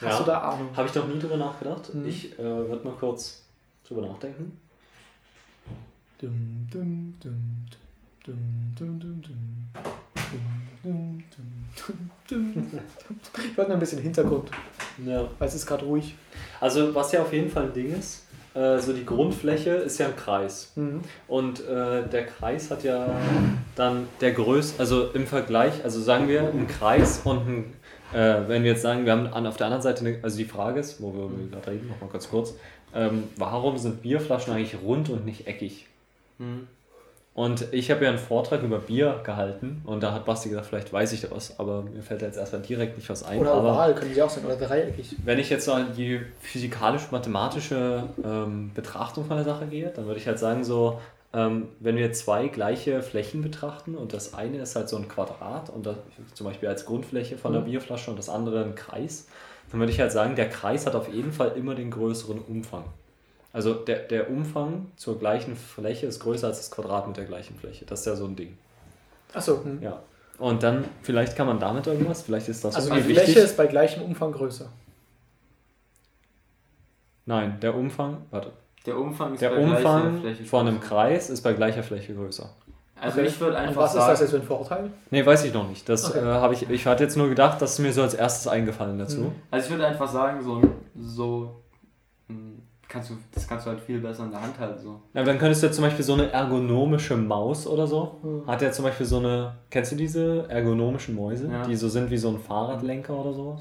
hast 0.00 0.02
Ja. 0.02 0.18
du 0.18 0.24
da 0.24 0.38
Ahnung. 0.42 0.68
Habe 0.76 0.86
ich 0.88 0.94
noch 0.94 1.08
nie 1.08 1.18
drüber 1.18 1.36
nachgedacht. 1.38 1.92
Mhm. 1.92 2.06
Ich 2.06 2.38
äh, 2.38 2.42
würde 2.44 2.84
mal 2.84 2.94
kurz 2.94 3.42
drüber 3.88 4.02
nachdenken. 4.02 4.56
Dum, 6.20 6.68
dum, 6.72 7.14
dum. 7.22 7.66
Ich 13.38 13.56
wollte 13.56 13.70
nur 13.70 13.76
ein 13.76 13.80
bisschen 13.80 14.00
Hintergrund, 14.02 14.50
Ja. 15.04 15.28
weil 15.38 15.48
es 15.48 15.54
ist 15.54 15.66
gerade 15.66 15.84
ruhig. 15.84 16.14
Also, 16.60 16.94
was 16.94 17.12
ja 17.12 17.22
auf 17.22 17.32
jeden 17.32 17.50
Fall 17.50 17.64
ein 17.64 17.72
Ding 17.72 17.92
ist, 17.94 18.24
äh, 18.56 18.78
so 18.78 18.92
die 18.92 19.04
Grundfläche 19.04 19.70
ist 19.70 19.98
ja 19.98 20.06
ein 20.06 20.16
Kreis. 20.16 20.72
Mhm. 20.76 21.00
Und 21.28 21.60
äh, 21.60 22.08
der 22.08 22.26
Kreis 22.26 22.70
hat 22.70 22.82
ja 22.84 23.08
dann 23.74 24.08
der 24.20 24.32
größte, 24.32 24.80
also 24.80 25.10
im 25.12 25.26
Vergleich, 25.26 25.84
also 25.84 26.00
sagen 26.00 26.28
wir 26.28 26.40
ein 26.42 26.66
Kreis 26.66 27.20
und 27.24 27.46
ein, 27.46 27.72
äh, 28.14 28.48
wenn 28.48 28.62
wir 28.62 28.72
jetzt 28.72 28.82
sagen, 28.82 29.04
wir 29.04 29.12
haben 29.12 29.26
an, 29.26 29.46
auf 29.46 29.56
der 29.56 29.66
anderen 29.66 29.82
Seite, 29.82 30.00
eine, 30.06 30.18
also 30.22 30.38
die 30.38 30.44
Frage 30.44 30.80
ist, 30.80 31.02
wo 31.02 31.12
wir 31.12 31.28
Mhm. 31.28 31.50
gerade 31.50 31.70
reden, 31.70 31.88
nochmal 31.88 32.10
ganz 32.10 32.30
kurz, 32.30 32.54
ähm, 32.94 33.24
warum 33.36 33.76
sind 33.76 34.00
Bierflaschen 34.02 34.54
eigentlich 34.54 34.76
rund 34.82 35.10
und 35.10 35.26
nicht 35.26 35.46
eckig? 35.46 35.86
Hm. 36.38 36.66
Und 37.36 37.66
ich 37.72 37.90
habe 37.90 38.02
ja 38.02 38.08
einen 38.08 38.18
Vortrag 38.18 38.62
über 38.62 38.78
Bier 38.78 39.20
gehalten 39.22 39.82
und 39.84 40.02
da 40.02 40.12
hat 40.12 40.24
Basti 40.24 40.48
gesagt, 40.48 40.68
vielleicht 40.68 40.90
weiß 40.90 41.12
ich 41.12 41.20
das, 41.20 41.60
aber 41.60 41.82
mir 41.82 42.00
fällt 42.02 42.22
da 42.22 42.26
jetzt 42.26 42.38
erstmal 42.38 42.62
direkt 42.62 42.96
nicht 42.96 43.10
was 43.10 43.22
ein. 43.24 43.38
Oder 43.38 43.52
aber 43.52 43.72
oval 43.72 43.94
können 43.94 44.14
sie 44.14 44.22
auch 44.22 44.30
sein, 44.30 44.46
oder 44.46 44.56
dreieckig. 44.56 45.14
wenn 45.22 45.38
ich 45.38 45.50
jetzt 45.50 45.66
so 45.66 45.74
an 45.74 45.88
die 45.94 46.22
physikalisch-mathematische 46.40 48.04
ähm, 48.24 48.70
Betrachtung 48.74 49.26
von 49.26 49.36
der 49.36 49.44
Sache 49.44 49.66
gehe, 49.66 49.92
dann 49.94 50.06
würde 50.06 50.18
ich 50.18 50.26
halt 50.26 50.38
sagen, 50.38 50.64
so, 50.64 50.98
ähm, 51.34 51.68
wenn 51.78 51.96
wir 51.96 52.10
zwei 52.14 52.48
gleiche 52.48 53.02
Flächen 53.02 53.42
betrachten 53.42 53.96
und 53.96 54.14
das 54.14 54.32
eine 54.32 54.58
ist 54.62 54.74
halt 54.74 54.88
so 54.88 54.96
ein 54.96 55.06
Quadrat 55.06 55.68
und 55.68 55.84
das 55.84 55.96
zum 56.32 56.46
Beispiel 56.46 56.70
als 56.70 56.86
Grundfläche 56.86 57.36
von 57.36 57.52
der 57.52 57.60
Mhm. 57.60 57.66
Bierflasche 57.66 58.10
und 58.10 58.18
das 58.18 58.30
andere 58.30 58.64
ein 58.64 58.74
Kreis, 58.74 59.28
dann 59.70 59.80
würde 59.80 59.92
ich 59.92 60.00
halt 60.00 60.10
sagen, 60.12 60.36
der 60.36 60.48
Kreis 60.48 60.86
hat 60.86 60.94
auf 60.94 61.12
jeden 61.12 61.32
Fall 61.32 61.52
immer 61.56 61.74
den 61.74 61.90
größeren 61.90 62.38
Umfang. 62.38 62.84
Also 63.56 63.72
der, 63.72 64.00
der 64.00 64.28
Umfang 64.28 64.88
zur 64.96 65.18
gleichen 65.18 65.56
Fläche 65.56 66.06
ist 66.06 66.20
größer 66.20 66.48
als 66.48 66.58
das 66.58 66.70
Quadrat 66.70 67.06
mit 67.08 67.16
der 67.16 67.24
gleichen 67.24 67.56
Fläche. 67.56 67.86
Das 67.86 68.00
ist 68.00 68.06
ja 68.06 68.14
so 68.14 68.26
ein 68.26 68.36
Ding. 68.36 68.58
Achso. 69.32 69.64
Hm. 69.64 69.80
Ja. 69.82 69.98
Und 70.36 70.62
dann, 70.62 70.84
vielleicht 71.00 71.36
kann 71.36 71.46
man 71.46 71.58
damit 71.58 71.86
irgendwas, 71.86 72.20
vielleicht 72.20 72.48
ist 72.50 72.62
das 72.62 72.76
Also 72.76 72.92
die 72.94 73.00
Fläche 73.00 73.40
ist 73.40 73.56
bei 73.56 73.66
gleichem 73.66 74.02
Umfang 74.02 74.32
größer. 74.32 74.66
Nein, 77.24 77.58
der 77.60 77.74
Umfang, 77.74 78.18
warte. 78.30 78.52
Der 78.84 78.98
Umfang 78.98 79.32
ist 79.32 79.40
Der 79.40 79.48
bei 79.48 79.56
gleicher 79.56 79.76
Umfang 79.78 80.20
Fläche 80.20 80.44
von 80.44 80.66
einem 80.68 80.76
größer. 80.78 80.88
Kreis 80.88 81.30
ist 81.30 81.40
bei 81.40 81.54
gleicher 81.54 81.82
Fläche 81.82 82.14
größer. 82.14 82.50
Also 83.00 83.20
Okay. 83.20 83.28
ich 83.28 83.40
würde 83.40 83.56
Und 83.56 83.62
einfach 83.62 83.82
was 83.82 83.90
ist 83.94 83.96
sagen, 83.96 84.10
das 84.12 84.20
jetzt 84.20 84.30
für 84.32 84.36
ein 84.36 84.42
Vorteil? 84.42 84.90
Nee, 85.10 85.24
weiß 85.24 85.44
ich 85.44 85.54
noch 85.54 85.66
nicht. 85.66 85.88
Das 85.88 86.10
Okay. 86.10 86.18
äh, 86.18 86.24
habe 86.24 86.52
ich. 86.52 86.68
Ich 86.68 86.86
hatte 86.86 87.04
jetzt 87.04 87.16
nur 87.16 87.30
gedacht, 87.30 87.62
das 87.62 87.72
ist 87.72 87.78
mir 87.78 87.92
so 87.94 88.02
als 88.02 88.12
erstes 88.12 88.48
eingefallen 88.48 88.98
dazu. 88.98 89.20
Mhm. 89.20 89.32
also 89.50 89.64
ich 89.66 89.70
würde 89.72 89.86
einfach 89.86 90.10
sagen, 90.12 90.42
so, 90.44 90.60
so 90.98 91.56
kannst 92.88 93.10
du, 93.10 93.14
das 93.32 93.46
kannst 93.48 93.66
du 93.66 93.70
halt 93.70 93.80
viel 93.80 94.00
besser 94.00 94.24
in 94.24 94.30
der 94.30 94.40
Hand 94.42 94.58
halten. 94.58 94.80
So. 94.82 95.00
Ja, 95.14 95.20
aber 95.20 95.30
dann 95.30 95.38
könntest 95.38 95.62
du 95.62 95.70
zum 95.70 95.84
Beispiel 95.84 96.04
so 96.04 96.14
eine 96.14 96.30
ergonomische 96.32 97.16
Maus 97.16 97.66
oder 97.66 97.86
so. 97.86 98.16
Mhm. 98.22 98.46
Hat 98.46 98.62
ja 98.62 98.70
zum 98.72 98.84
Beispiel 98.84 99.06
so 99.06 99.18
eine. 99.18 99.54
Kennst 99.70 99.92
du 99.92 99.96
diese 99.96 100.44
ergonomischen 100.48 101.14
Mäuse, 101.14 101.48
Ja. 101.50 101.64
die 101.66 101.76
so 101.76 101.88
sind 101.88 102.10
wie 102.10 102.16
so 102.18 102.28
ein 102.28 102.38
Fahrradlenker 102.38 103.14
oder 103.14 103.32
sowas? 103.32 103.60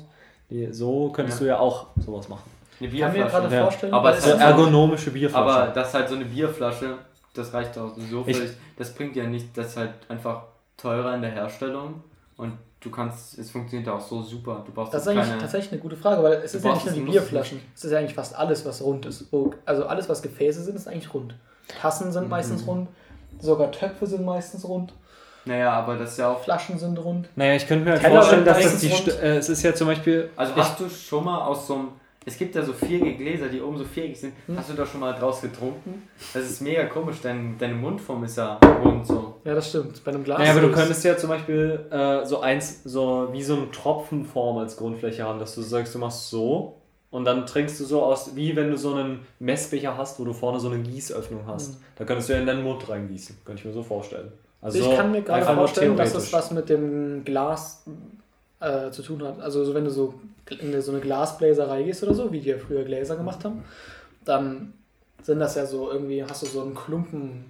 Die, 0.49 0.71
so 0.71 1.09
könntest 1.09 1.39
Ja. 1.39 1.43
du 1.43 1.49
ja 1.49 1.59
auch 1.59 1.87
sowas 1.97 2.29
machen. 2.29 2.49
Eine 2.79 2.89
Ich 2.89 2.99
kann 2.99 3.11
mir 3.13 3.19
Bierflasche. 3.19 3.41
gerade 3.43 3.55
Ja. 3.55 3.61
vorstellen, 3.63 3.93
Aber 3.93 4.13
So 4.13 4.29
ist 4.31 4.39
ergonomische 4.41 5.11
Bierflaschen. 5.11 5.49
Aber 5.49 5.71
das 5.71 5.87
ist 5.87 5.93
halt 5.93 6.09
so 6.09 6.15
eine 6.15 6.25
Bierflasche, 6.25 6.97
das 7.33 7.53
reicht 7.53 7.77
auch 7.77 7.93
so 7.97 8.23
Ich- 8.27 8.35
völlig. 8.37 8.51
Das 8.77 8.93
bringt 8.93 9.15
ja 9.15 9.25
nicht, 9.25 9.57
das 9.57 9.67
ist 9.67 9.77
halt 9.77 9.91
einfach 10.09 10.43
teurer 10.77 11.15
in 11.15 11.21
der 11.21 11.31
Herstellung 11.31 12.03
und 12.37 12.51
du 12.85 12.91
kannst, 12.91 13.37
es 13.37 13.51
funktioniert 13.51 13.89
auch 13.89 13.99
so 13.99 14.21
super. 14.21 14.63
Du 14.65 14.71
brauchst 14.71 14.93
Das 14.93 15.05
ist 15.05 15.13
keine, 15.13 15.37
tatsächlich 15.39 15.73
eine 15.73 15.81
gute 15.81 15.97
Frage, 15.97 16.23
weil 16.23 16.33
es 16.35 16.53
ist 16.55 16.63
ja 16.63 16.73
nicht 16.73 16.85
nur 16.85 16.93
die 16.93 17.01
Bierflaschen. 17.01 17.59
Es 17.75 17.83
ist 17.83 17.91
ja 17.91 17.97
eigentlich 17.99 18.13
fast 18.13 18.35
alles, 18.35 18.63
was 18.65 18.81
rund 18.81 19.05
ist. 19.05 19.25
Also 19.65 19.85
alles, 19.87 20.07
was 20.07 20.21
Gefäße 20.21 20.63
sind, 20.63 20.75
ist 20.75 20.87
eigentlich 20.87 21.13
rund. 21.13 21.35
Tassen 21.81 22.11
sind 22.11 22.29
meistens 22.29 22.61
Mhm. 22.63 22.69
rund. 22.69 22.89
Sogar 23.39 23.71
Töpfe 23.71 24.05
sind 24.07 24.23
meistens 24.23 24.63
rund. 24.67 24.93
Naja, 25.45 25.73
aber 25.73 25.97
das 25.97 26.11
ist 26.13 26.17
ja 26.19 26.29
auch. 26.31 26.41
Flaschen 26.43 26.79
sind 26.79 26.97
rund. 26.97 27.27
naja, 27.35 27.53
ich 27.55 27.67
könnte 27.67 27.85
mir 27.85 27.91
halt 27.91 28.01
vorstellen, 28.03 28.45
dass 28.45 28.57
das 28.57 28.65
meistens 28.73 28.81
die. 28.81 29.11
St- 29.11 29.19
Äh, 29.19 29.37
es 29.37 29.49
ist 29.49 29.61
ja 29.63 29.75
zum 29.75 29.87
Beispiel. 29.87 30.29
Also 30.35 30.55
hast 30.55 30.79
du 30.79 30.89
schon 30.89 31.23
mal 31.25 31.41
aus 31.41 31.67
so 31.67 31.73
einem 31.75 31.87
Es 32.27 32.37
gibt 32.37 32.55
ja 32.55 32.63
so 32.63 32.73
vierige 32.73 33.15
Gläser, 33.15 33.47
die 33.47 33.61
oben 33.61 33.77
so 33.77 33.83
viereckig 33.83 34.19
sind. 34.19 34.33
Hm. 34.47 34.57
Hast 34.57 34.69
du 34.69 34.73
da 34.73 34.85
schon 34.85 34.99
mal 34.99 35.13
draus 35.13 35.41
getrunken? 35.41 36.07
Das 36.33 36.43
ist 36.43 36.61
mega 36.61 36.85
komisch, 36.85 37.17
dein, 37.21 37.55
deine 37.59 37.75
Mundform 37.75 38.23
ist 38.23 38.37
ja 38.37 38.55
rund 38.83 39.05
so. 39.05 39.35
Ja, 39.43 39.53
das 39.53 39.69
stimmt. 39.69 40.03
Bei 40.03 40.11
einem 40.11 40.23
Glas. 40.23 40.39
Naja, 40.39 40.51
aber 40.51 40.61
du 40.61 40.71
könntest 40.71 41.03
ja 41.03 41.15
zum 41.17 41.29
Beispiel 41.29 41.85
äh, 41.91 42.25
so 42.25 42.39
eins, 42.39 42.81
so 42.83 43.29
wie 43.31 43.43
so 43.43 43.55
eine 43.55 43.69
Tropfenform 43.69 44.57
als 44.57 44.75
Grundfläche 44.75 45.23
haben, 45.23 45.39
dass 45.39 45.53
du 45.53 45.61
sagst, 45.61 45.93
du 45.93 45.99
machst 45.99 46.29
so 46.29 46.81
und 47.11 47.25
dann 47.25 47.45
trinkst 47.45 47.79
du 47.79 47.85
so 47.85 48.03
aus, 48.03 48.35
wie 48.35 48.55
wenn 48.55 48.71
du 48.71 48.77
so 48.77 48.95
einen 48.95 49.19
Messbecher 49.39 49.95
hast, 49.95 50.19
wo 50.19 50.25
du 50.25 50.33
vorne 50.33 50.59
so 50.59 50.69
eine 50.69 50.79
Gießöffnung 50.79 51.45
hast. 51.45 51.75
Mhm. 51.75 51.83
Da 51.95 52.05
könntest 52.05 52.29
du 52.29 52.33
ja 52.33 52.39
in 52.39 52.47
deinen 52.47 52.63
Mund 52.63 52.89
reingießen. 52.89 53.37
Könnte 53.45 53.61
ich 53.61 53.65
mir 53.65 53.73
so 53.73 53.83
vorstellen. 53.83 54.31
Also 54.61 54.79
ich 54.79 54.97
kann 54.97 55.11
mir 55.11 55.21
gerade 55.21 55.45
vorstellen, 55.45 55.95
dass 55.95 56.15
es 56.15 56.33
was 56.33 56.49
mit 56.49 56.69
dem 56.69 57.23
Glas 57.23 57.85
äh, 58.65 58.91
zu 58.91 59.01
tun 59.03 59.21
hat. 59.23 59.39
Also 59.41 59.63
so, 59.63 59.73
wenn 59.73 59.85
du 59.85 59.91
so 59.91 60.13
in 60.61 60.81
so 60.81 60.91
eine 60.91 61.01
Glasbläserei 61.01 61.83
gehst 61.83 62.03
oder 62.03 62.13
so, 62.13 62.31
wie 62.31 62.39
die 62.39 62.49
ja 62.49 62.57
früher 62.57 62.83
Gläser 62.83 63.15
gemacht 63.15 63.43
haben, 63.45 63.63
dann 64.25 64.73
sind 65.23 65.39
das 65.39 65.55
ja 65.55 65.65
so 65.65 65.91
irgendwie, 65.91 66.23
hast 66.23 66.43
du 66.43 66.47
so 66.47 66.61
einen 66.61 66.75
Klumpen 66.75 67.45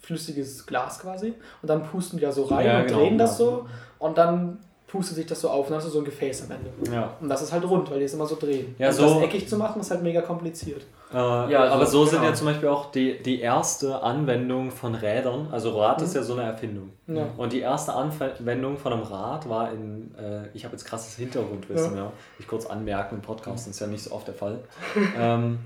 flüssiges 0.00 0.66
Glas 0.66 0.98
quasi 1.00 1.34
und 1.62 1.68
dann 1.68 1.84
pusten 1.84 2.18
die 2.18 2.24
da 2.24 2.32
so 2.32 2.44
rein 2.44 2.66
Ja, 2.66 2.80
und 2.80 2.86
genau, 2.86 2.98
drehen 3.00 3.18
das 3.18 3.38
ja. 3.38 3.44
so 3.44 3.66
und 3.98 4.16
dann 4.18 4.58
pustet 4.86 5.16
sich 5.16 5.26
das 5.26 5.40
so 5.40 5.50
auf 5.50 5.66
und 5.66 5.70
dann 5.70 5.78
hast 5.78 5.86
du 5.86 5.90
so 5.92 5.98
ein 6.00 6.04
Gefäß 6.04 6.44
am 6.44 6.56
Ende. 6.56 6.92
Ja. 6.92 7.14
Und 7.20 7.28
das 7.28 7.42
ist 7.42 7.52
halt 7.52 7.64
rund, 7.68 7.90
weil 7.90 7.98
die 8.00 8.06
es 8.06 8.14
immer 8.14 8.26
so 8.26 8.36
drehen. 8.36 8.74
Ja, 8.78 8.88
und 8.88 8.94
so- 8.94 9.02
das 9.14 9.22
eckig 9.22 9.48
zu 9.48 9.56
machen 9.56 9.80
ist 9.80 9.90
halt 9.90 10.02
mega 10.02 10.20
kompliziert. 10.22 10.82
Äh, 11.12 11.16
Ja, 11.50 11.64
aber 11.72 11.86
so- 11.86 12.04
so 12.04 12.10
sind 12.10 12.18
genau. 12.20 12.30
ja 12.30 12.34
zum 12.34 12.46
Beispiel 12.46 12.68
auch 12.68 12.90
die, 12.92 13.22
die 13.22 13.40
erste 13.40 14.02
Anwendung 14.02 14.70
von 14.70 14.94
Rädern. 14.94 15.48
Also 15.50 15.78
Rad 15.78 16.00
ist 16.02 16.14
ja 16.14 16.22
so 16.22 16.34
eine 16.34 16.44
Erfindung. 16.44 16.90
Ja. 17.08 17.26
Und 17.36 17.52
die 17.52 17.60
erste 17.60 17.92
Anwendung 17.94 18.76
von 18.78 18.92
einem 18.92 19.02
Rad 19.02 19.48
war 19.48 19.72
in, 19.72 20.14
äh, 20.16 20.46
ich 20.54 20.64
habe 20.64 20.72
jetzt 20.76 20.84
krasses 20.84 21.16
Hintergrundwissen, 21.16 21.96
ja. 21.96 22.12
Ich 22.38 22.46
kurz 22.46 22.66
anmerken, 22.66 23.16
im 23.16 23.22
Podcast 23.22 23.66
das 23.66 23.74
ist 23.74 23.80
ja 23.80 23.86
nicht 23.88 24.04
so 24.04 24.12
oft 24.12 24.28
der 24.28 24.34
Fall. 24.34 24.58
ähm, 25.18 25.58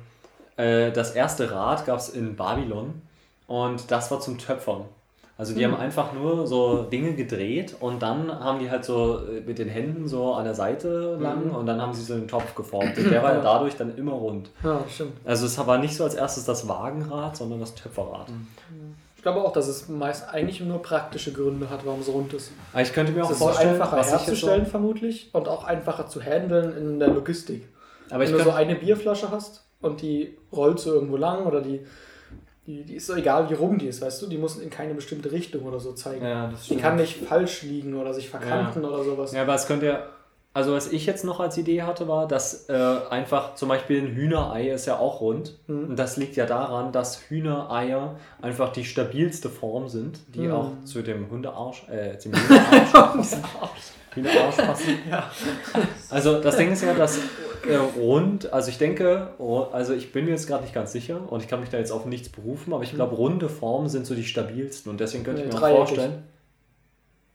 äh, 0.57 0.93
das 0.93 1.11
erste 1.13 1.51
Rad 1.51 1.85
gab 1.85 1.99
es 1.99 2.09
in 2.09 2.37
Babylon 2.37 3.03
und 3.47 3.91
das 3.91 4.11
war 4.11 4.21
zum 4.21 4.39
Töpfern. 4.39 4.85
Also 5.37 5.53
die 5.53 5.65
haben 5.65 5.75
einfach 5.75 6.13
nur 6.13 6.47
so 6.47 6.85
Dinge 6.85 7.15
gedreht 7.15 7.75
und 7.81 8.03
dann 8.03 8.31
haben 8.39 8.61
die 8.61 8.71
halt 8.71 8.85
so 8.85 9.19
äh, 9.19 9.41
mit 9.41 9.59
den 9.59 9.69
Händen 9.69 10.07
so 10.07 10.33
an 10.35 10.45
der 10.45 10.55
Seite 10.55 11.17
lang 11.21 11.51
und 11.51 11.67
dann 11.67 11.83
haben 11.83 11.93
sie 11.93 12.03
so 12.03 12.15
einen 12.15 12.29
Topf 12.29 12.55
geformt. 12.55 12.97
Und 12.97 13.11
der 13.11 13.21
war 13.21 13.35
ja 13.35 13.41
dadurch 13.41 13.77
dann 13.77 13.97
immer 13.97 14.13
rund. 14.13 14.51
Ja, 14.63 14.85
stimmt. 14.89 15.15
Also 15.25 15.47
es 15.47 15.59
war 15.67 15.79
nicht 15.79 15.97
so 15.97 16.05
als 16.05 16.15
erstes 16.15 16.45
das 16.45 16.69
Wagenrad, 16.69 17.37
sondern 17.37 17.59
das 17.59 17.75
Töpferrad. 17.75 18.29
Ich 19.17 19.23
glaube 19.23 19.41
auch, 19.41 19.53
dass 19.53 19.67
es 19.67 19.89
meist 19.89 20.29
eigentlich 20.29 20.61
nur 20.61 20.81
praktische 20.83 21.33
Gründe 21.33 21.69
hat, 21.69 21.85
warum 21.85 22.01
es 22.01 22.09
rund 22.09 22.33
ist. 22.33 22.53
Aber 22.73 22.83
ich 22.83 22.93
könnte 22.93 23.11
mir 23.11 23.25
auch 23.25 23.31
Es 23.31 23.33
ist 23.33 23.39
so 23.39 23.47
vorstellen, 23.47 23.81
einfacher 23.81 24.05
herzustellen 24.05 24.67
vermutlich 24.67 25.31
und 25.33 25.49
auch 25.49 25.65
einfacher 25.65 26.07
zu 26.07 26.21
handeln 26.21 26.77
in 26.77 26.99
der 27.01 27.09
Logistik. 27.09 27.67
So, 28.09 28.15
aber 28.15 28.25
Wenn 28.25 28.33
du 28.33 28.45
so 28.45 28.51
eine 28.51 28.77
Bierflasche 28.77 29.31
hast 29.33 29.65
und 29.81 30.01
die 30.03 30.37
rollst 30.53 30.87
du 30.87 30.91
irgendwo 30.91 31.17
lang 31.17 31.47
oder 31.47 31.61
die, 31.61 31.81
die, 32.67 32.83
die 32.85 32.95
ist 32.97 33.07
so 33.07 33.15
egal, 33.15 33.49
wie 33.51 33.55
rum 33.55 33.79
die 33.79 33.87
ist, 33.89 34.01
weißt 34.01 34.23
du, 34.23 34.27
die 34.27 34.39
muss 34.39 34.57
in 34.57 34.71
keine 34.71 34.95
bestimmte 34.95 35.31
Richtung 35.33 35.63
oder 35.65 35.81
so 35.81 35.93
zeigen. 35.93 36.25
Ja, 36.25 36.47
das 36.49 36.61
die 36.61 36.67
stimmt. 36.67 36.81
kann 36.83 36.97
nicht 36.97 37.17
falsch 37.17 37.63
liegen 37.63 37.95
oder 37.95 38.15
sich 38.15 38.29
verkanten 38.31 38.85
oder 38.85 39.05
sowas. 39.05 39.33
ja, 39.33 39.43
aber 39.43 39.55
es 39.55 39.67
könnte 39.67 39.87
ja, 39.87 40.07
also 40.57 40.73
was 40.73 40.93
ich 40.93 41.05
jetzt 41.05 41.25
noch 41.25 41.41
als 41.41 41.59
Idee 41.59 41.83
hatte, 41.83 42.07
war, 42.07 42.29
dass 42.29 42.69
äh, 42.69 42.73
einfach 43.11 43.57
zum 43.57 43.69
Beispiel 43.69 44.01
ein 44.03 44.15
Hühnerei 44.15 44.69
ist 44.71 44.87
ja 44.87 44.99
auch 44.99 45.21
rund. 45.21 45.59
Mhm. 45.67 45.89
Und 45.91 45.97
das 45.99 46.17
liegt 46.17 46.37
ja 46.37 46.47
daran, 46.47 46.93
dass 46.93 47.23
Hühnereier 47.29 48.15
einfach 48.41 48.71
die 48.73 48.85
stabilste 48.85 49.49
Form 49.51 49.89
sind, 49.89 50.21
die 50.35 50.47
Mhm. 50.47 50.53
auch 50.53 50.71
zu 50.85 51.03
dem 51.03 51.29
Hundearsch, 51.29 51.89
äh, 51.89 52.19
zum 52.19 52.33
Hühnerarsch, 52.35 53.31
Hühnerarsch 54.15 54.57
passen. 54.57 54.99
Also 56.09 56.41
das 56.41 56.57
Ding 56.57 56.71
ist 56.73 56.83
ja, 56.85 56.95
dass 56.95 57.19
rund, 57.97 58.53
also 58.53 58.69
ich 58.71 58.79
denke, 58.79 59.29
also 59.73 59.93
ich 59.95 60.13
bin 60.13 60.25
mir 60.25 60.33
jetzt 60.33 60.47
gerade 60.47 60.63
nicht 60.63 60.75
ganz 60.75 60.93
sicher 60.93 61.21
und 61.29 61.43
ich 61.43 61.49
kann 61.49 61.61
mich 61.61 61.71
da 61.71 61.79
jetzt 61.79 61.91
auf 61.93 62.05
nichts 62.07 62.29
berufen, 62.29 62.73
aber 62.73 62.83
ich 62.83 62.93
glaube, 62.95 63.15
runde 63.17 63.49
Formen 63.49 63.89
sind 63.89 64.07
so 64.07 64.15
die 64.15 64.25
stabilsten 64.25 64.91
und 64.91 65.01
deswegen 65.01 65.25
könnte 65.25 65.43
ich 65.43 65.47
Nee, 65.49 65.53
mir 65.53 65.59
auch 65.59 65.63
dreieckig. 65.63 65.79
vorstellen. 65.89 66.23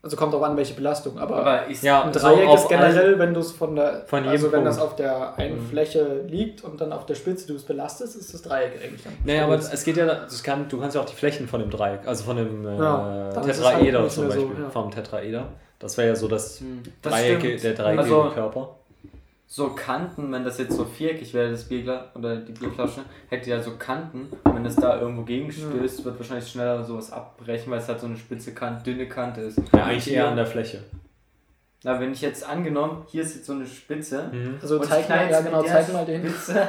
Also 0.01 0.15
kommt 0.15 0.33
auch 0.33 0.41
an, 0.43 0.55
welche 0.55 0.75
Belastung. 0.75 1.19
Aber, 1.19 1.35
Aber 1.35 1.65
ist, 1.67 1.83
Ja, 1.83 2.03
ein 2.03 2.13
so 2.13 2.19
Dreieck 2.21 2.47
auf 2.47 2.61
ist 2.61 2.69
generell, 2.69 3.19
wenn 3.19 3.33
du 3.33 3.41
es 3.41 3.51
von 3.51 3.75
der, 3.75 4.03
Von 4.05 4.25
also 4.25 4.49
wenn 4.53 4.63
das 4.63 4.77
Punkt. 4.77 4.91
auf 4.91 4.95
der 4.95 5.37
einen 5.37 5.61
Mhm. 5.61 5.67
Fläche 5.67 6.21
liegt 6.25 6.63
und 6.63 6.79
dann 6.79 6.93
auf 6.93 7.05
der 7.05 7.15
Spitze 7.15 7.47
du 7.47 7.55
es 7.55 7.63
belastest, 7.63 8.15
ist 8.15 8.33
das 8.33 8.41
Dreieck 8.43 8.79
eigentlich 8.81 9.03
dann. 9.03 9.11
Naja, 9.25 9.43
aber 9.43 9.55
es 9.55 9.83
geht 9.83 9.97
ja, 9.97 10.05
das 10.05 10.41
kann, 10.41 10.69
du 10.69 10.79
kannst 10.79 10.95
ja 10.95 11.01
auch 11.01 11.05
die 11.05 11.15
Flächen 11.17 11.49
von 11.49 11.59
dem 11.59 11.69
Dreieck, 11.69 12.07
also 12.07 12.23
von 12.23 12.37
dem 12.37 12.65
äh, 12.65 12.77
Ja, 12.77 13.31
halt 13.35 13.45
Tetraeder 13.45 14.03
nicht 14.03 14.13
zum 14.13 14.27
mehr 14.27 14.37
so, 14.37 14.45
Beispiel, 14.47 14.63
ja. 14.63 14.69
vom 14.69 14.89
Tetraeder. 14.91 15.49
Das 15.79 15.97
wäre 15.97 16.07
ja 16.09 16.15
so 16.15 16.29
das, 16.29 16.61
Hm, 16.61 16.81
das 17.01 17.11
Dreiecke, 17.13 17.57
der 17.57 17.73
dreieckige 17.73 17.99
Also, 18.15 18.31
Körper. 18.33 18.75
So 19.51 19.69
Kanten, 19.69 20.31
wenn 20.31 20.43
das 20.43 20.59
jetzt 20.59 20.77
so 20.77 20.85
viereckig 20.85 21.33
wäre, 21.33 21.49
das 21.49 21.63
Bierglas 21.63 22.15
oder 22.15 22.37
die 22.37 22.51
Bierflasche, 22.51 23.01
hätte 23.29 23.49
ja 23.49 23.59
so 23.59 23.71
Kanten. 23.79 24.27
Und 24.43 24.55
wenn 24.55 24.65
es 24.65 24.75
da 24.75 25.01
irgendwo 25.01 25.23
gegenstößt, 25.23 26.05
wird 26.05 26.19
wahrscheinlich 26.19 26.47
schneller 26.47 26.83
sowas 26.83 27.11
abbrechen, 27.11 27.71
weil 27.71 27.79
es 27.79 27.87
halt 27.87 27.99
so 27.99 28.05
eine 28.05 28.15
spitze 28.15 28.53
Kante, 28.53 28.83
dünne 28.83 29.09
Kante 29.09 29.41
ist. 29.41 29.59
Ja, 29.73 29.85
eigentlich 29.85 30.13
eher 30.13 30.27
an 30.27 30.35
der 30.35 30.45
Fläche. 30.45 30.83
Na, 31.83 31.99
wenn 31.99 32.11
ich 32.11 32.21
jetzt 32.21 32.47
angenommen, 32.47 33.05
hier 33.09 33.23
ist 33.23 33.37
jetzt 33.37 33.47
so 33.47 33.53
eine 33.53 33.65
Spitze. 33.65 34.29
Mhm. 34.31 34.59
Also 34.61 34.77
zeig 34.79 35.07
kann 35.07 35.17
mal, 35.17 35.31
ja 35.31 35.41
mit 35.41 35.51
genau, 35.51 35.63
zeig 35.63 35.93
mal 35.93 36.05
den. 36.05 36.29
Spitze, 36.29 36.67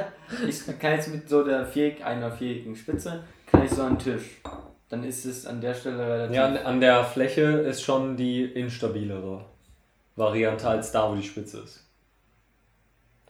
ich 0.48 0.78
kann 0.78 0.92
jetzt 0.92 1.12
mit 1.12 1.28
so 1.28 1.44
der 1.44 1.66
Viereck, 1.66 2.02
einer 2.02 2.32
viereckigen 2.32 2.76
Spitze, 2.76 3.24
kann 3.46 3.62
ich 3.62 3.70
so 3.70 3.82
einen 3.82 3.98
Tisch. 3.98 4.40
Dann 4.88 5.04
ist 5.04 5.26
es 5.26 5.46
an 5.46 5.60
der 5.60 5.74
Stelle 5.74 5.98
relativ. 5.98 6.34
Ja, 6.34 6.46
an, 6.46 6.56
an 6.56 6.80
der 6.80 7.04
Fläche 7.04 7.42
ist 7.42 7.82
schon 7.82 8.16
die 8.16 8.44
instabilere 8.44 9.44
Variante 10.16 10.66
als 10.66 10.92
da, 10.92 11.10
wo 11.10 11.14
die 11.14 11.22
Spitze 11.22 11.58
ist. 11.58 11.89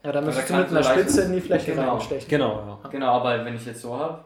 Ja, 0.02 0.12
dann 0.12 0.24
müsstest 0.24 0.48
du 0.50 0.54
mit 0.56 0.68
einer 0.68 0.82
Spitze 0.82 1.22
in 1.22 1.32
die 1.34 1.40
Fläche 1.40 1.72
Genau. 1.74 1.92
reinstechen. 1.94 2.28
Genau, 2.28 2.78
ja. 2.82 2.88
Genau, 2.88 3.06
aber 3.16 3.44
wenn 3.44 3.54
ich 3.56 3.66
jetzt 3.66 3.82
so 3.82 3.96
habe, 3.98 4.24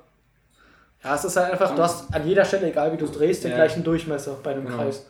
Ja, 1.03 1.14
es 1.16 1.25
ist 1.25 1.37
halt 1.37 1.53
einfach, 1.53 1.75
du 1.75 1.83
hast 1.83 2.14
an 2.14 2.27
jeder 2.27 2.45
Stelle, 2.45 2.68
egal 2.68 2.91
wie 2.93 2.97
du 2.97 3.05
es 3.05 3.12
drehst, 3.12 3.45
den 3.45 3.51
Ja. 3.51 3.57
gleichen 3.59 3.85
Durchmesser 3.85 4.37
bei 4.43 4.53
einem 4.53 4.64
Genau. 4.64 4.77
Kreis. 4.79 5.07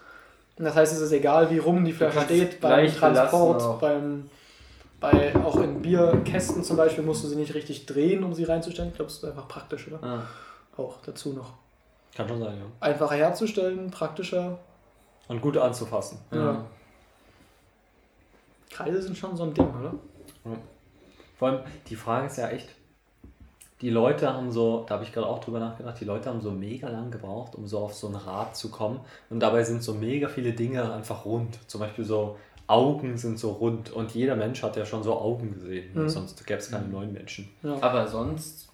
Und 0.58 0.64
das 0.64 0.74
heißt, 0.74 0.92
es 0.94 1.00
ist 1.00 1.12
egal, 1.12 1.50
wie 1.50 1.58
rum 1.58 1.84
die 1.84 1.92
Flasche 1.92 2.20
steht, 2.22 2.60
beim 2.60 2.86
Transport, 2.92 3.62
auch. 3.62 3.78
beim, 3.78 4.28
bei, 5.00 5.34
auch 5.44 5.56
in 5.60 5.82
Bierkästen 5.82 6.64
zum 6.64 6.76
Beispiel 6.76 7.04
musst 7.04 7.22
du 7.24 7.28
sie 7.28 7.36
nicht 7.36 7.54
richtig 7.54 7.86
drehen, 7.86 8.24
um 8.24 8.32
sie 8.34 8.44
reinzustellen. 8.44 8.90
Ich 8.90 8.96
glaube, 8.96 9.08
das 9.10 9.18
ist 9.18 9.24
einfach 9.24 9.46
praktisch, 9.46 9.86
oder? 9.88 10.02
ah, 10.02 10.22
Auch 10.80 10.96
dazu 11.06 11.32
noch. 11.32 11.52
Kann 12.16 12.26
schon 12.28 12.40
sein, 12.40 12.56
ja. 12.56 12.64
Einfacher 12.80 13.14
herzustellen, 13.16 13.90
praktischer. 13.90 14.58
Und 15.28 15.40
gut 15.42 15.56
anzufassen. 15.56 16.18
ja. 16.32 16.38
Ja. 16.44 16.64
Kreise 18.70 19.02
sind 19.02 19.16
schon 19.16 19.36
so 19.36 19.44
ein 19.44 19.54
Ding, 19.54 19.66
oder? 19.80 19.94
Vor 21.38 21.48
allem, 21.48 21.60
die 21.88 21.96
Frage 21.96 22.26
ist 22.26 22.36
ja 22.38 22.48
echt, 22.48 22.68
die 23.80 23.90
Leute 23.90 24.32
haben 24.32 24.52
so, 24.52 24.84
da 24.86 24.94
habe 24.94 25.04
ich 25.04 25.12
gerade 25.12 25.26
auch 25.26 25.40
drüber 25.40 25.58
nachgedacht, 25.58 26.00
die 26.00 26.04
Leute 26.04 26.30
haben 26.30 26.40
so 26.40 26.50
mega 26.50 26.88
lang 26.88 27.10
gebraucht, 27.10 27.54
um 27.54 27.66
so 27.66 27.78
auf 27.80 27.94
so 27.94 28.08
ein 28.08 28.14
Rad 28.14 28.56
zu 28.56 28.70
kommen. 28.70 29.00
Und 29.30 29.40
dabei 29.40 29.64
sind 29.64 29.82
so 29.82 29.94
mega 29.94 30.28
viele 30.28 30.52
Dinge 30.52 30.92
einfach 30.92 31.24
rund. 31.24 31.58
Zum 31.68 31.80
Beispiel 31.80 32.04
so 32.04 32.36
Augen 32.66 33.18
sind 33.18 33.38
so 33.38 33.50
rund. 33.50 33.90
Und 33.92 34.14
jeder 34.14 34.36
Mensch 34.36 34.62
hat 34.62 34.76
ja 34.76 34.86
schon 34.86 35.02
so 35.02 35.18
Augen 35.18 35.52
gesehen. 35.52 35.90
Mhm. 35.92 36.08
Sonst 36.08 36.46
gäbe 36.46 36.60
es 36.60 36.70
keine 36.70 36.86
neuen 36.86 37.12
Menschen. 37.12 37.48
Ja. 37.62 37.76
Aber 37.80 38.06
sonst, 38.06 38.68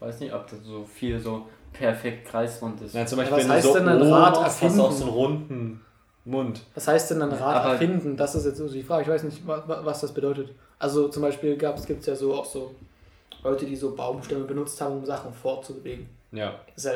weiß 0.00 0.20
nicht, 0.20 0.32
ob 0.34 0.46
das 0.48 0.60
so 0.64 0.84
viel 0.84 1.18
so 1.18 1.46
perfekt 1.72 2.28
kreisrund 2.28 2.80
ist. 2.82 2.94
Ja, 2.94 3.06
zum 3.06 3.18
Beispiel, 3.18 3.38
was 3.38 3.48
heißt 3.48 3.66
so 3.66 3.74
denn 3.74 3.88
ein 3.88 4.02
Rad 4.02 4.34
machst, 4.34 4.62
hast 4.62 4.62
du 4.76 4.82
auch 4.82 4.90
erfinden? 4.90 4.96
so 4.98 5.04
einen 5.06 5.12
runden 5.14 5.80
Mund. 6.24 6.62
Was 6.74 6.86
heißt 6.86 7.10
denn 7.10 7.22
ein 7.22 7.32
Rad 7.32 7.56
Aber- 7.64 7.72
erfinden? 7.72 8.16
Das 8.16 8.34
ist 8.36 8.44
jetzt 8.44 8.58
so 8.58 8.68
die 8.68 8.82
Frage. 8.82 9.02
Ich 9.02 9.08
weiß 9.08 9.24
nicht, 9.24 9.44
wa- 9.46 9.64
wa- 9.66 9.80
was 9.82 10.02
das 10.02 10.12
bedeutet. 10.12 10.50
Also 10.82 11.08
zum 11.08 11.22
Beispiel 11.22 11.56
gibt 11.56 12.00
es 12.00 12.06
ja 12.06 12.16
so 12.16 12.34
auch 12.34 12.44
so 12.44 12.74
Leute, 13.44 13.66
die 13.66 13.76
so 13.76 13.94
Baumstämme 13.94 14.44
benutzt 14.44 14.80
haben, 14.80 14.98
um 14.98 15.06
Sachen 15.06 15.32
fortzubewegen. 15.32 16.08
Ja, 16.32 16.54
ist 16.74 16.86
ja 16.86 16.92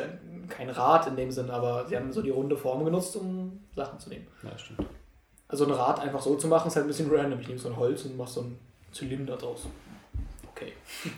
kein 0.48 0.70
Rad 0.70 1.06
in 1.06 1.14
dem 1.16 1.30
Sinn, 1.30 1.50
aber 1.50 1.86
sie 1.86 1.96
haben 1.96 2.12
so 2.12 2.20
die 2.22 2.30
runde 2.30 2.56
Form 2.56 2.84
genutzt, 2.84 3.14
um 3.16 3.60
Sachen 3.76 3.98
zu 4.00 4.08
nehmen. 4.08 4.26
ja 4.42 4.58
stimmt. 4.58 4.80
Also 5.48 5.66
ein 5.66 5.70
Rad 5.70 6.00
einfach 6.00 6.20
so 6.20 6.34
zu 6.36 6.48
machen, 6.48 6.66
ist 6.68 6.74
halt 6.76 6.86
ein 6.86 6.88
bisschen 6.88 7.10
random. 7.14 7.38
Ich 7.40 7.46
nehme 7.46 7.60
so 7.60 7.68
ein 7.68 7.76
Holz 7.76 8.04
und 8.06 8.16
mache 8.16 8.30
so 8.30 8.40
einen 8.40 8.58
Zylinder 8.92 9.36
draus. 9.36 9.66
Okay. 10.52 10.72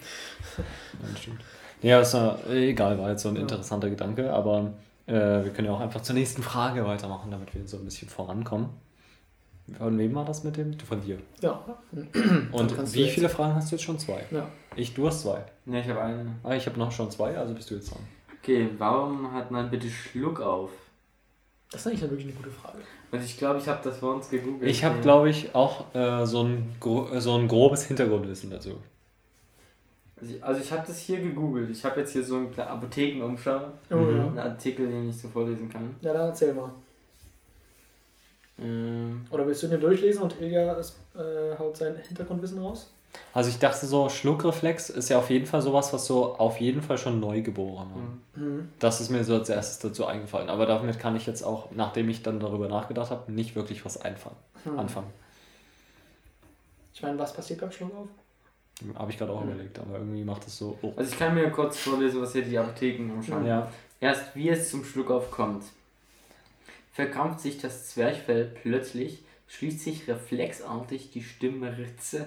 Ja, 0.58 1.16
stimmt. 1.16 1.40
Ja, 1.80 2.00
ist 2.00 2.12
ja 2.12 2.36
egal, 2.50 2.98
war 2.98 3.10
jetzt 3.10 3.22
so 3.22 3.28
ein 3.28 3.36
Ja. 3.36 3.42
interessanter 3.42 3.88
Gedanke, 3.88 4.32
aber 4.32 4.72
äh, 5.06 5.12
wir 5.12 5.50
können 5.54 5.68
ja 5.68 5.72
auch 5.72 5.80
einfach 5.80 6.02
zur 6.02 6.14
nächsten 6.16 6.42
Frage 6.42 6.84
weitermachen, 6.84 7.30
damit 7.30 7.54
wir 7.54 7.66
so 7.66 7.76
ein 7.76 7.84
bisschen 7.84 8.08
vorankommen. 8.08 8.68
Von 9.76 9.98
wem 9.98 10.14
war 10.14 10.24
das 10.24 10.44
mit 10.44 10.56
dem? 10.56 10.78
Von 10.80 11.00
dir. 11.02 11.18
Ja. 11.42 11.62
Und 12.52 12.94
wie 12.94 13.02
jetzt- 13.02 13.14
viele 13.14 13.28
Fragen 13.28 13.54
hast 13.54 13.70
du 13.70 13.76
jetzt 13.76 13.84
schon? 13.84 13.98
Zwei. 13.98 14.24
ja. 14.30 14.48
Ich, 14.76 14.94
du 14.94 15.06
hast 15.06 15.22
zwei. 15.22 15.44
Ne, 15.66 15.80
ich 15.80 15.88
habe 15.88 16.00
eine. 16.00 16.34
Ah, 16.42 16.54
ich 16.54 16.64
habe 16.66 16.78
noch 16.78 16.90
schon 16.92 17.10
zwei, 17.10 17.36
also 17.36 17.52
bist 17.54 17.70
du 17.70 17.74
jetzt 17.74 17.90
dran. 17.90 18.00
Okay, 18.42 18.68
warum 18.78 19.32
hat 19.32 19.50
man 19.50 19.68
bitte 19.70 19.88
Schluck 19.90 20.40
auf? 20.40 20.70
Das 21.70 21.82
ist 21.82 21.86
eigentlich 21.88 22.02
eine 22.02 22.10
wirklich 22.12 22.28
eine 22.28 22.36
gute 22.36 22.50
Frage. 22.50 22.78
Also 23.12 23.24
ich 23.24 23.36
glaube, 23.36 23.58
ich 23.58 23.68
habe 23.68 23.80
das 23.84 23.98
vor 23.98 24.14
uns 24.14 24.30
gegoogelt. 24.30 24.70
Ich 24.70 24.84
habe, 24.84 24.94
Ja. 24.96 25.00
glaube 25.02 25.28
ich, 25.28 25.54
auch 25.54 25.92
äh, 25.94 26.24
so, 26.24 26.42
ein, 26.44 26.72
so 27.18 27.34
ein 27.36 27.46
grobes 27.48 27.84
Hintergrundwissen 27.84 28.50
dazu. 28.50 28.76
Also 30.20 30.34
ich, 30.34 30.42
also 30.44 30.60
ich 30.60 30.72
habe 30.72 30.84
das 30.86 30.98
hier 30.98 31.20
gegoogelt. 31.20 31.70
Ich 31.70 31.84
habe 31.84 32.00
jetzt 32.00 32.12
hier 32.12 32.24
so 32.24 32.36
einen 32.36 32.50
kleinen 32.52 32.70
Apothekenumschau. 32.70 33.60
Oh, 33.90 33.94
Mhm. 33.96 34.20
Einen 34.20 34.38
Artikel, 34.38 34.88
den 34.88 35.10
ich 35.10 35.16
so 35.18 35.28
vorlesen 35.28 35.68
kann. 35.68 35.94
ja. 36.00 36.08
ja, 36.08 36.18
dann 36.18 36.28
erzähl 36.28 36.54
mal. 36.54 36.70
Ähm, 38.60 39.26
Oder 39.30 39.46
willst 39.46 39.62
du 39.62 39.68
den 39.68 39.80
durchlesen 39.80 40.22
und 40.22 40.40
Ilja 40.40 40.72
ist, 40.74 40.96
äh, 41.14 41.56
haut 41.58 41.76
sein 41.76 41.96
Hintergrundwissen 41.96 42.60
raus? 42.60 42.90
Also 43.32 43.48
ich 43.50 43.58
dachte 43.58 43.86
so, 43.86 44.08
Schluckreflex 44.08 44.90
ist 44.90 45.08
ja 45.08 45.18
auf 45.18 45.30
jeden 45.30 45.46
Fall 45.46 45.62
sowas, 45.62 45.92
was 45.92 46.06
so 46.06 46.34
auf 46.36 46.60
jeden 46.60 46.82
Fall 46.82 46.98
schon 46.98 47.20
Neugeborene. 47.20 47.90
Mhm. 48.34 48.44
Mhm. 48.44 48.68
Das 48.78 49.00
ist 49.00 49.10
mir 49.10 49.24
so 49.24 49.34
als 49.34 49.48
erstes 49.48 49.78
dazu 49.78 50.06
eingefallen. 50.06 50.48
Aber 50.50 50.66
damit 50.66 50.98
kann 50.98 51.16
ich 51.16 51.26
jetzt 51.26 51.42
auch, 51.42 51.70
nachdem 51.70 52.08
ich 52.10 52.22
dann 52.22 52.38
darüber 52.40 52.68
nachgedacht 52.68 53.10
habe, 53.10 53.32
nicht 53.32 53.54
wirklich 53.56 53.84
was 53.84 54.00
einfallen, 54.00 54.36
Hm. 54.64 54.78
anfangen. 54.78 55.10
Ich 56.94 57.02
meine, 57.02 57.18
was 57.18 57.32
passiert 57.32 57.60
beim 57.60 57.70
Schluckauf? 57.70 58.08
Habe 58.96 59.10
ich 59.10 59.18
gerade 59.18 59.32
auch 59.32 59.42
überlegt, 59.42 59.78
aber 59.78 59.94
irgendwie 59.98 60.22
macht 60.24 60.46
es 60.46 60.56
so. 60.58 60.78
Oh. 60.82 60.92
Also 60.96 61.10
ich 61.12 61.18
kann 61.18 61.34
mir 61.34 61.50
kurz 61.50 61.78
vorlesen, 61.78 62.20
was 62.20 62.32
hier 62.32 62.42
die 62.44 62.56
Apotheken 62.58 63.10
umschauen. 63.12 63.44
Ja. 63.46 63.68
Erst 64.00 64.34
wie 64.36 64.48
es 64.50 64.70
zum 64.70 64.84
Schluckauf 64.84 65.30
kommt. 65.30 65.64
Verkrampft 66.98 67.38
sich 67.38 67.58
das 67.58 67.90
Zwerchfell 67.90 68.46
plötzlich, 68.60 69.22
schließt 69.46 69.78
sich 69.78 70.08
reflexartig 70.08 71.12
die 71.12 71.22
Stimmritze 71.22 72.26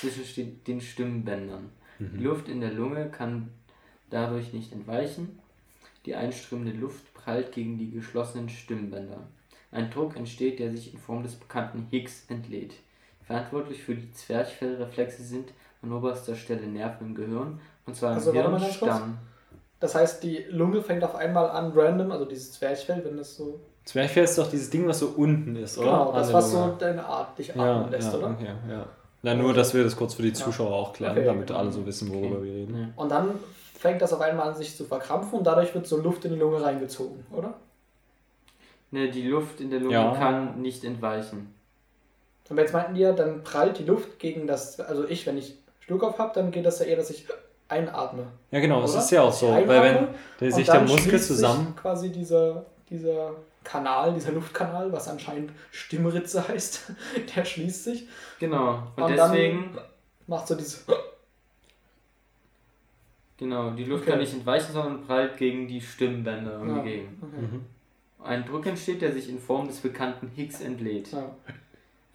zwischen 0.00 0.64
den 0.64 0.80
Stimmbändern. 0.80 1.70
Die 2.00 2.24
Luft 2.24 2.48
in 2.48 2.60
der 2.60 2.72
Lunge 2.72 3.10
kann 3.10 3.50
dadurch 4.10 4.52
nicht 4.52 4.72
entweichen. 4.72 5.38
Die 6.04 6.16
einströmende 6.16 6.72
Luft 6.72 7.14
prallt 7.14 7.52
gegen 7.52 7.78
die 7.78 7.92
geschlossenen 7.92 8.48
Stimmbänder. 8.48 9.28
Ein 9.70 9.88
Druck 9.88 10.16
entsteht, 10.16 10.58
der 10.58 10.72
sich 10.72 10.92
in 10.92 10.98
Form 10.98 11.22
des 11.22 11.36
bekannten 11.36 11.86
Hicks 11.88 12.24
entlädt. 12.28 12.74
Verantwortlich 13.24 13.84
für 13.84 13.94
die 13.94 14.10
Zwerchfellreflexe 14.10 15.22
sind 15.22 15.52
an 15.80 15.92
oberster 15.92 16.34
Stelle 16.34 16.66
Nerven 16.66 17.06
im 17.06 17.14
Gehirn, 17.14 17.60
und 17.86 17.94
zwar 17.94 18.10
im 18.10 18.16
Also. 18.16 18.32
Hirnstamm. 18.32 19.18
Das 19.78 19.94
heißt, 19.94 20.24
die 20.24 20.38
Lunge 20.50 20.82
fängt 20.82 21.04
auf 21.04 21.14
einmal 21.14 21.50
an, 21.50 21.70
random, 21.72 22.10
also 22.10 22.24
dieses 22.24 22.50
Zwerchfell, 22.50 23.04
wenn 23.04 23.16
das 23.16 23.36
so. 23.36 23.60
Zwerchfell 23.88 24.24
ist 24.24 24.36
doch 24.36 24.50
dieses 24.50 24.68
Ding, 24.68 24.86
was 24.86 24.98
so 24.98 25.14
unten 25.16 25.56
ist, 25.56 25.78
oder? 25.78 25.86
Genau, 25.86 26.12
das, 26.12 26.30
was 26.30 26.50
so 26.52 26.76
deine 26.78 27.02
Art 27.06 27.38
dich 27.38 27.52
atmen 27.52 27.64
ja, 27.64 27.88
lässt, 27.88 28.12
ja, 28.12 28.18
oder? 28.18 28.30
Okay, 28.32 28.52
ja. 28.70 28.86
Na, 29.22 29.34
nur, 29.34 29.54
dass 29.54 29.72
wir 29.72 29.82
das 29.82 29.96
kurz 29.96 30.12
für 30.12 30.20
die 30.20 30.34
Zuschauer 30.34 30.74
auch 30.74 30.92
klären, 30.92 31.16
Okay. 31.16 31.24
damit 31.24 31.50
alle 31.50 31.72
so 31.72 31.86
wissen, 31.86 32.10
worüber 32.12 32.36
Okay. 32.36 32.44
wir 32.44 32.52
reden. 32.52 32.78
Ja. 32.78 33.02
Und 33.02 33.08
dann 33.10 33.30
fängt 33.78 34.02
das 34.02 34.12
auf 34.12 34.20
einmal 34.20 34.48
an, 34.48 34.54
sich 34.54 34.76
zu 34.76 34.84
verkrampfen 34.84 35.38
und 35.38 35.46
dadurch 35.46 35.74
wird 35.74 35.86
so 35.86 35.96
Luft 35.96 36.22
in 36.26 36.34
die 36.34 36.38
Lunge 36.38 36.62
reingezogen, 36.62 37.24
oder? 37.32 37.54
Ne, 38.90 39.10
die 39.10 39.26
Luft 39.26 39.58
in 39.62 39.70
der 39.70 39.80
Lunge 39.80 39.94
Ja. 39.94 40.14
kann 40.14 40.60
nicht 40.60 40.84
entweichen. 40.84 41.54
Und 42.50 42.58
jetzt 42.58 42.74
meinten 42.74 42.94
die 42.94 43.00
ja, 43.00 43.12
dann 43.12 43.42
prallt 43.42 43.78
die 43.78 43.84
Luft 43.84 44.18
gegen 44.18 44.46
das, 44.46 44.78
also 44.80 45.08
ich, 45.08 45.26
wenn 45.26 45.38
ich 45.38 45.56
Schluckauf 45.80 46.18
habe, 46.18 46.32
dann 46.34 46.50
geht 46.50 46.66
das 46.66 46.78
ja 46.80 46.84
eher, 46.84 46.96
dass 46.96 47.08
ich 47.08 47.26
einatme. 47.68 48.24
Ja, 48.50 48.60
genau, 48.60 48.82
das 48.82 48.94
ist 48.94 49.10
ja 49.12 49.22
auch 49.22 49.32
so. 49.32 49.48
Weil 49.48 49.66
wenn 49.66 50.08
der, 50.40 50.52
sich 50.52 50.66
der 50.66 50.82
Muskel 50.82 51.18
zusammen. 51.18 51.68
Sich 51.68 51.76
quasi 51.76 52.10
dieser, 52.10 52.66
dieser 52.90 53.32
Kanal, 53.68 54.14
dieser 54.14 54.32
Luftkanal, 54.32 54.90
was 54.92 55.08
anscheinend 55.08 55.52
Stimmritze 55.70 56.46
heißt, 56.48 56.92
der 57.36 57.44
schließt 57.44 57.84
sich, 57.84 58.08
Genau. 58.40 58.82
Und, 58.96 59.02
Und 59.04 59.16
dann- 59.16 59.30
deswegen, 59.32 59.78
macht 60.26 60.48
so 60.48 60.54
dieses. 60.54 60.86
genau, 63.36 63.70
die 63.72 63.84
Luft 63.84 64.02
Okay. 64.02 64.12
kann 64.12 64.20
nicht 64.20 64.32
entweichen, 64.32 64.72
sondern 64.72 65.02
prallt 65.02 65.36
gegen 65.36 65.68
die 65.68 65.80
Stimmbänder 65.80 66.52
irgendwie 66.54 66.76
Ja. 66.76 66.82
gegen. 66.82 67.18
Okay. 67.22 67.40
Mhm. 67.42 67.66
Ein 68.24 68.44
Druck 68.46 68.66
entsteht, 68.66 69.00
der 69.02 69.12
sich 69.12 69.28
in 69.28 69.38
Form 69.38 69.66
des 69.68 69.80
bekannten 69.80 70.28
Hicks 70.28 70.60
entlädt. 70.60 71.12
Ja. 71.12 71.34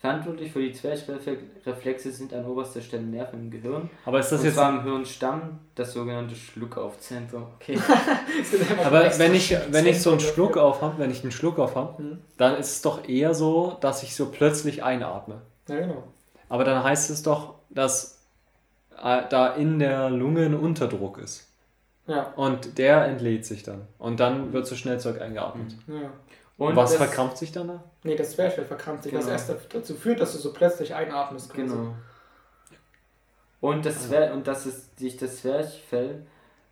Verantwortlich 0.04 0.52
für 0.52 0.60
die 0.60 0.74
Zwerchreflexe 0.74 2.12
sind 2.12 2.34
an 2.34 2.46
oberster 2.46 2.82
Stelle 2.82 3.04
Nerven 3.04 3.40
im 3.44 3.52
Gehirn. 3.52 3.90
Aber 4.06 4.20
ist 4.20 4.34
das 4.34 4.42
und 4.42 4.48
jetzt. 4.48 4.56
zwar 4.56 4.70
im 4.78 4.84
Hirnstamm, 4.84 5.60
das 5.76 5.94
sogenannte 5.94 6.36
Schluckaufzentrum. 6.36 7.46
Okay. 7.56 7.80
Aber 8.84 9.18
wenn 9.18 9.34
ich, 9.34 9.56
wenn 9.70 9.86
ich 9.86 10.02
so 10.02 10.10
einen 10.10 10.20
Zentren 10.20 10.34
Schluck 10.36 10.54
dafür. 10.56 10.64
auf 10.66 10.82
habe, 10.82 10.98
wenn 11.00 11.10
ich 11.10 11.22
einen 11.24 11.32
Schluck 11.32 11.58
auf 11.58 11.76
habe, 11.78 12.04
Mhm. 12.04 12.18
dann 12.36 12.58
ist 12.58 12.70
es 12.72 12.82
doch 12.82 13.08
eher 13.08 13.34
so, 13.34 13.78
dass 13.80 14.04
ich 14.04 14.14
so 14.14 14.26
plötzlich 14.30 14.84
einatme. 14.84 15.42
Ja, 15.70 15.80
genau. 15.80 16.04
Aber 16.50 16.66
dann 16.66 16.84
heißt 16.84 17.10
es 17.10 17.24
doch, 17.24 17.54
dass 17.70 18.20
äh, 19.02 19.22
da 19.30 19.54
in 19.54 19.80
der 19.80 20.10
Lunge 20.10 20.46
ein 20.48 20.54
Unterdruck 20.56 21.18
ist. 21.18 21.48
Ja. 22.08 22.34
Und 22.36 22.78
der 22.78 23.06
entlädt 23.06 23.46
sich 23.46 23.64
dann. 23.64 23.88
Und 24.00 24.20
dann 24.20 24.52
wird 24.52 24.68
so 24.68 24.76
schnell 24.76 25.00
Zeug 25.00 25.22
eingeatmet. 25.22 25.78
ja. 25.88 26.10
Und 26.58 26.76
was 26.76 26.92
das- 26.92 26.98
verkrampft 26.98 27.38
sich 27.38 27.52
dann 27.52 27.68
da? 27.68 27.84
Nee, 28.04 28.16
das 28.16 28.32
Zwerchfell 28.32 28.66
verkrampft 28.66 29.04
sich, 29.04 29.12
Genau. 29.14 29.28
erst 29.28 29.52
dazu 29.74 29.96
führt, 29.96 30.20
dass 30.20 30.34
du 30.34 30.38
so 30.38 30.54
plötzlich 30.54 30.94
einatmest. 30.94 31.50
quasi. 31.54 31.68
Genau. 31.68 31.94
Und, 33.62 33.86
das 33.86 34.08
Zwer 34.08 34.34
und 34.34 34.46
dass 34.46 34.66
es 34.66 34.90
sich 34.98 35.16
das 35.18 35.38
Zwerchfell 35.38 36.26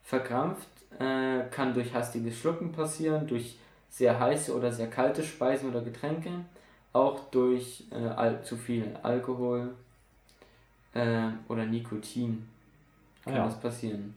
verkrampft, 0.03 0.67
äh, 0.99 1.43
kann 1.49 1.73
durch 1.73 1.93
hastiges 1.93 2.37
Schlucken 2.37 2.73
passieren, 2.73 3.27
durch 3.27 3.57
sehr 3.89 4.19
heiße 4.19 4.53
oder 4.55 4.71
sehr 4.71 4.89
kalte 4.89 5.23
Speisen 5.23 5.69
oder 5.69 5.81
Getränke, 5.81 6.29
auch 6.93 7.19
durch 7.31 7.85
äh, 7.91 8.41
zu 8.43 8.57
viel 8.57 8.95
Alkohol 9.03 9.73
äh, 10.93 11.29
oder 11.47 11.65
Nikotin 11.65 12.47
kann 13.23 13.35
Ja. 13.35 13.45
das 13.45 13.57
passieren. 13.59 14.13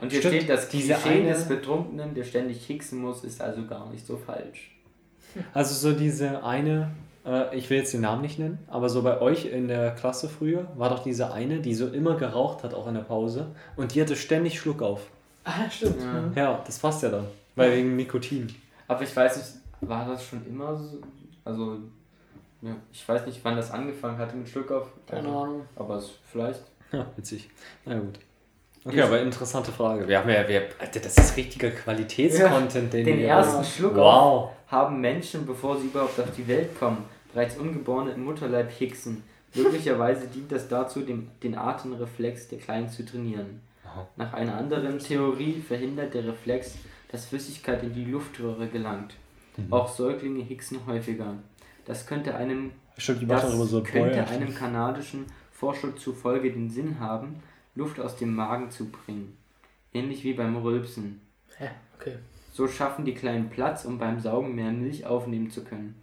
Und 0.00 0.10
hier 0.10 0.20
Stimmt, 0.20 0.34
steht, 0.36 0.48
das 0.50 0.68
diese 0.68 0.94
Klischee 0.94 1.20
eine- 1.20 1.28
des 1.32 1.48
Betrunkenen, 1.48 2.14
der 2.14 2.24
ständig 2.24 2.64
hicksen 2.66 3.00
muss, 3.00 3.24
ist 3.24 3.40
also 3.40 3.64
gar 3.66 3.88
nicht 3.90 4.06
so 4.06 4.16
falsch. 4.16 4.72
Also 5.54 5.74
so 5.74 5.96
diese 5.96 6.42
eine, 6.44 6.90
äh, 7.24 7.56
ich 7.56 7.68
will 7.70 7.78
jetzt 7.78 7.92
den 7.94 8.00
Namen 8.00 8.22
nicht 8.22 8.38
nennen, 8.38 8.58
aber 8.68 8.88
so 8.88 9.02
bei 9.02 9.20
euch 9.20 9.46
in 9.46 9.68
der 9.68 9.90
Klasse 9.92 10.28
früher 10.28 10.66
war 10.76 10.88
doch 10.90 11.02
diese 11.02 11.32
eine, 11.32 11.60
die 11.60 11.74
so 11.74 11.88
immer 11.88 12.16
geraucht 12.16 12.64
hat, 12.64 12.74
auch 12.74 12.86
in 12.88 12.94
der 12.94 13.02
Pause. 13.02 13.46
Und 13.76 13.94
die 13.94 14.00
hatte 14.00 14.16
ständig 14.16 14.58
Schluck 14.58 14.82
auf. 14.82 15.02
Ah, 15.44 15.68
stimmt. 15.70 15.96
Ja. 16.34 16.42
Ja, 16.42 16.62
das 16.66 16.78
passt 16.78 17.02
ja 17.02 17.10
dann. 17.10 17.26
Weil 17.56 17.76
wegen 17.76 17.96
Nikotin. 17.96 18.48
Aber 18.86 19.02
ich 19.02 19.14
weiß 19.14 19.36
nicht, 19.36 19.48
war 19.88 20.06
das 20.08 20.24
schon 20.24 20.44
immer 20.46 20.76
so? 20.76 20.98
Also, 21.44 21.78
ja, 22.62 22.74
ich 22.92 23.08
weiß 23.08 23.26
nicht, 23.26 23.40
wann 23.44 23.56
das 23.56 23.70
angefangen 23.70 24.18
hatte 24.18 24.36
mit 24.36 24.48
Schluckauf. 24.48 24.88
Keine 25.06 25.28
Ahnung. 25.28 25.62
Aber 25.76 25.96
es 25.96 26.10
vielleicht. 26.30 26.62
Ja, 26.92 27.06
witzig. 27.16 27.48
Na 27.84 27.98
gut. 27.98 28.18
Okay, 28.88 29.02
aber 29.02 29.20
interessante 29.20 29.70
Frage. 29.70 30.08
Wir 30.08 30.18
haben 30.18 30.30
ja, 30.30 30.48
wir, 30.48 30.68
Alter, 30.78 31.00
das 31.00 31.16
ist 31.16 31.36
richtiger 31.36 31.70
Qualitätscontent, 31.70 32.92
den, 32.92 33.04
Den 33.04 33.18
wir 33.18 33.28
ersten 33.28 33.56
haben. 33.58 33.64
Schluckauf 33.64 34.44
Wow. 34.44 34.50
haben 34.68 35.00
Menschen, 35.00 35.46
bevor 35.46 35.76
sie 35.78 35.86
überhaupt 35.86 36.18
auf 36.18 36.30
die 36.36 36.48
Welt 36.48 36.78
kommen, 36.78 37.04
bereits 37.32 37.56
Ungeborene 37.56 38.12
im 38.12 38.24
Mutterleib 38.24 38.70
hicksen. 38.70 39.22
Möglicherweise 39.54 40.26
dient 40.26 40.50
das 40.52 40.68
dazu, 40.68 41.00
dem, 41.00 41.28
den 41.42 41.56
Atemreflex 41.56 42.48
der 42.48 42.58
Kleinen 42.58 42.88
zu 42.88 43.04
trainieren. 43.04 43.60
Aha. 43.84 44.06
Nach 44.16 44.32
einer 44.32 44.56
anderen 44.56 44.98
Theorie 44.98 45.62
verhindert 45.66 46.14
der 46.14 46.26
Reflex, 46.26 46.76
dass 47.10 47.26
Flüssigkeit 47.26 47.82
in 47.82 47.94
die 47.94 48.04
Luftröhre 48.04 48.68
gelangt. 48.68 49.14
Mhm. 49.56 49.72
Auch 49.72 49.88
Säuglinge 49.88 50.42
hicksen 50.42 50.80
häufiger. 50.86 51.34
Das 51.84 52.06
könnte 52.06 52.34
einem 52.34 52.72
Stimmt, 52.96 53.30
Das 53.30 53.50
so 53.52 53.82
könnte 53.82 54.26
einem 54.26 54.54
kanadischen 54.54 55.26
Forscher 55.52 55.96
zufolge 55.96 56.50
den 56.52 56.68
Sinn 56.68 56.98
haben, 57.00 57.36
Luft 57.78 58.00
aus 58.00 58.16
dem 58.16 58.34
Magen 58.34 58.70
zu 58.70 58.88
bringen. 58.90 59.36
Ähnlich 59.94 60.24
wie 60.24 60.34
beim 60.34 60.56
Rülpsen. 60.56 61.20
Hä? 61.56 61.70
Okay. 61.98 62.16
So 62.52 62.66
schaffen 62.66 63.04
die 63.04 63.14
Kleinen 63.14 63.50
Platz, 63.50 63.84
um 63.84 63.98
beim 63.98 64.18
Saugen 64.18 64.54
mehr 64.54 64.72
Milch 64.72 65.06
aufnehmen 65.06 65.50
zu 65.50 65.62
können. 65.62 65.94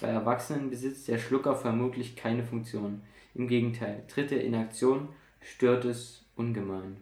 Bei 0.00 0.08
Erwachsenen 0.08 0.70
besitzt 0.70 1.06
der 1.06 1.18
Schlucker 1.18 1.54
vermutlich 1.54 2.16
keine 2.16 2.42
Funktion. 2.42 3.02
Im 3.36 3.46
Gegenteil, 3.46 4.02
tritt 4.08 4.32
er 4.32 4.42
in 4.42 4.56
Aktion, 4.56 5.08
stört 5.40 5.84
es 5.84 6.24
ungemein. 6.34 6.96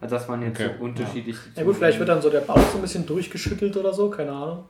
Also 0.00 0.16
das 0.16 0.28
waren 0.28 0.42
jetzt 0.42 0.58
Okay, 0.58 0.74
so 0.78 0.84
unterschiedliche 0.84 1.38
Ja 1.54 1.62
gut, 1.62 1.76
vielleicht 1.76 1.98
wird 1.98 2.08
dann 2.08 2.22
so 2.22 2.30
der 2.30 2.40
Bauch 2.40 2.58
so 2.58 2.78
ein 2.78 2.80
bisschen 2.80 3.04
durchgeschüttelt 3.04 3.76
oder 3.76 3.92
so, 3.92 4.08
keine 4.08 4.32
Ahnung. 4.32 4.64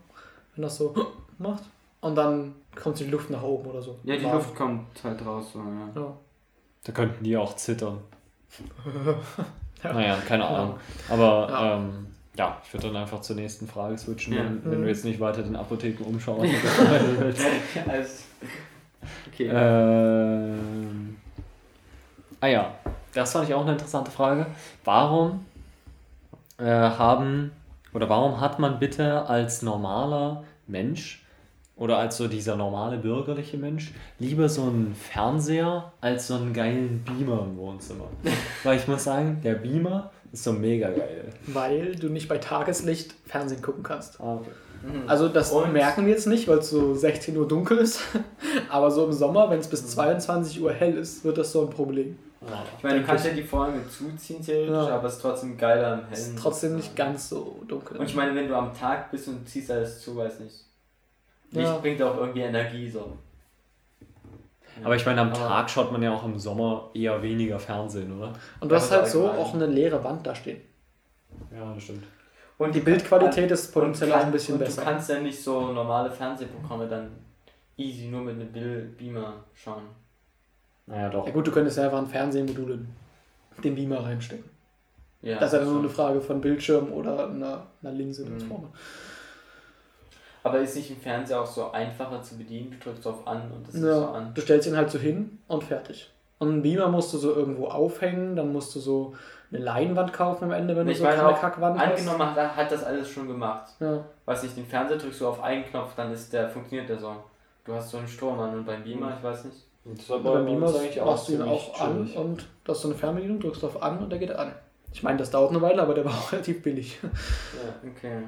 Wenn 0.55 0.63
das 0.63 0.77
so 0.77 0.93
macht. 1.39 1.63
Und 2.01 2.17
dann 2.17 2.57
kommt 2.75 2.99
die 2.99 3.05
Luft 3.05 3.31
nach 3.31 3.43
oben 3.43 3.71
oder 3.71 3.81
so. 3.81 3.99
Ja, 4.03 4.17
die. 4.17 4.25
Luft 4.25 4.55
kommt 4.55 5.03
halt 5.03 5.25
raus. 5.25 5.53
So, 5.53 5.61
ja. 5.61 5.91
Ja. 5.95 6.17
Da 6.85 6.93
könnten 6.93 7.25
die 7.25 7.37
auch 7.37 7.57
zittern. 7.57 8.01
Ja. 9.83 9.93
Naja, 9.93 10.17
keine 10.27 10.45
Ahnung. 10.47 10.79
Aber 11.09 11.49
Ja. 11.51 11.75
ähm, 11.77 12.07
ja, 12.37 12.57
ich 12.65 12.73
würde 12.73 12.89
dann 12.89 12.97
einfach 12.97 13.21
zur 13.21 13.37
nächsten 13.37 13.67
Frage 13.69 13.97
switchen, 13.99 14.35
Ja. 14.35 14.45
wenn, 14.45 14.63
wenn 14.71 14.83
du 14.83 14.89
jetzt 14.89 15.05
nicht 15.05 15.21
weiter 15.21 15.43
den 15.43 15.57
Apotheken 15.57 16.05
umschaust. 16.05 16.45
Also, 17.89 18.13
okay. 19.29 19.51
ähm, 19.53 21.17
ah 22.41 22.47
ja, 22.47 22.75
das 23.15 23.33
fand 23.33 23.49
ich 23.49 23.55
auch 23.55 23.63
eine 23.63 23.73
interessante 23.73 24.11
Frage. 24.11 24.47
Warum 24.85 25.45
äh, 26.59 26.65
haben 26.65 27.53
oder 27.93 28.09
warum 28.09 28.41
hat 28.41 28.59
man 28.59 28.79
bitte 28.79 29.27
als 29.27 29.63
normaler 29.63 30.43
Mensch 30.67 31.23
oder 31.77 31.99
als 31.99 32.17
so 32.17 32.27
dieser 32.29 32.57
normale 32.57 32.97
bürgerliche 32.99 33.59
Mensch 33.59 33.93
lieber 34.19 34.49
so 34.49 34.63
einen 34.63 34.95
Fernseher 34.95 35.93
als 36.01 36.27
so 36.29 36.35
einen 36.35 36.53
geilen 36.53 37.05
Beamer 37.05 37.43
im 37.43 37.57
Wohnzimmer? 37.59 38.07
Weil 38.65 38.79
ich 38.79 38.89
muss 38.89 39.05
sagen, 39.05 39.41
der 39.45 39.55
Beamer 39.55 40.11
ist 40.33 40.45
so 40.45 40.53
mega 40.53 40.89
geil. 40.91 41.33
Weil 41.49 41.95
du 41.97 42.09
nicht 42.09 42.29
bei 42.29 42.39
Tageslicht 42.39 43.15
Fernsehen 43.27 43.63
gucken 43.63 43.83
kannst. 43.83 44.21
Ah, 44.21 44.35
okay. 44.37 44.51
Mhm. 44.83 45.09
Also 45.09 45.29
das 45.29 45.53
Und- 45.53 45.73
merken 45.73 46.07
wir 46.07 46.13
jetzt 46.13 46.27
nicht, 46.27 46.49
weil 46.49 46.59
es 46.59 46.71
so 46.71 46.95
16 46.95 47.37
Uhr 47.37 47.47
dunkel 47.49 47.79
ist. 47.79 48.01
Aber 48.71 48.91
so 48.91 49.05
im 49.07 49.13
Sommer, 49.13 49.49
wenn 49.51 49.59
es 49.61 49.69
bis 49.69 49.87
22 49.89 50.61
Uhr 50.63 50.73
hell 50.73 50.97
ist, 50.97 51.25
wird 51.25 51.39
das 51.39 51.53
so 51.53 51.63
ein 51.63 51.71
Problem. 51.71 52.19
Ah, 52.47 52.63
Ich 52.77 52.85
meine, 52.85 53.01
du 53.01 53.07
kannst 53.07 53.25
ja 53.27 53.33
die 53.33 53.43
Vorhänge 53.43 53.81
zuziehen 53.89 54.45
theoretisch, 54.45 54.71
Ja. 54.71 54.89
aber 54.97 55.09
es 55.09 55.15
ist 55.15 55.23
trotzdem 55.23 55.57
geiler 55.57 55.95
im 55.95 56.01
Es 56.13 56.21
Hellen. 56.25 56.37
ist 56.37 56.43
trotzdem 56.43 56.77
nicht 56.77 56.95
ganz 56.95 57.29
so 57.31 57.57
dunkel. 57.67 57.97
Und 57.97 58.07
ich 58.07 58.15
meine, 58.15 58.35
wenn 58.35 58.47
du 58.47 58.55
am 58.55 58.73
Tag 58.73 59.11
bist 59.11 59.27
und 59.29 59.49
ziehst 59.49 59.71
alles 59.71 60.01
zu, 60.01 60.15
weiß 60.17 60.41
nicht. 60.41 60.55
Licht 61.57 61.69
Ja. 61.69 61.79
bringt 61.79 62.03
auch 62.03 62.17
irgendwie 62.17 62.41
Energie 62.41 62.89
so. 62.89 63.17
Aber 64.85 64.95
ich 64.95 65.07
meine, 65.07 65.21
am 65.23 65.29
Aber- 65.31 65.39
Tag 65.39 65.71
schaut 65.71 65.91
man 65.91 66.03
ja 66.03 66.13
auch 66.13 66.25
im 66.25 66.39
Sommer 66.39 66.91
eher 66.95 67.23
weniger 67.23 67.59
Fernsehen, 67.59 68.17
oder? 68.17 68.33
Und 68.61 68.71
du 68.71 68.75
hast 68.77 68.91
halt 68.91 69.07
so 69.09 69.29
auch 69.31 69.55
eine 69.55 69.67
leere 69.67 70.03
Wand 70.05 70.27
da 70.27 70.35
stehen. 70.35 70.61
Ja, 71.55 71.73
das 71.75 71.83
stimmt. 71.85 72.05
Und 72.59 72.75
Die 72.75 72.81
Bildqualität 72.81 73.51
ist 73.51 73.73
potenziell 73.73 74.13
auch 74.13 74.25
ein 74.25 74.33
bisschen 74.33 74.55
und 74.55 74.61
besser. 74.61 74.83
Du 74.83 74.87
kannst 74.89 75.09
ja 75.11 75.21
nicht 75.21 75.43
so 75.43 75.73
normale 75.73 76.11
Fernsehprogramme 76.11 76.87
dann 76.89 77.11
easy 77.77 78.07
nur 78.09 78.23
mit 78.23 78.35
einem 78.35 78.51
Bil- 78.53 78.95
Beamer 78.99 79.35
schauen. 79.55 79.83
Naja, 80.87 81.09
doch. 81.11 81.27
Ja 81.27 81.33
gut, 81.33 81.47
du 81.47 81.51
könntest 81.53 81.77
ja 81.79 81.85
einfach 81.85 81.99
ein 81.99 82.07
Fernsehmodul 82.07 82.71
in 82.73 82.89
den 83.63 83.75
Beamer 83.75 84.05
reinstecken. 84.05 84.45
Ja, 85.23 85.39
das 85.39 85.53
ist 85.53 85.59
ja 85.59 85.65
nur 85.65 85.81
eine 85.81 85.89
Frage 85.89 86.21
von 86.21 86.41
Bildschirm 86.41 86.93
oder 86.93 87.29
einer, 87.29 87.67
einer 87.83 87.93
Linse 87.93 88.25
Mhm. 88.25 88.41
vorne. 88.41 88.69
Aber 90.47 90.59
ist 90.61 90.77
nicht 90.77 90.91
ein 90.91 90.97
Fernseher 90.97 91.41
auch 91.41 91.47
so 91.47 91.71
einfacher 91.73 92.23
zu 92.23 92.37
bedienen? 92.39 92.71
Du 92.71 92.79
drückst 92.91 93.07
auf 93.07 93.27
an 93.27 93.51
und 93.55 93.67
das 93.67 93.75
ist 93.75 93.81
so 93.83 93.89
Ja, 93.89 94.11
an. 94.13 94.33
du 94.35 94.41
stellst 94.41 94.69
ihn 94.69 94.77
halt 94.77 94.91
so 94.91 94.99
hin 94.99 95.39
und 95.49 95.65
fertig. 95.65 96.11
Und 96.39 96.49
einen 96.51 96.63
Beamer 96.63 96.89
musst 96.89 97.13
du 97.15 97.19
so 97.19 97.35
irgendwo 97.35 97.67
aufhängen, 97.69 98.37
dann 98.37 98.53
musst 98.53 98.75
du 98.75 98.81
so 98.81 99.15
eine 99.51 99.63
Leinwand 99.63 100.13
kaufen 100.13 100.45
am 100.45 100.53
Ende, 100.53 100.77
wenn 100.77 100.87
Ich 100.89 100.99
du 100.99 101.05
so 101.05 101.09
meine 101.09 101.23
keine 101.23 101.35
Kackwand 101.35 101.79
hast. 101.81 101.99
Angenommen 101.99 102.37
hat, 102.37 102.57
hat 102.57 102.71
das 102.71 102.85
alles 102.85 103.09
schon 103.09 103.27
gemacht. 103.27 103.71
Ja. 103.81 104.05
Weiß 104.27 104.43
nicht, 104.43 104.57
den 104.57 104.67
Fernseher 104.67 104.99
drückst 104.99 105.21
du 105.21 105.29
auf 105.29 105.43
einen 105.43 105.65
Knopf, 105.65 105.95
dann 105.97 106.13
ist 106.13 106.33
der, 106.33 106.49
funktioniert 106.51 106.89
der 106.89 106.99
so. 106.99 107.17
Du 107.65 107.75
hast 107.75 107.91
so 107.91 107.99
einen 107.99 108.07
Strom 108.09 108.39
an 108.39 108.55
und 108.55 108.65
beim 108.67 108.85
Beamer, 108.85 109.15
ich 109.17 109.23
weiß 109.25 109.47
nicht. 109.47 109.57
Und 109.85 109.99
das 109.99 110.11
Aber 110.11 110.35
beim 110.35 110.45
Beamer 110.47 110.71
machst 111.05 111.29
du 111.29 111.33
ihn 111.33 111.43
auch 111.43 111.81
an 111.81 112.11
und 112.15 112.47
du 112.65 112.73
hast 112.73 112.83
so 112.83 112.89
eine 112.89 112.97
Fernbedienung, 112.97 113.41
drückst 113.41 113.65
auf 113.65 113.83
an 113.83 113.99
und 113.99 114.11
der 114.11 114.19
geht 114.19 114.33
an. 114.33 114.53
Ich 114.93 115.03
meine, 115.03 115.19
das 115.19 115.31
dauert 115.31 115.51
eine 115.51 115.63
Weile, 115.63 115.81
aber 115.83 115.95
der 115.95 116.05
war 116.05 116.13
auch 116.13 116.33
relativ 116.33 116.63
billig. 116.63 116.99
Ja. 117.03 117.09
Okay. 117.91 118.23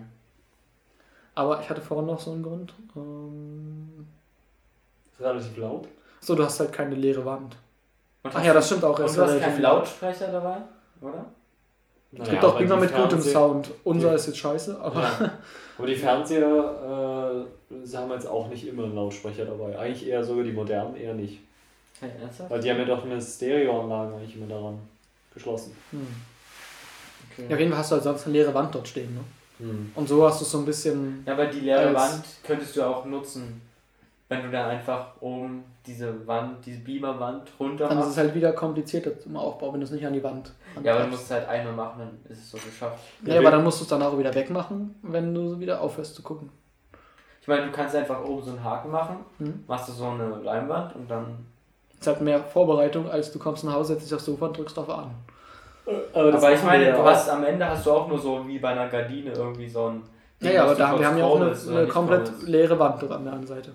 Aber 1.39 1.60
ich 1.60 1.70
hatte 1.70 1.81
vorhin 1.81 2.06
noch 2.06 2.19
so 2.19 2.32
einen 2.32 2.43
Grund. 2.43 2.74
Ähm, 2.97 4.06
Ist 5.12 5.20
relativ 5.20 5.56
laut. 5.56 5.86
so, 6.20 6.35
du 6.35 6.43
hast 6.43 6.59
halt 6.59 6.73
keine 6.73 6.97
leere 6.97 7.24
Wand. 7.24 7.55
Und 8.24 8.35
Ach 8.35 8.44
ja, 8.44 8.52
das 8.52 8.66
stimmt 8.66 8.82
auch. 8.82 8.98
Und 8.98 9.05
es 9.05 9.15
du 9.15 9.23
hast 9.23 9.31
relativ 9.31 9.47
keinen 9.47 9.62
laut. 9.62 9.78
Lautsprecher 9.78 10.32
dabei, 10.32 10.56
oder? 11.01 11.24
Es 12.19 12.28
gibt 12.28 12.44
auch 12.44 12.59
Beamer 12.59 12.77
mit 12.78 12.93
gutem 12.93 13.20
Sound. 13.20 13.70
Unser 13.85 14.15
ist 14.15 14.27
jetzt 14.27 14.39
scheiße, 14.39 14.81
aber 14.81 15.01
Ja. 15.01 15.32
Aber 15.78 15.86
die 15.86 15.94
Fernseher 15.94 17.47
äh, 17.70 17.77
sie 17.86 17.97
haben 17.97 18.10
jetzt 18.10 18.27
auch 18.27 18.48
nicht 18.48 18.66
immer 18.66 18.82
einen 18.85 18.97
Lautsprecher 18.97 19.44
dabei. 19.44 19.78
Eigentlich 19.78 20.09
eher 20.09 20.24
sogar 20.24 20.43
die 20.43 20.51
modernen 20.51 20.97
eher 20.97 21.15
nicht. 21.15 21.39
Hey, 22.01 22.10
ernsthaft? 22.20 22.51
Weil 22.51 22.60
die 22.60 22.69
haben 22.70 22.78
ja 22.78 22.85
doch 22.85 23.05
eine 23.05 23.23
Stereoanlage 23.23 24.15
eigentlich 24.16 24.35
immer 24.35 24.48
daran 24.48 24.81
geschlossen. 25.32 25.77
hm. 25.93 26.05
Okay. 27.31 27.47
ja, 27.48 27.55
auf 27.55 27.60
jeden 27.60 27.70
Fall 27.70 27.78
hast 27.78 27.90
du 27.93 27.94
halt 27.94 28.02
sonst 28.05 28.24
eine 28.24 28.32
leere 28.32 28.52
Wand 28.52 28.74
dort 28.74 28.89
stehen. 28.89 29.15
Ne? 29.15 29.20
Hm. 29.59 29.93
Und 29.94 30.09
so 30.09 30.26
hast 30.26 30.40
du 30.40 30.44
so 30.44 30.59
ein 30.59 30.64
bisschen. 30.64 31.22
Ja, 31.26 31.32
aber 31.35 31.47
die 31.47 31.60
leere 31.60 31.94
Wand 31.94 32.22
könntest 32.47 32.76
du 32.76 32.82
auch 32.82 33.05
nutzen, 33.05 33.60
wenn 34.28 34.43
du 34.43 34.51
dann 34.51 34.68
einfach 34.70 35.12
oben 35.20 35.64
diese 35.86 36.26
Wand, 36.26 36.64
diese 36.66 36.80
Beamerwand 36.80 37.48
runter 37.59 37.89
Dann 37.89 37.98
ist 37.98 38.09
es 38.09 38.16
halt 38.18 38.35
wieder 38.35 38.52
komplizierter 38.52 39.18
zum 39.18 39.36
Aufbau, 39.36 39.72
wenn 39.72 39.80
du 39.80 39.85
es 39.86 39.90
nicht 39.90 40.06
an 40.06 40.12
die 40.12 40.22
Wand 40.22 40.48
Ja, 40.48 40.52
aber 40.52 40.82
du 40.82 40.89
anklappst. 40.90 41.10
musst 41.12 41.24
es 41.24 41.30
halt 41.30 41.48
einmal 41.48 41.72
machen, 41.72 41.98
dann 41.98 42.32
ist 42.32 42.39
es 42.40 42.51
so 42.51 42.59
geschafft. 42.59 42.98
Ja, 43.24 43.39
aber 43.39 43.51
dann 43.51 43.64
musst 43.64 43.80
du 43.80 43.85
es 43.85 43.89
danach 43.89 44.09
auch 44.12 44.18
wieder 44.18 44.35
wegmachen, 44.35 44.94
wenn 45.02 45.35
du 45.35 45.59
wieder 45.59 45.80
aufhörst 45.80 46.14
zu 46.14 46.22
gucken. 46.22 46.51
Ich 47.40 47.48
meine, 47.48 47.64
du 47.66 47.72
kannst 47.72 47.94
einfach 47.97 48.22
oben 48.22 48.43
so 48.43 48.51
einen 48.51 48.62
Haken 48.62 48.90
machen, 48.90 49.16
Mhm. 49.39 49.64
machst 49.66 49.89
du 49.89 49.93
so 49.93 50.05
eine 50.09 50.28
Leinwand 50.43 50.94
und 50.94 51.10
dann. 51.10 51.47
Es 51.98 52.06
hat 52.06 52.20
mehr 52.20 52.44
Vorbereitung, 52.44 53.09
als 53.10 53.32
du 53.32 53.39
kommst 53.39 53.64
nach 53.64 53.72
Hause, 53.72 53.94
setzt 53.94 54.06
dich 54.06 54.14
aufs 54.14 54.26
Sofa 54.26 54.47
und 54.48 54.59
drückst 54.59 54.78
auf 54.78 54.90
an. 54.90 55.10
Aber, 56.12 56.35
aber 56.35 56.52
ich 56.52 56.62
meine, 56.62 56.93
du 56.93 57.02
hast 57.02 57.28
am 57.31 57.44
Ende 57.44 57.66
hast 57.69 57.86
du 57.86 57.93
auch 57.93 58.09
nur 58.09 58.19
so 58.19 58.47
wie 58.47 58.59
bei 58.59 58.69
einer 58.69 58.89
Gardine 58.89 59.32
irgendwie 59.32 59.69
so 59.69 59.86
ein. 59.86 60.02
Ja, 60.40 60.51
ja, 60.51 60.62
aber 60.65 60.74
da, 60.74 60.98
wir 60.98 61.06
haben 61.06 61.19
ja 61.19 61.24
auch 61.24 61.40
eine, 61.40 61.52
eine 61.70 61.86
komplett 61.89 62.31
leere 62.47 62.78
Wand 62.78 63.02
an 63.02 63.24
der 63.24 63.32
anderen 63.32 63.47
Seite. 63.47 63.70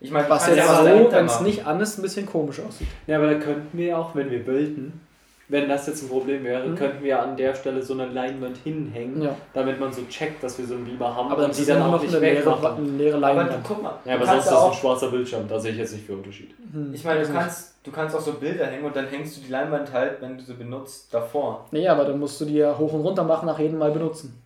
Ich 0.00 0.10
meine, 0.12 0.28
Was 0.30 0.46
jetzt 0.46 0.64
so, 0.68 0.84
wenn 0.84 1.26
es 1.26 1.40
nicht 1.40 1.66
an 1.66 1.80
ist, 1.80 1.98
ein 1.98 2.02
bisschen 2.02 2.24
komisch 2.26 2.60
aussieht. 2.60 2.86
Ja, 3.08 3.16
aber 3.16 3.26
da 3.26 3.34
könnten 3.34 3.76
wir 3.76 3.98
auch, 3.98 4.14
wenn 4.14 4.30
wir 4.30 4.44
bilden, 4.44 5.00
wenn 5.48 5.68
das 5.68 5.86
jetzt 5.88 6.02
ein 6.04 6.08
Problem 6.08 6.44
wäre, 6.44 6.68
Mhm. 6.68 6.76
könnten 6.76 7.02
wir 7.02 7.20
an 7.20 7.36
der 7.36 7.54
Stelle 7.56 7.82
so 7.82 7.94
eine 7.94 8.06
Leinwand 8.06 8.58
hinhängen, 8.58 9.22
Ja. 9.22 9.34
damit 9.54 9.80
man 9.80 9.92
so 9.92 10.02
checkt, 10.08 10.44
dass 10.44 10.56
wir 10.58 10.66
so 10.66 10.74
einen 10.74 10.84
Beamer 10.84 11.16
haben 11.16 11.26
Aber 11.32 11.36
dann 11.36 11.44
und 11.46 11.50
ist 11.50 11.60
die 11.60 11.64
dann 11.66 11.82
auch 11.82 11.90
noch 11.92 12.02
nicht 12.02 12.14
eine 12.14 12.20
leere, 12.32 12.54
eine 12.76 12.86
leere 12.90 13.16
Aber 13.16 13.26
du 13.32 13.38
Leinwand. 13.40 13.64
guck 13.66 13.82
mal. 13.82 13.94
Ja, 14.04 14.12
du 14.12 14.18
aber 14.18 14.24
kannst 14.26 14.46
sonst 14.46 14.46
ist 14.46 14.52
das 14.52 14.64
ein 14.76 14.80
schwarzer 14.80 15.08
Bildschirm, 15.10 15.48
da 15.48 15.58
sehe 15.58 15.72
ich 15.72 15.78
jetzt 15.78 15.92
nicht 15.94 16.06
viel 16.06 16.14
Unterschied. 16.16 16.50
Hm, 16.72 16.92
Ich 16.94 17.02
meine, 17.02 17.22
du 17.22 17.26
nicht. 17.28 17.36
kannst, 17.40 17.74
du 17.88 17.94
kannst 17.94 18.14
auch 18.14 18.20
so 18.20 18.34
Bilder 18.34 18.66
hängen 18.66 18.84
und 18.84 18.94
dann 18.94 19.06
hängst 19.06 19.36
du 19.36 19.40
die 19.40 19.50
Leinwand 19.50 19.92
halt, 19.92 20.20
wenn 20.20 20.36
du 20.36 20.44
sie 20.44 20.54
benutzt, 20.54 21.12
davor. 21.12 21.66
Nee, 21.70 21.88
aber 21.88 22.04
dann 22.04 22.18
musst 22.18 22.40
du 22.40 22.44
die 22.44 22.56
ja 22.56 22.76
hoch 22.76 22.92
und 22.92 23.00
runter 23.00 23.24
machen, 23.24 23.46
nach 23.46 23.58
jedem 23.58 23.78
Mal 23.78 23.90
benutzen. 23.90 24.42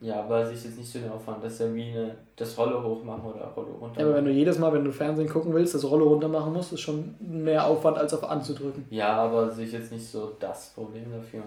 Ja, 0.00 0.20
aber 0.20 0.44
sich 0.44 0.64
jetzt 0.64 0.78
nicht 0.78 0.90
so 0.90 0.98
den 0.98 1.12
Aufwand, 1.12 1.44
das 1.44 1.52
ist 1.52 1.60
ja 1.60 1.74
wie 1.74 1.92
eine, 1.92 2.16
das 2.34 2.58
Rolle 2.58 2.82
hoch 2.82 3.04
machen 3.04 3.24
oder 3.24 3.44
Rolle 3.54 3.70
runter. 3.80 4.00
Ja, 4.00 4.06
aber 4.06 4.16
wenn 4.16 4.24
du 4.24 4.32
jedes 4.32 4.58
Mal, 4.58 4.72
wenn 4.72 4.84
du 4.84 4.90
Fernsehen 4.90 5.28
gucken 5.28 5.54
willst, 5.54 5.74
das 5.76 5.88
Rolle 5.88 6.02
runter 6.02 6.26
machen 6.26 6.52
musst, 6.52 6.72
ist 6.72 6.80
schon 6.80 7.14
mehr 7.20 7.64
Aufwand, 7.66 7.98
als 7.98 8.12
auf 8.12 8.24
anzudrücken. 8.24 8.84
ja, 8.90 9.12
aber 9.12 9.50
sehe 9.50 9.66
ich 9.66 9.72
jetzt 9.72 9.92
nicht 9.92 10.04
so 10.04 10.32
das 10.40 10.72
Problem 10.74 11.04
dafür. 11.12 11.42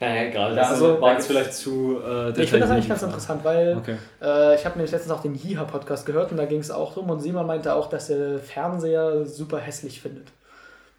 Naja, 0.00 0.30
gerade 0.30 0.54
Ja, 0.56 0.62
das 0.62 0.70
also, 0.72 1.00
war 1.00 1.10
da 1.10 1.16
jetzt 1.16 1.16
gibt's- 1.16 1.26
vielleicht 1.28 1.54
zu 1.54 1.98
äh, 2.04 2.30
Ich 2.30 2.50
finde 2.50 2.60
das 2.60 2.70
eigentlich 2.70 2.88
ganz 2.88 3.02
interessant, 3.02 3.44
weil 3.44 3.76
Okay. 3.76 3.96
äh, 4.20 4.54
ich 4.56 4.64
habe 4.64 4.76
nämlich 4.76 4.90
letztens 4.90 5.12
auch 5.12 5.22
den 5.22 5.34
Jiha-Podcast 5.36 6.06
gehört 6.06 6.30
und 6.32 6.38
da 6.38 6.44
ging 6.46 6.58
es 6.60 6.70
auch 6.70 6.92
drum 6.94 7.08
und 7.10 7.20
Simon 7.20 7.46
meinte 7.46 7.72
auch, 7.74 7.88
dass 7.88 8.10
er 8.10 8.38
Fernseher 8.40 9.24
super 9.26 9.58
hässlich 9.58 10.00
findet. 10.00 10.28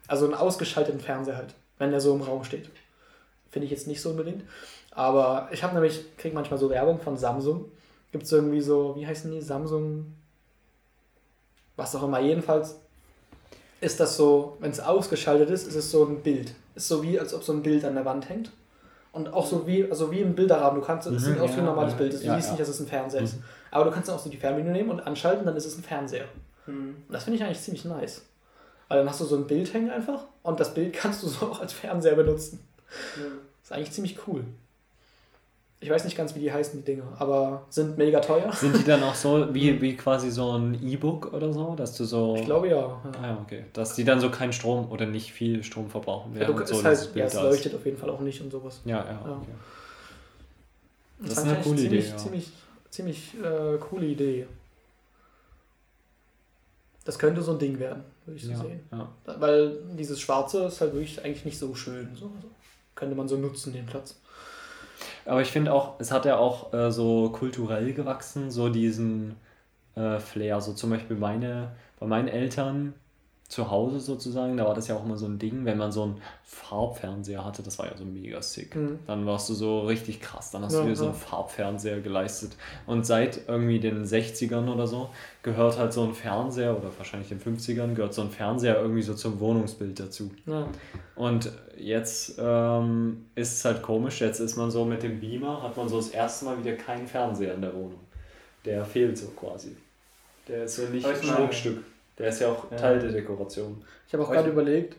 Also 0.08 0.24
einen 0.24 0.34
ausgeschalteten 0.34 1.00
Fernseher 1.00 1.36
halt, 1.36 1.54
wenn 1.78 1.90
der 1.90 2.00
so 2.00 2.14
im 2.14 2.22
Raum 2.22 2.44
steht. 2.44 2.70
Finde 3.50 3.66
ich 3.66 3.70
jetzt 3.70 3.86
nicht 3.86 4.00
so 4.00 4.10
unbedingt. 4.10 4.42
Aber 4.90 5.48
ich 5.52 5.62
habe 5.62 5.74
nämlich, 5.74 6.16
krieg 6.16 6.32
manchmal 6.34 6.58
so 6.58 6.70
Werbung 6.70 6.98
von 7.00 7.16
Samsung. 7.16 7.66
Gibt 8.12 8.24
es 8.24 8.32
irgendwie 8.32 8.60
so, 8.60 8.94
wie 8.96 9.06
heißen 9.06 9.30
die? 9.30 9.40
Samsung. 9.40 10.06
Was 11.76 11.94
auch 11.96 12.02
immer. 12.04 12.20
Jedenfalls 12.20 12.76
ist 13.80 13.98
das 14.00 14.16
so, 14.16 14.56
wenn 14.60 14.70
es 14.70 14.80
ausgeschaltet 14.80 15.50
ist, 15.50 15.66
ist 15.66 15.74
es 15.74 15.90
so 15.90 16.04
ein 16.04 16.20
Bild. 16.22 16.54
Ist 16.74 16.88
so 16.88 17.02
wie, 17.02 17.18
als 17.18 17.34
ob 17.34 17.42
so 17.42 17.52
ein 17.52 17.62
Bild 17.62 17.84
an 17.84 17.94
der 17.94 18.04
Wand 18.04 18.28
hängt. 18.28 18.50
Und 19.14 19.32
auch 19.32 19.46
so 19.46 19.64
wie, 19.64 19.88
also 19.88 20.10
wie 20.10 20.20
im 20.20 20.34
Bilderrahmen. 20.34 20.80
Du 20.80 20.86
kannst, 20.86 21.06
es 21.06 21.12
Mhm, 21.12 21.18
sieht 21.18 21.40
aus 21.40 21.54
wie 21.54 21.60
ein 21.60 21.66
normales 21.66 21.92
ja, 21.92 21.98
Bild. 21.98 22.12
Du 22.14 22.16
ja, 22.16 22.34
siehst 22.34 22.48
ja. 22.48 22.52
nicht, 22.52 22.60
dass 22.60 22.68
es 22.68 22.80
ein 22.80 22.88
Fernseher 22.88 23.20
ist. 23.22 23.36
Mhm. 23.36 23.44
Aber 23.70 23.84
du 23.84 23.90
kannst 23.92 24.08
dann 24.08 24.16
auch 24.16 24.20
so 24.20 24.28
die 24.28 24.36
Fernbedienung 24.36 24.72
nehmen 24.72 24.90
und 24.90 25.06
anschalten, 25.06 25.46
dann 25.46 25.56
ist 25.56 25.66
es 25.66 25.78
ein 25.78 25.84
Fernseher. 25.84 26.24
Hm. 26.66 26.96
Und 27.06 27.12
das 27.12 27.22
finde 27.24 27.36
ich 27.36 27.44
eigentlich 27.44 27.60
ziemlich 27.60 27.84
nice. 27.84 28.22
Weil 28.88 28.98
dann 28.98 29.08
hast 29.08 29.20
du 29.20 29.24
so 29.24 29.36
ein 29.36 29.46
Bild 29.46 29.72
hängen 29.72 29.90
einfach 29.90 30.24
und 30.42 30.58
das 30.58 30.74
Bild 30.74 30.92
kannst 30.96 31.22
du 31.22 31.28
so 31.28 31.46
auch 31.46 31.60
als 31.60 31.72
Fernseher 31.72 32.16
benutzen. 32.16 32.60
Das 32.88 33.26
ist 33.64 33.72
eigentlich 33.72 33.92
ziemlich 33.92 34.18
cool. 34.26 34.44
Ich 35.84 35.90
weiß 35.90 36.04
nicht 36.06 36.16
ganz, 36.16 36.34
wie 36.34 36.40
die 36.40 36.50
heißen, 36.50 36.78
die 36.80 36.84
Dinge, 36.84 37.02
aber 37.18 37.66
sind 37.68 37.98
mega 37.98 38.18
teuer. 38.20 38.50
Sind 38.52 38.74
die 38.78 38.84
dann 38.84 39.02
auch 39.02 39.14
so 39.14 39.46
wie, 39.54 39.82
wie 39.82 39.94
quasi 39.96 40.30
so 40.30 40.56
ein 40.56 40.82
E-Book 40.82 41.34
oder 41.34 41.52
so, 41.52 41.74
dass 41.76 41.94
du 41.94 42.04
so. 42.06 42.36
Ich 42.36 42.46
glaube 42.46 42.68
ja. 42.70 42.86
Ah, 42.86 43.10
ja. 43.20 43.26
ja, 43.28 43.38
okay. 43.42 43.64
Dass 43.74 43.94
die 43.94 44.04
dann 44.04 44.18
so 44.18 44.30
keinen 44.30 44.54
Strom 44.54 44.90
oder 44.90 45.04
nicht 45.04 45.32
viel 45.32 45.62
Strom 45.62 45.90
verbrauchen. 45.90 46.32
ja 46.34 46.46
du, 46.46 46.54
während 46.54 46.70
ist 46.70 46.78
so 46.78 46.82
halt, 46.84 47.10
ja, 47.14 47.26
es 47.26 47.34
ist. 47.34 47.42
leuchtet 47.42 47.74
auf 47.74 47.84
jeden 47.84 47.98
Fall 47.98 48.08
auch 48.08 48.20
nicht 48.20 48.40
und 48.40 48.50
sowas. 48.50 48.80
Ja, 48.86 49.04
ja. 49.04 49.10
Ja. 49.10 49.36
Okay. 49.42 49.46
Das, 51.20 51.34
Das 51.34 51.44
ist 51.44 51.50
eine 51.50 51.62
coole 51.62 51.76
ziemlich, 51.76 51.98
Idee, 52.04 52.08
ja. 52.10 52.16
Ziemlich, 52.16 52.52
ziemlich 52.90 53.34
äh, 53.42 53.78
coole 53.78 54.06
Idee. 54.06 54.46
Das 57.04 57.18
könnte 57.18 57.42
so 57.42 57.52
ein 57.52 57.58
Ding 57.58 57.78
werden, 57.78 58.02
würde 58.24 58.38
ich 58.38 58.44
so 58.46 58.52
Ja, 58.52 58.58
sehen. 58.58 58.80
ja. 58.90 59.08
Weil 59.38 59.76
dieses 59.98 60.18
Schwarze 60.18 60.64
ist 60.64 60.80
halt 60.80 60.94
wirklich 60.94 61.22
eigentlich 61.22 61.44
nicht 61.44 61.58
so 61.58 61.74
schön. 61.74 62.08
So. 62.14 62.26
Also 62.34 62.48
könnte 62.94 63.14
man 63.14 63.28
so 63.28 63.36
nutzen, 63.36 63.72
den 63.74 63.84
Platz. 63.84 64.18
Aber 65.26 65.40
ich 65.42 65.50
finde 65.50 65.72
auch, 65.72 65.98
es 66.00 66.10
hat 66.10 66.24
ja 66.26 66.36
auch 66.38 66.72
äh, 66.72 66.90
so 66.92 67.30
kulturell 67.30 67.94
gewachsen, 67.94 68.50
so 68.50 68.68
diesen 68.68 69.36
äh, 69.96 70.18
Flair. 70.20 70.60
So 70.60 70.74
zum 70.74 70.90
Beispiel 70.90 71.16
meine, 71.16 71.72
bei 71.98 72.06
meinen 72.06 72.28
Eltern 72.28 72.94
zu 73.54 73.70
Hause 73.70 74.00
sozusagen, 74.00 74.56
da 74.56 74.64
war 74.64 74.74
das 74.74 74.88
ja 74.88 74.96
auch 74.96 75.04
immer 75.04 75.16
so 75.16 75.26
ein 75.26 75.38
Ding, 75.38 75.64
wenn 75.64 75.78
man 75.78 75.92
so 75.92 76.02
einen 76.02 76.20
Farbfernseher 76.42 77.44
hatte, 77.44 77.62
das 77.62 77.78
war 77.78 77.86
ja 77.86 77.96
so 77.96 78.04
mega 78.04 78.42
sick. 78.42 78.74
Mhm. 78.74 78.98
Dann 79.06 79.26
warst 79.26 79.48
du 79.48 79.54
so 79.54 79.82
richtig 79.82 80.20
krass, 80.20 80.50
dann 80.50 80.64
hast 80.64 80.72
Ja, 80.72 80.80
du 80.82 80.88
dir 80.88 80.96
so 80.96 81.04
einen 81.04 81.14
Farbfernseher 81.14 82.00
geleistet. 82.00 82.56
Und 82.86 83.06
seit 83.06 83.46
irgendwie 83.46 83.78
den 83.78 84.04
60ern 84.04 84.68
oder 84.68 84.88
so 84.88 85.08
gehört 85.44 85.78
halt 85.78 85.92
so 85.92 86.02
ein 86.02 86.14
Fernseher, 86.14 86.76
oder 86.76 86.90
wahrscheinlich 86.98 87.28
den 87.28 87.40
50ern, 87.40 87.94
gehört 87.94 88.12
so 88.12 88.22
ein 88.22 88.30
Fernseher 88.30 88.80
irgendwie 88.80 89.02
so 89.02 89.14
zum 89.14 89.38
Wohnungsbild 89.38 90.00
dazu. 90.00 90.32
Ja. 90.46 90.66
Und 91.14 91.52
jetzt 91.78 92.34
ähm, 92.38 93.26
ist 93.36 93.52
es 93.52 93.64
halt 93.64 93.82
komisch, 93.82 94.20
jetzt 94.20 94.40
ist 94.40 94.56
man 94.56 94.72
so 94.72 94.84
mit 94.84 95.04
dem 95.04 95.20
Beamer, 95.20 95.62
hat 95.62 95.76
man 95.76 95.88
so 95.88 95.98
das 95.98 96.08
erste 96.08 96.46
Mal 96.46 96.58
wieder 96.58 96.74
keinen 96.74 97.06
Fernseher 97.06 97.54
in 97.54 97.60
der 97.60 97.72
Wohnung. 97.72 98.00
Der 98.64 98.84
fehlt 98.84 99.16
so 99.16 99.28
quasi. 99.28 99.76
Der 100.48 100.64
ist 100.64 100.74
so 100.74 100.82
nicht 100.86 101.06
ein 101.06 101.22
Schmuckstück. 101.22 101.84
Der 102.18 102.28
ist 102.28 102.40
ja 102.40 102.48
auch 102.48 102.70
Ja. 102.70 102.76
Teil 102.76 102.98
der 103.00 103.12
Dekoration. 103.12 103.84
Ich 104.06 104.12
habe 104.12 104.24
auch 104.24 104.30
gerade 104.30 104.50
überlegt, 104.50 104.96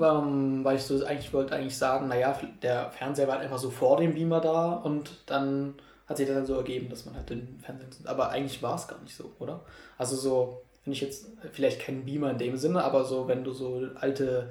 ähm, 0.00 0.64
weil 0.64 0.76
ich 0.76 0.82
so 0.82 1.04
eigentlich 1.04 1.32
wollte 1.32 1.54
eigentlich 1.54 1.76
sagen, 1.76 2.08
naja, 2.08 2.38
der 2.62 2.90
Fernseher 2.90 3.26
war 3.26 3.34
halt 3.34 3.44
einfach 3.44 3.58
so 3.58 3.70
vor 3.70 3.96
dem 3.96 4.14
Beamer 4.14 4.40
da 4.40 4.74
und 4.74 5.10
dann 5.26 5.74
hat 6.06 6.16
sich 6.16 6.26
das 6.26 6.36
dann 6.36 6.46
so 6.46 6.54
ergeben, 6.54 6.88
dass 6.88 7.04
man 7.04 7.14
halt 7.16 7.28
den 7.30 7.58
Fernseher. 7.60 7.88
Aber 8.10 8.30
eigentlich 8.30 8.62
war 8.62 8.76
es 8.76 8.88
gar 8.88 9.00
nicht 9.02 9.14
so, 9.14 9.30
oder? 9.38 9.60
Also 9.98 10.16
so, 10.16 10.62
wenn 10.84 10.92
ich 10.92 11.00
jetzt 11.00 11.26
vielleicht 11.52 11.80
keinen 11.80 12.04
Beamer 12.04 12.30
in 12.30 12.38
dem 12.38 12.56
Sinne, 12.56 12.82
aber 12.84 13.04
so, 13.04 13.28
wenn 13.28 13.44
du 13.44 13.52
so 13.52 13.82
alte 14.00 14.50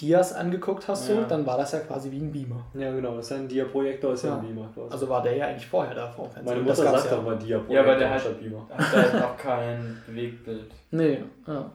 Dias 0.00 0.32
angeguckt 0.32 0.88
hast, 0.88 1.06
so, 1.06 1.12
Ja. 1.14 1.22
dann 1.28 1.44
war 1.46 1.58
das 1.58 1.72
ja 1.72 1.80
quasi 1.80 2.10
wie 2.10 2.18
ein 2.18 2.32
Beamer. 2.32 2.64
Ja, 2.74 2.90
genau. 2.92 3.16
Das 3.16 3.26
ist 3.26 3.32
ein 3.32 3.48
Dia-Projektor, 3.48 4.12
ist 4.14 4.24
ja, 4.24 4.30
Ja. 4.30 4.36
ein 4.36 4.46
Beamer 4.46 4.68
quasi. 4.74 4.92
Also 4.92 5.08
war 5.08 5.22
der 5.22 5.36
ja 5.36 5.46
eigentlich 5.48 5.66
vorher 5.66 5.94
da 5.94 6.08
vor 6.08 6.26
dem 6.26 6.32
Fenster. 6.34 6.50
Meine 6.52 6.62
Mutter 6.64 6.76
sagt 6.76 7.10
ja. 7.10 7.18
auch 7.18 7.22
mal 7.22 7.36
Dia-Projektor 7.38 7.74
Ja, 7.76 7.82
aber 7.82 7.96
der 7.98 8.10
hat- 8.14 8.40
Beamer. 8.40 8.66
Hat 8.76 8.94
da 8.94 9.00
jetzt 9.02 9.14
auch 9.24 9.36
kein 9.36 10.02
Bewegtbild. 10.06 10.70
Nee, 10.92 11.18
ja. 11.46 11.70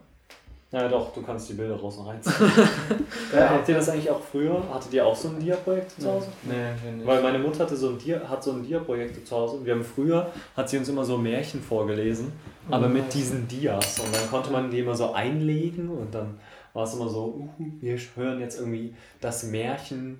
Ja, 0.72 0.88
doch, 0.88 1.14
du 1.14 1.22
kannst 1.22 1.48
die 1.48 1.54
Bilder 1.54 1.76
raus 1.76 1.96
und 1.96 2.08
reinziehen. 2.08 2.34
ja, 3.34 3.50
habt 3.50 3.68
ihr 3.68 3.76
das 3.76 3.88
eigentlich 3.88 4.10
auch 4.10 4.20
früher? 4.20 4.60
Hattet 4.74 4.92
ihr 4.92 5.06
auch 5.06 5.14
so 5.14 5.28
ein 5.28 5.38
Dia-Projekt 5.38 5.92
zu 5.92 6.10
Hause? 6.12 6.26
Nee, 6.42 6.52
finde 6.82 7.02
ich. 7.02 7.06
Weil 7.06 7.22
meine 7.22 7.38
Mutter 7.38 7.60
hatte 7.60 7.76
so 7.76 7.90
ein 7.90 7.98
Dia, 7.98 8.20
hat 8.28 8.42
so 8.42 8.50
ein 8.50 8.64
Dia-Projekt 8.64 9.26
zu 9.26 9.36
Hause. 9.36 9.64
Wir 9.64 9.74
haben 9.74 9.84
früher, 9.84 10.26
hat 10.56 10.68
sie 10.68 10.76
uns 10.78 10.88
immer 10.88 11.04
so 11.04 11.16
Märchen 11.16 11.62
vorgelesen, 11.62 12.32
aber 12.68 12.88
mit 12.88 13.04
nice. 13.04 13.12
diesen 13.14 13.46
Dias. 13.48 14.00
Und 14.00 14.14
dann 14.14 14.28
konnte 14.28 14.50
man 14.50 14.68
die 14.68 14.80
immer 14.80 14.94
so 14.96 15.12
einlegen 15.12 15.88
und 15.88 16.12
dann 16.12 16.36
war 16.76 16.84
es 16.84 16.94
immer 16.94 17.08
so, 17.08 17.48
uh, 17.58 17.64
wir 17.80 17.98
hören 18.14 18.38
jetzt 18.40 18.58
irgendwie 18.58 18.94
das 19.20 19.44
Märchen 19.44 20.18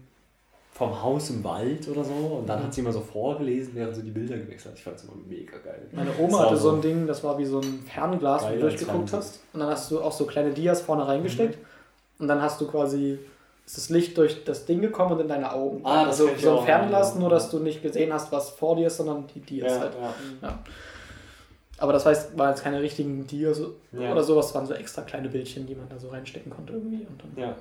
vom 0.72 1.02
Haus 1.02 1.30
im 1.30 1.44
Wald 1.44 1.88
oder 1.88 2.02
so. 2.02 2.12
Und 2.12 2.48
dann 2.48 2.62
hat 2.62 2.74
sie 2.74 2.80
immer 2.80 2.92
so 2.92 3.00
vorgelesen, 3.00 3.74
während 3.74 3.94
sie 3.94 4.02
die 4.02 4.10
Bilder 4.10 4.36
gewechselt 4.36 4.72
hat. 4.72 4.78
Ich 4.78 4.84
fand 4.84 4.96
es 4.96 5.04
immer 5.04 5.14
mega 5.26 5.56
geil. 5.58 5.86
Meine 5.92 6.10
Oma 6.18 6.40
hatte 6.40 6.56
so 6.56 6.72
ein 6.72 6.82
Ding, 6.82 7.06
das 7.06 7.22
war 7.24 7.38
wie 7.38 7.46
so 7.46 7.60
ein 7.60 7.84
Fernglas, 7.86 8.44
wo 8.44 8.48
du 8.50 8.60
durchgeguckt 8.60 9.12
hast. 9.12 9.40
Und 9.52 9.60
dann 9.60 9.70
hast 9.70 9.90
du 9.90 10.00
auch 10.00 10.12
so 10.12 10.26
kleine 10.26 10.52
Dias 10.52 10.82
vorne 10.82 11.06
reingesteckt. 11.06 11.58
Und 12.18 12.28
dann 12.28 12.42
hast 12.42 12.60
du 12.60 12.66
quasi, 12.66 13.18
ist 13.64 13.76
das 13.76 13.88
Licht 13.90 14.16
durch 14.18 14.44
das 14.44 14.66
Ding 14.66 14.80
gekommen 14.80 15.12
und 15.12 15.20
in 15.20 15.28
deine 15.28 15.52
Augen. 15.52 15.80
Ah, 15.84 16.04
das 16.04 16.20
also 16.20 16.34
so 16.38 16.58
ein 16.58 16.66
Fernglas, 16.66 17.14
ja. 17.14 17.20
nur 17.20 17.30
dass 17.30 17.50
du 17.50 17.58
nicht 17.58 17.82
gesehen 17.82 18.12
hast, 18.12 18.32
was 18.32 18.50
vor 18.50 18.76
dir 18.76 18.86
ist, 18.86 18.96
sondern 18.96 19.26
die 19.34 19.40
Dias 19.40 19.72
Ja, 19.72 19.80
halt. 19.80 19.92
ja. 20.42 20.58
Aber 21.78 21.92
das 21.92 22.06
heißt, 22.06 22.38
war 22.38 22.50
jetzt 22.50 22.62
keine 22.62 22.80
richtigen 22.80 23.26
Dias 23.26 23.60
Ja. 23.92 24.10
oder 24.12 24.22
sowas, 24.24 24.54
waren 24.54 24.66
so 24.66 24.72
extra 24.74 25.02
kleine 25.02 25.28
Bildchen, 25.28 25.66
die 25.66 25.74
man 25.74 25.88
da 25.88 25.98
so 25.98 26.08
reinstecken 26.08 26.50
konnte 26.50 26.72
irgendwie. 26.72 27.06
Und 27.06 27.22
dann, 27.22 27.32
ja. 27.44 27.54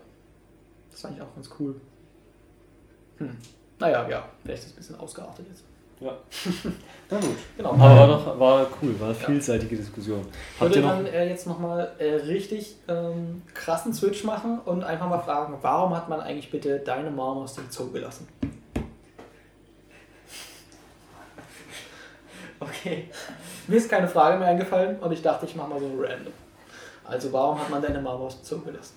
Das 0.91 1.01
fand 1.01 1.17
ich 1.17 1.21
auch 1.21 1.33
ganz 1.35 1.49
cool. 1.59 1.75
Hm. 3.17 3.35
Naja, 3.79 4.07
ja, 4.09 4.29
vielleicht 4.43 4.63
ist 4.63 4.69
es 4.69 4.73
ein 4.73 4.77
bisschen 4.77 4.99
ausgeartet 4.99 5.45
jetzt. 5.49 5.63
ja. 5.99 6.17
Na 7.09 7.19
gut. 7.19 7.35
Genau. 7.57 7.71
Aber 7.73 7.79
war, 7.79 8.07
doch, 8.07 8.39
war 8.39 8.67
cool, 8.81 8.97
war 8.99 9.07
eine 9.09 9.15
vielseitige 9.15 9.75
Diskussion. 9.75 10.21
Ich 10.21 10.61
Habt 10.61 10.69
würde 10.73 10.79
ihr 10.79 10.85
noch. 10.85 10.95
dann 10.95 11.05
äh, 11.07 11.29
jetzt 11.29 11.45
nochmal 11.45 11.91
äh, 11.99 12.13
richtig 12.15 12.77
ähm, 12.87 13.41
krassen 13.53 13.93
Switch 13.93 14.23
machen 14.23 14.59
und 14.65 14.83
einfach 14.83 15.09
mal 15.09 15.19
fragen, 15.19 15.57
warum 15.61 15.95
hat 15.95 16.07
man 16.09 16.21
eigentlich 16.21 16.49
bitte 16.51 16.79
deine 16.79 17.11
Mom 17.11 17.39
aus 17.39 17.55
dem 17.55 17.65
Zoo 17.69 17.91
gelassen? 17.91 18.27
Okay. 22.59 23.09
Mir 23.67 23.77
ist 23.77 23.89
keine 23.89 24.07
Frage 24.07 24.37
mehr 24.37 24.47
eingefallen 24.47 24.99
und 24.99 25.11
ich 25.11 25.21
dachte, 25.21 25.45
ich 25.45 25.55
mache 25.55 25.69
mal 25.69 25.79
so 25.79 25.87
random. 25.97 26.33
Also 27.03 27.31
warum 27.31 27.59
hat 27.59 27.69
man 27.69 27.81
deine 27.81 28.01
Mom 28.01 28.21
aus 28.21 28.41
dem 28.41 28.45
Zoo 28.45 28.61
gelassen? 28.61 28.95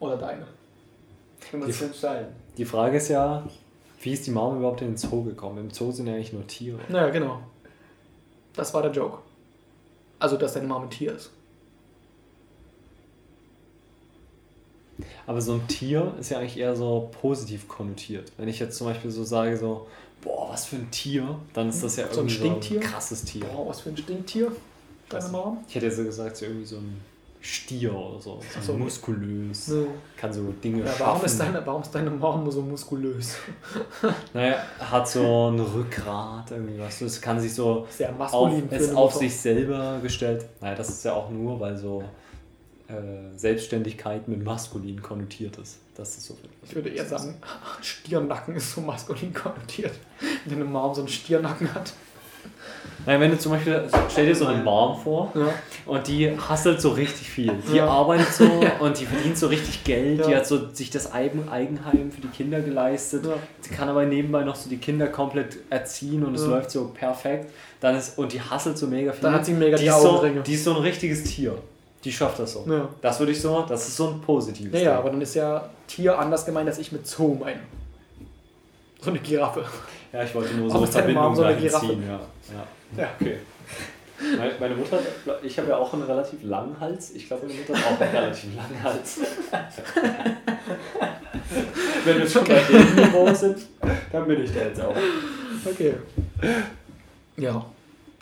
Oder 0.00 0.16
deine? 0.16 0.46
Entscheiden. 1.52 2.34
Die 2.56 2.64
Frage 2.64 2.96
ist 2.96 3.08
ja, 3.08 3.44
wie 4.00 4.12
ist 4.12 4.26
die 4.26 4.30
Mama 4.30 4.56
überhaupt 4.56 4.82
in 4.82 4.88
den 4.88 4.96
Zoo 4.96 5.22
gekommen? 5.22 5.58
Im 5.58 5.70
Zoo 5.70 5.92
sind 5.92 6.06
ja 6.06 6.14
eigentlich 6.14 6.32
nur 6.32 6.46
Tiere. 6.46 6.80
Naja, 6.88 7.10
genau. 7.10 7.40
Das 8.54 8.72
war 8.74 8.82
der 8.82 8.90
Joke. 8.90 9.18
Also, 10.18 10.36
dass 10.36 10.54
deine 10.54 10.66
Mom 10.66 10.84
ein 10.84 10.90
Tier 10.90 11.14
ist. 11.14 11.30
Aber 15.26 15.40
so 15.40 15.54
ein 15.54 15.68
Tier 15.68 16.14
ist 16.18 16.30
ja 16.30 16.38
eigentlich 16.38 16.56
eher 16.56 16.74
so 16.74 17.10
positiv 17.20 17.68
konnotiert. 17.68 18.32
Wenn 18.38 18.48
ich 18.48 18.58
jetzt 18.58 18.78
zum 18.78 18.86
Beispiel 18.86 19.10
so 19.10 19.24
sage, 19.24 19.56
so, 19.56 19.86
boah, 20.22 20.48
was 20.50 20.66
für 20.66 20.76
ein 20.76 20.90
Tier, 20.90 21.38
dann 21.52 21.68
ist 21.68 21.82
das 21.82 21.96
ja 21.96 22.04
So 22.04 22.20
ein 22.20 22.26
irgendwie 22.28 22.34
Stinktier? 22.34 22.80
so 22.80 22.86
ein 22.86 22.92
krasses 22.92 23.24
Tier. 23.24 23.44
Boah, 23.44 23.68
was 23.68 23.80
für 23.80 23.90
ein 23.90 23.96
Stinktier. 23.96 24.52
Deine 25.08 25.28
Mom? 25.28 25.58
Ich 25.68 25.74
hätte 25.74 25.86
jetzt 25.86 25.96
so 25.98 26.04
gesagt, 26.04 26.36
so 26.36 26.46
irgendwie 26.46 26.64
so 26.66 26.76
ein 26.76 27.00
Stier 27.40 27.94
oder 27.94 28.20
so. 28.20 28.40
So, 28.54 28.72
so. 28.72 28.72
muskulös. 28.76 29.68
Nee. 29.68 29.86
Kann 30.16 30.32
so 30.32 30.42
Dinge 30.64 30.80
Ja, 30.80 30.86
warum, 30.98 30.98
schaffen. 31.20 31.26
ist 31.26 31.38
deine, 31.40 31.64
warum 31.64 31.82
ist 31.82 31.94
deine 31.94 32.10
Mom 32.10 32.50
so 32.50 32.60
muskulös? 32.62 33.36
Naja, 34.34 34.56
hat 34.80 35.08
so 35.08 35.50
ein 35.50 35.60
Rückgrat, 35.60 36.50
irgendwie 36.50 36.80
was. 36.80 37.00
Es 37.02 37.20
kann 37.20 37.38
sich 37.38 37.54
so 37.54 37.86
Sehr 37.88 38.12
auf, 38.18 38.52
ist 38.72 38.94
auf 38.94 39.14
sich 39.14 39.36
selber 39.36 40.00
gestellt. 40.02 40.46
Naja, 40.60 40.74
das 40.74 40.88
ist 40.88 41.04
ja 41.04 41.12
auch 41.12 41.30
nur, 41.30 41.60
weil 41.60 41.76
so 41.76 42.02
äh, 42.88 43.36
Selbstständigkeit 43.36 44.28
mit 44.28 44.44
maskulin 44.44 45.02
konnotiert 45.02 45.58
ist. 45.58 45.78
Das 45.96 46.16
ist 46.16 46.26
so. 46.26 46.36
Ich 46.64 46.74
würde 46.74 46.90
eher 46.90 47.04
sagen, 47.06 47.34
Stirnacken 47.82 48.54
ist 48.56 48.72
so 48.72 48.80
maskulin 48.80 49.32
konnotiert. 49.34 49.92
Wenn 50.44 50.56
eine 50.56 50.64
Mom 50.64 50.94
so 50.94 51.00
einen 51.02 51.08
Stirnacken 51.08 51.72
hat. 51.74 51.92
Naja, 53.04 53.20
wenn 53.20 53.30
du 53.30 53.38
zum 53.38 53.52
Beispiel, 53.52 53.88
stell 54.10 54.26
dir 54.26 54.34
so 54.34 54.46
eine 54.46 54.62
Mom 54.62 54.98
vor 55.00 55.32
Ja. 55.34 55.48
und 55.84 56.06
die 56.06 56.30
hustelt 56.30 56.80
so 56.80 56.90
richtig 56.90 57.28
viel. 57.28 57.52
Die 57.70 57.76
Ja. 57.76 57.86
arbeitet 57.88 58.32
so 58.32 58.44
und 58.80 58.98
die 58.98 59.06
verdient 59.06 59.36
so 59.38 59.46
richtig 59.48 59.84
Geld. 59.84 60.24
Die 60.26 60.30
Ja. 60.30 60.38
hat 60.38 60.46
so 60.46 60.70
sich 60.72 60.90
das 60.90 61.12
Eigen 61.12 61.48
Eigenheim 61.48 62.10
für 62.10 62.20
die 62.20 62.28
Kinder 62.28 62.60
geleistet. 62.60 63.26
Sie 63.60 63.70
kann 63.74 63.88
aber 63.88 64.06
nebenbei 64.06 64.44
noch 64.44 64.56
so 64.56 64.68
die 64.68 64.78
Kinder 64.78 65.08
komplett 65.08 65.58
erziehen 65.70 66.24
und 66.24 66.34
es 66.34 66.44
läuft 66.46 66.70
so 66.70 66.88
perfekt. 66.88 67.50
Dann 67.80 67.96
ist, 67.96 68.18
und 68.18 68.32
die 68.32 68.40
hustelt 68.40 68.78
so 68.78 68.86
mega 68.86 69.12
viel. 69.12 69.22
Dann 69.22 69.34
hat 69.34 69.44
sie 69.46 69.52
mega 69.52 69.76
die 69.76 69.84
die 69.84 69.88
ist, 69.88 70.00
so, 70.02 70.10
Augenringe. 70.10 70.42
die 70.42 70.54
ist 70.54 70.64
so 70.64 70.74
ein 70.76 70.82
richtiges 70.82 71.24
Tier. 71.24 71.58
Die 72.06 72.12
schafft 72.12 72.38
das 72.38 72.52
so. 72.52 72.64
Ja. 72.70 72.88
Das 73.00 73.18
würde 73.18 73.32
ich 73.32 73.40
so, 73.40 73.64
das 73.68 73.88
ist 73.88 73.96
so 73.96 74.06
ein 74.10 74.20
positives 74.20 74.72
Ja, 74.74 74.78
ja, 74.78 74.90
Ding. 74.92 74.98
aber 75.00 75.10
dann 75.10 75.20
ist 75.20 75.34
ja 75.34 75.68
Tier 75.88 76.16
anders 76.16 76.46
gemeint, 76.46 76.68
als 76.68 76.78
ich 76.78 76.92
mit 76.92 77.04
Zoo 77.04 77.34
meine. 77.34 77.58
So 79.00 79.10
eine 79.10 79.18
Giraffe. 79.18 79.64
Ja, 80.12 80.22
ich 80.22 80.32
wollte 80.32 80.54
nur 80.54 80.70
so 80.70 80.78
Mom 80.78 80.86
Verbindung 80.86 81.34
so 81.34 81.42
eine 81.42 81.56
Giraffe? 81.56 81.86
ziehen. 81.86 82.04
Ja. 82.06 82.20
Ja. 82.96 83.02
Ja. 83.02 83.08
Okay. 83.20 83.38
Meine, 84.38 84.52
meine 84.60 84.74
Mutter, 84.76 85.00
ich 85.42 85.58
habe 85.58 85.68
ja 85.68 85.76
auch 85.78 85.92
einen 85.92 86.04
relativ 86.04 86.44
langen 86.44 86.78
Hals. 86.78 87.10
Ich 87.10 87.26
glaube, 87.26 87.46
meine 87.48 87.58
Mutter 87.58 87.76
hat 87.76 87.84
auch 87.92 88.00
einen 88.00 88.16
relativ 88.16 88.54
langen 88.54 88.82
Hals. 88.84 89.20
Wenn 92.04 92.18
wir 92.18 92.28
schon 92.28 92.44
bei 92.44 92.60
dem 92.62 92.94
Niveau 92.94 93.34
sind, 93.34 93.58
dann 94.12 94.28
bin 94.28 94.44
ich 94.44 94.54
da 94.54 94.60
jetzt 94.60 94.80
auch. 94.80 94.94
Okay. 95.64 95.94
Ja. 97.36 97.66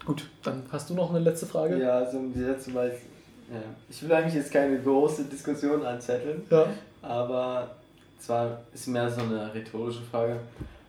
Gut, 0.07 0.27
dann 0.43 0.63
hast 0.73 0.89
du 0.89 0.95
noch 0.95 1.11
eine 1.11 1.19
letzte 1.19 1.45
Frage? 1.45 1.79
Ja, 1.79 1.99
also 1.99 2.19
die 2.35 2.41
letzte 2.41 2.71
Mal. 2.71 2.91
Ja. 3.51 3.61
Ich 3.89 4.03
will 4.03 4.13
eigentlich 4.13 4.35
jetzt 4.35 4.53
keine 4.53 4.79
große 4.81 5.25
Diskussion 5.25 5.85
anzetteln, 5.85 6.43
Ja. 6.51 6.67
aber 7.03 7.71
zwar 8.19 8.59
ist 8.73 8.87
mehr 8.89 9.11
so 9.11 9.21
eine 9.23 9.53
rhetorische 9.55 10.03
Frage. 10.11 10.37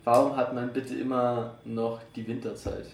Warum 0.04 0.36
hat 0.38 0.54
man 0.54 0.70
bitte 0.72 0.96
immer 0.96 1.56
noch 1.66 2.00
die 2.16 2.26
Winterzeit? 2.28 2.86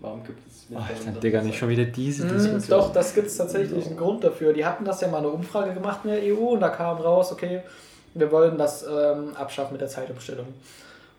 Warum 0.00 0.22
gibt 0.22 0.38
es 0.46 0.68
Winter 0.68 0.84
Alter, 0.84 1.08
und 1.14 1.22
Digga, 1.24 1.40
nicht 1.42 1.58
schon 1.58 1.68
wieder 1.70 1.84
diese 1.84 2.26
Mm, 2.26 2.28
Diskussion. 2.28 2.78
doch, 2.80 2.92
das 2.92 3.14
gibt 3.14 3.26
es 3.28 3.36
tatsächlich 3.36 3.86
einen 3.86 3.96
Grund 3.96 4.22
dafür. 4.22 4.52
Die 4.52 4.64
hatten 4.64 4.84
das 4.84 5.00
ja 5.00 5.08
mal 5.08 5.18
eine 5.18 5.28
Umfrage 5.28 5.72
gemacht 5.72 6.00
in 6.04 6.10
der 6.10 6.22
EU 6.22 6.50
und 6.52 6.60
da 6.60 6.68
kam 6.68 6.98
raus, 6.98 7.32
okay, 7.32 7.62
wir 8.12 8.30
wollen 8.30 8.58
das 8.58 8.84
ähm, 8.86 9.34
abschaffen 9.34 9.72
mit 9.72 9.80
der 9.80 9.88
Zeitumstellung. 9.88 10.46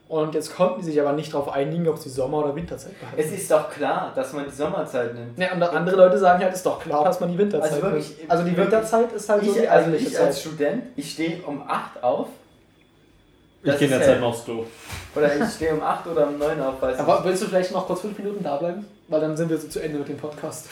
Und 0.08 0.36
jetzt 0.36 0.56
konnten 0.56 0.82
die 0.82 0.86
sich 0.86 1.02
aber 1.02 1.14
nicht 1.14 1.34
darauf 1.34 1.50
einigen, 1.52 1.88
ob 1.88 1.98
sie 1.98 2.10
Sommer- 2.10 2.38
oder 2.46 2.56
Winterzeit 2.56 3.00
behalten. 3.00 3.20
Es 3.20 3.32
ist 3.32 3.50
doch 3.50 3.72
klar, 3.72 4.12
dass 4.16 4.34
man 4.34 4.46
die 4.46 4.52
Sommerzeit 4.56 5.16
nimmt. 5.16 5.38
ja, 5.40 5.52
und 5.54 5.64
andere 5.64 5.96
Leute 5.96 6.20
sagen 6.20 6.44
halt, 6.44 6.54
ist 6.54 6.64
doch 6.66 6.80
klar, 6.80 7.04
dass 7.04 7.20
man 7.20 7.32
die 7.32 7.38
Winterzeit 7.40 7.72
Also 7.72 7.82
wirklich- 7.84 8.18
nimmt. 8.20 8.30
Also 8.32 8.44
die 8.44 8.50
wirklich- 8.52 8.66
Winterzeit 8.72 9.12
ist 9.14 9.30
halt 9.30 9.44
so 9.44 9.50
Ich, 9.52 9.58
die 9.58 9.68
also 9.68 9.92
ich 9.94 10.06
als 10.20 10.36
Zeit. 10.36 10.38
Student, 10.42 10.84
ich 10.96 11.12
stehe 11.12 11.42
um 11.44 11.64
8 11.68 12.04
auf. 12.04 12.28
ich 13.64 13.78
gehe 13.80 13.88
in 13.88 13.90
der 13.98 14.04
Zeit 14.04 14.22
aufs 14.22 14.46
Klo. 14.46 14.64
Oder 15.16 15.36
ich 15.44 15.50
stehe 15.56 15.74
um 15.74 15.82
8 15.82 16.06
oder 16.06 16.28
um 16.28 16.38
9 16.38 16.62
auf, 16.62 16.80
weiß 16.80 17.00
Aber 17.00 17.24
willst 17.26 17.42
du 17.42 17.48
vielleicht 17.48 17.72
noch 17.72 17.88
kurz 17.88 18.02
fünf 18.02 18.16
Minuten 18.20 18.44
da 18.44 18.58
bleiben? 18.58 18.86
Weil 19.08 19.22
dann 19.22 19.36
sind 19.36 19.50
wir 19.50 19.58
so 19.58 19.68
zu 19.68 19.80
Ende 19.80 19.98
mit 19.98 20.08
dem 20.08 20.18
Podcast. 20.18 20.68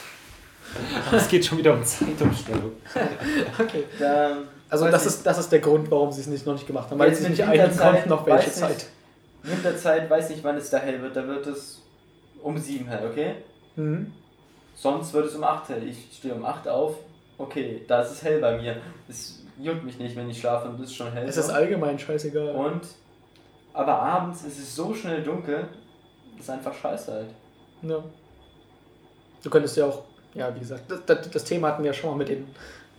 Es 1.12 1.28
geht 1.28 1.44
schon 1.46 1.58
wieder 1.58 1.74
um 1.74 1.84
Zeitumstellung. 1.84 2.72
Okay. 3.60 3.84
ich. 3.92 4.00
Da, 4.00 4.38
Also 4.70 4.88
das 4.90 5.06
ist, 5.08 5.26
das 5.26 5.40
ist 5.40 5.52
der 5.52 5.60
Grund, 5.60 5.90
warum 5.90 6.12
sie 6.12 6.22
es 6.22 6.28
nicht, 6.28 6.46
noch 6.46 6.54
nicht 6.54 6.68
gemacht 6.68 6.92
haben. 6.92 7.00
Weil 7.00 7.14
sie 7.16 7.22
sich 7.24 7.30
nicht 7.32 7.44
einigen 7.44 7.76
konnten, 7.78 8.12
auf 8.12 8.26
welche 8.28 8.52
Zeit. 8.52 8.70
nicht. 8.70 8.86
Winterzeit, 9.44 10.10
weiß 10.10 10.30
nicht, 10.30 10.44
wann 10.44 10.58
es 10.58 10.70
da 10.70 10.78
hell 10.80 11.02
wird. 11.02 11.16
Da 11.16 11.28
wird 11.28 11.46
es 11.48 11.82
um 12.42 12.58
7 12.58 12.88
hell, 12.88 13.08
okay? 13.10 13.36
Mhm. 13.76 14.12
Sonst 14.76 15.14
wird 15.14 15.28
es 15.28 15.36
um 15.36 15.44
8 15.44 15.70
hell. 15.70 15.88
Ich 15.88 16.10
stehe 16.18 16.34
um 16.34 16.46
8 16.46 16.68
auf. 16.68 16.96
Okay, 17.38 17.84
da 17.88 18.02
ist 18.02 18.12
es 18.12 18.24
hell 18.24 18.40
bei 18.40 18.58
mir. 18.58 18.78
Es 19.08 19.44
juckt 19.60 19.84
mich 19.84 20.00
nicht, 20.00 20.16
wenn 20.16 20.30
ich 20.30 20.40
schlafe 20.40 20.70
und 20.70 20.80
es 20.80 20.90
ist 20.90 20.96
schon 20.96 21.12
hell. 21.12 21.28
Es 21.28 21.38
ist 21.38 21.50
allgemein 21.50 22.00
scheißegal. 22.00 22.56
und 22.56 22.82
aber 23.74 24.00
abends 24.00 24.44
ist 24.44 24.60
es 24.60 24.76
so 24.76 24.94
schnell 24.94 25.24
dunkel, 25.24 25.68
das 26.34 26.46
ist 26.46 26.50
einfach 26.50 26.74
scheiße 26.74 27.12
halt. 27.12 27.30
Ja. 27.82 28.04
Du 29.42 29.50
könntest 29.50 29.76
ja 29.78 29.88
auch, 29.88 30.04
ja, 30.36 30.54
wie 30.56 30.60
gesagt, 30.60 30.90
das, 30.90 31.00
das, 31.06 31.30
das 31.30 31.44
Thema 31.44 31.70
hatten 31.70 31.84
wir 31.84 31.92
ja 31.92 31.94
schon 31.94 32.12
mal 32.12 32.16
mit 32.16 32.30
den, 32.30 32.48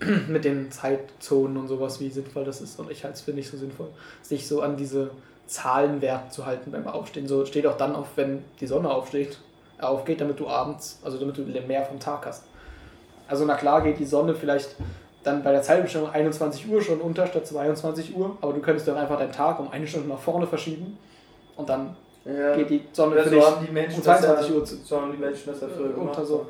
mit 0.29 0.45
den 0.45 0.71
Zeitzonen 0.73 1.57
und 1.57 1.69
sowas, 1.69 2.01
wie 2.01 2.11
sinnvoll 2.11 2.45
das 2.45 2.61
ist. 2.61 2.79
Und 2.79 2.91
ich 2.91 3.05
halte 3.05 3.15
es 3.15 3.23
für 3.23 3.33
nicht 3.33 3.49
so 3.49 3.57
sinnvoll, 3.57 3.89
sich 4.21 4.49
so 4.49 4.62
an 4.62 4.77
diese 4.77 5.11
Zahlenwerte 5.47 6.31
zu 6.31 6.47
halten 6.47 6.71
beim 6.71 6.87
Aufstehen. 6.87 7.29
So 7.29 7.45
steht 7.47 7.66
auch 7.66 7.77
dann 7.77 7.95
auf, 7.95 8.09
wenn 8.16 8.45
die 8.61 8.66
Sonne 8.66 8.91
aufsteht, 8.91 9.39
äh, 9.79 9.83
aufgeht, 9.83 10.21
damit 10.21 10.41
du 10.41 10.49
abends, 10.49 11.01
also 11.05 11.19
damit 11.19 11.37
du 11.37 11.43
mehr 11.43 11.85
vom 11.85 12.01
Tag 12.01 12.27
hast. 12.27 12.45
Also 13.29 13.45
na 13.45 13.55
klar 13.55 13.83
geht 13.83 13.99
die 13.99 14.05
Sonne 14.05 14.35
vielleicht 14.35 14.77
dann 15.23 15.43
bei 15.43 15.53
der 15.53 15.62
Zeitumstellung 15.62 16.11
21 16.11 16.69
Uhr 16.69 16.83
schon 16.83 17.01
unter 17.01 17.27
statt 17.27 17.47
22 17.47 18.15
Uhr, 18.15 18.37
aber 18.43 18.53
du 18.53 18.61
könntest 18.61 18.87
dann 18.87 18.97
einfach 18.99 19.19
deinen 19.19 19.33
Tag 19.33 19.59
um 19.59 19.71
eine 19.71 19.87
Stunde 19.87 20.09
nach 20.09 20.19
vorne 20.19 20.47
verschieben 20.47 20.99
und 21.57 21.69
dann 21.69 21.97
Ja. 22.27 22.55
geht 22.55 22.69
die 22.71 22.83
Sonne 22.93 23.23
für 23.23 23.31
so 23.31 23.47
haben 23.47 23.66
die 23.66 23.73
Menschen 23.73 24.01
um 24.01 24.05
das 24.05 24.21
22 24.21 24.51
ja, 24.51 24.57
Uhr 24.57 24.65
zu, 24.65 24.77
so 24.85 25.01
haben 25.01 25.12
die 25.12 25.19
Menschen 25.19 25.43
das 25.47 25.61
ja 25.62 25.66
äh, 25.69 25.71
gemacht. 25.71 25.97
unter 25.97 26.27
so. 26.27 26.47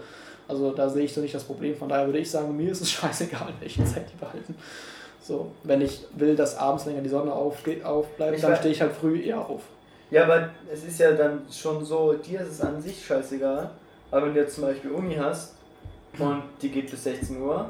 Also 0.47 0.73
da 0.73 0.89
sehe 0.89 1.05
ich 1.05 1.15
so 1.15 1.21
nicht 1.21 1.35
das 1.35 1.45
Problem. 1.45 1.75
Von 1.77 1.89
daher 1.89 2.07
würde 2.07 2.19
ich 2.19 2.31
sagen, 2.31 2.55
mir 2.57 2.71
ist 2.73 2.81
es 2.83 2.91
scheißegal, 2.93 3.53
welche 3.61 3.85
Zeit 3.85 4.07
die 4.13 4.17
behalten. 4.17 4.55
So, 5.27 5.51
wenn 5.63 5.81
ich 5.81 6.05
will, 6.17 6.37
dass 6.37 6.59
abends 6.59 6.85
länger 6.85 7.01
die 7.01 7.09
Sonne 7.09 7.33
aufbleibt, 7.33 7.83
Ich 8.37 8.43
dann 8.43 8.57
stehe 8.57 8.73
ich 8.75 8.81
halt 8.83 8.93
früh 8.93 9.23
eher 9.23 9.39
auf. 9.41 9.63
Ja, 10.11 10.25
aber 10.25 10.51
es 10.71 10.85
ist 10.85 11.01
ja 11.01 11.13
dann 11.13 11.41
schon 11.51 11.83
so, 11.83 12.13
dir 12.13 12.41
ist 12.43 12.51
es 12.51 12.61
an 12.61 12.79
sich 12.81 13.03
scheißegal. 13.07 13.71
Aber 14.11 14.27
wenn 14.27 14.35
du 14.35 14.41
jetzt 14.41 14.57
zum 14.57 14.65
Beispiel 14.65 14.91
Uni 14.91 15.15
hast 15.15 15.55
und 16.19 16.43
die 16.61 16.69
geht 16.69 16.91
bis 16.91 17.05
16 17.05 17.41
Uhr, 17.41 17.67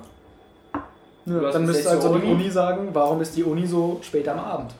Ja, 1.27 1.51
dann 1.53 1.65
müsste 1.65 1.85
16 1.85 1.93
also 1.97 2.09
Uhr 2.11 2.19
die 2.19 2.25
Uni? 2.25 2.35
Uni 2.35 2.51
sagen, 2.51 2.89
warum 2.93 3.21
ist 3.21 3.37
die 3.37 3.45
Uni 3.45 3.65
so 3.65 3.99
spät 4.03 4.29
am 4.29 4.41
Abend? 4.41 4.73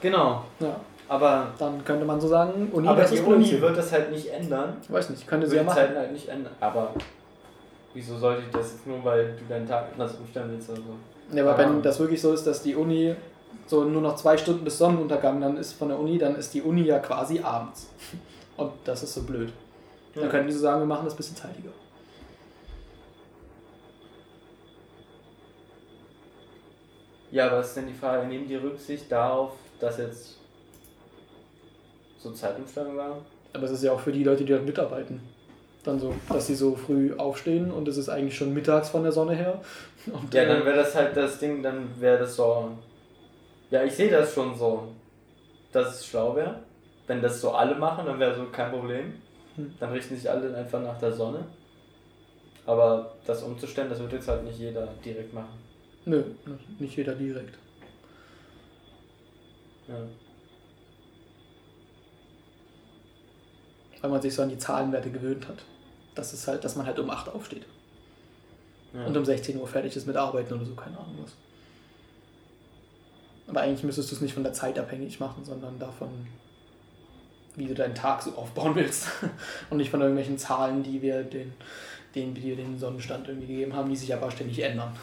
genau. 0.00 0.42
Ja, 0.58 0.74
Aber, 1.08 1.48
dann 1.58 1.84
könnte 1.84 2.06
man 2.06 2.18
so 2.18 2.28
sagen, 2.28 2.70
Uni 2.72 2.88
aber 2.88 3.04
die 3.04 3.18
Uni 3.20 3.34
Blödsinn. 3.36 3.60
wird 3.60 3.76
das 3.76 3.92
halt 3.92 4.10
nicht 4.10 4.28
ändern. 4.32 4.78
Ich 4.82 4.90
weiß 4.90 5.10
nicht, 5.10 5.26
könnte 5.28 5.46
sie 5.46 5.56
ja 5.56 5.62
die 5.62 5.66
machen. 5.66 5.76
Zeiten 5.76 5.96
halt 5.96 6.12
nicht 6.12 6.28
ändern. 6.28 6.54
Aber 6.60 6.92
wieso 7.92 8.16
sollte 8.16 8.40
ich 8.46 8.50
das 8.50 8.72
jetzt 8.72 8.86
nur, 8.86 9.04
weil 9.04 9.34
du 9.38 9.44
deinen 9.48 9.68
Tag 9.68 9.84
anders 9.92 10.14
umstellen 10.16 10.50
willst 10.50 10.70
oder 10.70 10.78
so? 10.78 10.94
Ja, 11.32 11.44
aber 11.44 11.58
wenn 11.58 11.82
das 11.82 11.98
wirklich 11.98 12.20
so 12.20 12.32
ist, 12.32 12.46
dass 12.46 12.62
die 12.62 12.74
Uni 12.76 13.14
so 13.66 13.84
nur 13.84 14.02
noch 14.02 14.16
zwei 14.16 14.36
Stunden 14.36 14.64
bis 14.64 14.78
Sonnenuntergang 14.78 15.40
dann 15.40 15.56
ist 15.56 15.72
von 15.72 15.88
der 15.88 15.98
Uni, 15.98 16.18
dann 16.18 16.36
ist 16.36 16.52
die 16.52 16.62
Uni 16.62 16.82
ja 16.82 16.98
quasi 16.98 17.40
abends. 17.40 17.88
Und 18.56 18.72
das 18.84 19.02
ist 19.02 19.14
so 19.14 19.22
blöd. 19.22 19.52
Dann 20.14 20.24
Ja. 20.24 20.30
könnten 20.30 20.48
die 20.48 20.52
so 20.52 20.60
sagen, 20.60 20.80
wir 20.80 20.86
machen 20.86 21.04
das 21.06 21.14
ein 21.14 21.16
bisschen 21.16 21.36
zeitiger. 21.36 21.70
Ja, 27.30 27.46
aber 27.46 27.60
ist 27.60 27.74
denn 27.74 27.86
die 27.86 27.94
Frage, 27.94 28.26
nehmen 28.26 28.46
die 28.46 28.56
Rücksicht 28.56 29.10
darauf, 29.10 29.52
dass 29.80 29.96
jetzt 29.98 30.36
so 32.18 32.30
Zeitumstellung 32.32 32.96
war? 32.96 33.16
Aber 33.54 33.64
es 33.64 33.70
ist 33.70 33.82
ja 33.82 33.92
auch 33.92 34.00
für 34.00 34.12
die 34.12 34.22
Leute, 34.24 34.44
die 34.44 34.52
dort 34.52 34.66
mitarbeiten. 34.66 35.20
Dann 35.84 35.98
so, 35.98 36.14
dass 36.28 36.46
sie 36.46 36.54
so 36.54 36.76
früh 36.76 37.12
aufstehen 37.16 37.70
und 37.70 37.88
es 37.88 37.96
ist 37.96 38.08
eigentlich 38.08 38.36
schon 38.36 38.54
mittags 38.54 38.90
von 38.90 39.02
der 39.02 39.12
Sonne 39.12 39.34
her. 39.34 39.60
Und, 40.06 40.32
Ja, 40.32 40.42
äh, 40.42 40.46
dann 40.48 40.64
wäre 40.64 40.76
das 40.76 40.94
halt 40.94 41.16
das 41.16 41.38
Ding, 41.38 41.62
dann 41.62 41.88
wäre 42.00 42.18
das 42.18 42.36
so. 42.36 42.70
Ja, 43.70 43.82
ich 43.84 43.92
sehe 43.92 44.10
das 44.10 44.32
schon 44.34 44.56
so, 44.56 44.88
dass 45.72 45.96
es 45.96 46.06
schlau 46.06 46.36
wäre. 46.36 46.60
Wenn 47.06 47.20
das 47.22 47.40
so 47.40 47.50
alle 47.52 47.74
machen, 47.74 48.06
dann 48.06 48.18
wäre 48.18 48.34
so 48.34 48.44
kein 48.46 48.70
Problem. 48.70 49.14
Hm. 49.56 49.74
Dann 49.78 49.92
richten 49.92 50.16
sich 50.16 50.28
alle 50.28 50.56
einfach 50.56 50.80
nach 50.80 50.98
der 50.98 51.12
Sonne. 51.12 51.44
Aber 52.64 53.14
das 53.26 53.42
umzustellen, 53.42 53.90
das 53.90 54.00
wird 54.00 54.12
jetzt 54.12 54.28
halt 54.28 54.44
nicht 54.44 54.58
jeder 54.58 54.88
direkt 55.04 55.34
machen. 55.34 55.58
Nö, 56.04 56.22
nicht 56.78 56.96
jeder 56.96 57.14
direkt. 57.14 57.58
Ja. 59.88 59.94
Weil 64.00 64.10
man 64.10 64.22
sich 64.22 64.34
so 64.34 64.42
an 64.42 64.48
die 64.48 64.58
Zahlenwerte 64.58 65.10
gewöhnt 65.10 65.46
hat. 65.48 65.64
Das 66.14 66.32
ist 66.32 66.46
halt, 66.46 66.64
dass 66.64 66.76
man 66.76 66.86
halt 66.86 66.98
um 66.98 67.10
8 67.10 67.28
aufsteht. 67.28 67.64
Ja. 68.94 69.06
und 69.06 69.16
um 69.16 69.24
16 69.24 69.58
Uhr 69.58 69.66
fertig 69.66 69.96
ist 69.96 70.06
mit 70.06 70.16
Arbeiten 70.16 70.52
oder 70.52 70.64
so, 70.64 70.74
keine 70.74 70.98
Ahnung 70.98 71.16
was. 71.22 71.32
Aber 73.46 73.62
eigentlich 73.62 73.82
müsstest 73.84 74.10
du 74.10 74.16
es 74.16 74.20
nicht 74.20 74.34
von 74.34 74.42
der 74.42 74.52
Zeit 74.52 74.78
abhängig 74.78 75.18
machen, 75.18 75.44
sondern 75.44 75.78
davon, 75.78 76.10
wie 77.56 77.66
du 77.66 77.74
deinen 77.74 77.94
Tag 77.94 78.22
so 78.22 78.32
aufbauen 78.32 78.74
willst. 78.74 79.08
Und 79.70 79.78
nicht 79.78 79.90
von 79.90 80.00
irgendwelchen 80.00 80.38
Zahlen, 80.38 80.82
die 80.82 81.02
wir 81.02 81.22
den, 81.22 81.52
denen 82.14 82.36
wir 82.36 82.42
dir 82.42 82.56
den 82.56 82.78
Sonnenstand 82.78 83.28
irgendwie 83.28 83.48
gegeben 83.48 83.74
haben, 83.74 83.88
die 83.88 83.96
sich 83.96 84.12
aber 84.14 84.30
ständig 84.30 84.60
ändern. 84.60 84.94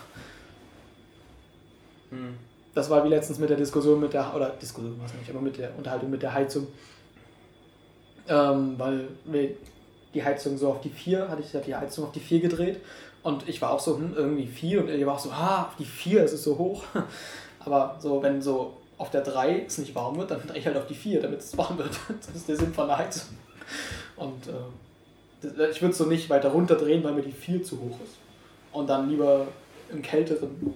Hm. 2.11 2.37
Das 2.73 2.89
war 2.89 3.03
wie 3.03 3.09
letztens 3.09 3.39
mit 3.39 3.49
der 3.49 3.57
Diskussion 3.57 3.99
mit 3.99 4.13
der, 4.13 4.33
oder 4.33 4.51
Diskussion 4.51 4.97
war 4.99 5.05
es 5.05 5.13
nicht, 5.13 5.29
aber 5.29 5.41
mit 5.41 5.57
der 5.57 5.75
Unterhaltung 5.77 6.09
mit 6.09 6.21
der 6.21 6.33
Heizung. 6.33 6.67
Ähm, 8.27 8.75
weil 8.77 9.07
wir 9.25 9.55
die 10.13 10.23
Heizung 10.23 10.57
so 10.57 10.69
auf 10.69 10.81
die 10.81 10.89
4, 10.89 11.29
hatte 11.29 11.41
ich 11.41 11.51
die 11.65 11.75
Heizung 11.75 12.05
auf 12.05 12.11
die 12.11 12.19
4 12.19 12.39
gedreht 12.39 12.79
und 13.23 13.47
ich 13.47 13.61
war 13.61 13.71
auch 13.71 13.79
so, 13.79 13.97
hm, 13.97 14.13
irgendwie 14.15 14.47
4 14.47 14.81
und 14.81 14.87
ihr 14.89 15.05
war 15.05 15.15
auch 15.15 15.19
so, 15.19 15.35
ha, 15.35 15.67
auf 15.67 15.75
die 15.77 15.85
4, 15.85 16.21
das 16.23 16.33
ist 16.33 16.43
so 16.43 16.57
hoch. 16.57 16.83
Aber 17.59 17.97
so, 17.99 18.21
wenn 18.23 18.41
so 18.41 18.73
auf 18.97 19.11
der 19.11 19.21
3 19.21 19.63
es 19.67 19.77
nicht 19.77 19.93
warm 19.95 20.17
wird, 20.17 20.31
dann 20.31 20.45
drehe 20.47 20.57
ich 20.59 20.65
halt 20.65 20.77
auf 20.77 20.87
die 20.87 20.95
4, 20.95 21.21
damit 21.21 21.39
es 21.41 21.57
warm 21.57 21.77
wird. 21.77 21.91
Das 22.25 22.35
ist 22.35 22.47
der 22.49 22.55
Sinn 22.55 22.73
von 22.73 22.87
der 22.87 22.97
Heizung. 22.97 23.37
Und 24.15 24.47
äh, 24.47 24.51
das- 25.57 25.75
ich 25.75 25.81
würde 25.81 25.91
es 25.91 25.97
so 25.97 26.05
nicht 26.05 26.29
weiter 26.29 26.49
runterdrehen, 26.49 27.03
weil 27.03 27.13
mir 27.13 27.21
die 27.21 27.31
4 27.31 27.63
zu 27.63 27.79
hoch 27.79 27.97
ist. 28.03 28.15
Und 28.71 28.89
dann 28.89 29.09
lieber 29.09 29.47
im 29.91 30.01
kälteren 30.01 30.73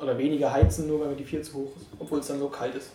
oder 0.00 0.16
weniger 0.18 0.52
heizen, 0.52 0.86
nur 0.88 1.00
weil 1.00 1.08
mir 1.08 1.16
die 1.16 1.24
4 1.24 1.42
zu 1.42 1.54
hoch 1.54 1.76
ist, 1.76 1.86
obwohl 1.98 2.18
es 2.20 2.26
dann 2.26 2.38
so 2.38 2.48
kalt 2.48 2.74
ist. 2.74 2.90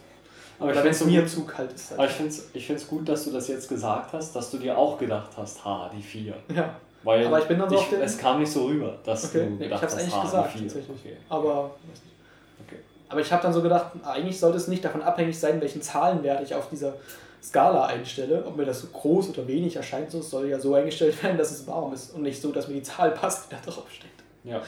Aber 0.61 0.69
ich 0.71 0.75
Oder 0.77 0.83
wenn 0.85 0.91
es 0.91 1.05
mir 1.05 1.25
zu 1.27 1.43
kalt 1.45 1.73
ist. 1.73 1.93
Aber 1.93 2.05
ich 2.05 2.11
finde 2.11 2.29
es 2.31 2.49
ich 2.53 2.67
find's 2.67 2.87
gut, 2.87 3.09
dass 3.09 3.23
du 3.25 3.31
das 3.31 3.47
jetzt 3.47 3.67
gesagt 3.67 4.13
hast, 4.13 4.35
dass 4.35 4.51
du 4.51 4.57
dir 4.57 4.77
auch 4.77 4.97
gedacht 4.99 5.31
hast, 5.35 5.65
ha, 5.65 5.89
die 5.95 6.01
4. 6.01 6.33
ja, 6.55 6.75
Weil 7.03 7.25
Aber 7.25 7.39
ich 7.39 7.45
bin 7.45 7.57
dann 7.57 7.67
so 7.67 7.75
ich, 7.75 7.81
auf 7.81 7.89
den- 7.89 8.01
es 8.01 8.17
kam 8.17 8.39
nicht 8.39 8.51
so 8.51 8.65
rüber, 8.67 8.95
dass 9.03 9.25
okay. 9.25 9.47
du 9.47 9.53
ich 9.55 9.59
gedacht 9.59 9.81
habe 9.81 9.85
es 9.87 9.93
hast, 9.95 10.01
eigentlich 10.03 10.15
ha, 10.15 10.21
gesagt, 10.23 10.53
die 10.53 10.57
4. 10.59 10.67
tatsächlich. 10.67 10.99
Okay. 11.03 11.17
Aber. 11.29 11.71
Okay. 12.67 12.77
aber 13.09 13.21
ich 13.21 13.31
habe 13.31 13.41
dann 13.41 13.53
so 13.53 13.61
gedacht, 13.63 13.87
eigentlich 14.05 14.39
sollte 14.39 14.57
es 14.57 14.67
nicht 14.67 14.85
davon 14.85 15.01
abhängig 15.01 15.39
sein, 15.39 15.59
welchen 15.61 15.81
Zahlenwert 15.81 16.43
ich 16.43 16.53
auf 16.53 16.69
dieser 16.69 16.93
Skala 17.43 17.87
einstelle. 17.87 18.45
Ob 18.45 18.55
mir 18.55 18.65
das 18.65 18.81
so 18.81 18.87
groß 18.87 19.29
oder 19.29 19.47
wenig 19.47 19.75
erscheint, 19.75 20.11
so, 20.11 20.19
es 20.19 20.29
soll 20.29 20.47
ja 20.47 20.59
so 20.59 20.75
eingestellt 20.75 21.21
werden, 21.23 21.39
dass 21.39 21.49
es 21.49 21.65
warm 21.65 21.91
ist 21.91 22.13
und 22.13 22.21
nicht 22.21 22.39
so, 22.39 22.51
dass 22.51 22.67
mir 22.67 22.75
die 22.75 22.83
Zahl 22.83 23.09
passt, 23.11 23.51
die 23.51 23.55
da 23.55 23.61
drauf 23.71 23.89
steht. 23.91 24.11
Ja. 24.43 24.61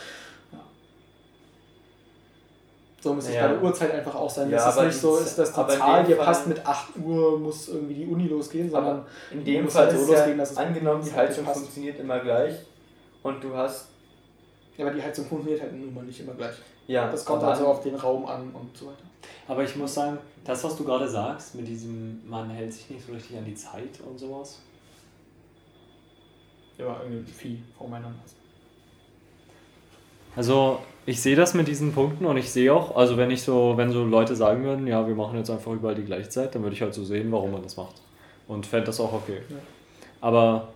So 3.03 3.13
müsste 3.13 3.31
es 3.31 3.35
Ja. 3.35 3.47
bei 3.47 3.53
der 3.55 3.63
Uhrzeit 3.63 3.91
einfach 3.91 4.15
auch 4.15 4.29
sein, 4.29 4.49
Ja, 4.49 4.57
dass 4.63 4.77
es 4.77 4.81
nicht 4.83 4.95
so 4.95 5.17
ist, 5.17 5.37
dass 5.37 5.49
die 5.49 5.55
Zahl 5.55 6.05
Fall- 6.05 6.15
passt, 6.15 6.47
mit 6.47 6.65
8 6.65 6.95
Uhr 7.03 7.37
muss 7.37 7.67
irgendwie 7.67 7.95
die 7.95 8.05
Uni 8.05 8.27
losgehen, 8.29 8.71
sondern 8.71 9.05
in 9.29 9.43
dem 9.43 9.65
muss 9.65 9.73
Fall 9.73 9.87
halt 9.87 9.99
so 9.99 10.05
losgehen, 10.09 10.37
dass 10.37 10.51
es 10.51 10.57
angenommen, 10.57 11.03
die 11.03 11.11
Heizung 11.11 11.43
passt. 11.43 11.59
funktioniert 11.59 11.99
immer 11.99 12.19
gleich 12.21 12.53
und 13.21 13.43
du 13.43 13.53
hast, 13.57 13.89
ja, 14.77 14.85
aber 14.85 14.95
die 14.95 15.01
Heizung 15.03 15.25
funktioniert 15.25 15.61
halt 15.61 15.73
nun 15.73 15.93
mal 15.93 16.05
nicht 16.05 16.21
immer 16.21 16.31
gleich. 16.33 16.55
ja, 16.87 17.11
Das 17.11 17.25
kommt 17.25 17.43
also 17.43 17.67
auf 17.67 17.81
den 17.83 17.95
Raum 17.95 18.25
an 18.25 18.51
und 18.53 18.77
so 18.77 18.85
weiter. 18.87 19.03
Aber 19.49 19.63
ich 19.65 19.75
muss 19.75 19.93
sagen, 19.93 20.17
das, 20.45 20.63
was 20.63 20.77
du 20.77 20.85
gerade 20.85 21.09
sagst, 21.09 21.55
mit 21.55 21.67
diesem, 21.67 22.21
man 22.29 22.49
hält 22.51 22.71
sich 22.71 22.89
nicht 22.89 23.05
so 23.05 23.11
richtig 23.11 23.35
an 23.37 23.43
die 23.43 23.55
Zeit 23.55 23.99
und 24.09 24.17
sowas. 24.17 24.59
Ja, 26.77 27.01
irgendwie 27.03 27.29
Vieh 27.29 27.61
vor 27.77 27.89
meiner 27.89 28.07
Nase. 28.07 28.35
Also 30.37 30.79
ich 31.05 31.21
sehe 31.21 31.35
das 31.35 31.53
mit 31.53 31.67
diesen 31.67 31.93
Punkten 31.93 32.25
und 32.25 32.37
ich 32.37 32.51
sehe 32.51 32.73
auch, 32.73 32.95
also 32.95 33.17
wenn 33.17 33.31
ich 33.31 33.41
so, 33.41 33.73
wenn 33.75 33.91
so 33.91 34.05
Leute 34.05 34.35
sagen 34.35 34.63
würden, 34.63 34.87
ja, 34.87 35.05
wir 35.07 35.15
machen 35.15 35.37
jetzt 35.37 35.49
einfach 35.49 35.71
überall 35.71 35.95
die 35.95 36.05
gleiche 36.05 36.29
Zeit, 36.29 36.55
dann 36.55 36.63
würde 36.63 36.75
ich 36.75 36.81
halt 36.81 36.93
so 36.93 37.03
sehen, 37.03 37.31
warum 37.31 37.51
man 37.51 37.63
das 37.63 37.75
macht. 37.75 37.95
Und 38.47 38.65
fände 38.65 38.87
das 38.87 38.99
auch 38.99 39.13
okay. 39.13 39.39
Ja. 39.49 39.55
Aber 40.21 40.69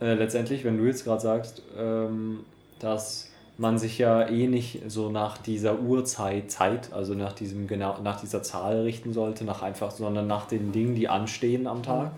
äh, 0.00 0.14
letztendlich, 0.14 0.64
wenn 0.64 0.78
du 0.78 0.84
jetzt 0.84 1.04
gerade 1.04 1.20
sagst, 1.20 1.62
ähm, 1.76 2.40
dass 2.78 3.30
man 3.58 3.76
sich 3.76 3.98
ja 3.98 4.26
eh 4.28 4.46
nicht 4.46 4.82
so 4.86 5.10
nach 5.10 5.36
dieser 5.36 5.80
Uhrzeit, 5.80 6.50
Zeit, 6.50 6.92
also 6.92 7.14
nach 7.14 7.32
diesem 7.32 7.66
genau, 7.66 7.98
nach 8.02 8.20
dieser 8.20 8.42
Zahl 8.42 8.82
richten 8.82 9.12
sollte, 9.12 9.44
nach 9.44 9.62
einfach, 9.62 9.90
sondern 9.90 10.26
nach 10.26 10.46
den 10.46 10.72
Dingen, 10.72 10.94
die 10.94 11.08
anstehen 11.08 11.66
am 11.66 11.82
Tag, 11.82 12.12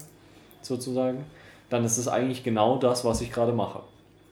sozusagen, 0.61 1.25
dann 1.71 1.85
ist 1.85 1.97
es 1.97 2.09
eigentlich 2.09 2.45
genau 2.45 2.77
das, 2.77 3.05
was 3.05 3.23
ich 3.23 3.33
gerade 3.33 3.53
mache. 3.53 3.81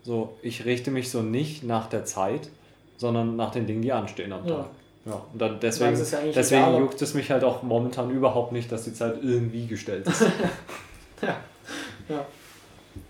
So, 0.02 0.34
ich 0.42 0.66
richte 0.66 0.90
mich 0.90 1.10
so 1.10 1.22
nicht 1.22 1.64
nach 1.64 1.88
der 1.88 2.04
Zeit, 2.04 2.50
sondern 2.98 3.36
nach 3.36 3.50
den 3.52 3.66
Dingen, 3.66 3.80
die 3.82 3.90
anstehen 3.92 4.32
am 4.32 4.46
Ja. 4.46 4.56
Tag. 4.56 4.66
Ja, 5.06 5.22
und 5.32 5.40
dann 5.40 5.58
deswegen, 5.60 5.96
ja 5.96 6.32
deswegen 6.34 6.62
egal, 6.64 6.80
juckt 6.80 7.00
es 7.00 7.14
mich 7.14 7.30
halt 7.30 7.42
auch 7.42 7.62
momentan 7.62 8.10
überhaupt 8.10 8.52
nicht, 8.52 8.70
dass 8.70 8.84
die 8.84 8.92
Zeit 8.92 9.14
irgendwie 9.22 9.66
gestellt 9.66 10.06
ist. 10.06 10.22
Ja. 11.22 11.36
Ja. 12.08 12.24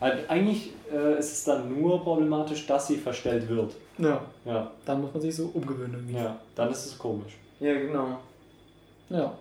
halt, 0.01 0.31
eigentlich 0.31 0.71
äh, 0.93 1.19
ist 1.19 1.33
es 1.33 1.45
dann 1.45 1.79
nur 1.81 2.03
problematisch, 2.03 2.67
dass 2.67 2.87
sie 2.87 2.97
verstellt 2.97 3.49
wird. 3.49 3.75
Ja, 3.99 4.21
Ja, 4.47 4.71
dann 4.87 5.03
muss 5.03 5.13
man 5.13 5.21
sich 5.21 5.35
so 5.37 5.51
umgewöhnen 5.53 5.93
irgendwie. 5.95 6.15
ja, 6.17 6.39
dann 6.55 6.71
ist 6.71 6.87
es 6.87 6.97
komisch. 6.99 7.33
ja, 7.61 7.75
genau. 7.75 8.19
Ja. 9.11 9.33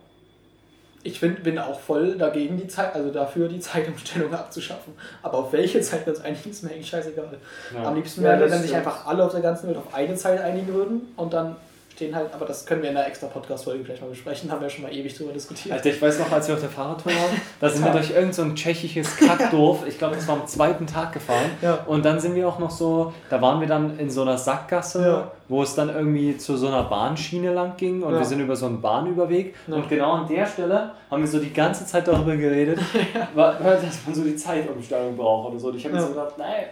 Ich 1.03 1.19
find, 1.19 1.43
bin 1.43 1.57
auch 1.59 1.79
voll 1.79 2.17
dagegen, 2.17 2.57
die 2.57 2.67
Zeit, 2.67 2.95
also 2.95 3.11
dafür 3.11 3.47
die 3.47 3.59
Zeitumstellung 3.59 4.33
abzuschaffen. 4.33 4.93
Aber 5.21 5.37
auf 5.37 5.53
welche 5.53 5.81
Zeit 5.81 6.05
ganz 6.05 6.19
eigentlich 6.19 6.47
ist 6.47 6.63
mir 6.63 6.71
eigentlich 6.71 6.89
scheißegal. 6.89 7.37
Ja. 7.73 7.83
Am 7.83 7.95
liebsten 7.95 8.23
Ja, 8.23 8.39
wäre, 8.39 8.51
wenn 8.51 8.61
sich 8.61 8.75
einfach 8.75 9.05
alle 9.05 9.23
auf 9.23 9.31
der 9.31 9.41
ganzen 9.41 9.67
Welt 9.67 9.77
auf 9.77 9.93
eine 9.93 10.15
Zeit 10.15 10.41
einigen 10.41 10.73
würden 10.73 11.13
und 11.15 11.33
dann 11.33 11.55
stehen 11.97 12.15
halt, 12.15 12.31
aber 12.31 12.45
das 12.45 12.63
können 12.63 12.83
wir 12.83 12.91
in 12.91 12.95
einer 12.95 13.07
extra 13.07 13.25
Podcast-Folge 13.25 13.83
vielleicht 13.83 14.03
mal 14.03 14.09
besprechen, 14.09 14.51
haben 14.51 14.61
wir 14.61 14.69
schon 14.69 14.83
mal 14.83 14.93
ewig 14.93 15.17
drüber 15.17 15.33
diskutiert. 15.33 15.73
Alter, 15.73 15.89
ich 15.89 15.99
weiß 15.99 16.19
noch, 16.19 16.31
als 16.31 16.47
wir 16.47 16.53
auf 16.53 16.61
der 16.61 16.69
Fahrradtour 16.69 17.11
waren, 17.11 17.41
da 17.59 17.69
sind 17.69 17.83
wir 17.83 17.91
durch 17.91 18.11
irgendein 18.11 18.33
so 18.33 18.41
ein 18.43 18.55
tschechisches 18.55 19.17
Kackdorf, 19.17 19.87
ich 19.87 19.97
glaube, 19.97 20.15
das 20.15 20.27
war 20.27 20.35
am 20.39 20.45
zweiten 20.45 20.85
Tag 20.85 21.11
gefahren. 21.13 21.49
Ja. 21.63 21.83
Und 21.87 22.05
dann 22.05 22.19
sind 22.19 22.35
wir 22.35 22.47
auch 22.47 22.59
noch 22.59 22.69
so, 22.69 23.13
da 23.31 23.41
waren 23.41 23.59
wir 23.61 23.67
dann 23.67 23.97
in 23.97 24.11
so 24.11 24.21
einer 24.21 24.37
Sackgasse, 24.37 25.01
Ja. 25.01 25.31
wo 25.47 25.63
es 25.63 25.73
dann 25.73 25.89
irgendwie 25.89 26.37
zu 26.37 26.55
so 26.55 26.67
einer 26.67 26.83
Bahnschiene 26.83 27.51
lang 27.51 27.77
ging 27.77 28.03
und 28.03 28.13
wir 28.13 28.25
sind 28.25 28.41
über 28.41 28.55
so 28.55 28.67
einen 28.67 28.79
Bahnüberweg. 28.79 29.55
Und 29.65 29.89
genau 29.89 30.11
an 30.11 30.27
der 30.27 30.45
Stelle 30.45 30.91
haben 31.09 31.23
wir 31.23 31.27
so 31.27 31.39
die 31.39 31.51
ganze 31.51 31.87
Zeit 31.87 32.07
darüber 32.07 32.35
geredet, 32.35 32.79
dass 33.35 34.05
man 34.05 34.13
so 34.13 34.23
die 34.23 34.35
Zeitumstellung 34.35 35.17
braucht 35.17 35.49
oder 35.49 35.59
so. 35.59 35.69
Und 35.69 35.77
ich 35.77 35.85
habe 35.85 35.95
mir 35.95 36.01
so 36.01 36.09
gedacht, 36.09 36.37
nein. 36.37 36.65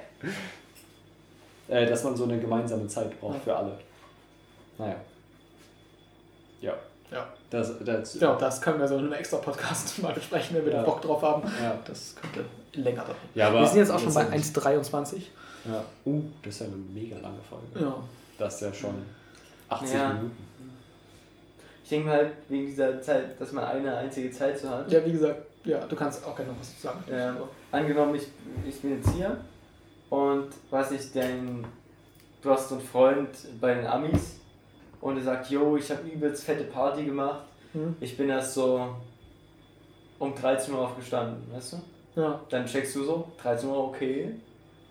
Äh, 1.68 1.88
dass 1.88 2.04
man 2.04 2.16
so 2.16 2.26
eine 2.26 2.38
gemeinsame 2.38 2.86
Zeit 2.86 3.20
braucht 3.20 3.42
für 3.44 3.56
alle. 3.56 3.72
Naja. 4.78 4.98
Ja. 6.66 6.74
Ja. 7.12 7.28
Das, 7.50 7.72
das, 7.86 8.20
Ja, 8.20 8.36
das 8.36 8.62
können 8.62 8.80
wir 8.80 8.88
so 8.88 8.96
in 8.96 9.02
einem 9.06 9.14
extra 9.14 9.38
Podcast 9.38 10.00
mal 10.02 10.14
besprechen, 10.14 10.58
wenn 10.58 10.66
wir 10.66 10.74
Ja. 10.74 10.80
da 10.80 10.86
Bock 10.86 11.02
drauf 11.02 11.22
haben. 11.22 11.44
Ja. 11.62 11.78
Das 11.86 12.16
könnte 12.16 12.46
länger 12.74 13.04
dauern. 13.04 13.16
Ja, 13.36 13.48
aber 13.50 13.60
wir 13.62 13.68
sind 13.68 13.78
jetzt 13.80 13.92
auch 13.92 14.00
schon 14.00 14.14
bei 14.14 14.24
letztendlich- 14.24 14.66
1,23. 14.66 15.22
Ja. 15.66 15.84
Uh, 16.06 16.22
das 16.44 16.56
ist 16.56 16.60
ja 16.62 16.66
eine 16.68 16.76
mega 16.76 17.18
lange 17.20 17.40
Folge. 17.50 17.66
Ja. 17.86 17.96
Das 18.38 18.56
ist 18.56 18.62
ja 18.62 18.74
schon 18.74 18.96
80 19.70 19.94
Ja. 19.96 20.10
Minuten. 20.10 20.32
Ich 21.84 21.90
denke 21.90 22.10
halt 22.10 22.32
wegen 22.50 22.66
dieser 22.66 23.00
Zeit, 23.02 23.40
dass 23.40 23.52
man 23.52 23.64
eine 23.64 23.96
einzige 23.96 24.32
Zeit 24.32 24.58
so 24.60 24.70
hat. 24.70 24.92
Ja, 24.92 25.06
wie 25.06 25.12
gesagt, 25.12 25.42
ja, 25.64 25.80
du 25.86 25.96
kannst 25.96 26.26
auch 26.26 26.36
gerne 26.36 26.52
noch 26.52 26.60
was 26.60 26.82
sagen. 26.82 27.04
Ja, 27.10 27.36
angenommen, 27.72 28.16
ich, 28.16 28.28
ich 28.68 28.82
bin 28.82 28.98
jetzt 28.98 29.10
hier 29.16 29.38
und 30.10 30.48
weiß 30.72 30.92
nicht, 30.92 31.16
dein, 31.16 31.64
du 32.42 32.50
hast 32.50 32.70
so 32.70 32.76
einen 32.76 32.84
Freund 32.84 33.30
bei 33.62 33.76
den 33.76 33.86
Amis 33.88 34.38
und 35.06 35.18
er 35.18 35.24
sagt, 35.24 35.52
yo, 35.52 35.78
ich 35.78 35.92
habe 35.92 36.02
übelst 36.10 36.46
fette 36.46 36.64
Party 36.64 37.06
gemacht. 37.06 37.42
Hm? 37.74 37.96
Ich 38.00 38.18
bin 38.18 38.28
erst 38.28 38.56
so 38.56 38.96
um 40.18 40.34
13 40.34 40.74
Uhr 40.74 40.82
aufgestanden, 40.82 41.44
weißt 41.54 41.74
du? 41.74 42.22
Ja. 42.22 42.42
Dann 42.50 42.66
checkst 42.66 42.96
du 42.96 43.04
so, 43.04 43.28
13 43.40 43.70
Uhr, 43.70 43.78
okay. 43.90 44.32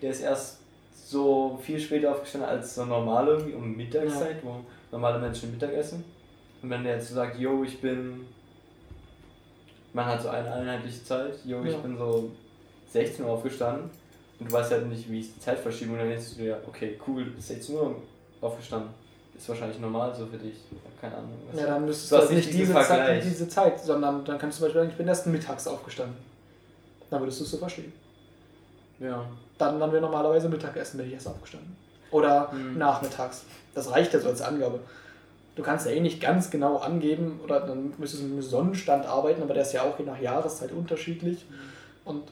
Der 0.01 0.11
ist 0.11 0.21
erst 0.21 0.59
so 0.93 1.59
viel 1.61 1.77
später 1.77 2.11
aufgestanden 2.13 2.49
als 2.49 2.75
so 2.75 2.85
normal 2.85 3.27
irgendwie, 3.27 3.55
um 3.55 3.75
Mittagszeit, 3.75 4.37
wo 4.41 4.61
normale 4.89 5.19
Menschen 5.19 5.51
Mittag 5.51 5.73
essen. 5.73 6.05
Und 6.61 6.69
wenn 6.69 6.85
der 6.85 6.95
jetzt 6.95 7.09
so 7.09 7.15
sagt, 7.15 7.37
yo, 7.37 7.63
ich 7.65 7.81
bin. 7.81 8.25
Man 9.91 10.05
hat 10.05 10.21
so 10.21 10.29
eine 10.29 10.49
einheitliche 10.49 11.03
Zeit, 11.03 11.33
yo, 11.43 11.61
ich 11.65 11.73
Ja. 11.73 11.77
bin 11.79 11.97
so 11.97 12.31
16 12.87 13.25
Uhr 13.25 13.31
aufgestanden 13.31 13.89
und 14.39 14.49
du 14.49 14.53
weißt 14.53 14.71
halt 14.71 14.87
nicht, 14.87 15.09
wie 15.11 15.19
ist 15.19 15.35
die 15.35 15.39
Zeitverschiebung, 15.41 15.97
dann 15.97 16.07
denkst 16.07 16.35
du 16.35 16.43
dir, 16.43 16.61
okay, 16.67 16.97
cool, 17.05 17.33
ist 17.37 17.47
16 17.49 17.75
Uhr 17.75 17.95
aufgestanden. 18.39 18.91
Ist 19.37 19.49
wahrscheinlich 19.49 19.79
normal 19.79 20.13
so 20.15 20.25
für 20.25 20.37
dich. 20.37 20.55
Keine 21.01 21.15
Ahnung. 21.17 21.31
Ja, 21.53 21.65
dann 21.67 21.85
müsstest 21.85 22.11
Du 22.11 22.15
du 22.15 22.21
halt 22.21 22.31
nicht 22.31 22.53
diese 22.53 22.73
Zeit, 22.73 23.23
diese 23.23 23.47
Zeit, 23.49 23.79
sondern 23.79 24.23
dann 24.25 24.37
kannst 24.37 24.57
du 24.57 24.59
zum 24.61 24.67
Beispiel 24.67 24.81
sagen, 24.81 24.91
ich 24.91 24.97
bin 24.97 25.07
erst 25.07 25.27
mittags 25.27 25.67
aufgestanden. 25.67 26.15
Dann 27.09 27.21
würdest 27.21 27.39
du 27.41 27.43
es 27.43 27.51
so 27.51 27.57
verstehen. 27.57 27.91
ja. 28.99 29.25
Dann, 29.57 29.79
dann 29.79 29.89
wäre 29.93 30.01
normalerweise 30.01 30.49
Mittagessen, 30.49 30.97
bin 30.97 31.07
ich 31.07 31.13
erst 31.13 31.27
aufgestanden. 31.29 31.75
Oder 32.11 32.51
Mhm. 32.51 32.77
nachmittags. 32.77 33.43
Das 33.73 33.89
reicht 33.89 34.13
ja 34.13 34.19
so 34.19 34.27
als 34.27 34.41
Angabe. 34.41 34.79
Du 35.55 35.63
kannst 35.63 35.85
ja 35.85 35.93
eh 35.93 36.01
nicht 36.01 36.19
ganz 36.19 36.49
genau 36.49 36.77
angeben, 36.79 37.39
oder 37.41 37.61
dann 37.61 37.93
müsstest 37.97 38.23
du 38.23 38.27
mit 38.27 38.37
dem 38.37 38.41
Sonnenstand 38.41 39.05
arbeiten, 39.05 39.41
aber 39.41 39.53
der 39.53 39.63
ist 39.63 39.71
ja 39.71 39.83
auch 39.83 39.97
je 39.97 40.03
nach 40.05 40.19
Jahreszeit 40.19 40.71
unterschiedlich. 40.73 41.45
Und 42.03 42.23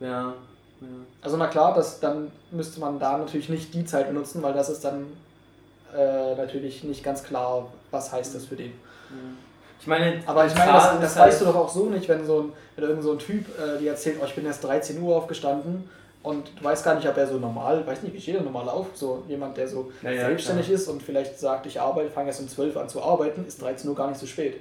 Ja. 0.00 0.34
Ja. 0.84 1.04
also 1.22 1.36
na 1.36 1.46
klar, 1.46 1.74
das, 1.74 2.00
dann 2.00 2.30
müsste 2.50 2.80
man 2.80 2.98
da 2.98 3.18
natürlich 3.18 3.48
nicht 3.48 3.74
die 3.74 3.84
Zeit 3.84 4.08
benutzen, 4.08 4.42
weil 4.42 4.52
das 4.52 4.68
ist 4.68 4.84
dann 4.84 5.06
äh, 5.96 6.34
natürlich 6.34 6.84
nicht 6.84 7.02
ganz 7.02 7.22
klar, 7.22 7.66
was 7.90 8.12
heißt 8.12 8.34
das 8.34 8.46
für 8.46 8.56
den. 8.56 8.72
Ich 9.80 9.86
meine, 9.86 10.22
Aber 10.26 10.46
ich 10.46 10.54
meine, 10.54 10.72
das, 10.72 11.00
das 11.00 11.18
weißt 11.18 11.42
du 11.42 11.44
doch 11.44 11.56
auch 11.56 11.68
so 11.68 11.86
nicht, 11.90 12.08
wenn 12.08 12.26
so 12.26 12.40
ein, 12.40 12.52
wenn 12.74 12.88
irgend 12.88 13.02
so 13.02 13.12
ein 13.12 13.18
Typ 13.18 13.46
äh, 13.58 13.78
dir 13.78 13.90
erzählt, 13.90 14.16
oh, 14.20 14.24
ich 14.24 14.34
bin 14.34 14.46
erst 14.46 14.64
13 14.64 15.00
Uhr 15.00 15.14
aufgestanden 15.14 15.88
und 16.22 16.50
du 16.58 16.64
weißt 16.64 16.84
gar 16.84 16.94
nicht, 16.94 17.06
ob 17.06 17.16
er 17.18 17.26
so 17.26 17.38
normal, 17.38 17.86
weiß 17.86 18.02
nicht, 18.02 18.14
wie 18.14 18.20
steht 18.20 18.36
er 18.36 18.42
normal 18.42 18.68
auf, 18.68 18.86
so 18.94 19.22
jemand, 19.28 19.58
der 19.58 19.68
so 19.68 19.92
Ja, 20.02 20.12
selbstständig 20.12 20.70
ist 20.70 20.88
und 20.88 21.02
vielleicht 21.02 21.38
sagt, 21.38 21.66
ich 21.66 21.80
arbeite, 21.80 22.08
fange 22.10 22.28
erst 22.28 22.40
um 22.40 22.48
12 22.48 22.74
Uhr 22.74 22.82
an 22.82 22.88
zu 22.88 23.02
arbeiten, 23.02 23.44
ist 23.46 23.60
13 23.60 23.88
Uhr 23.90 23.94
gar 23.94 24.08
nicht 24.08 24.18
so 24.18 24.26
spät. 24.26 24.56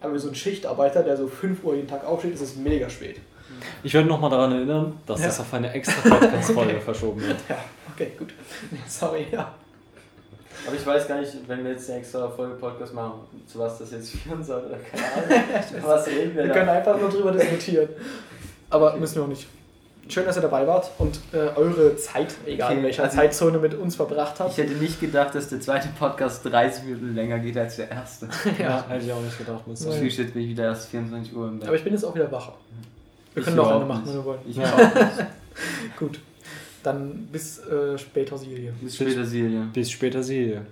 Aber 0.00 0.18
so 0.18 0.28
ein 0.28 0.34
Schichtarbeiter, 0.34 1.04
der 1.04 1.16
so 1.16 1.28
5 1.28 1.62
Uhr 1.62 1.76
jeden 1.76 1.88
Tag 1.88 2.04
aufsteht, 2.04 2.34
ist 2.34 2.42
es 2.42 2.56
mega 2.56 2.90
spät. 2.90 3.20
Ich 3.82 3.92
würde 3.94 4.08
nochmal 4.08 4.30
daran 4.30 4.52
erinnern, 4.52 4.98
dass 5.06 5.20
Ja. 5.20 5.26
das 5.26 5.40
auf 5.40 5.52
eine 5.54 5.72
extra 5.72 6.08
Podcast-Folge 6.08 6.80
verschoben 6.84 7.20
wird. 7.22 7.36
Ja, 7.48 7.56
okay, 7.92 8.12
gut. 8.18 8.32
Sorry, 8.88 9.26
ja. 9.32 9.52
Aber 10.66 10.76
ich 10.76 10.86
weiß 10.86 11.06
gar 11.08 11.20
nicht, 11.20 11.32
wenn 11.46 11.62
wir 11.64 11.72
jetzt 11.72 11.90
eine 11.90 11.98
extra 11.98 12.28
Folge 12.30 12.54
Podcast 12.54 12.94
machen, 12.94 13.20
zu 13.46 13.58
was 13.58 13.78
das 13.78 13.90
jetzt 13.90 14.10
führen 14.10 14.42
soll 14.42 14.62
oder 14.64 14.78
keine 14.78 15.04
Ahnung. 15.12 15.82
was 15.82 16.06
reden 16.06 16.34
wir 16.36 16.44
Wir 16.44 16.52
können 16.52 16.66
da? 16.66 16.72
einfach 16.74 16.98
nur 16.98 17.10
drüber 17.10 17.32
diskutieren. 17.32 17.88
Aber 18.70 18.96
müssen 18.96 19.16
wir 19.16 19.22
auch 19.24 19.28
nicht. 19.28 19.46
Schön, 20.06 20.26
dass 20.26 20.36
ihr 20.36 20.42
dabei 20.42 20.66
wart 20.66 20.90
und 20.98 21.18
äh, 21.32 21.38
eure 21.56 21.96
Zeit, 21.96 22.34
egal 22.44 22.72
in 22.72 22.78
Okay, 22.78 22.86
welcher 22.88 23.04
also- 23.04 23.16
Zeitzone, 23.16 23.58
mit 23.58 23.72
uns 23.74 23.96
verbracht 23.96 24.38
habt. 24.38 24.50
Ich 24.52 24.58
hätte 24.58 24.74
nicht 24.74 25.00
gedacht, 25.00 25.34
dass 25.34 25.48
der 25.48 25.60
zweite 25.62 25.88
Podcast 25.98 26.44
30 26.44 26.84
Minuten 26.84 27.14
länger 27.14 27.38
geht 27.38 27.56
als 27.56 27.76
der 27.76 27.90
erste. 27.90 28.28
Ja, 28.58 28.84
hätte 28.86 29.04
ich 29.06 29.12
auch 29.12 29.20
nicht 29.22 29.38
gedacht. 29.38 29.66
Muss 29.66 29.80
ich 29.80 29.86
Ja. 29.86 29.92
sagen. 29.92 30.02
Frühstück 30.04 30.34
bin 30.34 30.42
ich 30.42 30.48
wieder 30.50 30.64
erst 30.64 30.90
24 30.90 31.34
Uhr 31.34 31.48
im 31.48 31.58
Bett. 31.58 31.68
Aber 31.68 31.76
ich 31.76 31.84
bin 31.84 31.92
jetzt 31.94 32.04
auch 32.04 32.14
wieder 32.14 32.30
wach. 32.30 32.52
Wir 33.34 33.42
können 33.42 33.56
noch 33.56 33.70
eine 33.70 33.84
machen, 33.84 34.02
wenn 34.06 34.14
wir 34.14 34.24
wollen. 34.24 34.40
Ich 34.46 34.56
Ja. 34.56 34.72
Gut. 35.98 36.20
Dann 36.82 37.28
bis 37.32 37.58
äh, 37.60 37.96
später, 37.98 38.36
Silje. 38.36 38.72
Bis 38.80 38.96
später, 38.96 39.24
Silja. 39.24 39.68
Bis 39.72 39.90
später, 39.90 40.22
Silje. 40.22 40.66